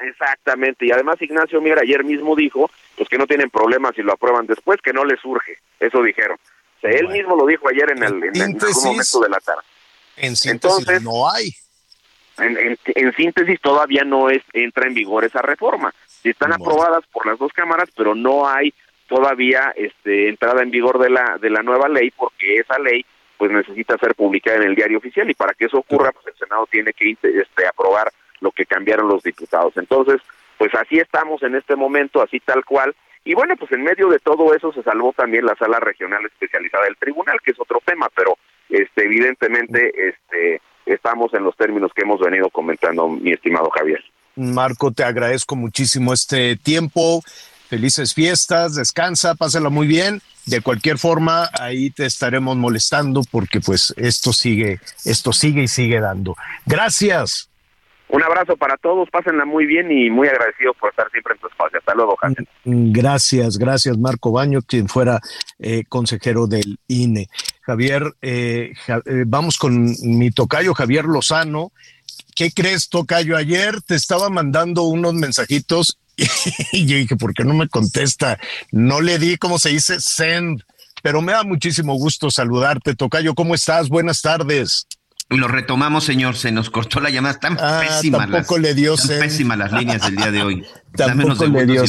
exactamente, 0.00 0.86
y 0.86 0.90
además 0.90 1.22
Ignacio 1.22 1.60
Mier 1.60 1.78
ayer 1.78 2.02
mismo 2.02 2.34
dijo, 2.34 2.68
pues 2.96 3.08
que 3.08 3.16
no 3.16 3.28
tienen 3.28 3.48
problemas 3.48 3.94
si 3.94 4.02
lo 4.02 4.14
aprueban 4.14 4.48
después, 4.48 4.80
que 4.82 4.92
no 4.92 5.04
les 5.04 5.20
surge, 5.20 5.56
eso 5.78 6.02
dijeron. 6.02 6.36
O 6.78 6.80
sea, 6.80 6.90
él 6.90 7.06
mismo 7.10 7.36
lo 7.36 7.46
dijo 7.46 7.68
ayer 7.68 7.92
en, 7.92 8.02
el, 8.02 8.24
en, 8.24 8.42
algún 8.42 8.82
momento 8.84 9.20
de 9.20 9.28
la 9.28 9.38
tarde. 9.38 9.62
En 10.16 10.34
síntesis 10.34 10.78
Entonces, 10.80 11.02
no 11.04 11.30
hay. 11.30 11.54
En, 12.38 12.76
en, 12.86 13.12
síntesis 13.14 13.60
todavía 13.60 14.02
no 14.02 14.30
es 14.30 14.42
entra 14.52 14.88
en 14.88 14.94
vigor 14.94 15.24
esa 15.24 15.42
reforma. 15.42 15.94
Están 16.24 16.52
aprobadas 16.52 17.04
por 17.12 17.26
las 17.26 17.38
dos 17.38 17.52
cámaras, 17.52 17.88
pero 17.96 18.14
no 18.14 18.48
hay 18.48 18.72
todavía 19.08 19.72
este 19.76 20.28
entrada 20.28 20.62
en 20.62 20.70
vigor 20.70 20.98
de 20.98 21.10
la 21.10 21.38
de 21.40 21.50
la 21.50 21.62
nueva 21.62 21.88
ley 21.88 22.10
porque 22.10 22.56
esa 22.56 22.78
ley 22.78 23.04
pues 23.38 23.50
necesita 23.50 23.96
ser 23.98 24.14
publicada 24.14 24.58
en 24.58 24.64
el 24.64 24.74
diario 24.74 24.98
oficial 24.98 25.30
y 25.30 25.34
para 25.34 25.54
que 25.54 25.66
eso 25.66 25.78
ocurra 25.78 26.12
pues 26.12 26.26
el 26.26 26.34
Senado 26.34 26.66
tiene 26.70 26.92
que 26.92 27.16
este, 27.22 27.66
aprobar 27.66 28.12
lo 28.40 28.50
que 28.50 28.66
cambiaron 28.66 29.08
los 29.08 29.22
diputados. 29.22 29.76
Entonces, 29.76 30.20
pues 30.58 30.74
así 30.74 30.98
estamos 30.98 31.42
en 31.42 31.54
este 31.54 31.76
momento, 31.76 32.20
así 32.20 32.40
tal 32.40 32.64
cual. 32.64 32.94
Y 33.24 33.34
bueno, 33.34 33.56
pues 33.56 33.70
en 33.72 33.84
medio 33.84 34.08
de 34.08 34.18
todo 34.18 34.54
eso 34.54 34.72
se 34.72 34.82
salvó 34.82 35.12
también 35.12 35.46
la 35.46 35.54
sala 35.54 35.78
regional 35.78 36.24
especializada 36.26 36.84
del 36.84 36.96
tribunal, 36.96 37.40
que 37.42 37.52
es 37.52 37.60
otro 37.60 37.80
tema, 37.84 38.08
pero 38.14 38.36
este 38.68 39.04
evidentemente 39.04 39.92
este 40.08 40.60
estamos 40.86 41.32
en 41.34 41.44
los 41.44 41.56
términos 41.56 41.92
que 41.94 42.02
hemos 42.02 42.20
venido 42.20 42.50
comentando, 42.50 43.08
mi 43.08 43.32
estimado 43.32 43.70
Javier. 43.70 44.02
Marco, 44.38 44.92
te 44.92 45.04
agradezco 45.04 45.56
muchísimo 45.56 46.12
este 46.12 46.56
tiempo. 46.56 47.22
Felices 47.68 48.14
fiestas, 48.14 48.74
descansa, 48.74 49.34
pásala 49.34 49.68
muy 49.68 49.86
bien 49.86 50.22
de 50.48 50.60
cualquier 50.62 50.98
forma, 50.98 51.48
ahí 51.60 51.90
te 51.90 52.06
estaremos 52.06 52.56
molestando 52.56 53.22
porque 53.30 53.60
pues 53.60 53.92
esto 53.96 54.32
sigue, 54.32 54.80
esto 55.04 55.32
sigue 55.32 55.64
y 55.64 55.68
sigue 55.68 56.00
dando. 56.00 56.36
Gracias. 56.64 57.50
Un 58.10 58.22
abrazo 58.22 58.56
para 58.56 58.78
todos, 58.78 59.10
pásenla 59.10 59.44
muy 59.44 59.66
bien 59.66 59.92
y 59.92 60.08
muy 60.08 60.28
agradecido 60.28 60.72
por 60.72 60.88
estar 60.88 61.10
siempre 61.10 61.34
en 61.34 61.40
tu 61.40 61.48
espacio. 61.48 61.78
Hasta 61.78 61.94
luego, 61.94 62.16
Javier. 62.16 62.48
Gracias, 62.64 63.58
gracias 63.58 63.98
Marco 63.98 64.32
Baño, 64.32 64.60
quien 64.62 64.88
fuera 64.88 65.20
eh, 65.58 65.84
consejero 65.86 66.46
del 66.46 66.78
INE. 66.88 67.28
Javier, 67.60 68.14
eh, 68.22 68.72
eh, 68.88 69.24
vamos 69.26 69.58
con 69.58 69.94
mi 70.02 70.30
tocayo 70.30 70.72
Javier 70.72 71.04
Lozano. 71.04 71.72
¿Qué 72.34 72.50
crees, 72.52 72.88
tocayo? 72.88 73.36
Ayer 73.36 73.82
te 73.82 73.94
estaba 73.94 74.30
mandando 74.30 74.84
unos 74.84 75.14
mensajitos 75.14 75.98
y 76.72 76.86
yo 76.86 76.96
dije, 76.96 77.16
¿por 77.16 77.34
qué 77.34 77.44
no 77.44 77.54
me 77.54 77.68
contesta? 77.68 78.38
No 78.72 79.00
le 79.00 79.18
di, 79.18 79.36
¿cómo 79.36 79.58
se 79.58 79.70
dice? 79.70 80.00
Send. 80.00 80.62
Pero 81.02 81.22
me 81.22 81.32
da 81.32 81.44
muchísimo 81.44 81.94
gusto 81.94 82.30
saludarte, 82.30 82.94
Tocayo. 82.94 83.34
¿Cómo 83.34 83.54
estás? 83.54 83.88
Buenas 83.88 84.20
tardes. 84.20 84.86
Lo 85.30 85.46
retomamos, 85.46 86.04
señor. 86.04 86.36
Se 86.36 86.50
nos 86.52 86.70
cortó 86.70 87.00
la 87.00 87.10
llamada. 87.10 87.38
Tan 87.38 87.56
ah, 87.60 87.82
pésimas 87.86 88.28
las, 88.30 88.50
le 88.50 88.74
dio 88.74 88.96
pésimas 88.96 89.58
las 89.58 89.72
líneas 89.72 90.02
del 90.02 90.16
día 90.16 90.30
de 90.30 90.42
hoy. 90.42 90.66
Tampoco 90.96 91.46
le 91.46 91.66
dio 91.66 91.84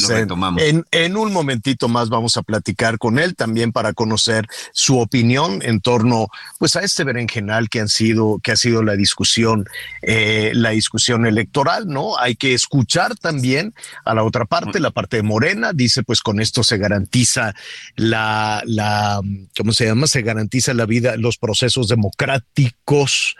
en, 0.58 0.84
en, 0.90 1.16
un 1.16 1.32
momentito 1.32 1.88
más 1.88 2.08
vamos 2.08 2.36
a 2.36 2.42
platicar 2.42 2.98
con 2.98 3.18
él 3.18 3.34
también 3.34 3.72
para 3.72 3.92
conocer 3.92 4.46
su 4.72 4.98
opinión 4.98 5.60
en 5.62 5.80
torno, 5.80 6.28
pues, 6.58 6.76
a 6.76 6.80
este 6.80 7.04
berenjenal 7.04 7.68
que 7.68 7.80
han 7.80 7.88
sido, 7.88 8.38
que 8.42 8.52
ha 8.52 8.56
sido 8.56 8.82
la 8.82 8.94
discusión, 8.94 9.66
eh, 10.02 10.52
la 10.54 10.70
discusión 10.70 11.26
electoral, 11.26 11.88
¿no? 11.88 12.18
Hay 12.18 12.36
que 12.36 12.54
escuchar 12.54 13.16
también 13.16 13.74
a 14.04 14.14
la 14.14 14.22
otra 14.22 14.44
parte, 14.44 14.80
la 14.80 14.90
parte 14.90 15.16
de 15.16 15.22
Morena. 15.22 15.72
Dice, 15.72 16.02
pues, 16.02 16.20
con 16.20 16.40
esto 16.40 16.62
se 16.62 16.78
garantiza 16.78 17.54
la, 17.96 18.62
la, 18.66 19.20
¿cómo 19.56 19.72
se 19.72 19.86
llama? 19.86 20.06
Se 20.06 20.22
garantiza 20.22 20.74
la 20.74 20.86
vida, 20.86 21.16
los 21.16 21.38
procesos 21.38 21.88
democráticos 21.88 23.36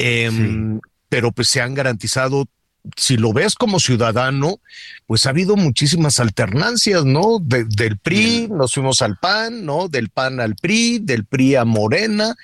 Em, 0.00 0.80
pero 1.10 1.30
pues 1.30 1.48
se 1.48 1.60
han 1.60 1.74
garantizado 1.74 2.46
si 2.96 3.16
lo 3.16 3.32
ves 3.32 3.54
como 3.54 3.80
ciudadano, 3.80 4.60
pues 5.06 5.26
ha 5.26 5.30
habido 5.30 5.56
muchísimas 5.56 6.20
alternancias, 6.20 7.04
¿no? 7.04 7.38
del 7.40 7.98
PRI, 7.98 8.48
nos 8.50 8.74
fuimos 8.74 9.02
al 9.02 9.18
PAN, 9.18 9.64
¿no? 9.64 9.88
Del 9.88 10.08
PAN 10.08 10.40
al 10.40 10.56
PRI, 10.56 11.00
del 11.00 11.24
PRI 11.24 11.56
a 11.56 11.64
Morena. 11.64 12.34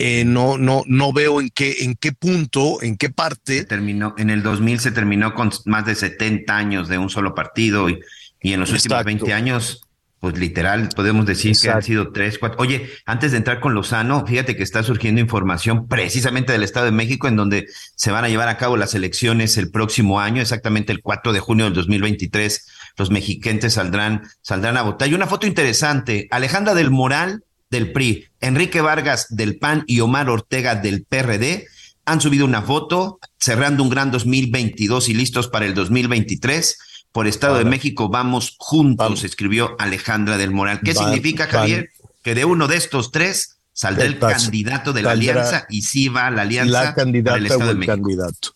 Eh, 0.00 0.24
no, 0.24 0.58
no, 0.58 0.84
no 0.86 1.12
veo 1.12 1.40
en 1.40 1.50
qué, 1.50 1.76
en 1.80 1.96
qué 1.96 2.12
punto, 2.12 2.80
en 2.82 2.96
qué 2.96 3.10
parte. 3.10 3.64
terminó, 3.64 4.14
en 4.16 4.30
el 4.30 4.44
2000 4.44 4.78
se 4.78 4.92
terminó 4.92 5.34
con 5.34 5.50
más 5.64 5.86
de 5.86 5.96
70 5.96 6.56
años 6.56 6.88
de 6.88 6.98
un 6.98 7.10
solo 7.10 7.34
partido 7.34 7.90
y, 7.90 7.98
y 8.40 8.52
en 8.52 8.60
los 8.60 8.70
últimos 8.70 9.04
20 9.04 9.32
años 9.32 9.87
pues 10.20 10.36
literal, 10.36 10.88
podemos 10.96 11.26
decir 11.26 11.56
que 11.56 11.70
han 11.70 11.82
sido 11.82 12.10
tres, 12.10 12.38
cuatro. 12.38 12.58
Oye, 12.60 12.90
antes 13.06 13.30
de 13.30 13.38
entrar 13.38 13.60
con 13.60 13.74
Lozano, 13.74 14.26
fíjate 14.26 14.56
que 14.56 14.64
está 14.64 14.82
surgiendo 14.82 15.20
información 15.20 15.86
precisamente 15.86 16.52
del 16.52 16.64
Estado 16.64 16.86
de 16.86 16.92
México, 16.92 17.28
en 17.28 17.36
donde 17.36 17.68
se 17.94 18.10
van 18.10 18.24
a 18.24 18.28
llevar 18.28 18.48
a 18.48 18.56
cabo 18.56 18.76
las 18.76 18.94
elecciones 18.94 19.56
el 19.58 19.70
próximo 19.70 20.20
año, 20.20 20.42
exactamente 20.42 20.92
el 20.92 21.02
4 21.02 21.32
de 21.32 21.40
junio 21.40 21.66
del 21.66 21.74
2023. 21.74 22.66
Los 22.96 23.10
mexiquenses 23.10 23.74
saldrán, 23.74 24.22
saldrán 24.42 24.76
a 24.76 24.82
votar. 24.82 25.08
Y 25.08 25.14
una 25.14 25.28
foto 25.28 25.46
interesante, 25.46 26.26
Alejandra 26.32 26.74
del 26.74 26.90
Moral 26.90 27.44
del 27.70 27.92
PRI, 27.92 28.26
Enrique 28.40 28.80
Vargas 28.80 29.28
del 29.30 29.58
PAN 29.58 29.84
y 29.86 30.00
Omar 30.00 30.30
Ortega 30.30 30.74
del 30.74 31.04
PRD 31.04 31.66
han 32.06 32.20
subido 32.20 32.44
una 32.46 32.62
foto 32.62 33.20
cerrando 33.38 33.82
un 33.82 33.90
gran 33.90 34.10
2022 34.10 35.10
y 35.10 35.14
listos 35.14 35.48
para 35.48 35.66
el 35.66 35.74
2023 35.74 36.78
por 37.12 37.26
Estado 37.26 37.58
de 37.58 37.64
México 37.64 38.08
vamos 38.08 38.56
juntos, 38.58 39.24
escribió 39.24 39.76
Alejandra 39.78 40.36
del 40.36 40.50
Moral. 40.50 40.80
¿Qué 40.84 40.94
significa, 40.94 41.46
Javier? 41.46 41.90
Que 42.22 42.34
de 42.34 42.44
uno 42.44 42.68
de 42.68 42.76
estos 42.76 43.10
tres 43.10 43.60
saldrá 43.72 44.04
el, 44.06 44.18
candidato 44.18 44.92
de 44.92 45.02
la 45.02 45.12
alianza 45.12 45.66
y 45.68 45.82
sí 45.82 46.08
va 46.08 46.30
la 46.30 46.42
alianza 46.42 46.84
la 46.84 46.94
candidata 46.94 47.38
Estado 47.38 47.70
el 47.70 47.86
candidato. 47.86 48.50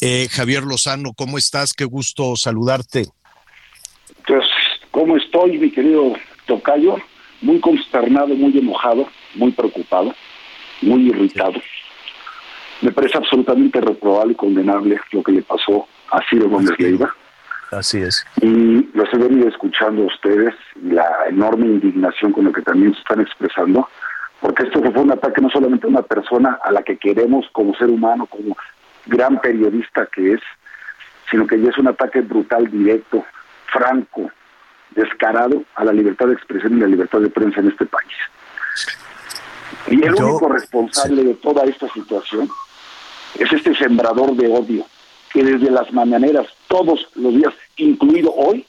Eh, 0.00 0.28
Javier 0.30 0.62
Lozano, 0.62 1.12
¿cómo 1.14 1.38
estás? 1.38 1.72
Qué 1.72 1.84
gusto 1.84 2.36
saludarte. 2.36 3.06
Pues, 4.26 4.44
¿cómo 4.90 5.16
estoy, 5.16 5.58
mi 5.58 5.70
querido 5.70 6.12
Tocayo? 6.46 6.96
Muy 7.40 7.60
consternado, 7.60 8.34
muy 8.34 8.56
enojado, 8.58 9.08
muy 9.34 9.52
preocupado, 9.52 10.14
muy 10.82 11.08
irritado. 11.08 11.54
Me 12.82 12.92
parece 12.92 13.16
absolutamente 13.16 13.80
reprobable 13.80 14.34
y 14.34 14.36
condenable 14.36 15.00
lo 15.12 15.22
que 15.22 15.32
le 15.32 15.42
pasó 15.42 15.88
a 16.10 16.20
Ciro 16.28 16.48
Gómez 16.48 16.78
Leiva 16.78 17.14
Así 17.70 18.00
es. 18.00 18.24
Y 18.40 18.88
los 18.94 19.12
he 19.12 19.18
venido 19.18 19.48
escuchando 19.48 20.02
a 20.02 20.06
ustedes, 20.06 20.54
la 20.82 21.26
enorme 21.28 21.66
indignación 21.66 22.32
con 22.32 22.46
la 22.46 22.52
que 22.52 22.62
también 22.62 22.94
se 22.94 23.00
están 23.00 23.20
expresando, 23.20 23.88
porque 24.40 24.64
esto 24.64 24.80
fue 24.80 25.02
un 25.02 25.12
ataque 25.12 25.40
no 25.40 25.50
solamente 25.50 25.86
a 25.86 25.90
una 25.90 26.02
persona 26.02 26.58
a 26.62 26.72
la 26.72 26.82
que 26.82 26.96
queremos 26.96 27.46
como 27.52 27.74
ser 27.74 27.88
humano, 27.88 28.26
como 28.26 28.56
gran 29.06 29.40
periodista 29.40 30.06
que 30.06 30.34
es, 30.34 30.40
sino 31.30 31.46
que 31.46 31.60
ya 31.60 31.68
es 31.68 31.78
un 31.78 31.88
ataque 31.88 32.20
brutal, 32.20 32.70
directo, 32.70 33.24
franco, 33.66 34.30
descarado 34.90 35.62
a 35.74 35.84
la 35.84 35.92
libertad 35.92 36.28
de 36.28 36.34
expresión 36.34 36.78
y 36.78 36.80
la 36.80 36.86
libertad 36.86 37.20
de 37.20 37.28
prensa 37.28 37.60
en 37.60 37.68
este 37.68 37.84
país. 37.84 38.14
Y 39.88 40.02
el 40.04 40.14
único 40.14 40.48
responsable 40.48 41.22
de 41.24 41.34
toda 41.34 41.64
esta 41.64 41.88
situación 41.88 42.48
es 43.38 43.52
este 43.52 43.74
sembrador 43.74 44.34
de 44.34 44.48
odio 44.48 44.86
que 45.32 45.44
desde 45.44 45.70
las 45.70 45.92
mañaneras 45.92 46.46
todos 46.68 47.08
los 47.14 47.34
días, 47.34 47.52
incluido 47.76 48.32
hoy, 48.34 48.66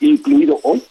incluido 0.00 0.58
hoy, 0.62 0.82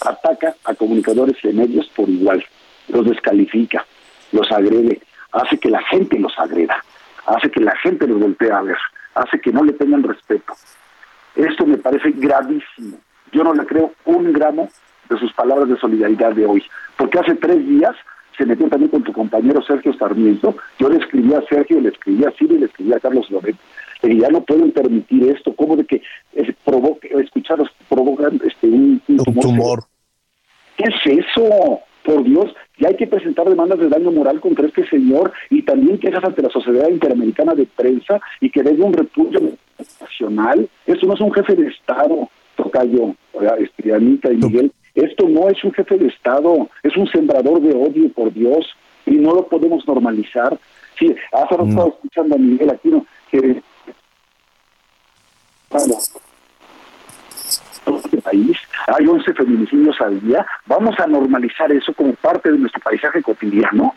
ataca 0.00 0.54
a 0.64 0.74
comunicadores 0.74 1.36
y 1.42 1.48
medios 1.48 1.88
por 1.94 2.08
igual, 2.08 2.44
los 2.88 3.06
descalifica, 3.06 3.84
los 4.32 4.50
agrede, 4.50 5.00
hace 5.32 5.58
que 5.58 5.70
la 5.70 5.82
gente 5.84 6.18
los 6.18 6.32
agreda, 6.38 6.82
hace 7.26 7.50
que 7.50 7.60
la 7.60 7.76
gente 7.76 8.06
los 8.06 8.20
voltee 8.20 8.50
a 8.50 8.62
ver, 8.62 8.78
hace 9.14 9.40
que 9.40 9.52
no 9.52 9.64
le 9.64 9.72
tengan 9.72 10.02
respeto. 10.02 10.54
Esto 11.34 11.66
me 11.66 11.78
parece 11.78 12.10
gravísimo. 12.12 12.98
Yo 13.32 13.44
no 13.44 13.54
le 13.54 13.64
creo 13.64 13.92
un 14.04 14.32
gramo 14.32 14.68
de 15.08 15.18
sus 15.18 15.32
palabras 15.32 15.68
de 15.68 15.78
solidaridad 15.78 16.32
de 16.32 16.46
hoy, 16.46 16.64
porque 16.96 17.18
hace 17.18 17.34
tres 17.34 17.66
días 17.66 17.94
se 18.36 18.46
metió 18.46 18.68
también 18.68 18.90
con 18.90 19.02
tu 19.02 19.12
compañero 19.12 19.62
Sergio 19.62 19.92
Sarmiento. 19.94 20.56
Yo 20.78 20.88
le 20.88 20.98
escribí 20.98 21.34
a 21.34 21.42
Sergio, 21.42 21.80
le 21.80 21.90
escribí 21.90 22.24
a 22.24 22.30
Silvia 22.32 22.56
y 22.56 22.60
le 22.60 22.66
escribí 22.66 22.92
a 22.94 23.00
Carlos 23.00 23.30
Loret. 23.30 23.56
Que 24.00 24.16
ya 24.16 24.28
no 24.28 24.42
pueden 24.42 24.72
permitir 24.72 25.30
esto, 25.30 25.54
como 25.54 25.76
de 25.76 25.84
que 25.84 26.02
es, 26.34 26.48
provoque, 26.64 27.08
escucharlos 27.22 27.68
provocan 27.88 28.40
este, 28.46 28.66
un, 28.66 29.00
tumor. 29.40 29.84
¿Qué 30.76 30.84
es 30.84 31.18
eso? 31.18 31.80
Por 32.04 32.24
Dios, 32.24 32.54
ya 32.78 32.88
hay 32.88 32.96
que 32.96 33.06
presentar 33.06 33.48
demandas 33.48 33.78
de 33.78 33.88
daño 33.88 34.10
moral 34.10 34.40
contra 34.40 34.66
este 34.66 34.88
señor 34.88 35.32
y 35.50 35.62
también 35.62 35.98
quejas 35.98 36.24
ante 36.24 36.42
la 36.42 36.48
Sociedad 36.48 36.88
Interamericana 36.88 37.54
de 37.54 37.66
Prensa 37.66 38.20
y 38.40 38.50
que 38.50 38.62
debe 38.62 38.82
un 38.82 38.94
repudio 38.94 39.52
nacional. 40.00 40.68
Eso 40.86 41.06
no 41.06 41.14
es 41.14 41.20
un 41.20 41.32
jefe 41.32 41.54
de 41.56 41.68
Estado, 41.68 42.30
Tocayo, 42.56 43.14
este, 43.58 43.94
Anita 43.94 44.32
y 44.32 44.36
Miguel. 44.36 44.72
Esto 44.94 45.28
no 45.28 45.48
es 45.48 45.62
un 45.62 45.72
jefe 45.72 45.98
de 45.98 46.08
Estado, 46.08 46.68
es 46.82 46.96
un 46.96 47.06
sembrador 47.08 47.60
de 47.60 47.74
odio, 47.74 48.10
por 48.12 48.32
Dios, 48.32 48.66
y 49.06 49.12
no 49.12 49.34
lo 49.34 49.46
podemos 49.46 49.86
normalizar. 49.86 50.58
Sí, 50.98 51.14
hace 51.32 51.56
rato 51.56 51.68
estaba 51.68 51.88
escuchando 51.88 52.34
a 52.34 52.38
Miguel 52.38 52.70
Aquino 52.70 53.06
que 53.30 53.62
este 57.96 58.20
país 58.22 58.56
hay 58.86 59.06
11 59.06 59.34
feminicidios 59.34 60.00
al 60.00 60.20
día, 60.20 60.46
vamos 60.66 60.98
a 60.98 61.06
normalizar 61.06 61.70
eso 61.72 61.92
como 61.94 62.14
parte 62.14 62.50
de 62.50 62.58
nuestro 62.58 62.80
paisaje 62.82 63.22
cotidiano. 63.22 63.94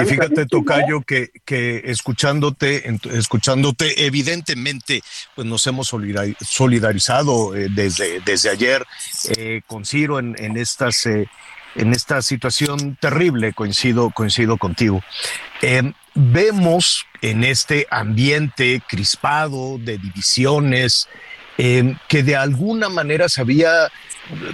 Y 0.00 0.04
fíjate, 0.04 0.46
Tocayo, 0.46 1.02
que, 1.02 1.30
que 1.44 1.82
escuchándote, 1.84 2.92
escuchándote, 3.12 4.04
evidentemente, 4.04 5.00
pues 5.36 5.46
nos 5.46 5.64
hemos 5.68 5.94
solidarizado 6.40 7.54
eh, 7.54 7.68
desde, 7.70 8.20
desde 8.20 8.50
ayer 8.50 8.84
eh, 9.36 9.62
con 9.68 9.84
Ciro 9.84 10.18
en, 10.18 10.34
en 10.38 10.56
estas 10.56 11.06
eh, 11.06 11.28
en 11.74 11.92
esta 11.92 12.22
situación 12.22 12.96
terrible, 13.00 13.52
coincido, 13.52 14.10
coincido 14.10 14.56
contigo. 14.56 15.02
vemos 16.14 17.06
en 17.22 17.44
este 17.44 17.86
ambiente 17.90 18.82
crispado 18.88 19.78
de 19.78 19.98
divisiones, 19.98 21.08
que 21.56 22.22
de 22.22 22.36
alguna 22.36 22.88
manera 22.88 23.28
se 23.28 23.42
había, 23.42 23.90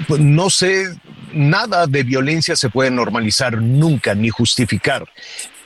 pues, 0.08 0.20
no 0.20 0.50
sé, 0.50 0.86
nada 1.32 1.86
de 1.86 2.02
violencia 2.02 2.56
se 2.56 2.68
puede 2.68 2.90
normalizar 2.90 3.60
nunca 3.60 4.14
ni 4.14 4.28
justificar. 4.30 5.06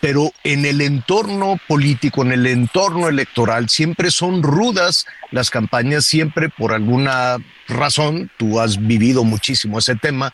Pero 0.00 0.32
en 0.44 0.64
el 0.64 0.80
entorno 0.80 1.58
político, 1.68 2.22
en 2.22 2.32
el 2.32 2.46
entorno 2.46 3.08
electoral, 3.08 3.68
siempre 3.68 4.10
son 4.10 4.42
rudas 4.42 5.06
las 5.30 5.50
campañas, 5.50 6.06
siempre 6.06 6.48
por 6.48 6.72
alguna 6.72 7.36
razón, 7.68 8.30
tú 8.38 8.60
has 8.60 8.84
vivido 8.86 9.24
muchísimo 9.24 9.78
ese 9.78 9.96
tema, 9.96 10.32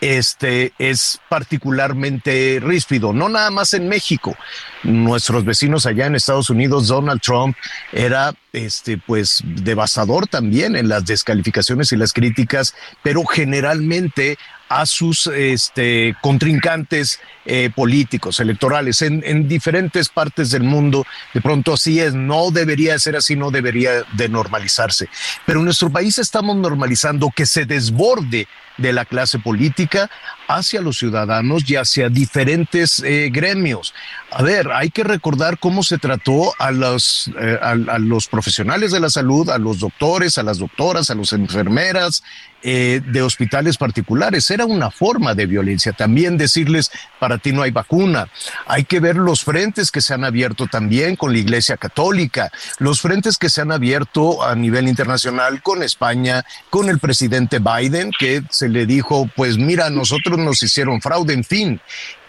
este 0.00 0.72
es 0.78 1.20
particularmente 1.28 2.60
ríspido, 2.62 3.12
no 3.12 3.28
nada 3.28 3.50
más 3.50 3.74
en 3.74 3.88
México. 3.88 4.36
Nuestros 4.84 5.44
vecinos 5.44 5.86
allá 5.86 6.06
en 6.06 6.14
Estados 6.14 6.50
Unidos, 6.50 6.88
Donald 6.88 7.20
Trump 7.20 7.56
era 7.92 8.34
este 8.52 8.98
pues 8.98 9.42
devastador 9.44 10.26
también 10.28 10.76
en 10.76 10.88
las 10.88 11.04
descalificaciones 11.04 11.92
y 11.92 11.96
las 11.96 12.12
críticas, 12.12 12.74
pero 13.02 13.24
generalmente 13.24 14.38
a 14.68 14.86
sus 14.86 15.26
este, 15.28 16.14
contrincantes 16.20 17.20
eh, 17.44 17.70
políticos, 17.74 18.40
electorales, 18.40 19.02
en, 19.02 19.22
en, 19.24 19.48
diferentes 19.48 20.08
partes 20.08 20.50
del 20.50 20.62
mundo. 20.62 21.06
De 21.32 21.40
pronto 21.40 21.74
así 21.74 22.00
es, 22.00 22.14
no 22.14 22.50
debería 22.50 22.98
ser 22.98 23.16
así, 23.16 23.36
no 23.36 23.50
debería 23.50 24.02
de 24.12 24.28
normalizarse. 24.28 25.08
Pero 25.46 25.60
en 25.60 25.64
nuestro 25.64 25.90
país 25.90 26.18
estamos 26.18 26.56
normalizando 26.56 27.32
que 27.34 27.46
se 27.46 27.64
desborde 27.64 28.46
de 28.76 28.92
la 28.92 29.04
clase 29.04 29.38
política 29.38 30.10
hacia 30.48 30.80
los 30.80 30.98
ciudadanos 30.98 31.68
y 31.70 31.76
hacia 31.76 32.08
diferentes 32.08 33.00
eh, 33.04 33.30
gremios. 33.30 33.94
A 34.30 34.42
ver, 34.42 34.72
hay 34.72 34.90
que 34.90 35.04
recordar 35.04 35.58
cómo 35.58 35.82
se 35.82 35.98
trató 35.98 36.52
a 36.58 36.70
los, 36.70 37.30
eh, 37.40 37.58
a, 37.62 37.98
los 37.98 38.26
profesionales 38.26 38.92
de 38.92 39.00
la 39.00 39.10
salud, 39.10 39.48
a 39.50 39.58
los 39.58 39.78
doctores, 39.78 40.38
a 40.38 40.42
las 40.42 40.58
doctoras, 40.58 41.10
a 41.10 41.14
las 41.14 41.32
enfermeras 41.32 42.22
eh, 42.62 43.00
de 43.06 43.22
hospitales 43.22 43.76
particulares. 43.76 44.50
Era 44.50 44.66
una 44.66 44.90
forma 44.90 45.34
de 45.34 45.46
violencia. 45.46 45.92
También 45.92 46.36
decirles, 46.36 46.90
para 47.20 47.38
ti 47.38 47.52
no 47.52 47.62
hay 47.62 47.70
vacuna. 47.70 48.28
Hay 48.66 48.84
que 48.84 49.00
ver 49.00 49.16
los 49.16 49.44
frentes 49.44 49.90
que 49.90 50.00
se 50.00 50.14
han 50.14 50.24
abierto 50.24 50.66
también 50.66 51.16
con 51.16 51.32
la 51.32 51.38
Iglesia 51.38 51.76
Católica, 51.76 52.50
los 52.78 53.00
frentes 53.00 53.36
que 53.38 53.50
se 53.50 53.60
han 53.60 53.70
abierto 53.70 54.42
a 54.42 54.54
nivel 54.54 54.88
internacional 54.88 55.62
con 55.62 55.82
España, 55.82 56.44
con 56.70 56.88
el 56.88 56.98
presidente 56.98 57.60
Biden, 57.60 58.10
que 58.18 58.42
se 58.50 58.68
le 58.68 58.86
dijo, 58.86 59.30
pues 59.36 59.56
mira, 59.56 59.88
nosotros 59.90 60.37
nos 60.38 60.62
hicieron 60.62 61.00
fraude, 61.00 61.34
en 61.34 61.44
fin. 61.44 61.80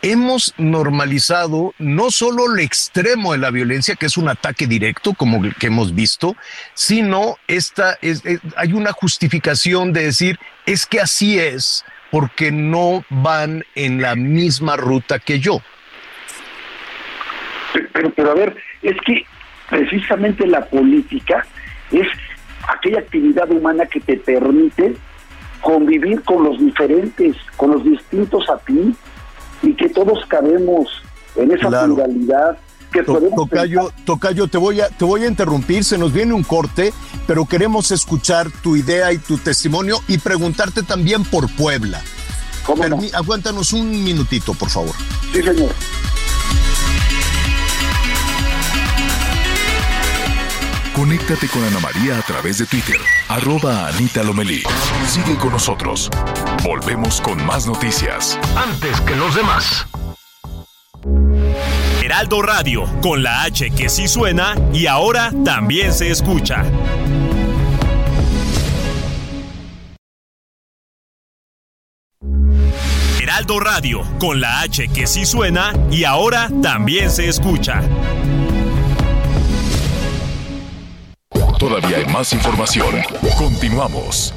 Hemos 0.02 0.54
normalizado 0.58 1.74
no 1.78 2.12
solo 2.12 2.54
el 2.54 2.60
extremo 2.60 3.34
de 3.34 3.40
la 3.40 3.52
violencia, 3.52 3.96
que 3.96 4.06
es 4.06 4.18
un 4.18 4.30
ataque 4.30 4.68
directo, 4.68 5.14
como 5.14 5.44
el 5.44 5.56
que 5.56 5.68
hemos 5.68 5.94
visto, 5.94 6.36
sino 6.74 7.38
esta, 7.48 7.98
es, 8.02 8.24
hay 8.56 8.74
una 8.74 8.92
justificación 8.92 9.94
de 9.94 10.06
decir, 10.06 10.40
es 10.66 10.86
que 10.86 11.00
así 11.00 11.40
es, 11.40 11.86
porque 12.12 12.52
no 12.52 13.04
van 13.10 13.64
en 13.76 14.02
la 14.02 14.16
misma 14.16 14.78
ruta 14.78 15.20
que 15.20 15.40
yo. 15.40 15.62
Pero, 17.94 18.10
pero 18.12 18.32
a 18.32 18.36
ver, 18.36 18.56
es 18.82 18.98
que 19.06 19.26
precisamente 19.70 20.48
la 20.48 20.66
política 20.66 21.46
es 21.92 22.08
aquella 22.68 23.00
actividad 23.00 23.50
humana 23.52 23.86
que 23.86 24.00
te 24.00 24.18
permite 24.18 24.96
convivir 25.62 26.24
con 26.24 26.44
los 26.44 26.60
diferentes, 26.60 27.36
con 27.58 27.72
los 27.72 27.84
distintos 27.84 28.50
a 28.50 28.58
ti, 28.58 28.96
y 29.62 29.74
que 29.74 29.90
todos 29.90 30.26
cabemos 30.28 30.88
en 31.36 31.52
esa 31.52 31.70
pluralidad. 31.70 32.58
Que 32.92 33.04
tocayo, 33.04 33.92
tocayo, 34.04 34.48
te 34.48 34.58
voy 34.58 34.82
a 34.82 34.90
te 34.90 35.06
voy 35.06 35.24
a 35.24 35.28
interrumpir, 35.28 35.84
se 35.84 36.00
nos 36.00 36.12
viene 36.12 36.34
un 36.34 36.42
corte, 36.42 36.92
pero 37.28 37.46
queremos 37.46 37.92
escuchar 37.92 38.50
tu 38.64 38.76
idea 38.76 39.14
y 39.14 39.20
tu 39.20 39.38
testimonio 39.38 40.00
y 40.08 40.18
preguntarte 40.18 40.82
también 40.82 41.24
por 41.24 41.48
Puebla. 41.56 42.02
Aguántanos 43.14 43.74
un 43.74 44.04
minutito, 44.04 44.56
por 44.56 44.70
favor. 44.70 44.96
Sí, 45.32 45.44
señor. 45.44 45.70
Conéctate 50.96 51.48
con 51.48 51.64
Ana 51.64 51.80
María 51.80 52.18
a 52.18 52.22
través 52.22 52.58
de 52.58 52.66
Twitter, 52.66 52.98
arroba 53.30 53.88
Anita 53.88 54.24
Lomelí. 54.24 54.64
Sigue 55.08 55.38
con 55.38 55.52
nosotros. 55.52 56.10
Volvemos 56.64 57.22
con 57.22 57.44
más 57.46 57.66
noticias. 57.68 58.38
Antes 58.56 59.00
que 59.02 59.16
los 59.16 59.36
demás. 59.36 59.86
Heraldo 62.04 62.42
Radio, 62.42 62.86
con 63.02 63.24
la 63.24 63.44
H 63.44 63.70
que 63.72 63.88
sí 63.88 64.08
suena 64.08 64.56
y 64.74 64.88
ahora 64.88 65.32
también 65.46 65.94
se 65.94 66.10
escucha. 66.10 66.66
Heraldo 73.22 73.60
Radio, 73.60 74.02
con 74.20 74.42
la 74.42 74.62
H 74.62 74.88
que 74.90 75.08
sí 75.08 75.26
suena 75.26 75.72
y 75.92 76.04
ahora 76.04 76.50
también 76.62 77.12
se 77.12 77.30
escucha. 77.30 77.84
Todavía 81.60 81.98
hay 81.98 82.06
más 82.06 82.32
información. 82.32 82.96
Continuamos. 83.38 84.34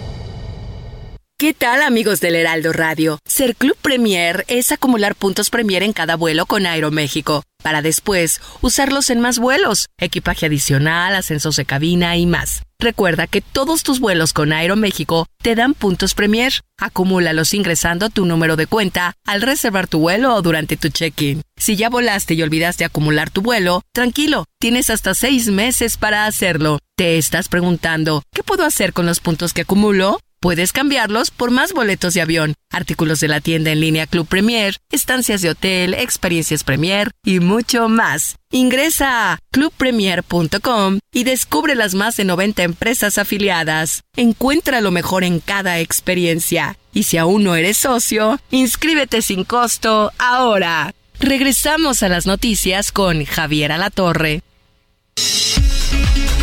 ¿Qué 1.39 1.55
tal 1.55 1.82
amigos 1.82 2.20
del 2.20 2.35
Heraldo 2.35 2.73
Radio? 2.73 3.19
Ser 3.24 3.55
Club 3.55 3.77
Premier 3.81 4.44
es 4.49 4.70
acumular 4.70 5.15
puntos 5.15 5.49
Premier 5.49 5.82
en 5.82 5.93
cada 5.93 6.16
vuelo 6.16 6.47
con 6.47 6.66
Aeroméxico, 6.66 7.43
para 7.62 7.82
después 7.82 8.40
usarlos 8.60 9.10
en 9.10 9.20
más 9.20 9.39
vuelos, 9.39 9.86
equipaje 9.98 10.47
adicional, 10.47 11.14
ascensos 11.14 11.56
de 11.56 11.64
cabina 11.64 12.16
y 12.16 12.26
más. 12.26 12.62
Recuerda 12.82 13.28
que 13.28 13.40
todos 13.40 13.84
tus 13.84 14.01
vuelos 14.01 14.32
con 14.32 14.52
Aeroméxico 14.52 15.26
te 15.40 15.55
dan 15.55 15.72
puntos 15.72 16.14
Premier. 16.14 16.52
Acumúlalos 16.78 17.55
ingresando 17.55 18.10
tu 18.10 18.26
número 18.26 18.56
de 18.56 18.66
cuenta 18.66 19.14
al 19.24 19.40
reservar 19.40 19.86
tu 19.86 20.01
vuelo 20.01 20.34
o 20.34 20.43
durante 20.43 20.76
tu 20.76 20.89
check-in. 20.89 21.43
Si 21.56 21.76
ya 21.76 21.89
volaste 21.89 22.34
y 22.34 22.43
olvidaste 22.43 22.84
acumular 22.84 23.30
tu 23.30 23.40
vuelo, 23.40 23.82
tranquilo, 23.93 24.47
tienes 24.59 24.90
hasta 24.90 25.14
seis 25.14 25.47
meses 25.47 25.97
para 25.97 26.26
hacerlo. 26.26 26.80
¿Te 26.97 27.18
estás 27.18 27.48
preguntando 27.48 28.24
qué 28.34 28.43
puedo 28.43 28.64
hacer 28.64 28.93
con 28.93 29.06
los 29.06 29.20
puntos 29.20 29.52
que 29.52 29.60
acumulo? 29.60 30.18
Puedes 30.43 30.73
cambiarlos 30.73 31.31
por 31.31 31.52
más 31.52 31.73
boletos 31.73 32.14
de 32.14 32.20
avión, 32.20 32.55
artículos 32.69 33.20
de 33.20 33.28
la 33.28 33.40
tienda 33.40 33.70
en 33.70 33.81
línea 33.81 34.09
Club 34.09 34.27
Premier, 34.27 34.77
estancias 34.90 35.40
de 35.40 35.51
hotel, 35.51 35.94
experiencias 35.94 36.64
Premier 36.64 37.12
y 37.24 37.39
mucho 37.39 37.89
más. 37.89 38.35
Ingresa 38.51 39.35
a 39.35 39.39
clubpremier.com 39.52 40.98
y 41.12 41.23
descubre 41.23 41.77
las 41.77 41.94
más 41.94 42.16
de 42.16 42.24
90 42.24 42.64
empresas 42.64 43.19
afiliadas. 43.19 44.02
Encuentra 44.16 44.81
lo 44.81 44.90
mejor 44.90 45.23
en 45.23 45.39
cada 45.39 45.78
experiencia. 45.78 46.77
Y 46.93 47.05
si 47.05 47.19
aún 47.19 47.44
no 47.44 47.55
eres 47.55 47.77
socio, 47.77 48.40
inscríbete 48.51 49.23
sin 49.23 49.44
costo 49.44 50.10
ahora. 50.19 50.93
Regresamos 51.20 52.02
a 52.02 52.09
las 52.09 52.27
noticias 52.27 52.90
con 52.90 53.24
Javier 53.27 53.70
Alatorre. 53.70 54.43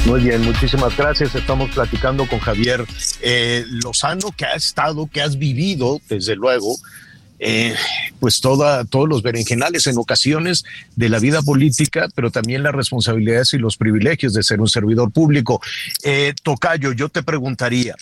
Muy 0.09 0.21
bien, 0.21 0.41
muchísimas 0.41 0.97
gracias. 0.97 1.35
Estamos 1.35 1.69
platicando 1.69 2.27
con 2.27 2.39
Javier 2.39 2.83
eh, 3.21 3.63
Lozano, 3.67 4.31
que 4.35 4.43
ha 4.43 4.53
estado, 4.53 5.05
que 5.05 5.21
has 5.21 5.37
vivido, 5.37 6.01
desde 6.09 6.35
luego, 6.35 6.75
eh, 7.37 7.75
pues 8.19 8.41
toda, 8.41 8.85
todos 8.85 9.07
los 9.07 9.21
berenjenales 9.21 9.85
en 9.85 9.99
ocasiones 9.99 10.63
de 10.95 11.09
la 11.09 11.19
vida 11.19 11.43
política, 11.43 12.07
pero 12.15 12.31
también 12.31 12.63
las 12.63 12.73
responsabilidades 12.73 13.53
y 13.53 13.59
los 13.59 13.77
privilegios 13.77 14.33
de 14.33 14.41
ser 14.41 14.59
un 14.61 14.67
servidor 14.67 15.11
público. 15.11 15.61
Eh, 16.03 16.33
Tocayo, 16.41 16.91
yo 16.91 17.09
te 17.09 17.21
preguntaría, 17.21 17.95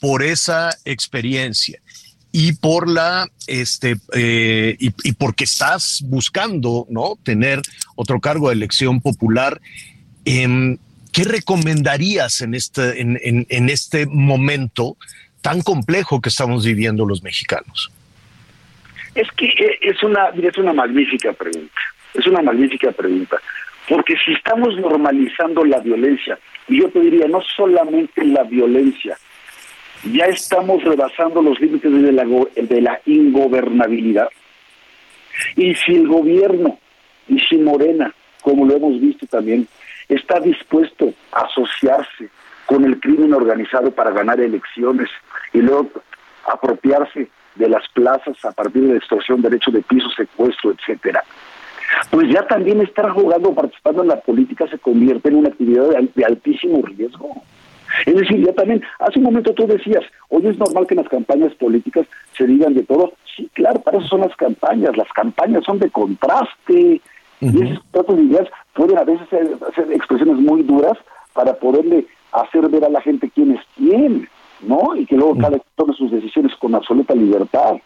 por 0.00 0.22
esa 0.22 0.70
experiencia 0.86 1.82
y 2.32 2.52
por 2.52 2.88
la 2.88 3.28
este 3.46 3.98
y, 4.16 4.86
y, 4.86 5.12
porque 5.12 5.44
estás 5.44 6.00
buscando 6.06 6.86
no 6.88 7.18
tener 7.22 7.60
otro 7.94 8.20
cargo 8.20 8.48
de 8.48 8.54
elección 8.54 9.02
popular 9.02 9.60
eh, 10.24 10.78
¿qué 11.12 11.24
recomendarías 11.24 12.40
en 12.40 12.54
este, 12.54 13.00
en, 13.00 13.18
en, 13.22 13.68
este 13.68 14.06
momento 14.06 14.96
tan 15.42 15.60
complejo 15.60 16.20
que 16.20 16.30
estamos 16.30 16.64
viviendo 16.64 17.04
los 17.04 17.22
mexicanos? 17.22 17.92
Es 19.14 19.30
que 19.32 19.46
eh, 19.46 19.78
es 19.82 20.02
una, 20.02 20.28
es 20.28 20.56
una 20.56 20.72
magnífica 20.72 21.32
pregunta, 21.32 21.80
es 22.14 22.26
una 22.26 22.40
magnífica 22.42 22.90
pregunta, 22.92 23.40
porque 23.88 24.14
si 24.24 24.32
estamos 24.32 24.74
normalizando 24.78 25.64
la 25.64 25.80
violencia, 25.80 26.38
y 26.68 26.80
yo 26.80 26.88
te 26.88 27.00
diría, 27.00 27.26
no 27.28 27.42
solamente 27.56 28.24
la 28.24 28.44
violencia, 28.44 29.18
ya 30.10 30.24
estamos 30.26 30.82
rebasando 30.82 31.42
los 31.42 31.60
límites 31.60 31.92
de 31.92 32.12
la, 32.12 32.24
de 32.24 32.80
la 32.80 33.00
ingobernabilidad. 33.06 34.28
Y 35.56 35.74
si 35.74 35.94
el 35.94 36.08
gobierno, 36.08 36.78
y 37.28 37.38
si 37.40 37.56
Morena, 37.56 38.14
como 38.40 38.66
lo 38.66 38.76
hemos 38.76 39.00
visto 39.00 39.26
también, 39.26 39.68
está 40.14 40.40
dispuesto 40.40 41.12
a 41.32 41.42
asociarse 41.42 42.28
con 42.66 42.84
el 42.84 43.00
crimen 43.00 43.34
organizado 43.34 43.90
para 43.90 44.10
ganar 44.10 44.40
elecciones 44.40 45.08
y 45.52 45.58
luego 45.58 45.90
apropiarse 46.46 47.28
de 47.54 47.68
las 47.68 47.86
plazas 47.88 48.42
a 48.44 48.52
partir 48.52 48.82
de 48.82 48.96
extorsión, 48.96 49.42
derecho 49.42 49.70
de 49.70 49.82
piso, 49.82 50.08
secuestro, 50.16 50.72
etcétera. 50.72 51.22
Pues 52.10 52.28
ya 52.30 52.46
también 52.46 52.80
estar 52.80 53.10
jugando, 53.10 53.54
participando 53.54 54.02
en 54.02 54.08
la 54.08 54.20
política 54.20 54.66
se 54.68 54.78
convierte 54.78 55.28
en 55.28 55.36
una 55.36 55.48
actividad 55.48 55.88
de, 56.14 56.24
altísimo 56.24 56.82
riesgo. 56.82 57.42
Es 58.06 58.14
decir, 58.14 58.44
ya 58.44 58.52
también, 58.54 58.82
hace 58.98 59.18
un 59.18 59.26
momento 59.26 59.52
tú 59.52 59.66
decías, 59.66 60.02
hoy 60.30 60.46
es 60.46 60.56
normal 60.58 60.86
que 60.86 60.94
en 60.94 61.02
las 61.02 61.10
campañas 61.10 61.54
políticas 61.54 62.06
se 62.36 62.46
digan 62.46 62.72
de 62.72 62.84
todo. 62.84 63.12
Sí, 63.36 63.50
claro, 63.52 63.80
para 63.80 63.98
eso 63.98 64.08
son 64.08 64.20
las 64.20 64.34
campañas. 64.36 64.96
Las 64.96 65.12
campañas 65.12 65.64
son 65.64 65.78
de 65.78 65.90
contraste. 65.90 67.02
Uh 67.42 67.46
-huh. 67.46 67.58
Y 67.58 67.70
esas 67.70 67.84
cuatro 67.90 68.18
ideas 68.18 68.48
pueden 68.74 68.98
a 68.98 69.04
veces 69.04 69.22
hacer, 69.26 69.56
hacer, 69.68 69.92
expresiones 69.92 70.36
muy 70.36 70.62
duras 70.62 70.96
para 71.34 71.54
poderle 71.54 72.06
hacer 72.32 72.68
ver 72.68 72.84
a 72.84 72.88
la 72.88 73.00
gente 73.00 73.30
quién 73.34 73.52
es 73.52 73.60
quién, 73.76 74.28
¿no? 74.60 74.96
Y 74.96 75.04
que 75.06 75.16
luego 75.16 75.32
uh 75.32 75.36
-huh. 75.36 75.40
cada 75.40 75.54
uno 75.56 75.64
tome 75.76 75.94
sus 75.94 76.10
decisiones 76.10 76.54
con 76.56 76.74
absoluta 76.74 77.14
libertad. 77.14 77.76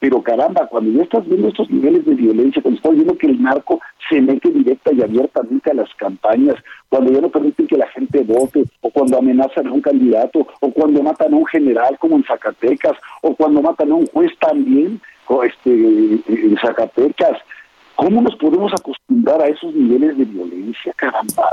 Pero 0.00 0.22
caramba, 0.22 0.66
cuando 0.66 0.90
ya 0.90 1.02
estás 1.02 1.26
viendo 1.26 1.48
estos 1.48 1.70
niveles 1.70 2.04
de 2.04 2.14
violencia, 2.14 2.60
cuando 2.60 2.76
estás 2.76 2.92
viendo 2.94 3.16
que 3.16 3.26
el 3.26 3.40
narco 3.40 3.80
se 4.08 4.20
mete 4.20 4.50
directa 4.50 4.92
y 4.92 5.00
abiertamente 5.00 5.70
a 5.70 5.74
las 5.74 5.88
campañas, 5.94 6.56
cuando 6.90 7.10
ya 7.10 7.20
no 7.22 7.30
permiten 7.30 7.66
que 7.66 7.78
la 7.78 7.88
gente 7.88 8.22
vote, 8.22 8.64
o 8.82 8.90
cuando 8.90 9.18
amenazan 9.18 9.66
a 9.66 9.72
un 9.72 9.80
candidato, 9.80 10.46
o 10.60 10.70
cuando 10.72 11.02
matan 11.02 11.32
a 11.32 11.36
un 11.36 11.46
general 11.46 11.96
como 11.98 12.16
en 12.16 12.24
Zacatecas, 12.24 12.98
o 13.22 13.34
cuando 13.34 13.62
matan 13.62 13.92
a 13.92 13.94
un 13.94 14.06
juez 14.08 14.30
también 14.38 15.00
este, 15.42 15.70
en 15.70 16.56
Zacatecas, 16.60 17.38
¿Cómo 17.96 18.22
nos 18.22 18.34
podemos 18.36 18.72
acostumbrar 18.72 19.40
a 19.42 19.48
esos 19.48 19.72
niveles 19.74 20.18
de 20.18 20.24
violencia, 20.24 20.92
caramba? 20.96 21.48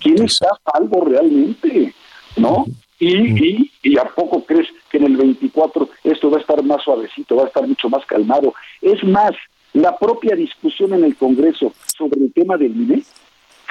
¿Quién 0.00 0.22
está 0.22 0.46
a 0.46 0.72
salvo 0.72 1.04
realmente? 1.04 1.94
¿No? 2.36 2.66
Y, 2.98 3.16
y, 3.16 3.72
y, 3.82 3.98
a 3.98 4.04
poco 4.04 4.44
crees 4.44 4.68
que 4.90 4.98
en 4.98 5.04
el 5.04 5.16
24 5.16 5.88
esto 6.04 6.30
va 6.30 6.36
a 6.36 6.40
estar 6.40 6.62
más 6.62 6.82
suavecito, 6.82 7.34
va 7.34 7.44
a 7.44 7.46
estar 7.46 7.66
mucho 7.66 7.88
más 7.88 8.04
calmado. 8.04 8.54
Es 8.82 9.02
más, 9.04 9.32
la 9.72 9.96
propia 9.96 10.36
discusión 10.36 10.92
en 10.92 11.04
el 11.04 11.16
Congreso 11.16 11.72
sobre 11.96 12.20
el 12.20 12.32
tema 12.32 12.56
del 12.56 12.76
INE 12.76 13.02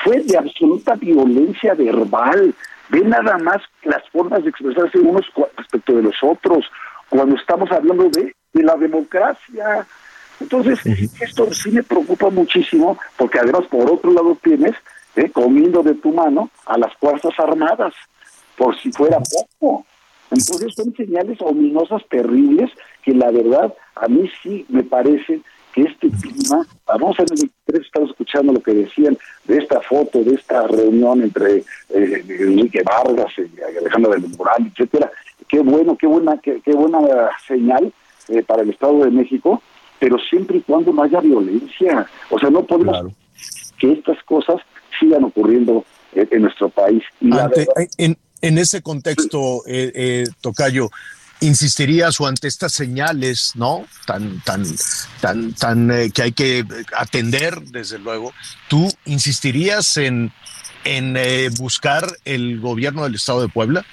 fue 0.03 0.21
de 0.21 0.37
absoluta 0.37 0.95
violencia 0.95 1.73
verbal. 1.75 2.55
Ve 2.89 3.01
nada 3.01 3.37
más 3.37 3.57
las 3.83 4.07
formas 4.09 4.43
de 4.43 4.49
expresarse 4.49 4.97
unos 4.97 5.25
respecto 5.55 5.95
de 5.95 6.03
los 6.03 6.15
otros, 6.23 6.65
cuando 7.09 7.35
estamos 7.35 7.71
hablando 7.71 8.09
de, 8.09 8.33
de 8.53 8.63
la 8.63 8.75
democracia, 8.75 9.85
entonces, 10.39 10.79
esto 11.21 11.53
sí 11.53 11.71
me 11.71 11.83
preocupa 11.83 12.29
muchísimo, 12.29 12.97
porque 13.17 13.39
además 13.39 13.65
por 13.69 13.89
otro 13.91 14.11
lado 14.11 14.37
tienes, 14.41 14.73
eh, 15.15 15.29
comiendo 15.31 15.83
de 15.83 15.95
tu 15.95 16.11
mano, 16.13 16.49
a 16.65 16.77
las 16.77 16.93
Fuerzas 16.95 17.33
Armadas, 17.37 17.93
por 18.57 18.77
si 18.79 18.91
fuera 18.91 19.19
poco. 19.19 19.85
Entonces 20.31 20.73
son 20.75 20.93
señales 20.95 21.41
ominosas, 21.41 22.03
terribles, 22.09 22.69
que 23.03 23.13
la 23.13 23.31
verdad 23.31 23.73
a 23.95 24.07
mí 24.07 24.29
sí 24.43 24.65
me 24.69 24.83
parece 24.83 25.41
que 25.73 25.81
este 25.81 26.09
clima, 26.09 26.65
vamos 26.85 27.19
a 27.19 27.23
ver, 27.23 27.81
estamos 27.81 28.11
escuchando 28.11 28.53
lo 28.53 28.61
que 28.61 28.73
decían 28.73 29.17
de 29.45 29.57
esta 29.57 29.81
foto, 29.81 30.23
de 30.23 30.35
esta 30.35 30.67
reunión 30.67 31.21
entre 31.21 31.57
eh, 31.89 32.23
Enrique 32.27 32.83
Vargas 32.83 33.31
y 33.37 33.77
Alejandro 33.77 34.11
del 34.11 34.29
Moral, 34.37 34.71
etcétera, 34.71 35.11
qué 35.47 35.59
bueno, 35.59 35.97
qué 35.97 36.07
buena, 36.07 36.37
qué, 36.37 36.61
qué 36.63 36.73
buena 36.73 36.99
señal 37.47 37.91
eh, 38.29 38.43
para 38.43 38.63
el 38.63 38.69
Estado 38.69 39.03
de 39.03 39.11
México, 39.11 39.61
pero 39.99 40.17
siempre 40.17 40.57
y 40.57 40.61
cuando 40.61 40.93
no 40.93 41.03
haya 41.03 41.19
violencia. 41.19 42.07
O 42.30 42.39
sea, 42.39 42.49
no 42.49 42.63
podemos 42.63 42.93
claro. 42.93 43.13
que 43.77 43.91
estas 43.91 44.21
cosas 44.23 44.57
sigan 44.99 45.23
ocurriendo 45.23 45.85
en, 46.13 46.27
en 46.31 46.41
nuestro 46.43 46.69
país. 46.69 47.03
Y 47.19 47.31
Ante, 47.31 47.67
verdad, 47.67 47.91
en, 47.97 48.17
en, 48.41 48.57
ese 48.57 48.81
contexto, 48.81 49.61
eh, 49.67 49.91
eh, 49.93 50.23
Tocayo, 50.41 50.89
insistirías 51.41 52.19
o 52.19 52.27
ante 52.27 52.47
estas 52.47 52.73
señales, 52.73 53.53
¿no? 53.55 53.85
Tan, 54.05 54.41
tan, 54.41 54.63
tan, 55.21 55.53
tan 55.53 55.91
eh, 55.91 56.11
que 56.11 56.21
hay 56.21 56.31
que 56.31 56.65
atender, 56.97 57.61
desde 57.61 57.99
luego, 57.99 58.34
¿tú 58.67 58.89
insistirías 59.05 59.97
en, 59.97 60.31
en 60.84 61.15
eh, 61.17 61.49
buscar 61.57 62.05
el 62.26 62.59
gobierno 62.59 63.03
del 63.03 63.15
Estado 63.15 63.41
de 63.41 63.49
Puebla? 63.49 63.85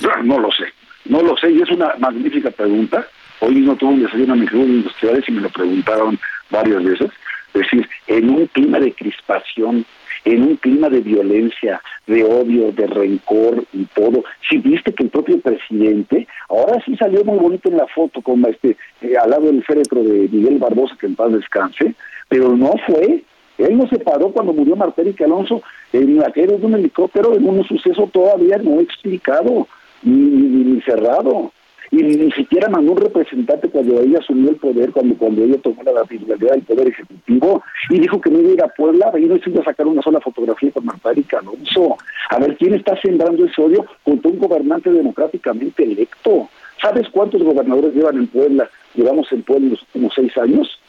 No, 0.00 0.22
no 0.22 0.40
lo 0.40 0.50
sé, 0.52 0.66
no 1.06 1.22
lo 1.22 1.36
sé, 1.36 1.50
y 1.50 1.62
es 1.62 1.70
una 1.70 1.94
magnífica 1.98 2.50
pregunta 2.50 3.06
Hoy 3.40 3.54
mismo 3.54 3.76
tuve 3.76 3.94
un 3.94 4.02
desayuno 4.02 4.32
a 4.32 4.36
mis 4.36 4.52
industriales 4.52 5.24
y 5.28 5.32
me 5.32 5.42
lo 5.42 5.50
preguntaron 5.50 6.18
varias 6.50 6.82
veces. 6.82 7.10
Es 7.52 7.62
decir, 7.62 7.88
en 8.06 8.30
un 8.30 8.46
clima 8.46 8.78
de 8.80 8.92
crispación, 8.92 9.84
en 10.24 10.42
un 10.42 10.56
clima 10.56 10.88
de 10.88 11.00
violencia, 11.00 11.80
de 12.06 12.24
odio, 12.24 12.72
de 12.72 12.86
rencor 12.86 13.64
y 13.72 13.84
todo. 13.86 14.24
Si 14.48 14.58
viste 14.58 14.92
que 14.92 15.04
el 15.04 15.10
propio 15.10 15.40
presidente, 15.40 16.26
ahora 16.48 16.82
sí 16.84 16.96
salió 16.96 17.24
muy 17.24 17.38
bonito 17.38 17.68
en 17.68 17.76
la 17.76 17.86
foto, 17.86 18.20
como 18.22 18.48
este, 18.48 18.76
eh, 19.02 19.16
al 19.22 19.30
lado 19.30 19.46
del 19.46 19.64
féretro 19.64 20.02
de 20.02 20.28
Miguel 20.30 20.58
Barbosa, 20.58 20.96
que 20.98 21.06
en 21.06 21.16
paz 21.16 21.32
descanse, 21.32 21.94
pero 22.28 22.56
no 22.56 22.72
fue. 22.86 23.22
Él 23.58 23.78
no 23.78 23.88
se 23.88 23.98
paró 23.98 24.30
cuando 24.30 24.52
murió 24.52 24.76
Martérica 24.76 25.24
Alonso 25.24 25.62
en 25.92 26.18
la 26.18 26.28
de 26.28 26.58
un 26.60 26.74
helicóptero 26.74 27.34
en 27.34 27.48
un 27.48 27.64
suceso 27.66 28.06
todavía 28.12 28.58
no 28.58 28.80
explicado 28.80 29.66
ni 30.02 30.78
cerrado 30.82 31.52
y 31.90 31.96
ni 31.96 32.30
siquiera 32.32 32.68
mandó 32.68 32.92
un 32.92 32.98
representante 32.98 33.68
cuando 33.68 34.00
ella 34.00 34.18
asumió 34.18 34.50
el 34.50 34.56
poder, 34.56 34.90
cuando, 34.92 35.16
cuando 35.16 35.44
ella 35.44 35.58
tomó 35.62 35.82
la 35.82 36.02
titularidad 36.04 36.52
del 36.52 36.62
poder 36.62 36.88
ejecutivo, 36.88 37.62
y 37.90 38.00
dijo 38.00 38.20
que 38.20 38.30
no 38.30 38.40
iba 38.40 38.50
a 38.50 38.52
ir 38.52 38.62
a 38.62 38.68
Puebla, 38.68 39.12
y 39.18 39.26
no 39.26 39.36
se 39.38 39.50
iba 39.50 39.60
a 39.60 39.64
sacar 39.64 39.86
una 39.86 40.02
sola 40.02 40.20
fotografía 40.20 40.70
con 40.72 40.84
Marta 40.84 41.10
Erika 41.10 41.38
Alonso. 41.38 41.96
A 42.30 42.38
ver, 42.38 42.56
¿quién 42.56 42.74
está 42.74 43.00
sembrando 43.00 43.44
ese 43.44 43.62
odio 43.62 43.86
contra 44.04 44.30
un 44.30 44.38
gobernante 44.38 44.90
democráticamente 44.90 45.84
electo? 45.84 46.48
¿Sabes 46.80 47.08
cuántos 47.10 47.42
gobernadores 47.42 47.94
llevan 47.94 48.16
en 48.16 48.26
Puebla? 48.26 48.68
Llevamos 48.94 49.30
en 49.32 49.42
Puebla 49.42 49.70
los 49.70 49.82
últimos 49.82 50.12
seis 50.14 50.36
años. 50.38 50.80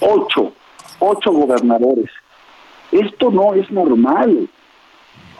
Ocho, 0.00 0.52
ocho 0.98 1.32
gobernadores. 1.32 2.10
Esto 2.92 3.30
no 3.30 3.54
es 3.54 3.70
normal. 3.70 4.48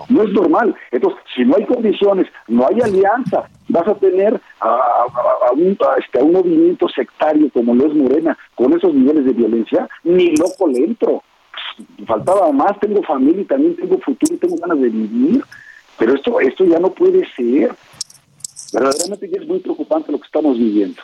No 0.08 0.22
es 0.22 0.32
normal. 0.32 0.74
Entonces, 0.90 1.20
si 1.34 1.44
no 1.44 1.56
hay 1.56 1.66
condiciones, 1.66 2.26
no 2.48 2.66
hay 2.66 2.80
alianza, 2.80 3.48
vas 3.68 3.86
a 3.86 3.94
tener 3.94 4.40
a, 4.60 5.06
un, 5.52 5.76
este, 5.98 6.18
a, 6.18 6.22
un, 6.22 6.32
movimiento 6.32 6.88
sectario 6.88 7.50
como 7.52 7.74
lo 7.74 7.86
es 7.86 7.94
Morena, 7.94 8.36
con 8.54 8.72
esos 8.72 8.94
niveles 8.94 9.24
de 9.24 9.32
violencia, 9.32 9.88
ni 10.04 10.34
loco 10.36 10.68
le 10.68 10.84
entro. 10.84 11.22
Faltaba 12.06 12.50
más, 12.52 12.78
tengo 12.80 13.02
familia 13.02 13.42
y 13.42 13.46
también 13.46 13.76
tengo 13.76 13.98
futuro 13.98 14.34
y 14.34 14.38
tengo 14.38 14.56
ganas 14.56 14.80
de 14.80 14.88
vivir, 14.88 15.44
pero 15.98 16.14
esto, 16.14 16.40
esto 16.40 16.64
ya 16.64 16.78
no 16.78 16.90
puede 16.90 17.26
ser. 17.34 17.74
Verdaderamente 18.72 19.28
ya 19.28 19.40
es 19.40 19.48
muy 19.48 19.58
preocupante 19.60 20.12
lo 20.12 20.18
que 20.18 20.26
estamos 20.26 20.58
viviendo. 20.58 21.02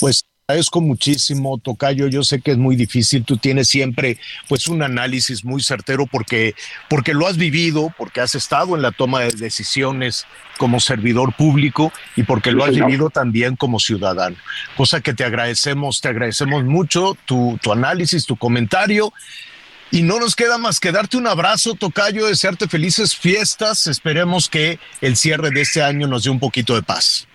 Pues 0.00 0.27
agradezco 0.50 0.80
muchísimo, 0.80 1.58
Tocayo. 1.58 2.06
Yo 2.06 2.24
sé 2.24 2.40
que 2.40 2.52
es 2.52 2.56
muy 2.56 2.74
difícil. 2.74 3.22
Tú 3.22 3.36
tienes 3.36 3.68
siempre, 3.68 4.18
pues, 4.48 4.66
un 4.68 4.82
análisis 4.82 5.44
muy 5.44 5.62
certero 5.62 6.06
porque, 6.06 6.54
porque 6.88 7.12
lo 7.12 7.26
has 7.26 7.36
vivido, 7.36 7.92
porque 7.98 8.22
has 8.22 8.34
estado 8.34 8.74
en 8.74 8.80
la 8.80 8.90
toma 8.90 9.20
de 9.20 9.30
decisiones 9.32 10.24
como 10.56 10.80
servidor 10.80 11.34
público 11.34 11.92
y 12.16 12.22
porque 12.22 12.50
lo 12.50 12.64
has 12.64 12.74
vivido 12.74 13.10
también 13.10 13.56
como 13.56 13.78
ciudadano. 13.78 14.36
Cosa 14.74 15.02
que 15.02 15.12
te 15.12 15.22
agradecemos, 15.22 16.00
te 16.00 16.08
agradecemos 16.08 16.64
mucho 16.64 17.14
tu, 17.26 17.58
tu 17.62 17.70
análisis, 17.70 18.24
tu 18.24 18.36
comentario. 18.36 19.12
Y 19.90 20.00
no 20.00 20.18
nos 20.18 20.34
queda 20.34 20.56
más 20.56 20.80
que 20.80 20.92
darte 20.92 21.18
un 21.18 21.26
abrazo, 21.26 21.74
Tocayo, 21.74 22.24
desearte 22.24 22.68
felices 22.68 23.14
fiestas. 23.14 23.86
Esperemos 23.86 24.48
que 24.48 24.78
el 25.02 25.14
cierre 25.18 25.50
de 25.50 25.60
este 25.60 25.82
año 25.82 26.06
nos 26.06 26.24
dé 26.24 26.30
un 26.30 26.40
poquito 26.40 26.74
de 26.74 26.82
paz. 26.82 27.27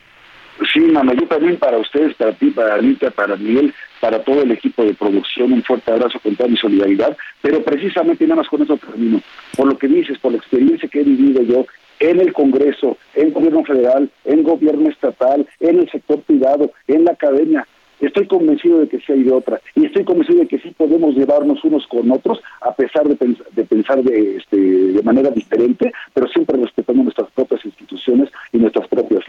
Sí, 0.72 0.80
mamá, 0.82 1.14
yo 1.14 1.28
también 1.28 1.58
para 1.58 1.78
ustedes, 1.78 2.14
para 2.16 2.34
ti, 2.34 2.52
para 2.52 2.76
Anita, 2.76 3.10
para 3.12 3.36
Miguel, 3.36 3.74
para 4.00 4.24
todo 4.24 4.44
el 4.44 4.52
equipo 4.52 4.84
de 4.84 4.94
producción, 4.94 5.52
un 5.52 5.64
fuerte 5.64 5.92
abrazo 5.92 6.20
con 6.20 6.36
toda 6.36 6.50
mi 6.50 6.58
solidaridad, 6.58 7.18
pero 7.42 7.64
precisamente 7.64 8.26
nada 8.26 8.42
más 8.42 8.50
con 8.50 8.62
eso 8.62 8.78
termino. 8.78 9.22
Por 9.58 9.68
lo 9.68 9.78
que 9.78 9.88
dices, 9.88 10.20
por 10.20 10.32
la 10.32 10.38
experiencia 10.38 10.88
que 10.90 11.02
he 11.02 11.04
vivido 11.04 11.42
yo 11.42 11.66
en 12.00 12.20
el 12.20 12.34
Congreso, 12.34 12.98
en 13.16 13.34
gobierno 13.34 13.64
federal, 13.64 14.10
en 14.26 14.44
gobierno 14.44 14.90
estatal, 14.90 15.48
en 15.60 15.80
el 15.80 15.90
sector 15.90 16.22
privado, 16.22 16.72
en 16.88 17.06
la 17.06 17.12
academia, 17.12 17.66
Estoy 18.04 18.28
convencido 18.28 18.80
de 18.80 18.90
que 18.90 19.00
sí 19.00 19.14
hay 19.14 19.24
de 19.24 19.32
otra 19.32 19.62
y 19.76 19.86
estoy 19.86 20.04
convencido 20.04 20.40
de 20.40 20.48
que 20.48 20.60
sí 20.60 20.74
podemos 20.76 21.16
llevarnos 21.16 21.64
unos 21.64 21.88
con 21.88 22.12
otros 22.12 22.42
a 22.60 22.76
pesar 22.76 23.08
de, 23.08 23.16
de 23.52 23.64
pensar 23.64 24.04
de, 24.04 24.36
este, 24.36 24.58
de 24.58 25.02
manera 25.04 25.30
diferente, 25.30 25.94
pero 26.14 26.28
siempre 26.28 26.58
respetando 26.58 27.04
nuestras 27.04 27.32
propias 27.32 27.64
instituciones 27.64 28.30
y 28.52 28.58
nuestras 28.58 28.90
propias. 28.90 29.23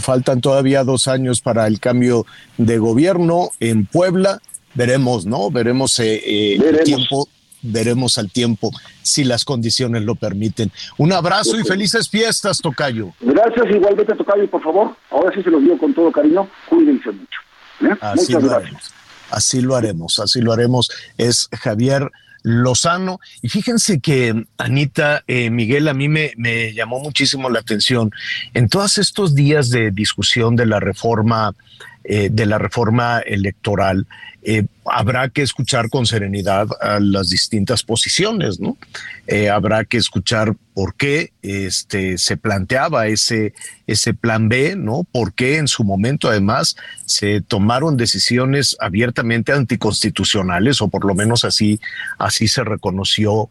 Faltan 0.00 0.40
todavía 0.40 0.84
dos 0.84 1.08
años 1.08 1.40
para 1.40 1.66
el 1.66 1.80
cambio 1.80 2.26
de 2.58 2.78
gobierno 2.78 3.50
en 3.60 3.86
Puebla. 3.86 4.40
Veremos, 4.74 5.26
¿no? 5.26 5.50
Veremos, 5.50 5.98
eh, 5.98 6.20
eh, 6.24 6.56
el 6.56 6.80
tiempo 6.84 7.28
veremos 7.62 8.18
al 8.18 8.30
tiempo 8.30 8.70
si 9.02 9.24
las 9.24 9.44
condiciones 9.44 10.02
lo 10.02 10.14
permiten. 10.14 10.70
Un 10.98 11.12
abrazo 11.12 11.58
y 11.58 11.64
felices 11.64 12.08
fiestas, 12.08 12.58
Tocayo. 12.58 13.12
Gracias, 13.20 13.66
igualmente, 13.70 14.14
Tocayo, 14.14 14.48
por 14.50 14.62
favor. 14.62 14.96
Ahora 15.10 15.34
sí 15.34 15.42
se 15.42 15.50
los 15.50 15.62
digo 15.62 15.78
con 15.78 15.94
todo 15.94 16.10
cariño. 16.10 16.48
Cuídense 16.68 17.10
mucho. 17.10 17.40
¿Eh? 17.82 17.96
Así 18.00 18.32
lo 18.32 18.52
haremos. 18.52 18.94
Así 19.30 19.60
lo 19.60 19.76
haremos, 19.76 20.18
así 20.18 20.40
lo 20.40 20.52
haremos. 20.52 20.90
Es 21.16 21.48
Javier 21.52 22.10
Lozano. 22.42 23.20
Y 23.42 23.48
fíjense 23.48 24.00
que, 24.00 24.46
Anita, 24.58 25.22
eh, 25.26 25.50
Miguel, 25.50 25.88
a 25.88 25.94
mí 25.94 26.08
me, 26.08 26.32
me, 26.36 26.72
llamó 26.72 27.00
muchísimo 27.00 27.50
la 27.50 27.60
atención 27.60 28.10
en 28.54 28.68
todos 28.68 28.98
estos 28.98 29.34
días 29.34 29.70
de 29.70 29.90
discusión 29.90 30.56
de 30.56 30.66
la 30.66 30.80
reforma, 30.80 31.54
eh, 32.04 32.28
de 32.32 32.46
la 32.46 32.58
reforma 32.58 33.20
electoral. 33.20 34.06
Eh, 34.42 34.64
habrá 34.86 35.28
que 35.28 35.42
escuchar 35.42 35.90
con 35.90 36.06
serenidad 36.06 36.66
a 36.80 36.98
las 36.98 37.28
distintas 37.28 37.82
posiciones, 37.82 38.58
¿no? 38.58 38.78
Eh, 39.26 39.50
habrá 39.50 39.84
que 39.84 39.98
escuchar 39.98 40.54
por 40.72 40.94
qué 40.94 41.32
este, 41.42 42.16
se 42.16 42.38
planteaba 42.38 43.06
ese, 43.08 43.52
ese 43.86 44.14
plan 44.14 44.48
B, 44.48 44.76
¿no? 44.76 45.04
Por 45.12 45.34
qué 45.34 45.58
en 45.58 45.68
su 45.68 45.84
momento 45.84 46.30
además 46.30 46.74
se 47.04 47.42
tomaron 47.42 47.98
decisiones 47.98 48.78
abiertamente 48.80 49.52
anticonstitucionales, 49.52 50.80
o 50.80 50.88
por 50.88 51.04
lo 51.04 51.14
menos 51.14 51.44
así, 51.44 51.80
así 52.18 52.48
se 52.48 52.64
reconoció 52.64 53.50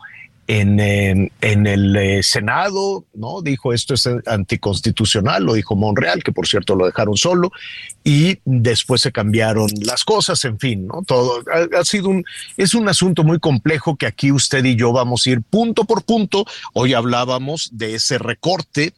en, 0.49 1.31
en, 1.41 1.67
el 1.67 1.95
eh, 1.95 2.23
Senado, 2.23 3.05
¿no? 3.13 3.43
Dijo 3.43 3.71
esto 3.71 3.93
es 3.93 4.09
anticonstitucional, 4.25 5.43
lo 5.43 5.53
dijo 5.53 5.75
Monreal, 5.75 6.23
que 6.23 6.31
por 6.31 6.47
cierto 6.47 6.75
lo 6.75 6.87
dejaron 6.87 7.15
solo, 7.17 7.51
y 8.03 8.39
después 8.45 9.01
se 9.01 9.11
cambiaron 9.11 9.69
las 9.85 10.03
cosas, 10.03 10.43
en 10.45 10.57
fin, 10.57 10.87
¿no? 10.87 11.03
Todo 11.05 11.43
ha, 11.77 11.85
sido 11.85 12.09
un, 12.09 12.25
es 12.57 12.73
un 12.73 12.89
asunto 12.89 13.23
muy 13.23 13.37
complejo 13.37 13.95
que 13.95 14.07
aquí 14.07 14.31
usted 14.31 14.65
y 14.65 14.75
yo 14.75 14.91
vamos 14.91 15.27
a 15.27 15.29
ir 15.29 15.43
punto 15.43 15.85
por 15.85 16.03
punto. 16.03 16.45
Hoy 16.73 16.95
hablábamos 16.95 17.69
de 17.71 17.93
ese 17.93 18.17
recorte 18.17 18.95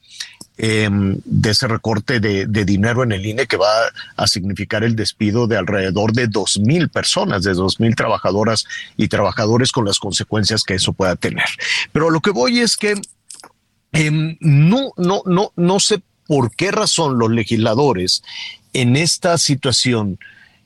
Em, 0.63 1.17
de 1.25 1.49
ese 1.49 1.67
recorte 1.67 2.19
de, 2.19 2.45
dinero 2.45 3.01
en 3.01 3.11
el 3.11 3.25
INE 3.25 3.47
que 3.47 3.57
va 3.57 3.67
a 4.15 4.27
significar 4.27 4.83
el 4.83 4.95
despido 4.95 5.47
de 5.47 5.57
alrededor 5.57 6.13
de 6.13 6.27
dos 6.27 6.59
mil 6.59 6.87
personas, 6.87 7.41
de 7.41 7.55
dos 7.55 7.79
mil 7.79 7.95
trabajadoras 7.95 8.65
y 8.95 9.07
trabajadores 9.07 9.71
con 9.71 9.85
las 9.85 9.97
consecuencias 9.97 10.63
que 10.63 10.75
eso 10.75 10.93
pueda 10.93 11.15
tener. 11.15 11.47
Pero 11.91 12.11
lo 12.11 12.19
que 12.19 12.29
voy 12.29 12.59
es 12.59 12.77
que 12.77 12.93
em, 13.93 14.37
no, 14.39 14.91
no, 14.97 15.23
no, 15.25 15.51
no 15.55 15.79
sé 15.79 16.03
por 16.27 16.55
qué 16.55 16.69
razón 16.69 17.17
los 17.17 17.31
legisladores 17.31 18.21
en 18.71 18.97
esta 18.97 19.39
situación 19.39 20.19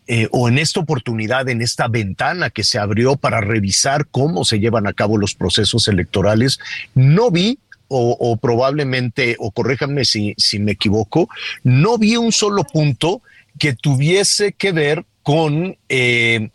eh, 0.08 0.28
o 0.32 0.50
en 0.50 0.60
esta 0.60 0.82
oportunidad, 0.82 1.50
en 1.50 1.62
esta 1.62 1.88
ventana 1.88 2.52
que 2.52 2.64
se 2.64 2.78
abrió 2.78 3.16
para 3.16 3.42
revisar 3.42 4.06
cómo 4.12 4.46
se 4.46 4.60
llevan 4.60 4.88
a 4.88 4.94
cabo 4.94 5.18
los 5.18 5.34
procesos 5.34 5.88
electorales, 5.88 6.60
no 6.94 7.32
vi 7.32 7.58
o, 7.88 8.38
probablemente, 8.38 9.36
o 9.40 9.52
corréjanme 9.52 10.06
si, 10.06 10.34
si 10.38 10.60
me 10.60 10.74
equivoco, 10.74 11.30
no 11.64 11.98
vi 11.98 12.18
un 12.18 12.32
solo 12.32 12.64
punto 12.64 13.22
que 13.60 13.74
tuviese 13.74 14.54
que 14.54 14.72
ver 14.72 15.06
con 15.24 15.78
eh, 15.90 16.50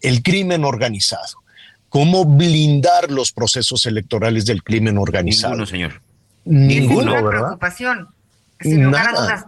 el 0.00 0.22
crimen 0.22 0.64
organizado. 0.64 1.42
¿Cómo 1.88 2.24
blindar 2.24 3.10
los 3.10 3.32
procesos 3.32 3.84
electorales 3.86 4.46
del 4.46 4.62
crimen 4.62 4.98
organizado? 4.98 5.54
Ninguno, 5.54 5.66
señor. 5.66 6.02
Ninguno, 6.44 7.12
¿verdad? 7.12 7.30
preocupación. 7.30 8.08
Sin 8.60 8.84
lugar 8.84 9.08
a 9.08 9.20
dudas. 9.20 9.46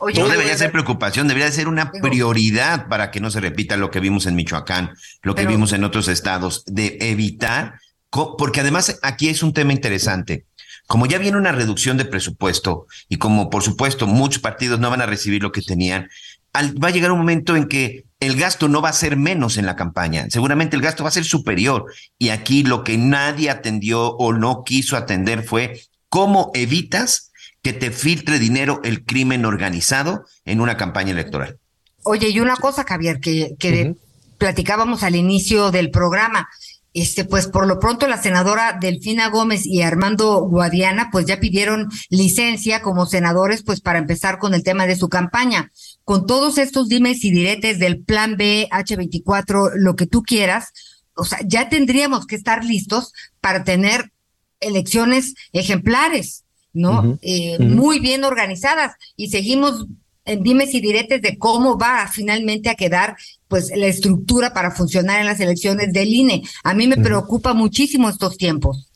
no 0.00 0.28
debería 0.28 0.56
ser 0.56 0.72
preocupación, 0.72 1.28
debería 1.28 1.50
ser 1.50 1.68
una 1.68 1.90
prioridad 1.90 2.88
para 2.88 3.10
que 3.10 3.20
no 3.20 3.30
se 3.30 3.40
repita 3.40 3.76
lo 3.76 3.90
que 3.90 4.00
vimos 4.00 4.26
en 4.26 4.34
Michoacán, 4.34 4.92
lo 5.22 5.34
que 5.34 5.46
vimos 5.46 5.72
en 5.72 5.84
otros 5.84 6.08
estados, 6.08 6.64
de 6.66 6.96
evitar, 7.00 7.80
porque 8.10 8.60
además 8.60 8.98
aquí 9.02 9.28
es 9.28 9.42
un 9.42 9.52
tema 9.52 9.72
interesante 9.72 10.46
como 10.86 11.06
ya 11.06 11.18
viene 11.18 11.38
una 11.38 11.52
reducción 11.52 11.96
de 11.96 12.04
presupuesto 12.04 12.86
y 13.08 13.16
como 13.16 13.50
por 13.50 13.62
supuesto 13.62 14.06
muchos 14.06 14.42
partidos 14.42 14.80
no 14.80 14.90
van 14.90 15.00
a 15.00 15.06
recibir 15.06 15.42
lo 15.42 15.52
que 15.52 15.62
tenían, 15.62 16.08
va 16.54 16.88
a 16.88 16.90
llegar 16.90 17.10
un 17.10 17.18
momento 17.18 17.56
en 17.56 17.66
que 17.66 18.04
el 18.20 18.36
gasto 18.36 18.68
no 18.68 18.80
va 18.80 18.90
a 18.90 18.94
ser 18.94 19.16
menos 19.16 19.58
en 19.58 19.66
la 19.66 19.76
campaña, 19.76 20.26
seguramente 20.30 20.76
el 20.76 20.82
gasto 20.82 21.02
va 21.02 21.08
a 21.08 21.12
ser 21.12 21.24
superior. 21.24 21.92
Y 22.18 22.30
aquí 22.30 22.62
lo 22.62 22.84
que 22.84 22.96
nadie 22.96 23.50
atendió 23.50 24.10
o 24.16 24.32
no 24.32 24.62
quiso 24.64 24.96
atender 24.96 25.42
fue 25.42 25.80
cómo 26.08 26.50
evitas 26.54 27.32
que 27.62 27.72
te 27.72 27.90
filtre 27.90 28.38
dinero 28.38 28.80
el 28.84 29.04
crimen 29.04 29.44
organizado 29.44 30.26
en 30.44 30.60
una 30.60 30.76
campaña 30.76 31.12
electoral. 31.12 31.58
Oye, 32.04 32.28
y 32.28 32.40
una 32.40 32.56
cosa, 32.56 32.84
Javier, 32.86 33.20
que, 33.20 33.54
que 33.58 33.94
platicábamos 34.38 35.02
al 35.02 35.16
inicio 35.16 35.70
del 35.70 35.90
programa, 35.90 36.48
este, 36.94 37.24
pues 37.24 37.48
por 37.48 37.66
lo 37.66 37.80
pronto 37.80 38.06
la 38.06 38.22
senadora 38.22 38.78
Delfina 38.80 39.28
Gómez 39.28 39.66
y 39.66 39.82
Armando 39.82 40.42
Guadiana, 40.42 41.10
pues 41.10 41.26
ya 41.26 41.40
pidieron 41.40 41.88
licencia 42.08 42.82
como 42.82 43.04
senadores, 43.04 43.64
pues 43.64 43.80
para 43.80 43.98
empezar 43.98 44.38
con 44.38 44.54
el 44.54 44.62
tema 44.62 44.86
de 44.86 44.94
su 44.94 45.08
campaña. 45.08 45.72
Con 46.04 46.26
todos 46.26 46.56
estos 46.56 46.88
dimes 46.88 47.24
y 47.24 47.32
diretes 47.32 47.80
del 47.80 47.98
plan 48.02 48.36
B, 48.36 48.68
H24, 48.70 49.72
lo 49.74 49.96
que 49.96 50.06
tú 50.06 50.22
quieras, 50.22 50.68
o 51.16 51.24
sea, 51.24 51.40
ya 51.44 51.68
tendríamos 51.68 52.26
que 52.26 52.36
estar 52.36 52.64
listos 52.64 53.12
para 53.40 53.64
tener 53.64 54.12
elecciones 54.60 55.34
ejemplares, 55.52 56.44
¿no? 56.72 57.18
eh, 57.22 57.58
Muy 57.58 57.98
bien 57.98 58.22
organizadas 58.22 58.92
y 59.16 59.30
seguimos 59.30 59.86
dimes 60.24 60.74
y 60.74 60.80
diretes 60.80 61.22
de 61.22 61.38
cómo 61.38 61.78
va 61.78 62.08
finalmente 62.08 62.70
a 62.70 62.74
quedar 62.74 63.16
pues 63.48 63.70
la 63.74 63.86
estructura 63.86 64.52
para 64.52 64.70
funcionar 64.70 65.20
en 65.20 65.26
las 65.26 65.40
elecciones 65.40 65.92
del 65.92 66.08
INE. 66.08 66.42
A 66.62 66.74
mí 66.74 66.86
me 66.86 66.96
preocupa 66.96 67.54
muchísimo 67.54 68.08
estos 68.08 68.36
tiempos. 68.36 68.90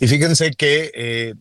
Y 0.00 0.06
fíjense 0.06 0.52
que 0.52 0.90
eh, 0.94 1.34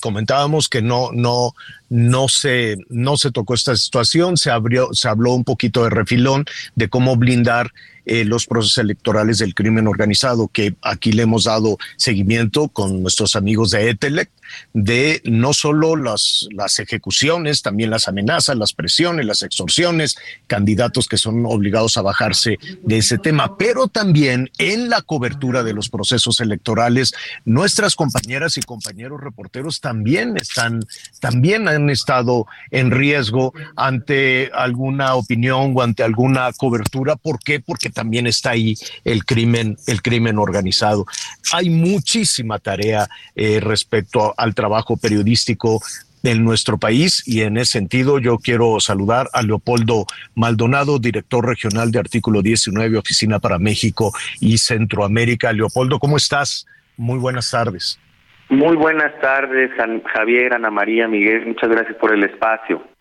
comentábamos 0.00 0.68
que 0.68 0.82
no, 0.82 1.10
no, 1.12 1.54
no 1.88 2.28
se, 2.28 2.76
no 2.88 3.16
se 3.16 3.30
tocó 3.30 3.54
esta 3.54 3.76
situación, 3.76 4.36
se 4.36 4.50
abrió, 4.50 4.92
se 4.92 5.08
habló 5.08 5.34
un 5.34 5.44
poquito 5.44 5.84
de 5.84 5.90
refilón 5.90 6.44
de 6.74 6.88
cómo 6.88 7.16
blindar 7.16 7.72
eh, 8.06 8.24
los 8.24 8.46
procesos 8.46 8.78
electorales 8.78 9.38
del 9.38 9.54
crimen 9.54 9.86
organizado, 9.86 10.48
que 10.48 10.74
aquí 10.82 11.12
le 11.12 11.22
hemos 11.22 11.44
dado 11.44 11.78
seguimiento 11.96 12.68
con 12.68 13.02
nuestros 13.02 13.36
amigos 13.36 13.70
de 13.70 13.90
ETELEC, 13.90 14.30
de 14.72 15.22
no 15.24 15.52
solo 15.52 15.96
las, 15.96 16.48
las 16.52 16.78
ejecuciones, 16.78 17.62
también 17.62 17.90
las 17.90 18.08
amenazas, 18.08 18.56
las 18.56 18.72
presiones, 18.72 19.26
las 19.26 19.42
extorsiones, 19.42 20.16
candidatos 20.46 21.08
que 21.08 21.18
son 21.18 21.46
obligados 21.46 21.96
a 21.96 22.02
bajarse 22.02 22.58
de 22.82 22.98
ese 22.98 23.18
tema, 23.18 23.56
pero 23.56 23.88
también 23.88 24.50
en 24.58 24.90
la 24.90 25.02
cobertura 25.02 25.62
de 25.62 25.72
los 25.72 25.88
procesos 25.88 26.40
electorales, 26.40 27.14
nuestras 27.44 27.94
compañeras 27.96 28.56
y 28.56 28.62
compañeros 28.62 29.20
reporteros 29.20 29.80
también 29.80 30.36
están, 30.36 30.84
también 31.20 31.68
han 31.68 31.90
estado 31.90 32.46
en 32.70 32.90
riesgo 32.90 33.52
ante 33.76 34.50
alguna 34.54 35.14
opinión 35.14 35.72
o 35.74 35.82
ante 35.82 36.02
alguna 36.02 36.52
cobertura. 36.52 37.16
¿Por 37.16 37.38
qué? 37.38 37.60
Porque 37.60 37.90
también 37.94 38.26
está 38.26 38.50
ahí 38.50 38.74
el 39.04 39.24
crimen, 39.24 39.76
el 39.86 40.02
crimen 40.02 40.38
organizado. 40.38 41.06
Hay 41.52 41.70
muchísima 41.70 42.58
tarea 42.58 43.08
eh, 43.34 43.60
respecto 43.60 44.34
al 44.36 44.54
trabajo 44.54 44.96
periodístico 44.96 45.80
en 46.24 46.44
nuestro 46.44 46.78
país 46.78 47.22
y 47.26 47.42
en 47.42 47.56
ese 47.56 47.72
sentido 47.72 48.18
yo 48.18 48.38
quiero 48.38 48.80
saludar 48.80 49.28
a 49.32 49.42
Leopoldo 49.42 50.06
Maldonado, 50.34 50.98
director 50.98 51.46
regional 51.46 51.90
de 51.90 51.98
Artículo 51.98 52.42
19, 52.42 52.96
Oficina 52.98 53.38
para 53.38 53.58
México 53.58 54.12
y 54.40 54.58
Centroamérica. 54.58 55.52
Leopoldo, 55.52 55.98
¿cómo 55.98 56.16
estás? 56.16 56.66
Muy 56.96 57.18
buenas 57.18 57.50
tardes. 57.50 58.00
Muy 58.48 58.76
buenas 58.76 59.18
tardes, 59.20 59.70
Javier, 60.12 60.54
Ana 60.54 60.70
María, 60.70 61.08
Miguel, 61.08 61.46
muchas 61.46 61.70
gracias 61.70 61.96
por 61.96 62.12
el 62.12 62.24
espacio. 62.24 62.93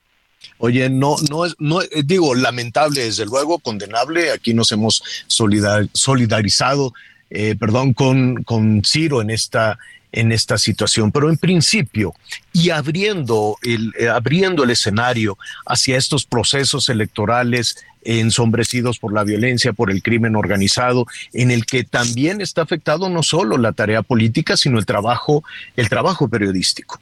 Oye, 0.58 0.90
no, 0.90 1.16
no 1.30 1.46
es, 1.46 1.56
eh, 1.92 2.04
digo, 2.06 2.36
lamentable, 2.36 3.04
desde 3.04 3.26
luego, 3.26 3.60
condenable. 3.60 4.32
Aquí 4.32 4.54
nos 4.54 4.72
hemos 4.72 5.04
solidarizado 5.28 6.94
eh, 7.36 7.56
perdón, 7.60 7.94
con, 7.94 8.44
con 8.44 8.84
Ciro 8.86 9.20
en 9.20 9.32
esta, 9.32 9.80
en 10.12 10.32
esta 10.32 10.60
situación. 10.60 11.12
Pero 11.12 11.30
en 11.30 11.38
principio, 11.38 12.14
y 12.54 12.70
abriendo 12.70 13.58
el, 13.64 13.92
eh, 13.98 14.08
abriendo 14.08 14.64
el 14.64 14.70
escenario 14.70 15.40
hacia 15.66 15.98
estos 15.98 16.26
procesos 16.26 16.90
electorales 16.90 17.76
ensombrecidos 18.04 19.00
por 19.00 19.14
la 19.14 19.24
violencia, 19.24 19.74
por 19.74 19.90
el 19.90 20.04
crimen 20.04 20.36
organizado, 20.36 21.08
en 21.34 21.50
el 21.50 21.66
que 21.66 21.84
también 21.84 22.40
está 22.40 22.62
afectado 22.62 23.10
no 23.10 23.24
solo 23.24 23.58
la 23.58 23.72
tarea 23.72 24.04
política, 24.04 24.56
sino 24.56 24.78
el 24.78 24.86
trabajo, 24.86 25.44
el 25.76 25.90
trabajo 25.90 26.28
periodístico. 26.28 27.00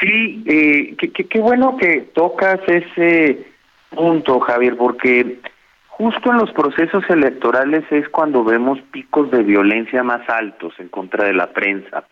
Sí, 0.00 0.42
eh, 0.46 0.96
qué 0.96 1.40
bueno 1.40 1.76
que 1.76 2.08
tocas 2.14 2.60
ese 2.66 3.46
punto, 3.90 4.40
Javier, 4.40 4.76
porque 4.76 5.40
Justo 6.00 6.30
en 6.30 6.38
los 6.38 6.50
procesos 6.52 7.04
electorales 7.10 7.84
es 7.90 8.08
cuando 8.08 8.42
vemos 8.42 8.78
picos 8.90 9.30
de 9.30 9.42
violencia 9.42 10.02
más 10.02 10.26
altos 10.30 10.72
en 10.78 10.88
contra 10.88 11.26
de 11.26 11.34
la 11.34 11.52
prensa. 11.52 12.04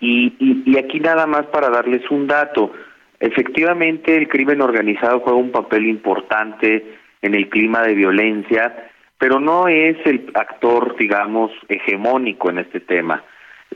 Y, 0.00 0.34
y, 0.66 0.76
aquí 0.76 0.98
nada 0.98 1.28
más 1.28 1.46
para 1.46 1.70
darles 1.70 2.02
un 2.10 2.26
dato. 2.26 2.72
Efectivamente, 3.20 4.16
el 4.16 4.26
crimen 4.26 4.60
organizado 4.60 5.20
juega 5.20 5.38
un 5.38 5.52
papel 5.52 5.86
importante 5.86 6.98
en 7.22 7.36
el 7.36 7.48
clima 7.48 7.82
de 7.82 7.94
violencia, 7.94 8.90
pero 9.18 9.38
no 9.38 9.68
es 9.68 10.04
el 10.04 10.28
actor, 10.34 10.96
digamos, 10.96 11.52
hegemónico 11.68 12.50
en 12.50 12.58
este 12.58 12.80
tema. 12.80 13.22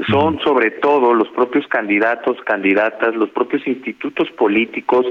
Son 0.09 0.39
sobre 0.41 0.73
todo 0.73 1.15
los 1.15 1.29
propios 1.29 1.67
candidatos, 1.69 2.37
candidatas, 2.45 3.15
los 3.15 3.31
propios 3.31 3.67
institutos 3.67 4.31
políticos, 4.33 5.07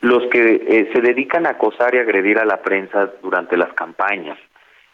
los 0.00 0.26
que 0.30 0.62
eh, 0.66 0.90
se 0.92 1.00
dedican 1.00 1.46
a 1.46 1.50
acosar 1.50 1.94
y 1.94 1.98
agredir 1.98 2.38
a 2.38 2.46
la 2.46 2.62
prensa 2.62 3.12
durante 3.22 3.56
las 3.56 3.72
campañas. 3.74 4.38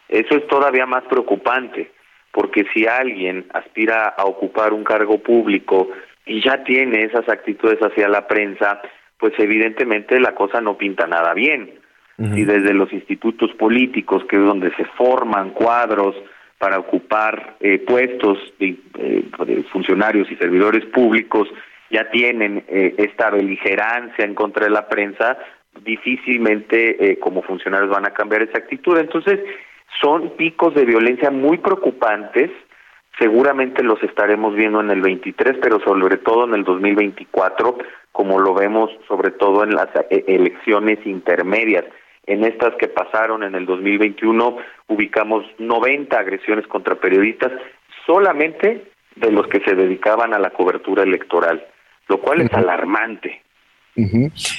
Eso 0.09 0.35
es 0.35 0.47
todavía 0.47 0.85
más 0.85 1.03
preocupante, 1.05 1.91
porque 2.31 2.65
si 2.73 2.85
alguien 2.87 3.45
aspira 3.53 4.07
a 4.07 4.25
ocupar 4.25 4.73
un 4.73 4.83
cargo 4.83 5.19
público 5.19 5.89
y 6.25 6.41
ya 6.41 6.63
tiene 6.63 7.03
esas 7.03 7.27
actitudes 7.29 7.79
hacia 7.79 8.09
la 8.09 8.27
prensa, 8.27 8.81
pues 9.17 9.33
evidentemente 9.37 10.19
la 10.19 10.35
cosa 10.35 10.59
no 10.61 10.77
pinta 10.77 11.07
nada 11.07 11.33
bien. 11.33 11.79
Y 12.19 12.45
desde 12.45 12.73
los 12.73 12.91
institutos 12.91 13.51
políticos, 13.59 14.23
que 14.27 14.37
es 14.37 14.41
donde 14.41 14.75
se 14.75 14.85
forman 14.97 15.51
cuadros 15.51 16.15
para 16.57 16.79
ocupar 16.79 17.57
eh, 17.59 17.79
puestos 17.79 18.37
de, 18.59 18.77
eh, 18.97 19.25
de 19.45 19.63
funcionarios 19.63 20.31
y 20.31 20.35
servidores 20.35 20.85
públicos, 20.85 21.47
ya 21.89 22.09
tienen 22.09 22.63
eh, 22.67 22.95
esta 22.97 23.29
beligerancia 23.29 24.25
en 24.25 24.35
contra 24.35 24.65
de 24.65 24.71
la 24.71 24.87
prensa, 24.87 25.37
difícilmente 25.83 27.11
eh, 27.11 27.19
como 27.19 27.41
funcionarios 27.43 27.89
van 27.89 28.05
a 28.05 28.13
cambiar 28.13 28.41
esa 28.41 28.57
actitud. 28.57 28.97
Entonces, 28.97 29.39
son 30.01 30.31
picos 30.31 30.73
de 30.73 30.85
violencia 30.85 31.31
muy 31.31 31.57
preocupantes, 31.59 32.51
seguramente 33.17 33.83
los 33.83 34.01
estaremos 34.03 34.55
viendo 34.55 34.81
en 34.81 34.91
el 34.91 35.01
23, 35.01 35.57
pero 35.61 35.79
sobre 35.79 36.17
todo 36.17 36.45
en 36.45 36.55
el 36.55 36.63
2024, 36.63 37.77
como 38.11 38.39
lo 38.39 38.53
vemos 38.53 38.91
sobre 39.07 39.31
todo 39.31 39.63
en 39.63 39.71
las 39.71 39.89
eh, 40.09 40.23
elecciones 40.27 40.99
intermedias. 41.05 41.85
En 42.27 42.43
estas 42.43 42.75
que 42.75 42.87
pasaron 42.87 43.43
en 43.43 43.55
el 43.55 43.65
2021 43.65 44.57
ubicamos 44.87 45.45
90 45.57 46.17
agresiones 46.17 46.67
contra 46.67 46.95
periodistas 46.95 47.51
solamente 48.05 48.91
de 49.15 49.31
los 49.31 49.47
que 49.47 49.61
se 49.61 49.73
dedicaban 49.73 50.33
a 50.33 50.39
la 50.39 50.51
cobertura 50.51 51.03
electoral 51.03 51.65
lo 52.07 52.21
cual 52.21 52.41
es 52.41 52.53
alarmante. 52.53 53.41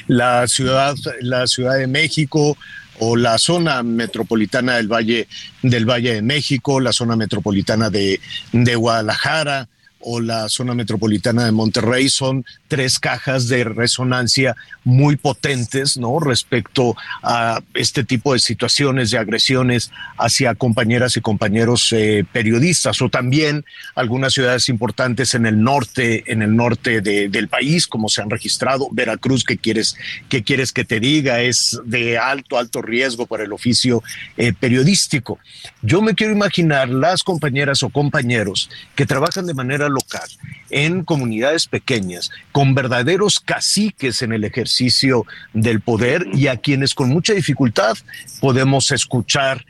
La 0.09 0.47
ciudad, 0.49 0.95
la 1.21 1.47
Ciudad 1.47 1.79
de 1.79 1.87
México 1.87 2.57
o 2.99 3.17
la 3.17 3.39
zona 3.39 3.83
metropolitana 3.85 4.77
del 4.77 4.89
Valle 4.89 5.29
del 5.63 5.89
Valle 5.89 6.15
de 6.15 6.23
México, 6.23 6.81
la 6.81 6.93
zona 6.93 7.15
metropolitana 7.15 7.89
de, 7.91 8.19
de 8.53 8.75
Guadalajara, 8.75 9.69
o 10.01 10.21
la 10.21 10.49
zona 10.49 10.75
metropolitana 10.75 11.45
de 11.45 11.53
Monterrey 11.53 12.09
son 12.09 12.45
tres 12.69 12.99
cajas 12.99 13.49
de 13.49 13.65
resonancia 13.65 14.57
muy 14.85 15.17
potentes, 15.17 15.97
¿no? 15.97 16.21
Respecto 16.21 16.97
a 17.23 17.61
este 17.75 18.05
tipo 18.05 18.33
de 18.33 18.39
situaciones 18.39 19.11
de 19.11 19.19
agresiones 19.19 19.91
hacia 20.17 20.55
compañeras 20.55 21.17
y 21.17 21.21
compañeros 21.21 21.93
eh, 21.93 22.25
periodistas, 22.33 23.03
o 23.03 23.09
también 23.09 23.65
algunas 23.95 24.35
ciudades 24.35 24.69
importantes 24.69 25.35
en 25.35 25.47
el 25.47 25.63
norte, 25.63 26.25
en 26.31 26.43
el 26.43 26.55
norte 26.55 27.01
del 27.01 27.49
país, 27.49 27.87
como 27.87 28.09
se 28.09 28.23
han 28.23 28.31
registrado. 28.31 28.89
Veracruz, 28.93 29.45
que 29.45 29.59
quieres, 29.59 29.97
que 30.29 30.43
quieres 30.43 30.73
que 30.73 30.85
te 30.85 31.01
diga, 31.01 31.41
es 31.41 31.81
de 31.85 32.19
alto, 32.19 32.59
alto 32.59 32.83
riesgo 32.83 33.27
para 33.27 33.45
el 33.45 33.53
oficio 33.53 34.03
eh, 34.37 34.53
periodístico. 34.53 35.39
Yo 35.83 36.03
me 36.03 36.15
quiero 36.15 36.33
imaginar 36.33 36.89
las 36.89 37.23
compañeras 37.23 37.83
o 37.83 37.91
compañeros 37.91 38.71
que 38.95 39.07
trabajan 39.07 39.47
de 39.47 39.55
manera 39.55 39.88
local, 39.89 40.29
en 40.71 41.05
comunidades 41.05 41.67
pequeñas, 41.67 42.31
con 42.53 42.75
verdaderos 42.75 43.41
caciques 43.41 44.23
en 44.23 44.33
el 44.33 44.45
ejercicio 44.45 45.25
del 45.53 45.81
poder 45.81 46.27
y 46.33 46.49
a 46.49 46.57
quienes 46.57 46.95
con 46.95 47.09
mucha 47.09 47.33
dificultad 47.35 47.97
podemos 48.41 48.93
escuchar 48.93 49.65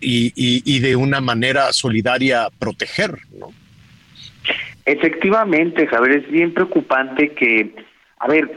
y, 0.00 0.80
de 0.80 0.96
una 0.96 1.20
manera 1.20 1.72
solidaria 1.72 2.48
proteger. 2.58 3.18
Efectivamente, 4.84 5.86
Javier, 5.86 6.18
es 6.18 6.30
bien 6.30 6.52
preocupante 6.52 7.32
que, 7.32 7.74
a 8.18 8.28
ver, 8.28 8.50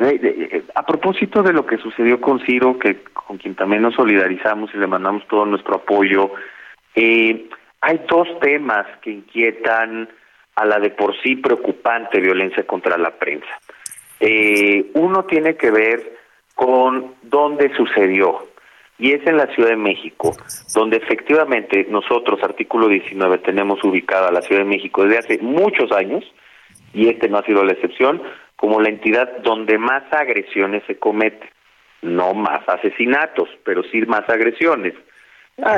a 0.75 0.85
propósito 0.85 1.41
de 1.41 1.53
lo 1.53 1.65
que 1.65 1.77
sucedió 1.77 2.19
con 2.19 2.45
Ciro, 2.45 2.77
que 2.77 2.97
con 3.13 3.37
quien 3.37 3.55
también 3.55 3.81
nos 3.81 3.95
solidarizamos 3.95 4.69
y 4.73 4.77
le 4.77 4.87
mandamos 4.87 5.23
todo 5.29 5.45
nuestro 5.45 5.75
apoyo, 5.75 6.31
eh, 6.95 7.47
hay 7.81 8.01
dos 8.09 8.27
temas 8.41 8.85
que 9.01 9.11
inquietan 9.11 10.09
a 10.57 10.65
la 10.65 10.79
de 10.79 10.89
por 10.89 11.15
sí 11.21 11.35
preocupante 11.35 12.19
violencia 12.19 12.65
contra 12.65 12.97
la 12.97 13.11
prensa. 13.11 13.47
Eh, 14.19 14.89
uno 14.95 15.25
tiene 15.25 15.55
que 15.55 15.69
ver 15.69 16.17
con 16.55 17.13
dónde 17.21 17.71
sucedió, 17.77 18.47
y 18.97 19.13
es 19.13 19.25
en 19.27 19.37
la 19.37 19.45
Ciudad 19.53 19.69
de 19.69 19.75
México, 19.75 20.35
donde 20.73 20.97
efectivamente 20.97 21.85
nosotros, 21.87 22.41
artículo 22.41 22.87
19, 22.87 23.37
tenemos 23.37 23.83
ubicada 23.83 24.31
la 24.31 24.41
Ciudad 24.41 24.63
de 24.63 24.69
México 24.69 25.03
desde 25.03 25.19
hace 25.19 25.37
muchos 25.43 25.91
años, 25.91 26.25
y 26.91 27.07
este 27.07 27.29
no 27.29 27.37
ha 27.37 27.45
sido 27.45 27.63
la 27.63 27.73
excepción, 27.73 28.23
como 28.55 28.81
la 28.81 28.89
entidad 28.89 29.37
donde 29.43 29.77
más 29.77 30.11
agresiones 30.11 30.81
se 30.87 30.97
cometen. 30.97 31.49
No 32.01 32.33
más 32.33 32.67
asesinatos, 32.67 33.49
pero 33.63 33.83
sí 33.83 34.01
más 34.07 34.27
agresiones. 34.27 34.93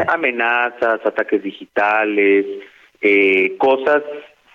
Amenazas, 0.08 1.06
ataques 1.06 1.44
digitales, 1.44 2.46
eh, 3.02 3.56
cosas 3.58 4.04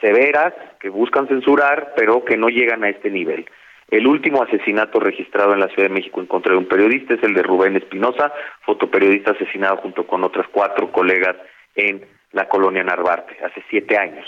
severas 0.05 0.53
que 0.81 0.91
buscan 0.91 1.27
censurar, 1.29 1.95
pero 1.97 2.27
que 2.27 2.37
no 2.37 2.49
llegan 2.49 2.85
a 2.85 2.91
este 2.91 3.11
nivel. 3.11 3.47
El 3.91 4.07
último 4.07 4.43
asesinato 4.43 5.01
registrado 5.01 5.55
en 5.55 5.61
la 5.61 5.69
Ciudad 5.69 5.89
de 5.89 5.95
México 5.95 6.21
en 6.21 6.27
contra 6.27 6.53
de 6.53 6.59
un 6.59 6.67
periodista 6.67 7.15
es 7.15 7.23
el 7.23 7.33
de 7.33 7.43
Rubén 7.43 7.75
Espinosa, 7.77 8.31
fotoperiodista 8.67 9.31
asesinado 9.31 9.79
junto 9.79 10.07
con 10.07 10.23
otras 10.23 10.47
cuatro 10.53 10.93
colegas 10.93 11.37
en 11.75 12.05
la 12.33 12.49
colonia 12.49 12.85
Narvarte, 12.85 13.35
hace 13.43 13.65
siete 13.71 13.97
años. 13.97 14.27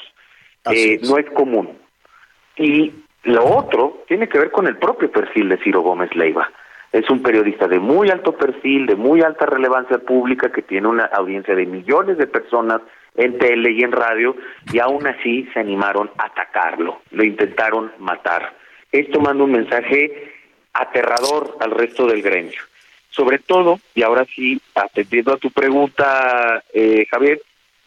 Eh, 0.70 0.98
no 1.02 1.18
es 1.18 1.28
común. 1.30 1.76
Y 2.56 2.92
lo 3.24 3.44
otro 3.44 4.04
tiene 4.08 4.30
que 4.30 4.38
ver 4.38 4.50
con 4.50 4.66
el 4.66 4.78
propio 4.78 5.10
perfil 5.10 5.50
de 5.50 5.58
Ciro 5.58 5.82
Gómez 5.82 6.14
Leiva. 6.14 6.50
Es 6.90 7.10
un 7.10 7.22
periodista 7.22 7.68
de 7.68 7.80
muy 7.80 8.08
alto 8.08 8.34
perfil, 8.34 8.86
de 8.86 8.96
muy 8.96 9.20
alta 9.20 9.44
relevancia 9.44 9.98
pública, 9.98 10.50
que 10.50 10.62
tiene 10.62 10.88
una 10.88 11.04
audiencia 11.04 11.54
de 11.54 11.66
millones 11.66 12.16
de 12.16 12.26
personas 12.26 12.80
en 13.16 13.38
tele 13.38 13.72
y 13.72 13.82
en 13.82 13.92
radio, 13.92 14.36
y 14.72 14.78
aún 14.78 15.06
así 15.06 15.48
se 15.52 15.60
animaron 15.60 16.10
a 16.18 16.26
atacarlo, 16.26 17.00
lo 17.10 17.24
intentaron 17.24 17.92
matar. 17.98 18.54
Esto 18.92 19.20
manda 19.20 19.44
un 19.44 19.52
mensaje 19.52 20.32
aterrador 20.72 21.56
al 21.60 21.70
resto 21.70 22.06
del 22.06 22.22
gremio. 22.22 22.60
Sobre 23.10 23.38
todo, 23.38 23.80
y 23.94 24.02
ahora 24.02 24.26
sí, 24.26 24.60
atendiendo 24.74 25.32
a 25.32 25.38
tu 25.38 25.50
pregunta, 25.50 26.62
eh, 26.72 27.06
Javier, 27.10 27.40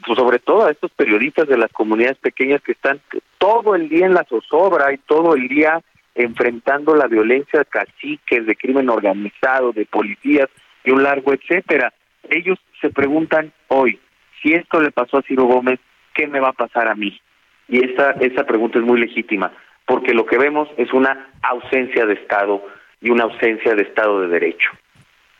pues 0.05 0.17
sobre 0.17 0.39
todo 0.39 0.65
a 0.65 0.71
estos 0.71 0.91
periodistas 0.91 1.47
de 1.47 1.57
las 1.57 1.71
comunidades 1.71 2.17
pequeñas 2.17 2.61
que 2.61 2.71
están 2.71 2.99
todo 3.37 3.75
el 3.75 3.89
día 3.89 4.05
en 4.05 4.13
la 4.13 4.23
zozobra 4.23 4.91
y 4.93 4.97
todo 4.97 5.35
el 5.35 5.47
día 5.47 5.81
enfrentando 6.15 6.95
la 6.95 7.07
violencia 7.07 7.59
de 7.59 7.65
caciques, 7.65 8.45
de 8.45 8.55
crimen 8.55 8.89
organizado, 8.89 9.71
de 9.71 9.85
policías 9.85 10.49
y 10.83 10.91
un 10.91 11.03
largo 11.03 11.33
etcétera. 11.33 11.93
Ellos 12.29 12.59
se 12.81 12.89
preguntan 12.89 13.51
hoy, 13.67 13.99
si 14.41 14.53
esto 14.53 14.81
le 14.81 14.91
pasó 14.91 15.17
a 15.17 15.23
Ciro 15.23 15.45
Gómez, 15.45 15.79
¿qué 16.13 16.27
me 16.27 16.39
va 16.39 16.49
a 16.49 16.53
pasar 16.53 16.87
a 16.87 16.95
mí? 16.95 17.19
Y 17.67 17.83
esa, 17.83 18.11
esa 18.11 18.45
pregunta 18.45 18.79
es 18.79 18.85
muy 18.85 18.99
legítima, 18.99 19.51
porque 19.85 20.13
lo 20.13 20.25
que 20.25 20.37
vemos 20.37 20.67
es 20.77 20.91
una 20.93 21.29
ausencia 21.41 22.05
de 22.05 22.13
Estado 22.13 22.63
y 23.01 23.09
una 23.09 23.25
ausencia 23.25 23.75
de 23.75 23.83
Estado 23.83 24.21
de 24.21 24.27
Derecho. 24.27 24.69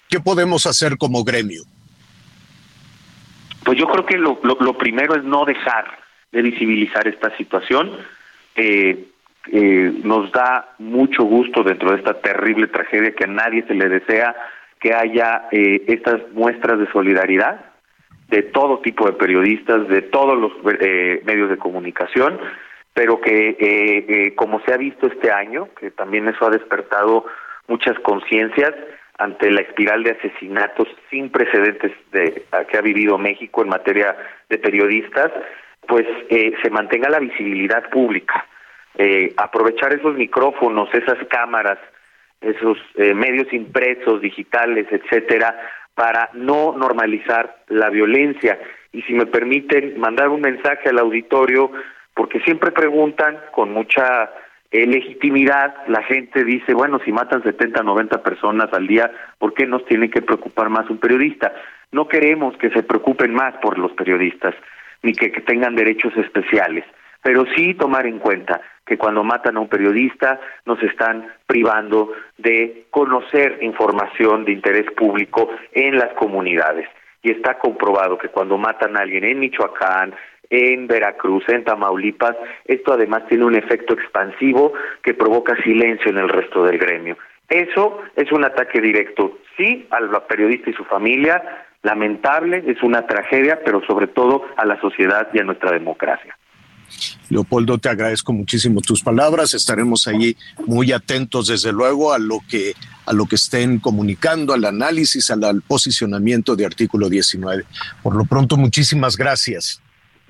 ¿Qué 0.10 0.20
podemos 0.20 0.66
hacer 0.66 0.98
como 0.98 1.24
gremio? 1.24 1.64
Pues 3.64 3.78
yo 3.78 3.88
creo 3.88 4.06
que 4.06 4.18
lo, 4.18 4.40
lo, 4.44 4.78
primero 4.78 5.16
es 5.16 5.24
no 5.24 5.46
dejar 5.46 5.86
de 6.32 6.42
visibilizar 6.42 7.08
esta 7.08 7.36
situación. 7.38 7.92
Eh, 8.56 9.06
eh, 9.52 9.94
nos 10.04 10.32
da 10.32 10.74
mucho 10.80 11.24
gusto 11.24 11.64
dentro 11.64 11.92
de 11.92 11.98
esta 11.98 12.20
terrible 12.20 12.68
tragedia 12.68 13.14
que 13.14 13.26
a 13.26 13.28
nadie 13.28 13.64
se 13.68 13.74
le 13.74 13.90
desea 13.90 14.36
que 14.80 14.94
haya 14.94 15.48
eh, 15.52 15.84
estas 15.88 16.22
muestras 16.34 16.80
de 16.80 16.92
solidaridad 16.92 17.69
de 18.30 18.44
todo 18.44 18.80
tipo 18.80 19.06
de 19.08 19.14
periodistas, 19.14 19.88
de 19.88 20.04
todos 20.04 20.38
los 20.38 20.52
eh, 20.80 21.22
medios 21.26 21.50
de 21.50 21.58
comunicación, 21.58 22.40
pero 22.94 23.20
que 23.22 23.50
eh, 23.50 23.58
eh, 24.08 24.36
como 24.36 24.62
se 24.62 24.74
ha 24.74 24.78
visto 24.78 25.08
este 25.08 25.32
año, 25.32 25.70
que 25.80 25.92
también 25.92 26.28
eso 26.28 26.46
ha 26.46 26.52
despertado 26.52 27.26
muchas 27.68 27.98
conciencias 28.00 28.74
ante 29.18 29.52
la 29.52 29.62
espiral 29.62 30.04
de 30.04 30.12
asesinatos 30.12 30.88
sin 31.10 31.30
precedentes 31.30 31.92
de, 32.12 32.44
que 32.70 32.78
ha 32.78 32.82
vivido 32.82 33.18
México 33.18 33.62
en 33.62 33.70
materia 33.70 34.16
de 34.48 34.58
periodistas, 34.58 35.32
pues 35.88 36.06
se 36.30 36.70
mantenga 36.70 37.10
la 37.10 37.20
visibilidad 37.20 37.90
pública. 37.90 38.46
aprovechar 39.36 39.92
esos 39.94 40.16
micrófonos, 40.16 40.88
esas 40.94 41.18
cámaras, 41.28 41.80
esos 42.40 42.78
medios 42.96 43.52
impresos, 43.52 44.22
digitales, 44.22 44.88
etcétera, 44.90 45.54
para 46.00 46.30
no 46.32 46.72
normalizar 46.78 47.58
la 47.68 47.90
violencia. 47.90 48.58
Y 48.94 49.02
si 49.02 49.14
me 49.14 49.26
permiten 49.26 50.00
mandar 50.00 50.30
un 50.30 50.40
mensaje 50.40 50.88
al 50.88 50.98
auditorio, 50.98 51.70
porque 52.14 52.40
siempre 52.40 52.72
preguntan 52.72 53.38
con 53.52 53.74
mucha 53.74 54.32
eh, 54.72 54.88
legitimidad, 54.88 55.76
la 55.88 56.02
gente 56.04 56.46
dice, 56.46 56.74
bueno, 56.74 57.02
si 57.04 57.12
matan 57.12 57.44
70, 57.44 57.84
90 57.84 58.24
personas 58.24 58.72
al 58.72 58.88
día, 58.88 59.12
¿por 59.40 59.54
qué 59.54 59.66
nos 59.66 59.84
tiene 59.88 60.10
que 60.10 60.22
preocupar 60.22 60.70
más 60.70 60.90
un 60.90 61.00
periodista? 61.00 61.52
No 61.92 62.08
queremos 62.08 62.56
que 62.56 62.70
se 62.70 62.82
preocupen 62.82 63.34
más 63.34 63.56
por 63.56 63.78
los 63.78 63.92
periodistas, 63.92 64.56
ni 65.04 65.12
que 65.12 65.32
tengan 65.42 65.76
derechos 65.76 66.16
especiales, 66.16 66.86
pero 67.22 67.44
sí 67.58 67.74
tomar 67.74 68.08
en 68.08 68.20
cuenta 68.20 68.62
que 68.90 68.98
cuando 68.98 69.24
matan 69.24 69.56
a 69.56 69.60
un 69.60 69.70
periodista 69.70 70.40
nos 70.66 70.82
están 70.82 71.32
privando 71.46 72.12
de 72.40 72.88
conocer 72.90 73.60
información 73.62 74.46
de 74.46 74.54
interés 74.54 74.92
público 74.94 75.48
en 75.72 75.96
las 76.00 76.12
comunidades. 76.16 76.90
Y 77.22 77.30
está 77.30 77.60
comprobado 77.60 78.18
que 78.18 78.30
cuando 78.30 78.58
matan 78.58 78.98
a 78.98 79.02
alguien 79.02 79.26
en 79.26 79.40
Michoacán, 79.40 80.16
en 80.50 80.88
Veracruz, 80.88 81.44
en 81.50 81.64
Tamaulipas, 81.64 82.36
esto 82.66 82.94
además 82.94 83.28
tiene 83.28 83.46
un 83.46 83.54
efecto 83.54 83.94
expansivo 83.94 84.74
que 85.04 85.14
provoca 85.14 85.56
silencio 85.62 86.10
en 86.10 86.18
el 86.18 86.30
resto 86.30 86.64
del 86.64 86.80
gremio. 86.80 87.16
Eso 87.48 88.02
es 88.16 88.32
un 88.32 88.44
ataque 88.44 88.82
directo, 88.82 89.38
sí, 89.56 89.86
al 89.92 90.10
periodista 90.28 90.72
y 90.72 90.74
su 90.74 90.86
familia, 90.86 91.68
lamentable, 91.84 92.64
es 92.66 92.82
una 92.82 93.06
tragedia, 93.06 93.60
pero 93.64 93.82
sobre 93.86 94.08
todo 94.08 94.46
a 94.58 94.66
la 94.66 94.82
sociedad 94.82 95.28
y 95.32 95.40
a 95.40 95.44
nuestra 95.44 95.72
democracia. 95.72 96.36
Leopoldo, 97.30 97.78
te 97.78 97.90
agradezco 97.90 98.34
muchísimo 98.34 98.82
tus 98.82 99.02
palabras. 99.02 99.54
Estaremos 99.54 100.08
allí 100.08 100.36
muy 100.66 100.92
atentos, 100.92 101.48
desde 101.48 101.72
luego, 101.72 102.14
a 102.14 102.20
lo 102.20 102.40
que 102.50 102.74
a 103.06 103.14
lo 103.14 103.26
que 103.26 103.36
estén 103.36 103.80
comunicando, 103.80 104.54
al 104.54 104.66
análisis, 104.66 105.32
al, 105.32 105.64
posicionamiento 105.64 106.56
de 106.56 106.66
artículo 106.66 107.10
19. 107.10 107.66
Por 108.04 108.16
lo 108.16 108.26
pronto, 108.26 108.56
muchísimas 108.56 109.18
gracias. 109.18 109.82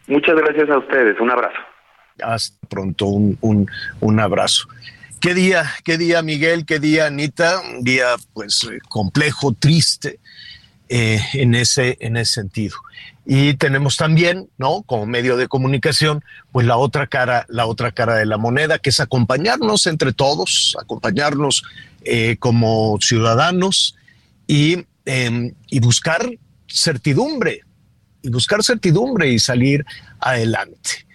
Muchas 0.07 0.35
gracias 0.35 0.69
a 0.69 0.77
ustedes. 0.77 1.19
Un 1.19 1.29
abrazo. 1.29 1.57
Hasta 2.23 2.67
pronto, 2.67 3.07
un, 3.07 3.37
un, 3.41 3.69
un 3.99 4.19
abrazo. 4.19 4.67
¿Qué 5.19 5.33
día, 5.33 5.65
qué 5.83 5.97
día, 5.97 6.21
Miguel? 6.21 6.65
¿Qué 6.65 6.79
día, 6.79 7.07
Anita? 7.07 7.59
Un 7.59 7.83
día, 7.83 8.15
pues, 8.33 8.69
complejo, 8.87 9.53
triste 9.53 10.19
eh, 10.91 11.21
en, 11.33 11.53
ese, 11.53 11.97
en 11.99 12.17
ese 12.17 12.33
sentido. 12.33 12.77
Y 13.23 13.53
tenemos 13.53 13.95
también, 13.95 14.49
¿no? 14.57 14.81
Como 14.81 15.05
medio 15.05 15.37
de 15.37 15.47
comunicación, 15.47 16.23
pues 16.51 16.65
la 16.65 16.77
otra 16.77 17.05
cara, 17.05 17.45
la 17.47 17.67
otra 17.67 17.91
cara 17.91 18.15
de 18.15 18.25
la 18.25 18.39
moneda, 18.39 18.79
que 18.79 18.89
es 18.89 18.99
acompañarnos 18.99 19.85
entre 19.85 20.13
todos, 20.13 20.75
acompañarnos 20.81 21.63
eh, 22.05 22.37
como 22.39 22.97
ciudadanos 23.01 23.95
y, 24.47 24.83
em, 25.05 25.53
y 25.69 25.79
buscar 25.79 26.27
certidumbre, 26.67 27.61
y 28.23 28.29
buscar 28.29 28.63
certidumbre 28.63 29.29
y 29.29 29.37
salir 29.37 29.85
adelante. 30.19 31.05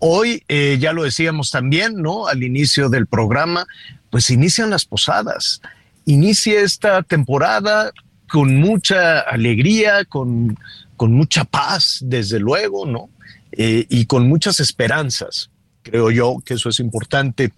Hoy, 0.00 0.42
eh, 0.48 0.78
ya 0.80 0.92
lo 0.92 1.04
decíamos 1.04 1.52
también, 1.52 1.94
¿no? 2.02 2.26
Al 2.26 2.42
inicio 2.42 2.88
del 2.88 3.06
programa, 3.06 3.66
pues 4.10 4.30
inician 4.30 4.68
las 4.68 4.84
posadas. 4.84 5.60
Inicia 6.06 6.60
esta 6.60 7.04
temporada 7.04 7.92
con 8.32 8.56
mucha 8.56 9.20
alegría, 9.20 10.06
con, 10.06 10.58
con 10.96 11.12
mucha 11.12 11.44
paz, 11.44 11.98
desde 12.00 12.40
luego, 12.40 12.86
¿no? 12.86 13.10
Eh, 13.52 13.84
y 13.90 14.06
con 14.06 14.26
muchas 14.26 14.58
esperanzas. 14.58 15.50
Creo 15.82 16.10
yo 16.10 16.38
que 16.42 16.54
eso 16.54 16.70
es 16.70 16.80
importante 16.80 17.52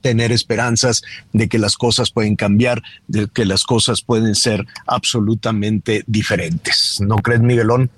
tener 0.00 0.32
esperanzas 0.32 1.02
de 1.32 1.48
que 1.48 1.60
las 1.60 1.76
cosas 1.76 2.10
pueden 2.10 2.34
cambiar, 2.34 2.82
de 3.06 3.28
que 3.28 3.44
las 3.44 3.62
cosas 3.62 4.02
pueden 4.02 4.34
ser 4.34 4.66
absolutamente 4.88 6.02
diferentes. 6.08 7.00
¿No 7.00 7.18
crees, 7.18 7.40
Miguelón? 7.40 7.90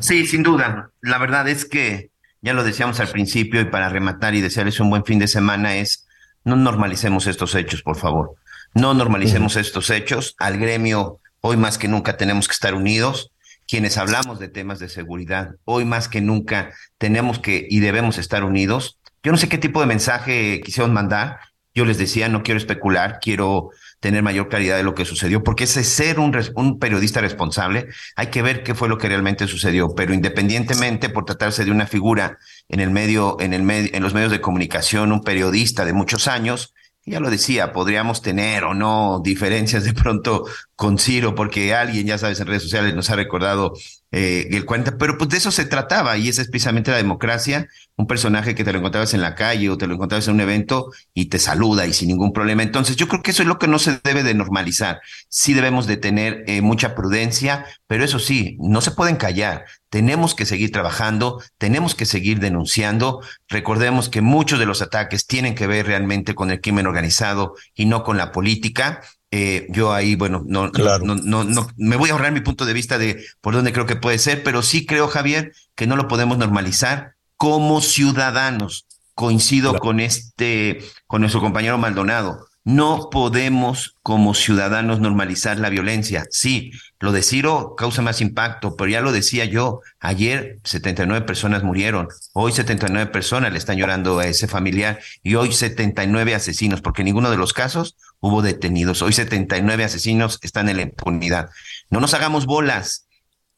Sí, 0.00 0.26
sin 0.26 0.42
duda. 0.42 0.90
La 1.02 1.18
verdad 1.18 1.48
es 1.48 1.64
que 1.64 2.10
ya 2.42 2.52
lo 2.52 2.64
decíamos 2.64 2.98
al 2.98 3.08
principio 3.10 3.60
y 3.60 3.66
para 3.66 3.90
rematar 3.90 4.34
y 4.34 4.40
desearles 4.40 4.80
un 4.80 4.90
buen 4.90 5.04
fin 5.04 5.20
de 5.20 5.28
semana 5.28 5.76
es 5.76 6.08
no 6.42 6.56
normalicemos 6.56 7.28
estos 7.28 7.54
hechos, 7.54 7.82
por 7.82 7.96
favor. 7.96 8.34
No 8.78 8.94
normalicemos 8.94 9.56
estos 9.56 9.90
hechos. 9.90 10.36
Al 10.38 10.56
gremio, 10.56 11.18
hoy 11.40 11.56
más 11.56 11.78
que 11.78 11.88
nunca 11.88 12.16
tenemos 12.16 12.46
que 12.46 12.52
estar 12.52 12.74
unidos. 12.74 13.32
Quienes 13.66 13.98
hablamos 13.98 14.38
de 14.38 14.46
temas 14.46 14.78
de 14.78 14.88
seguridad, 14.88 15.56
hoy 15.64 15.84
más 15.84 16.06
que 16.08 16.20
nunca 16.20 16.70
tenemos 16.96 17.40
que 17.40 17.66
y 17.68 17.80
debemos 17.80 18.18
estar 18.18 18.44
unidos. 18.44 19.00
Yo 19.24 19.32
no 19.32 19.36
sé 19.36 19.48
qué 19.48 19.58
tipo 19.58 19.80
de 19.80 19.86
mensaje 19.86 20.60
quisieron 20.64 20.92
mandar. 20.92 21.40
Yo 21.74 21.84
les 21.84 21.98
decía, 21.98 22.28
no 22.28 22.44
quiero 22.44 22.56
especular, 22.56 23.18
quiero 23.20 23.70
tener 23.98 24.22
mayor 24.22 24.48
claridad 24.48 24.76
de 24.76 24.84
lo 24.84 24.94
que 24.94 25.04
sucedió, 25.04 25.42
porque 25.42 25.64
ese 25.64 25.82
ser 25.82 26.20
un, 26.20 26.36
un, 26.54 26.78
periodista 26.78 27.20
responsable, 27.20 27.88
hay 28.14 28.28
que 28.28 28.42
ver 28.42 28.62
qué 28.62 28.76
fue 28.76 28.88
lo 28.88 28.96
que 28.96 29.08
realmente 29.08 29.48
sucedió, 29.48 29.92
pero 29.96 30.14
independientemente 30.14 31.08
por 31.08 31.24
tratarse 31.24 31.64
de 31.64 31.72
una 31.72 31.86
figura 31.86 32.38
en 32.68 32.78
el 32.78 32.90
medio, 32.90 33.36
en 33.40 33.54
el 33.54 33.64
medio, 33.64 33.90
en 33.92 34.04
los 34.04 34.14
medios 34.14 34.30
de 34.30 34.40
comunicación, 34.40 35.10
un 35.10 35.22
periodista 35.22 35.84
de 35.84 35.92
muchos 35.92 36.28
años, 36.28 36.74
ya 37.08 37.20
lo 37.20 37.30
decía, 37.30 37.72
podríamos 37.72 38.22
tener 38.22 38.64
o 38.64 38.74
no 38.74 39.20
diferencias 39.22 39.84
de 39.84 39.94
pronto 39.94 40.44
con 40.76 40.98
Ciro, 40.98 41.34
porque 41.34 41.74
alguien, 41.74 42.06
ya 42.06 42.18
sabes, 42.18 42.40
en 42.40 42.46
redes 42.46 42.62
sociales 42.62 42.94
nos 42.94 43.10
ha 43.10 43.16
recordado 43.16 43.72
eh, 44.10 44.48
el 44.52 44.64
cuenta, 44.64 44.96
pero 44.96 45.18
pues 45.18 45.28
de 45.30 45.36
eso 45.36 45.50
se 45.50 45.66
trataba 45.66 46.16
y 46.16 46.28
esa 46.28 46.40
es 46.40 46.48
precisamente 46.48 46.90
la 46.90 46.96
democracia, 46.96 47.68
un 47.96 48.06
personaje 48.06 48.54
que 48.54 48.64
te 48.64 48.72
lo 48.72 48.78
encontrabas 48.78 49.12
en 49.12 49.20
la 49.20 49.34
calle 49.34 49.68
o 49.68 49.76
te 49.76 49.86
lo 49.86 49.94
encontrabas 49.94 50.28
en 50.28 50.34
un 50.34 50.40
evento 50.40 50.90
y 51.12 51.26
te 51.26 51.38
saluda 51.38 51.86
y 51.86 51.92
sin 51.92 52.08
ningún 52.08 52.32
problema. 52.32 52.62
Entonces 52.62 52.96
yo 52.96 53.06
creo 53.06 53.22
que 53.22 53.32
eso 53.32 53.42
es 53.42 53.48
lo 53.48 53.58
que 53.58 53.68
no 53.68 53.78
se 53.78 54.00
debe 54.02 54.22
de 54.22 54.34
normalizar. 54.34 55.00
Sí 55.28 55.52
debemos 55.52 55.86
de 55.86 55.98
tener 55.98 56.44
eh, 56.46 56.62
mucha 56.62 56.94
prudencia, 56.94 57.66
pero 57.86 58.04
eso 58.04 58.18
sí, 58.18 58.56
no 58.60 58.80
se 58.80 58.92
pueden 58.92 59.16
callar. 59.16 59.66
Tenemos 59.90 60.34
que 60.34 60.46
seguir 60.46 60.70
trabajando, 60.70 61.42
tenemos 61.58 61.94
que 61.94 62.06
seguir 62.06 62.40
denunciando. 62.40 63.20
Recordemos 63.48 64.08
que 64.08 64.20
muchos 64.22 64.58
de 64.58 64.66
los 64.66 64.80
ataques 64.80 65.26
tienen 65.26 65.54
que 65.54 65.66
ver 65.66 65.86
realmente 65.86 66.34
con 66.34 66.50
el 66.50 66.60
crimen 66.60 66.86
organizado 66.86 67.54
y 67.74 67.86
no 67.86 68.04
con 68.04 68.16
la 68.16 68.32
política. 68.32 69.02
Eh, 69.30 69.66
yo 69.70 69.92
ahí, 69.92 70.14
bueno, 70.14 70.42
no, 70.46 70.68
no, 70.68 70.98
no, 70.98 71.44
no, 71.44 71.68
me 71.76 71.96
voy 71.96 72.08
a 72.08 72.12
ahorrar 72.12 72.32
mi 72.32 72.40
punto 72.40 72.64
de 72.64 72.72
vista 72.72 72.96
de 72.96 73.22
por 73.42 73.54
dónde 73.54 73.72
creo 73.72 73.84
que 73.84 73.96
puede 73.96 74.18
ser, 74.18 74.42
pero 74.42 74.62
sí 74.62 74.86
creo, 74.86 75.06
Javier, 75.06 75.52
que 75.74 75.86
no 75.86 75.96
lo 75.96 76.08
podemos 76.08 76.38
normalizar 76.38 77.14
como 77.36 77.80
ciudadanos. 77.80 78.86
Coincido 79.14 79.74
con 79.80 79.98
este, 79.98 80.78
con 81.08 81.22
nuestro 81.22 81.40
compañero 81.40 81.76
Maldonado. 81.76 82.46
No 82.62 83.08
podemos 83.10 83.96
como 84.02 84.34
ciudadanos 84.34 85.00
normalizar 85.00 85.58
la 85.58 85.70
violencia. 85.70 86.24
Sí, 86.30 86.70
lo 87.00 87.12
de 87.12 87.22
Ciro 87.22 87.74
causa 87.76 88.02
más 88.02 88.20
impacto, 88.20 88.76
pero 88.76 88.90
ya 88.90 89.00
lo 89.00 89.10
decía 89.10 89.44
yo, 89.44 89.80
ayer 90.00 90.58
79 90.64 91.24
personas 91.24 91.62
murieron, 91.62 92.08
hoy 92.34 92.52
79 92.52 93.10
personas 93.10 93.52
le 93.52 93.58
están 93.58 93.78
llorando 93.78 94.18
a 94.18 94.26
ese 94.26 94.48
familiar 94.48 95.00
y 95.22 95.34
hoy 95.34 95.52
79 95.52 96.34
asesinos, 96.34 96.80
porque 96.80 97.02
en 97.02 97.06
ninguno 97.06 97.30
de 97.30 97.38
los 97.38 97.52
casos 97.52 97.96
hubo 98.20 98.42
detenidos. 98.42 99.02
Hoy 99.02 99.12
79 99.12 99.84
asesinos 99.84 100.38
están 100.42 100.68
en 100.68 100.76
la 100.76 100.82
impunidad. 100.82 101.50
No 101.90 102.00
nos 102.00 102.14
hagamos 102.14 102.46
bolas. 102.46 103.06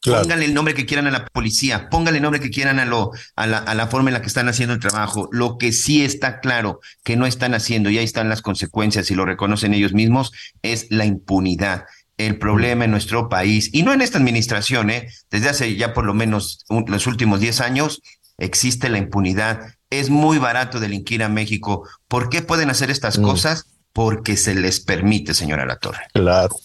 Pónganle 0.03 0.45
el 0.45 0.55
nombre 0.55 0.73
que 0.73 0.87
quieran 0.87 1.05
a 1.05 1.11
la 1.11 1.27
policía, 1.27 1.87
pónganle 1.89 2.17
el 2.17 2.23
nombre 2.23 2.41
que 2.41 2.49
quieran 2.49 2.79
a, 2.79 2.85
lo, 2.85 3.11
a, 3.35 3.45
la, 3.45 3.59
a 3.59 3.75
la 3.75 3.85
forma 3.85 4.09
en 4.09 4.15
la 4.15 4.21
que 4.21 4.27
están 4.27 4.49
haciendo 4.49 4.73
el 4.73 4.79
trabajo. 4.79 5.29
Lo 5.31 5.59
que 5.59 5.71
sí 5.71 6.03
está 6.03 6.39
claro 6.39 6.79
que 7.03 7.15
no 7.17 7.27
están 7.27 7.53
haciendo, 7.53 7.91
y 7.91 7.99
ahí 7.99 8.03
están 8.03 8.27
las 8.27 8.41
consecuencias 8.41 9.11
y 9.11 9.15
lo 9.15 9.25
reconocen 9.25 9.75
ellos 9.75 9.93
mismos, 9.93 10.31
es 10.63 10.87
la 10.89 11.05
impunidad 11.05 11.85
el 12.17 12.37
problema 12.37 12.85
en 12.85 12.91
nuestro 12.91 13.29
país, 13.29 13.69
y 13.73 13.83
no 13.83 13.93
en 13.93 14.01
esta 14.01 14.17
administración, 14.17 14.91
¿eh? 14.91 15.09
desde 15.31 15.49
hace 15.49 15.75
ya 15.75 15.93
por 15.93 16.05
lo 16.05 16.13
menos 16.13 16.65
los 16.69 17.07
últimos 17.07 17.39
10 17.39 17.61
años, 17.61 18.01
existe 18.37 18.89
la 18.89 18.97
impunidad. 18.97 19.75
Es 19.89 20.09
muy 20.09 20.37
barato 20.37 20.79
delinquir 20.79 21.23
a 21.23 21.29
México. 21.29 21.87
¿Por 22.07 22.29
qué 22.29 22.41
pueden 22.41 22.69
hacer 22.69 22.91
estas 22.91 23.17
mm. 23.17 23.23
cosas? 23.23 23.65
Porque 23.93 24.35
se 24.37 24.55
les 24.55 24.79
permite, 24.79 25.33
señora 25.33 25.65
La 25.65 25.75
Torre. 25.75 26.03
Claro. 26.13 26.55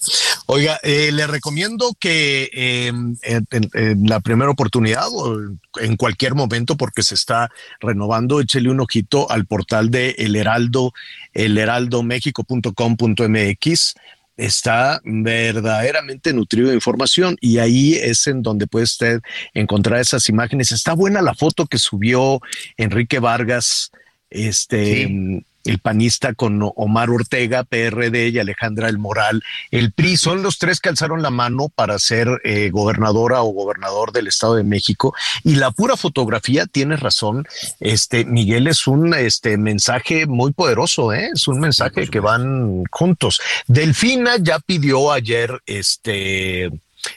Oiga, 0.47 0.79
eh, 0.83 1.11
le 1.13 1.27
recomiendo 1.27 1.95
que 1.99 2.49
em, 2.53 3.17
en, 3.23 4.09
la 4.09 4.21
primera 4.21 4.51
oportunidad 4.51 5.09
o 5.11 5.37
en 5.81 5.97
cualquier 5.97 6.37
momento, 6.37 6.77
porque 6.77 7.03
se 7.03 7.17
está 7.17 7.51
renovando, 7.81 8.41
échele 8.41 8.71
un 8.71 8.79
ojito 8.81 9.29
al 9.31 9.47
portal 9.47 9.91
de 9.91 10.11
El 10.19 10.37
Heraldo, 10.37 10.93
elheraldomexico.com.mx. 11.33 13.95
está 14.37 15.01
verdaderamente 15.05 16.33
nutrido 16.33 16.69
de 16.69 16.77
información 16.77 17.37
y 17.41 17.59
ahí 17.59 17.95
es 17.95 18.29
en 18.29 18.43
donde 18.43 18.69
puede 18.69 18.85
usted 18.85 19.21
encontrar 19.53 20.01
esas 20.01 20.29
imágenes. 20.29 20.71
Está 20.71 20.93
buena 20.93 21.23
la 21.23 21.35
foto 21.35 21.67
que 21.67 21.79
subió 21.79 22.41
Enrique 22.77 23.19
Vargas, 23.19 23.91
este, 24.31 25.43
el 25.67 25.79
panista 25.79 26.35
con 26.35 26.61
Omar 26.77 27.11
Ortega, 27.11 27.65
PRD 27.65 28.29
y 28.29 28.39
Alejandra 28.39 28.89
El 28.89 28.99
Moral. 28.99 29.43
El 29.71 29.93
PRI 29.93 30.17
son 30.17 30.43
los 30.43 30.59
tres 30.59 30.81
que 30.81 30.89
alzaron 30.89 31.23
la 31.23 31.31
mano 31.31 31.69
para 31.69 31.99
ser 31.99 32.41
eh, 32.45 32.71
gobernadora 32.71 33.43
o 33.43 33.53
gobernador 33.53 34.13
del 34.13 34.29
Estado 34.29 34.55
de 34.55 34.65
México. 34.65 35.15
Y 35.43 35.57
la 35.57 35.71
pura 35.71 35.97
fotografía, 35.97 36.67
tiene 36.67 36.97
razón, 36.97 37.47
este 37.81 38.25
Miguel 38.25 38.67
es 38.67 38.87
un 38.87 39.15
este 39.15 39.57
mensaje 39.59 40.27
muy 40.27 40.53
poderoso, 40.53 41.13
¿eh? 41.13 41.31
es 41.35 41.49
un 41.49 41.61
mensaje 41.61 42.09
que 42.09 42.21
van 42.21 42.85
juntos. 42.91 43.41
Delfina 43.67 44.37
ya 44.39 44.59
pidió 44.59 45.13
ayer 45.13 45.61
este, 45.67 46.71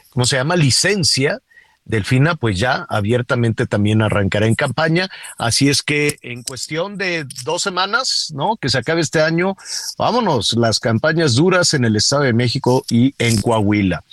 ¿cómo 0.10 0.26
se 0.26 0.38
llama? 0.38 0.56
Licencia 0.56 1.40
Delfina 1.86 2.36
pues 2.36 2.60
ya 2.60 2.86
abiertamente 2.88 3.66
también 3.66 4.02
arrancará 4.02 4.46
en 4.46 4.56
campaña, 4.56 5.10
así 5.38 5.70
es 5.70 5.82
que 5.82 6.20
en 6.22 6.44
cuestión 6.44 6.98
de 6.98 7.26
dos 7.44 7.64
semanas, 7.64 8.32
¿no? 8.36 8.58
Que 8.58 8.70
se 8.70 8.78
acabe 8.78 9.02
este 9.02 9.22
año, 9.22 9.56
vámonos, 9.98 10.54
las 10.54 10.80
campañas 10.80 11.36
duras 11.36 11.74
en 11.74 11.86
el 11.86 11.96
Estado 11.96 12.24
de 12.24 12.34
México 12.34 12.86
y 12.90 13.16
en 13.18 13.42
Coahuila. 13.42 14.04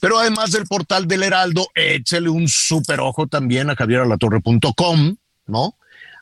Pero 0.00 0.18
además 0.18 0.52
del 0.52 0.66
portal 0.66 1.06
del 1.06 1.24
Heraldo, 1.24 1.68
échele 1.74 2.30
un 2.30 2.48
super 2.48 3.00
ojo 3.00 3.26
también 3.26 3.68
a 3.68 3.76
javieralatorre.com, 3.76 5.16
¿no? 5.46 5.74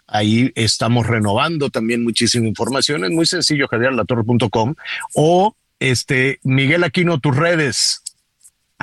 Ahí 0.06 0.52
estamos 0.54 1.06
renovando 1.06 1.70
también 1.70 2.04
muchísima 2.04 2.46
información. 2.46 3.04
Es 3.04 3.10
muy 3.10 3.26
sencillo, 3.26 3.68
javieralatorre.com 3.68 4.74
o 5.14 5.56
este 5.80 6.40
Miguel 6.42 6.84
Aquino, 6.84 7.18
tus 7.18 7.36
redes. 7.36 8.03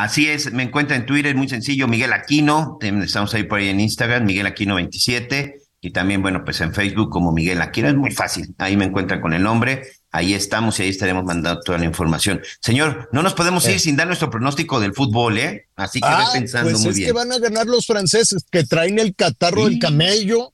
Así 0.01 0.27
es, 0.27 0.51
me 0.51 0.63
encuentra 0.63 0.95
en 0.95 1.05
Twitter, 1.05 1.35
muy 1.35 1.47
sencillo, 1.47 1.87
Miguel 1.87 2.11
Aquino, 2.11 2.79
estamos 2.81 3.31
ahí 3.35 3.43
por 3.43 3.59
ahí 3.59 3.69
en 3.69 3.79
Instagram, 3.79 4.25
Miguel 4.25 4.47
Aquino 4.47 4.73
27, 4.73 5.61
y 5.79 5.91
también, 5.91 6.23
bueno, 6.23 6.43
pues 6.43 6.59
en 6.61 6.73
Facebook 6.73 7.11
como 7.11 7.31
Miguel 7.31 7.61
Aquino, 7.61 7.87
es 7.87 7.93
muy 7.93 8.09
fácil, 8.09 8.55
ahí 8.57 8.75
me 8.75 8.85
encuentran 8.85 9.21
con 9.21 9.33
el 9.33 9.43
nombre, 9.43 9.83
ahí 10.09 10.33
estamos 10.33 10.79
y 10.79 10.83
ahí 10.83 10.89
estaremos 10.89 11.23
mandando 11.23 11.61
toda 11.61 11.77
la 11.77 11.85
información. 11.85 12.41
Señor, 12.61 13.09
no 13.11 13.21
nos 13.21 13.35
podemos 13.35 13.63
ir 13.65 13.75
eh. 13.75 13.79
sin 13.79 13.95
dar 13.95 14.07
nuestro 14.07 14.31
pronóstico 14.31 14.79
del 14.79 14.95
fútbol, 14.95 15.37
¿eh? 15.37 15.67
Así 15.75 16.01
que 16.01 16.07
ah, 16.09 16.29
pensando 16.33 16.71
pues 16.71 16.81
muy 16.81 16.89
es 16.89 17.05
que 17.05 17.11
van 17.11 17.31
a 17.31 17.37
ganar 17.37 17.67
los 17.67 17.85
franceses 17.85 18.43
que 18.49 18.63
traen 18.63 18.97
el 18.97 19.13
catarro 19.13 19.65
del 19.65 19.77
camello 19.77 20.51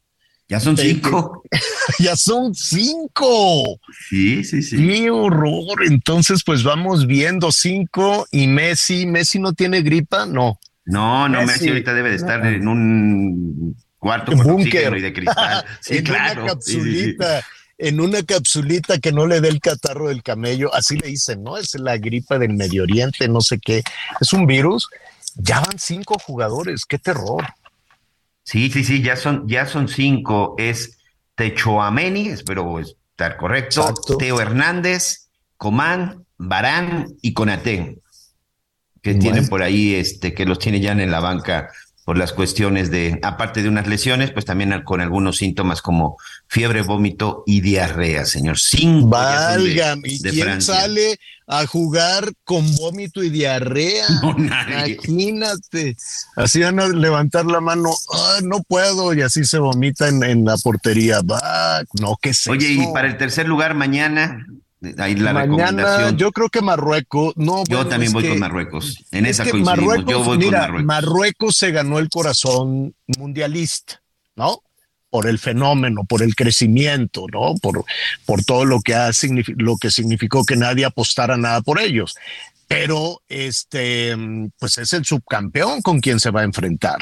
ya 0.50 0.60
son 0.60 0.78
cinco. 0.78 1.44
ya 2.00 2.16
son 2.16 2.56
cinco. 2.56 3.80
Sí, 4.10 4.44
sí, 4.44 4.62
sí. 4.62 4.78
Qué 4.78 5.10
horror. 5.10 5.84
Entonces, 5.86 6.44
pues 6.46 6.64
vamos 6.64 7.06
viendo 7.06 7.52
cinco 7.52 8.26
y 8.32 8.48
Messi. 8.48 9.06
¿Messi 9.06 9.40
no 9.40 9.54
tiene 9.54 9.82
gripa? 9.82 10.26
No. 10.26 10.60
No, 10.86 11.28
no, 11.28 11.44
Messi, 11.44 11.68
ahorita 11.68 11.94
debe 11.94 12.12
de 12.12 12.16
estar 12.16 12.46
en 12.46 12.66
un 12.66 13.76
cuarto 14.00 14.32
con 14.32 14.48
búnker 14.48 14.96
y 14.98 15.02
de 15.02 15.14
cristal. 15.14 15.66
Sí, 15.82 15.98
en 15.98 16.06
claro. 16.06 16.44
Una 16.44 16.54
capsulita. 16.54 17.44
en 17.78 18.00
una 18.00 18.24
capsulita 18.24 18.98
que 19.00 19.12
no 19.12 19.28
le 19.28 19.42
dé 19.42 19.50
el 19.50 19.60
catarro 19.60 20.08
del 20.08 20.24
camello, 20.24 20.74
así 20.74 20.96
le 20.96 21.10
dicen, 21.10 21.44
¿no? 21.44 21.58
Es 21.58 21.78
la 21.78 21.98
gripa 21.98 22.40
del 22.40 22.54
Medio 22.54 22.84
Oriente, 22.84 23.28
no 23.28 23.42
sé 23.42 23.60
qué. 23.60 23.84
Es 24.22 24.32
un 24.32 24.48
virus. 24.48 24.88
Ya 25.36 25.60
van 25.60 25.78
cinco 25.78 26.18
jugadores, 26.20 26.86
qué 26.86 26.98
terror. 26.98 27.46
Sí, 28.48 28.70
sí, 28.70 28.86
sí, 28.86 29.02
ya 29.02 29.18
son, 29.18 29.46
ya 29.46 29.66
son 29.66 29.90
cinco. 29.90 30.56
Es 30.58 31.00
Techoameni, 31.36 32.30
espero 32.30 32.80
estar 32.80 33.36
correcto. 33.36 33.94
Teo 34.18 34.40
Hernández, 34.40 35.28
Comán, 35.58 36.24
Barán 36.38 37.08
y 37.22 37.34
Conate, 37.34 38.00
que 39.02 39.16
tienen 39.16 39.50
por 39.50 39.64
ahí, 39.64 39.96
este, 39.96 40.34
que 40.34 40.46
los 40.46 40.60
tiene 40.60 40.80
ya 40.80 40.94
en 40.94 41.12
la 41.12 41.20
banca 41.20 41.70
por 42.08 42.18
las 42.18 42.32
cuestiones 42.32 42.90
de, 42.90 43.20
aparte 43.22 43.62
de 43.62 43.68
unas 43.68 43.86
lesiones, 43.86 44.32
pues 44.32 44.46
también 44.46 44.82
con 44.86 45.02
algunos 45.02 45.36
síntomas 45.36 45.82
como 45.82 46.16
fiebre, 46.48 46.82
vómito 46.82 47.44
y 47.46 47.60
diarrea, 47.60 48.24
señor. 48.24 48.58
Cinco 48.58 49.10
Válgame, 49.10 50.08
¿y 50.08 50.22
quién 50.22 50.62
sale 50.62 51.20
a 51.48 51.66
jugar 51.66 52.32
con 52.46 52.64
vómito 52.78 53.22
y 53.24 53.30
diarrea? 53.30 54.06
Imagínate. 54.38 55.98
Así 56.38 56.62
van 56.62 56.80
a 56.80 56.88
levantar 56.88 57.46
la 57.46 57.60
mano, 57.60 57.92
no 58.42 58.64
puedo, 58.64 59.14
y 59.14 59.22
así 59.22 59.44
se 59.44 59.60
vomita 59.60 60.08
en, 60.08 60.46
la 60.46 60.56
portería. 60.56 61.20
Va, 61.30 61.84
no, 62.00 62.16
qué 62.22 62.34
sé. 62.34 62.52
Oye, 62.52 62.70
y 62.70 62.88
para 62.94 63.10
el 63.10 63.18
tercer 63.18 63.50
lugar 63.50 63.74
mañana, 63.74 64.48
Ahí 65.00 65.16
la 65.16 65.34
Mañana, 65.34 66.12
yo 66.12 66.32
creo 66.32 66.50
que 66.50 66.62
Marruecos, 66.62 67.34
no. 67.36 67.64
Yo 67.68 67.88
también 67.88 68.14
voy 68.14 68.28
con 68.28 68.40
Marruecos. 68.40 69.04
En 69.12 69.26
esa 69.26 69.44
que 69.44 69.54
Marruecos, 69.54 70.06
yo 70.08 70.24
voy 70.24 70.40
con 70.40 70.52
Marruecos. 70.52 70.86
Marruecos 70.86 71.58
se 71.58 71.72
ganó 71.72 71.98
el 71.98 72.10
corazón 72.10 72.94
mundialista, 73.18 74.02
¿no? 74.36 74.62
Por 75.10 75.28
el 75.28 75.40
fenómeno, 75.40 76.04
por 76.04 76.22
el 76.22 76.36
crecimiento, 76.36 77.26
¿no? 77.32 77.56
Por, 77.56 77.86
por 78.26 78.44
todo 78.44 78.66
lo 78.66 78.82
que 78.82 78.94
ha 78.94 79.10
lo 79.56 79.78
que 79.78 79.90
significó 79.90 80.46
que 80.46 80.58
nadie 80.58 80.86
apostara 80.86 81.38
nada 81.38 81.62
por 81.62 81.80
ellos. 81.82 82.16
Pero 82.68 83.22
este, 83.30 84.16
pues 84.60 84.78
es 84.78 84.94
el 84.94 85.06
subcampeón 85.06 85.82
con 85.82 86.02
quien 86.02 86.20
se 86.20 86.30
va 86.30 86.42
a 86.42 86.44
enfrentar. 86.44 87.00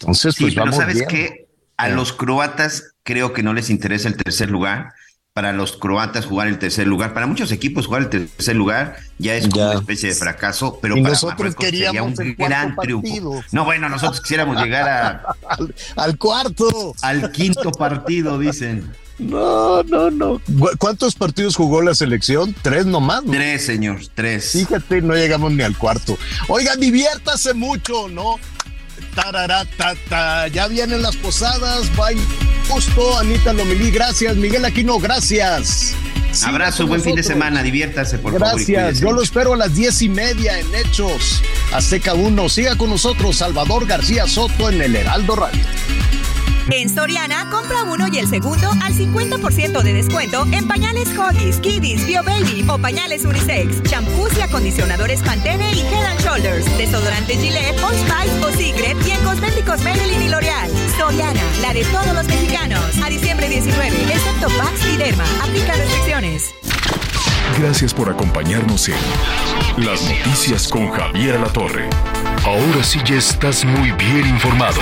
Entonces, 0.00 0.34
pues 0.36 0.54
pero 0.54 0.64
vamos 0.64 0.80
sabes 0.80 1.06
que 1.06 1.46
a 1.76 1.90
los 1.90 2.12
croatas 2.12 2.94
creo 3.04 3.32
que 3.32 3.44
no 3.44 3.54
les 3.54 3.70
interesa 3.70 4.08
el 4.08 4.16
tercer 4.16 4.50
lugar 4.50 4.94
para 5.38 5.52
los 5.52 5.76
croatas 5.76 6.26
jugar 6.26 6.48
el 6.48 6.58
tercer 6.58 6.88
lugar. 6.88 7.14
Para 7.14 7.28
muchos 7.28 7.52
equipos 7.52 7.86
jugar 7.86 8.02
el 8.02 8.08
tercer 8.08 8.56
lugar 8.56 8.96
ya 9.18 9.36
es 9.36 9.46
como 9.46 9.66
una 9.66 9.78
especie 9.78 10.08
de 10.08 10.16
fracaso, 10.16 10.80
pero 10.82 10.96
para 10.96 11.10
nosotros 11.10 11.54
queríamos 11.54 12.16
sería 12.16 12.32
un 12.32 12.36
gran 12.36 12.74
triunfo. 12.74 13.40
No, 13.52 13.64
bueno, 13.64 13.88
nosotros 13.88 14.20
quisiéramos 14.20 14.60
llegar 14.60 14.88
a, 14.88 15.36
al, 15.96 16.18
cuarto, 16.18 16.92
al 17.02 17.30
quinto 17.30 17.70
partido, 17.70 18.36
dicen. 18.36 18.92
No, 19.20 19.84
no, 19.84 20.10
no. 20.10 20.40
¿Cuántos 20.76 21.14
partidos 21.14 21.54
jugó 21.54 21.82
la 21.82 21.94
selección? 21.94 22.52
Tres 22.60 22.84
nomás. 22.84 23.22
Tres, 23.24 23.64
señor, 23.64 24.00
tres. 24.16 24.50
Fíjate, 24.50 25.02
no 25.02 25.14
llegamos 25.14 25.52
ni 25.52 25.62
al 25.62 25.78
cuarto. 25.78 26.18
Oiga, 26.48 26.74
diviértase 26.74 27.54
mucho, 27.54 28.08
¿no? 28.08 28.40
Ya 30.52 30.68
vienen 30.68 31.02
las 31.02 31.16
posadas. 31.16 31.90
Bye. 31.96 32.18
Justo, 32.68 33.18
Anita 33.18 33.52
Lomelí, 33.52 33.90
gracias. 33.90 34.36
Miguel 34.36 34.64
Aquino, 34.64 34.98
gracias. 34.98 35.94
Abrazo, 36.44 36.86
buen 36.86 37.02
fin 37.02 37.14
de 37.14 37.22
semana, 37.22 37.62
diviértase 37.62 38.18
por 38.18 38.32
favor. 38.38 38.54
Gracias, 38.54 39.00
yo 39.00 39.12
lo 39.12 39.22
espero 39.22 39.54
a 39.54 39.56
las 39.56 39.74
diez 39.74 40.02
y 40.02 40.10
media 40.10 40.58
en 40.58 40.72
Hechos 40.74 41.42
Azteca 41.72 42.14
1. 42.14 42.48
Siga 42.48 42.76
con 42.76 42.90
nosotros 42.90 43.36
Salvador 43.36 43.86
García 43.86 44.26
Soto 44.26 44.68
en 44.68 44.82
el 44.82 44.94
Heraldo 44.94 45.36
Radio. 45.36 45.64
En 46.70 46.88
Soriana, 46.90 47.48
compra 47.50 47.82
uno 47.84 48.08
y 48.12 48.18
el 48.18 48.28
segundo 48.28 48.70
al 48.82 48.92
50% 48.92 49.82
de 49.82 49.92
descuento 49.94 50.46
en 50.52 50.68
pañales 50.68 51.08
Huggies, 51.16 51.60
Kiddies, 51.60 52.06
Bio 52.06 52.22
Baby 52.22 52.64
o 52.68 52.78
pañales 52.78 53.24
unisex, 53.24 53.82
champús 53.84 54.36
y 54.36 54.42
acondicionadores 54.42 55.22
Pantene 55.22 55.72
y 55.72 55.80
Head 55.80 56.04
and 56.04 56.20
Shoulders, 56.20 56.76
desodorante 56.76 57.36
Gillette, 57.36 57.82
Old 57.82 57.96
Spice 57.96 58.44
o 58.44 58.50
Secret 58.52 58.96
y 59.06 59.10
en 59.12 59.24
cosméticos 59.24 59.80
Maybelline 59.80 60.22
y 60.24 60.28
L'Oreal. 60.28 60.70
Soriana, 60.98 61.40
la 61.62 61.72
de 61.72 61.84
todos 61.84 62.14
los 62.14 62.26
mexicanos. 62.26 62.84
A 63.02 63.08
diciembre 63.08 63.48
19, 63.48 63.88
excepto 64.12 64.48
Pax 64.58 64.92
y 64.92 64.96
Derma. 64.98 65.24
Aplica 65.42 65.72
restricciones. 65.72 66.54
Gracias 67.58 67.94
por 67.94 68.10
acompañarnos 68.10 68.88
en 68.88 68.96
Las 69.78 70.02
Noticias 70.02 70.68
con 70.68 70.90
Javier 70.90 71.36
Alatorre. 71.36 71.88
Ahora 72.44 72.84
sí 72.84 73.00
ya 73.04 73.16
estás 73.16 73.64
muy 73.64 73.90
bien 73.92 74.28
informado. 74.28 74.80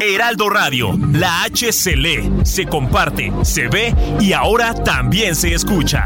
Heraldo 0.00 0.48
Radio, 0.50 0.98
la 1.12 1.44
H 1.44 1.72
se 1.72 1.96
lee, 1.96 2.30
se 2.44 2.66
comparte, 2.66 3.32
se 3.42 3.68
ve 3.68 3.94
y 4.20 4.32
ahora 4.32 4.74
también 4.74 5.34
se 5.34 5.54
escucha. 5.54 6.04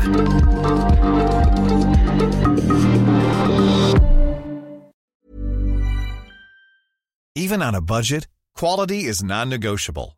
Even 7.35 7.63
on 7.63 7.75
a 7.75 7.81
budget, 7.81 8.27
quality 8.55 9.05
is 9.05 9.23
non-negotiable. 9.23 10.18